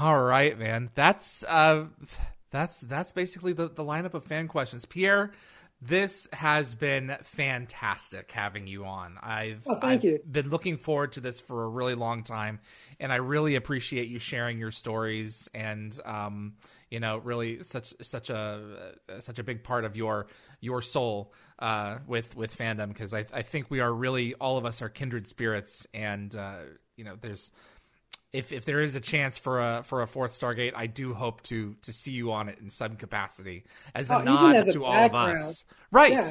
All 0.00 0.20
right, 0.22 0.56
man. 0.56 0.90
That's 0.94 1.42
uh 1.44 1.86
that's 2.50 2.80
that's 2.80 3.12
basically 3.12 3.52
the, 3.52 3.68
the 3.68 3.82
lineup 3.84 4.14
of 4.14 4.24
fan 4.24 4.46
questions. 4.46 4.84
Pierre, 4.84 5.32
This 5.80 6.26
has 6.32 6.74
been 6.74 7.16
fantastic 7.22 8.32
having 8.32 8.66
you 8.66 8.84
on. 8.84 9.16
I've, 9.22 9.62
oh, 9.66 9.76
thank 9.76 10.00
I've 10.00 10.04
you. 10.04 10.18
been 10.28 10.50
looking 10.50 10.76
forward 10.76 11.12
to 11.12 11.20
this 11.20 11.40
for 11.40 11.62
a 11.62 11.68
really 11.68 11.94
long 11.94 12.24
time, 12.24 12.58
and 12.98 13.12
I 13.12 13.16
really 13.16 13.54
appreciate 13.54 14.08
you 14.08 14.18
sharing 14.18 14.58
your 14.58 14.72
stories 14.72 15.48
and, 15.54 15.96
um, 16.04 16.54
you 16.90 16.98
know, 16.98 17.18
really 17.18 17.62
such 17.62 17.94
such 18.02 18.28
a 18.28 18.94
such 19.20 19.38
a 19.38 19.44
big 19.44 19.62
part 19.62 19.84
of 19.84 19.96
your 19.96 20.26
your 20.60 20.82
soul 20.82 21.32
uh, 21.60 21.98
with 22.08 22.36
with 22.36 22.56
fandom 22.56 22.88
because 22.88 23.14
I, 23.14 23.26
I 23.32 23.42
think 23.42 23.70
we 23.70 23.78
are 23.80 23.92
really 23.92 24.34
all 24.34 24.58
of 24.58 24.64
us 24.64 24.82
are 24.82 24.88
kindred 24.88 25.28
spirits, 25.28 25.86
and 25.94 26.34
uh, 26.34 26.58
you 26.96 27.04
know, 27.04 27.16
there's 27.20 27.52
if 28.32 28.52
if 28.52 28.64
there 28.64 28.80
is 28.80 28.94
a 28.94 29.00
chance 29.00 29.38
for 29.38 29.60
a 29.60 29.82
for 29.84 30.02
a 30.02 30.06
fourth 30.06 30.32
Stargate, 30.38 30.72
I 30.76 30.86
do 30.86 31.14
hope 31.14 31.42
to 31.44 31.74
to 31.82 31.92
see 31.92 32.10
you 32.12 32.32
on 32.32 32.48
it 32.48 32.58
in 32.60 32.70
some 32.70 32.96
capacity 32.96 33.64
as 33.94 34.10
a 34.10 34.16
Oh, 34.16 34.22
nod 34.22 34.56
as 34.56 34.68
a 34.68 34.72
to 34.72 34.84
all 34.84 34.94
of 35.06 35.14
us. 35.14 35.64
Right. 35.90 36.12
Yeah. 36.12 36.30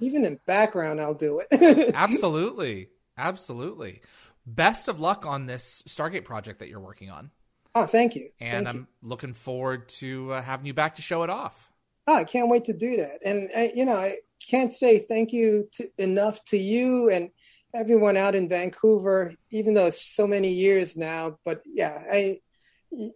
Even 0.00 0.24
in 0.24 0.38
background, 0.46 1.00
I'll 1.00 1.14
do 1.14 1.42
it. 1.50 1.92
Absolutely. 1.94 2.88
Absolutely. 3.18 4.02
Best 4.46 4.88
of 4.88 5.00
luck 5.00 5.26
on 5.26 5.46
this 5.46 5.82
Stargate 5.88 6.24
project 6.24 6.58
that 6.60 6.68
you're 6.68 6.80
working 6.80 7.10
on. 7.10 7.30
oh, 7.74 7.86
thank 7.86 8.14
you. 8.14 8.30
And 8.40 8.66
thank 8.66 8.68
I'm 8.68 8.80
you. 8.82 8.86
looking 9.02 9.32
forward 9.34 9.88
to 10.00 10.32
uh, 10.32 10.42
having 10.42 10.66
you 10.66 10.74
back 10.74 10.94
to 10.96 11.02
show 11.02 11.22
it 11.22 11.30
off. 11.30 11.70
Oh, 12.06 12.14
I 12.14 12.24
can't 12.24 12.48
wait 12.48 12.64
to 12.66 12.72
do 12.72 12.96
that. 12.98 13.18
And 13.24 13.50
uh, 13.56 13.68
you 13.74 13.84
know, 13.84 13.96
I 13.96 14.18
can't 14.48 14.72
say 14.72 15.00
thank 15.00 15.32
you 15.32 15.68
to, 15.72 15.88
enough 15.98 16.44
to 16.46 16.56
you 16.58 17.10
and 17.10 17.30
everyone 17.76 18.16
out 18.16 18.34
in 18.34 18.48
Vancouver, 18.48 19.34
even 19.50 19.74
though 19.74 19.86
it's 19.86 20.14
so 20.14 20.26
many 20.26 20.50
years 20.50 20.96
now. 20.96 21.38
But 21.44 21.62
yeah, 21.66 22.02
I 22.10 22.40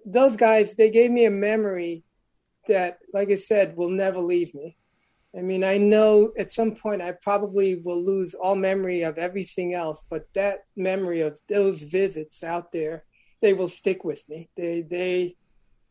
those 0.05 0.37
guys 0.37 0.75
they 0.75 0.91
gave 0.91 1.11
me 1.11 1.25
a 1.25 1.31
memory 1.31 2.05
that, 2.69 2.99
like 3.13 3.31
I 3.31 3.37
said, 3.37 3.77
will 3.77 3.89
never 3.89 4.21
leave 4.21 4.55
me. 4.55 4.77
I 5.37 5.43
mean, 5.43 5.63
I 5.63 5.79
know 5.79 6.33
at 6.39 6.53
some 6.53 6.75
point 6.75 7.01
I 7.01 7.13
probably 7.13 7.77
will 7.85 8.03
lose 8.03 8.35
all 8.35 8.57
memory 8.57 9.03
of 9.03 9.17
everything 9.17 9.75
else, 9.75 10.05
but 10.11 10.27
that 10.35 10.65
memory 10.77 11.21
of 11.21 11.39
those 11.49 11.83
visits 11.85 12.43
out 12.43 12.73
there, 12.73 13.05
they 13.41 13.53
will 13.53 13.69
stick 13.69 14.05
with 14.05 14.29
me. 14.29 14.49
They, 14.57 14.83
they, 14.83 15.37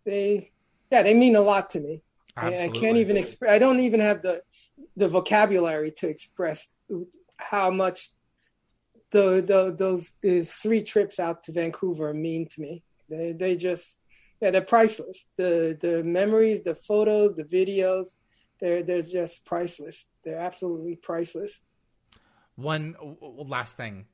they, 0.05 0.51
yeah, 0.91 1.03
they 1.03 1.13
mean 1.13 1.37
a 1.37 1.41
lot 1.41 1.69
to 1.71 1.79
me. 1.79 2.01
I, 2.35 2.65
I 2.65 2.69
can't 2.69 2.97
even 2.97 3.15
express. 3.17 3.51
I 3.51 3.59
don't 3.59 3.79
even 3.79 3.99
have 3.99 4.21
the 4.21 4.41
the 4.95 5.07
vocabulary 5.07 5.91
to 5.91 6.07
express 6.07 6.67
how 7.37 7.69
much 7.69 8.09
the, 9.11 9.41
the 9.45 9.75
those 9.77 10.13
uh, 10.27 10.43
three 10.45 10.83
trips 10.83 11.19
out 11.19 11.43
to 11.43 11.51
Vancouver 11.51 12.13
mean 12.13 12.47
to 12.49 12.61
me. 12.61 12.83
They 13.09 13.31
they 13.33 13.55
just 13.57 13.97
yeah 14.41 14.51
they're 14.51 14.61
priceless. 14.61 15.25
The 15.35 15.77
the 15.79 16.03
memories, 16.03 16.63
the 16.63 16.75
photos, 16.75 17.35
the 17.35 17.43
videos, 17.43 18.07
they're 18.59 18.83
they're 18.83 19.01
just 19.01 19.45
priceless. 19.45 20.05
They're 20.23 20.39
absolutely 20.39 20.95
priceless. 20.95 21.61
One 22.55 22.95
last 23.21 23.77
thing, 23.77 24.05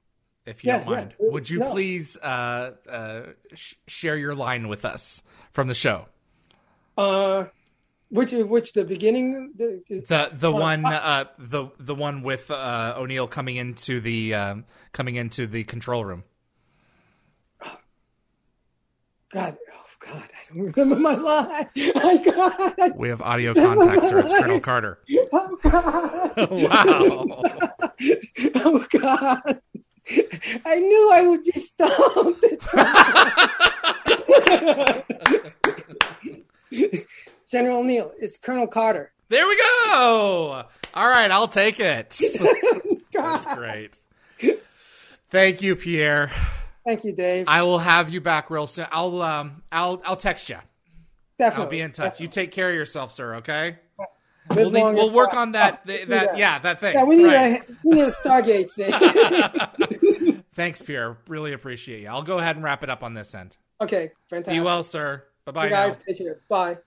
if 0.46 0.64
you 0.64 0.70
Yeah, 0.70 0.78
don't 0.84 0.90
mind. 0.90 1.16
yeah. 1.20 1.30
Would 1.32 1.50
you 1.50 1.60
No. 1.60 1.72
please 1.72 2.16
uh, 2.18 2.74
uh, 2.88 3.22
sh- 3.56 3.74
share 3.88 4.18
your 4.18 4.36
line 4.36 4.68
with 4.68 4.86
us 4.86 5.24
from 5.52 5.68
the 5.68 5.74
show? 5.74 6.06
Uh, 6.96 7.46
which 8.10 8.32
which 8.32 8.74
the 8.74 8.86
beginning 8.86 9.54
the 9.56 9.82
The 9.88 10.30
the 10.32 10.52
one 10.52 10.86
uh, 10.86 11.26
the 11.38 11.70
the 11.80 11.96
one 11.96 12.22
with 12.24 12.52
uh, 12.52 12.96
O'Neill 12.98 13.28
coming 13.28 13.56
into 13.56 14.00
the 14.00 14.34
um, 14.34 14.66
coming 14.92 15.16
into 15.16 15.48
the 15.48 15.64
control 15.64 16.06
room. 16.06 16.24
God 19.32 19.58
oh 19.74 19.86
God 20.00 20.24
I 20.24 20.54
don't 20.54 20.76
remember 20.76 20.96
my 20.96 21.16
line. 21.16 21.68
My 21.96 22.24
God. 22.24 22.94
We 22.96 23.10
have 23.10 23.22
audio 23.22 23.54
contacts, 23.54 24.08
sir. 24.08 24.20
It's 24.20 24.32
Colonel 24.32 24.60
Carter. 24.60 25.00
Oh 25.34 25.58
God. 25.62 26.36
wow. 26.52 27.26
oh 28.56 28.86
God. 28.92 29.62
I 30.66 30.80
knew 30.80 31.10
I 31.12 31.26
would 31.28 31.44
be 31.44 31.60
stumped. 31.60 32.46
General 37.50 37.84
Neal, 37.84 38.12
it's 38.20 38.38
Colonel 38.38 38.68
Carter. 38.68 39.12
There 39.30 39.48
we 39.48 39.56
go. 39.58 40.64
All 40.94 41.08
right, 41.10 41.30
I'll 41.32 41.48
take 41.48 41.80
it. 41.80 42.20
That's 43.14 43.56
great. 43.56 43.96
Thank 45.30 45.62
you, 45.62 45.76
Pierre. 45.76 46.32
Thank 46.86 47.04
you, 47.04 47.12
Dave. 47.14 47.46
I 47.48 47.64
will 47.64 47.80
have 47.80 48.12
you 48.12 48.22
back 48.22 48.50
real 48.52 48.68
soon. 48.68 48.86
I'll 48.92 49.22
um 49.22 49.64
I'll 49.72 50.02
I'll 50.06 50.16
text 50.16 50.50
you. 50.50 50.58
Definitely. 51.40 51.64
I'll 51.66 51.70
be 51.72 51.82
in 51.82 51.92
touch. 51.92 52.20
You 52.22 52.28
take 52.28 52.52
care 52.52 52.70
of 52.70 52.76
yourself, 52.76 53.12
sir. 53.12 53.36
Okay. 53.36 53.78
Live 54.52 54.58
We'll, 54.58 54.70
need- 54.70 54.94
we'll 54.96 55.12
work 55.12 55.34
on 55.34 55.54
that. 55.54 55.82
Oh, 55.84 55.88
th- 55.88 56.08
that 56.08 56.28
that. 56.30 56.38
yeah, 56.38 56.60
that 56.60 56.80
thing. 56.80 56.94
Yeah, 56.96 57.04
we 57.04 57.16
need 57.16 57.26
Right. 57.26 57.62
a 57.68 57.76
we 57.84 57.96
need 57.96 58.04
a 58.04 58.12
Stargate. 58.12 58.70
Thanks, 60.54 60.82
Pierre. 60.84 61.18
Really 61.28 61.54
appreciate 61.54 62.02
you. 62.04 62.08
I'll 62.10 62.22
go 62.22 62.38
ahead 62.38 62.56
and 62.56 62.64
wrap 62.64 62.84
it 62.84 62.90
up 62.92 63.04
on 63.04 63.14
this 63.16 63.34
end. 63.34 63.58
okay, 63.82 64.12
fantastic. 64.30 64.54
Be 64.54 64.64
well, 64.64 64.84
sir. 64.84 65.24
Bye 65.46 65.52
bye 65.52 65.70
guys 65.70 65.98
take 66.08 66.18
care. 66.20 66.40
Bye. 66.48 66.78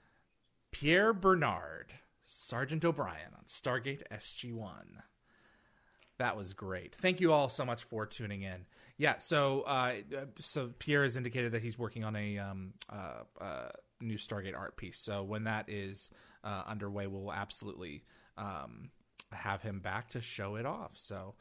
Pierre 0.71 1.13
Bernard, 1.13 1.93
Sergeant 2.23 2.85
O'Brien 2.85 3.33
on 3.37 3.45
Stargate 3.47 4.03
SG 4.13 4.53
One. 4.53 5.03
That 6.19 6.37
was 6.37 6.53
great. 6.53 6.97
Thank 6.97 7.21
you 7.21 7.33
all 7.33 7.49
so 7.49 7.65
much 7.65 7.85
for 7.85 8.05
tuning 8.05 8.43
in. 8.43 8.67
Yeah, 8.97 9.19
so 9.19 9.63
uh, 9.63 9.95
so 10.41 10.73
Pierre 10.81 11.05
has 11.05 11.17
indicated 11.17 11.53
that 11.53 11.63
he's 11.63 11.79
working 11.79 12.05
on 12.05 12.17
a 12.17 12.39
um, 12.39 12.73
uh, 12.93 13.23
uh, 13.41 13.69
new 14.01 14.17
Stargate 14.17 14.57
art 14.57 14.77
piece. 14.77 14.99
So 14.99 15.23
when 15.23 15.45
that 15.45 15.69
is 15.69 16.11
uh, 16.43 16.65
underway, 16.67 17.07
we'll 17.07 17.33
absolutely 17.33 18.05
um, 18.37 18.91
have 19.33 19.63
him 19.63 19.79
back 19.79 20.09
to 20.11 20.21
show 20.21 20.57
it 20.57 20.67
off. 20.67 20.93
So 20.97 21.35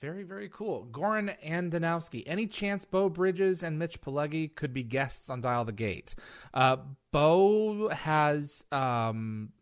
very 0.00 0.22
very 0.22 0.48
cool. 0.48 0.86
Goran 0.90 1.34
Andanowski. 1.44 2.22
Any 2.26 2.46
chance 2.46 2.84
Beau 2.84 3.08
Bridges 3.08 3.62
and 3.62 3.78
Mitch 3.78 4.00
Pileggi 4.00 4.54
could 4.54 4.72
be 4.72 4.82
guests 4.82 5.30
on 5.30 5.40
Dial 5.40 5.64
the 5.64 5.72
Gate? 5.72 6.14
Uh, 6.54 6.76
Beau 7.10 7.88
has 7.88 8.64
um, 8.70 9.52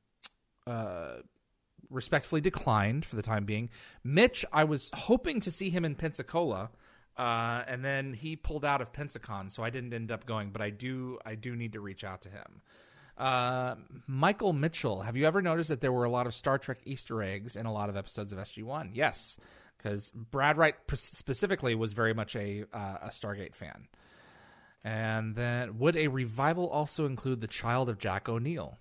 uh, 0.67 1.17
respectfully 1.91 2.41
declined 2.41 3.05
for 3.05 3.17
the 3.17 3.23
time 3.23 3.45
being. 3.45 3.71
Mitch, 4.05 4.45
I 4.53 4.65
was 4.65 4.91
hoping 4.95 5.41
to 5.41 5.51
see 5.51 5.71
him 5.71 5.85
in 5.85 5.95
Pensacola, 5.95 6.71
uh, 7.17 7.63
and 7.67 7.85
then 7.85 8.13
he 8.13 8.37
pulled 8.37 8.65
out 8.65 8.81
of 8.81 8.93
Pensacon, 8.93 9.51
so 9.51 9.63
I 9.63 9.71
didn't 9.71 9.95
end 9.95 10.11
up 10.11 10.27
going. 10.27 10.51
But 10.51 10.63
I 10.63 10.71
do, 10.71 11.19
I 11.25 11.35
do 11.35 11.57
need 11.57 11.73
to 11.73 11.81
reach 11.81 12.05
out 12.05 12.23
to 12.23 12.29
him. 12.29 12.63
Uh, 13.17 13.77
Michael 14.07 14.53
Mitchell, 14.53 15.03
have 15.03 15.17
you 15.17 15.25
ever 15.25 15.41
noticed 15.41 15.71
that 15.71 15.81
there 15.81 15.93
were 15.93 16.05
a 16.05 16.11
lot 16.11 16.27
of 16.27 16.35
Star 16.35 16.59
Trek 16.59 16.79
Easter 16.85 17.23
eggs 17.23 17.57
in 17.57 17.65
a 17.65 17.73
lot 17.73 17.89
of 17.89 17.97
episodes 17.97 18.33
of 18.33 18.39
SG 18.39 18.63
One? 18.63 18.91
Yes, 18.93 19.39
because 19.87 20.11
Brad 20.11 20.59
Wright 20.59 20.75
specifically 20.95 21.75
was 21.77 21.93
very 21.93 22.13
much 22.13 22.35
a 22.35 22.65
uh, 22.73 22.99
a 23.03 23.09
Stargate 23.11 23.55
fan. 23.55 23.87
And 24.83 25.35
then, 25.35 25.79
would 25.79 25.97
a 25.97 26.09
revival 26.09 26.69
also 26.69 27.07
include 27.07 27.41
the 27.41 27.47
child 27.47 27.89
of 27.89 27.99
Jack 27.99 28.29
O'Neill? 28.29 28.79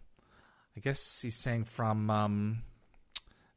I 0.75 0.79
guess 0.79 1.21
he's 1.21 1.37
saying 1.37 1.65
from. 1.65 2.09
Um, 2.09 2.63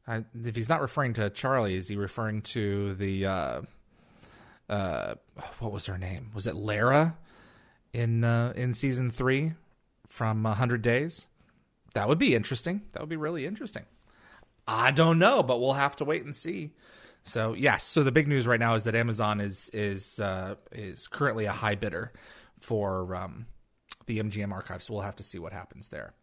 I, 0.06 0.24
if 0.44 0.56
he's 0.56 0.68
not 0.68 0.80
referring 0.80 1.14
to 1.14 1.30
Charlie, 1.30 1.74
is 1.74 1.88
he 1.88 1.96
referring 1.96 2.42
to 2.42 2.94
the? 2.94 3.26
Uh, 3.26 3.60
uh, 4.68 5.14
what 5.58 5.72
was 5.72 5.86
her 5.86 5.96
name? 5.96 6.30
Was 6.34 6.46
it 6.46 6.54
Laira 6.54 7.14
in 7.94 8.24
uh, 8.24 8.52
in 8.56 8.74
season 8.74 9.10
three 9.10 9.54
from 10.06 10.44
Hundred 10.44 10.82
Days? 10.82 11.26
That 11.94 12.08
would 12.08 12.18
be 12.18 12.34
interesting. 12.34 12.82
That 12.92 13.00
would 13.00 13.08
be 13.08 13.16
really 13.16 13.46
interesting. 13.46 13.84
I 14.66 14.90
don't 14.90 15.18
know, 15.18 15.42
but 15.42 15.60
we'll 15.60 15.72
have 15.72 15.96
to 15.96 16.04
wait 16.04 16.24
and 16.26 16.36
see. 16.36 16.72
So 17.24 17.52
yes, 17.52 17.84
so 17.84 18.02
the 18.02 18.12
big 18.12 18.28
news 18.28 18.46
right 18.46 18.60
now 18.60 18.74
is 18.74 18.84
that 18.84 18.94
Amazon 18.94 19.40
is 19.40 19.70
is 19.72 20.18
uh, 20.20 20.54
is 20.72 21.08
currently 21.08 21.44
a 21.44 21.52
high 21.52 21.74
bidder 21.74 22.12
for 22.58 23.14
um, 23.14 23.46
the 24.06 24.18
MGM 24.18 24.52
archive. 24.52 24.82
So 24.82 24.94
we'll 24.94 25.02
have 25.02 25.16
to 25.16 25.22
see 25.22 25.38
what 25.38 25.52
happens 25.52 25.88
there. 25.88 26.14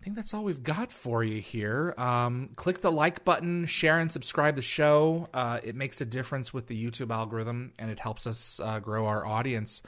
I 0.00 0.04
think 0.04 0.14
that's 0.14 0.34
all 0.34 0.44
we've 0.44 0.62
got 0.62 0.92
for 0.92 1.24
you 1.24 1.40
here. 1.40 1.94
Um, 1.96 2.50
click 2.56 2.80
the 2.80 2.92
like 2.92 3.24
button, 3.24 3.66
share 3.66 3.98
and 3.98 4.12
subscribe 4.12 4.56
the 4.56 4.62
show. 4.62 5.28
Uh, 5.32 5.60
it 5.64 5.74
makes 5.74 6.00
a 6.00 6.04
difference 6.04 6.52
with 6.52 6.66
the 6.66 6.90
YouTube 6.90 7.10
algorithm, 7.10 7.72
and 7.78 7.90
it 7.90 7.98
helps 7.98 8.26
us 8.26 8.60
uh, 8.62 8.78
grow 8.78 9.06
our 9.06 9.24
audience. 9.26 9.82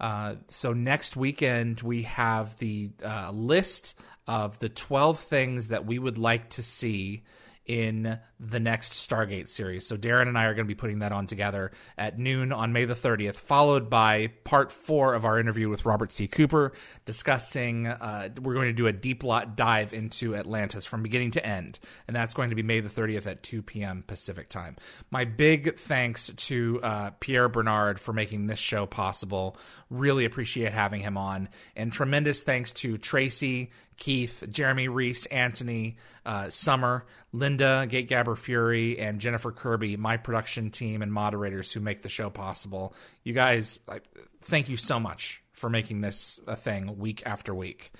Uh, 0.00 0.36
so 0.46 0.72
next 0.72 1.16
weekend 1.16 1.80
we 1.80 2.02
have 2.02 2.56
the 2.58 2.92
uh, 3.04 3.30
list 3.32 3.98
of 4.28 4.58
the 4.60 4.68
12 4.68 5.18
things 5.18 5.68
that 5.68 5.86
we 5.86 5.98
would 5.98 6.18
like 6.18 6.50
to 6.50 6.62
see 6.62 7.24
in 7.68 8.18
the 8.40 8.58
next 8.58 8.94
Stargate 8.94 9.46
series. 9.46 9.86
So 9.86 9.96
Darren 9.96 10.26
and 10.26 10.38
I 10.38 10.44
are 10.46 10.54
going 10.54 10.64
to 10.64 10.68
be 10.68 10.74
putting 10.74 11.00
that 11.00 11.12
on 11.12 11.26
together 11.26 11.70
at 11.98 12.18
noon 12.18 12.50
on 12.52 12.72
May 12.72 12.86
the 12.86 12.94
30th, 12.94 13.34
followed 13.34 13.90
by 13.90 14.28
part 14.44 14.72
four 14.72 15.12
of 15.14 15.24
our 15.24 15.38
interview 15.38 15.68
with 15.68 15.84
Robert 15.84 16.10
C. 16.10 16.26
Cooper, 16.26 16.72
discussing. 17.04 17.86
Uh, 17.86 18.30
we're 18.40 18.54
going 18.54 18.68
to 18.68 18.72
do 18.72 18.86
a 18.86 18.92
deep 18.92 19.22
lot 19.22 19.54
dive 19.54 19.92
into 19.92 20.34
Atlantis 20.34 20.86
from 20.86 21.02
beginning 21.02 21.32
to 21.32 21.44
end, 21.44 21.78
and 22.06 22.16
that's 22.16 22.32
going 22.32 22.48
to 22.50 22.56
be 22.56 22.62
May 22.62 22.80
the 22.80 22.88
30th 22.88 23.26
at 23.26 23.42
2 23.42 23.62
p.m. 23.62 24.02
Pacific 24.06 24.48
time. 24.48 24.76
My 25.10 25.24
big 25.24 25.76
thanks 25.76 26.30
to 26.34 26.80
uh, 26.82 27.10
Pierre 27.20 27.50
Bernard 27.50 28.00
for 28.00 28.14
making 28.14 28.46
this 28.46 28.58
show 28.58 28.86
possible. 28.86 29.58
Really 29.90 30.24
appreciate 30.24 30.72
having 30.72 31.02
him 31.02 31.18
on, 31.18 31.50
and 31.76 31.92
tremendous 31.92 32.42
thanks 32.42 32.72
to 32.72 32.96
Tracy. 32.96 33.70
Keith, 33.98 34.44
Jeremy 34.48 34.88
Reese, 34.88 35.26
Anthony, 35.26 35.96
uh, 36.24 36.48
Summer, 36.48 37.04
Linda, 37.32 37.86
Gate 37.88 38.08
Gabber 38.08 38.38
Fury, 38.38 38.98
and 38.98 39.20
Jennifer 39.20 39.52
Kirby, 39.52 39.96
my 39.96 40.16
production 40.16 40.70
team 40.70 41.02
and 41.02 41.12
moderators 41.12 41.72
who 41.72 41.80
make 41.80 42.02
the 42.02 42.08
show 42.08 42.30
possible. 42.30 42.94
You 43.24 43.34
guys, 43.34 43.78
I, 43.88 44.00
thank 44.40 44.68
you 44.68 44.76
so 44.76 44.98
much 44.98 45.42
for 45.52 45.68
making 45.68 46.00
this 46.00 46.40
a 46.46 46.56
thing 46.56 46.98
week 46.98 47.22
after 47.26 47.54
week. 47.54 47.90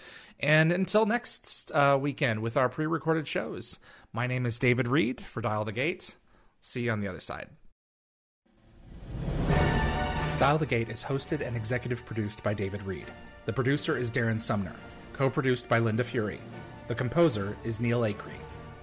And 0.40 0.70
until 0.72 1.04
next 1.04 1.72
uh, 1.72 1.98
weekend 2.00 2.40
with 2.40 2.56
our 2.56 2.68
pre 2.68 2.86
recorded 2.86 3.26
shows, 3.26 3.78
my 4.12 4.26
name 4.26 4.46
is 4.46 4.58
David 4.58 4.86
Read 4.86 5.20
for 5.20 5.40
Dial 5.40 5.64
the 5.64 5.72
Gate. 5.72 6.16
See 6.60 6.82
you 6.82 6.92
on 6.92 7.00
the 7.00 7.08
other 7.08 7.20
side. 7.20 7.48
Dial 10.38 10.58
the 10.58 10.66
Gate 10.66 10.88
is 10.88 11.02
hosted 11.02 11.44
and 11.44 11.56
executive 11.56 12.06
produced 12.06 12.44
by 12.44 12.54
David 12.54 12.84
Read. 12.84 13.06
The 13.46 13.52
producer 13.52 13.96
is 13.96 14.12
Darren 14.12 14.40
Sumner, 14.40 14.74
co 15.18 15.28
produced 15.28 15.68
by 15.68 15.80
Linda 15.80 16.04
Fury. 16.04 16.40
The 16.86 16.94
composer 16.94 17.56
is 17.64 17.80
Neal 17.80 18.02
Acree. 18.02 18.38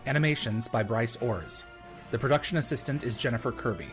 Animations 0.05 0.67
by 0.67 0.83
Bryce 0.83 1.15
Orrs. 1.15 1.63
The 2.11 2.19
production 2.19 2.57
assistant 2.57 3.05
is 3.05 3.15
Jennifer 3.15 3.53
Kirby. 3.53 3.87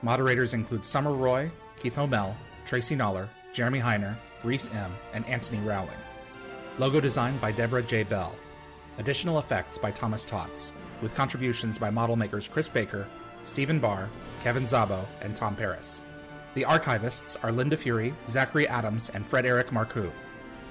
Moderators 0.00 0.54
include 0.54 0.84
Summer 0.84 1.12
Roy, 1.12 1.50
Keith 1.80 1.96
Homel, 1.96 2.36
Tracy 2.64 2.94
Noller, 2.94 3.28
Jeremy 3.52 3.80
Heiner, 3.80 4.14
Reese 4.44 4.70
M., 4.72 4.94
and 5.14 5.26
Anthony 5.26 5.58
Rowling. 5.66 5.98
Logo 6.78 7.00
design 7.00 7.36
by 7.38 7.50
Deborah 7.50 7.82
J. 7.82 8.04
Bell. 8.04 8.36
Additional 8.98 9.40
effects 9.40 9.76
by 9.76 9.90
Thomas 9.90 10.24
Tots, 10.24 10.72
with 11.02 11.16
contributions 11.16 11.76
by 11.76 11.90
model 11.90 12.14
makers 12.14 12.46
Chris 12.46 12.68
Baker, 12.68 13.08
Stephen 13.42 13.80
Barr, 13.80 14.08
Kevin 14.44 14.62
Zabo, 14.62 15.04
and 15.22 15.34
Tom 15.34 15.56
Paris. 15.56 16.02
The 16.54 16.62
archivists 16.62 17.36
are 17.42 17.50
Linda 17.50 17.76
Fury, 17.76 18.14
Zachary 18.28 18.68
Adams, 18.68 19.10
and 19.12 19.26
Fred 19.26 19.44
Eric 19.44 19.72
Marcoux. 19.72 20.12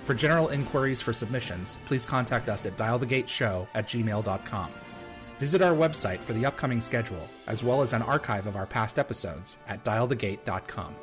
For 0.03 0.13
general 0.13 0.49
inquiries 0.49 1.01
for 1.01 1.13
submissions, 1.13 1.77
please 1.85 2.05
contact 2.05 2.49
us 2.49 2.65
at 2.65 2.77
dialthegateshow 2.77 3.67
at 3.73 3.87
gmail.com. 3.87 4.71
Visit 5.39 5.61
our 5.61 5.73
website 5.73 6.19
for 6.19 6.33
the 6.33 6.45
upcoming 6.45 6.81
schedule, 6.81 7.29
as 7.47 7.63
well 7.63 7.81
as 7.81 7.93
an 7.93 8.01
archive 8.01 8.45
of 8.45 8.55
our 8.55 8.65
past 8.65 8.99
episodes 8.99 9.57
at 9.67 9.83
dialthegate.com. 9.85 10.95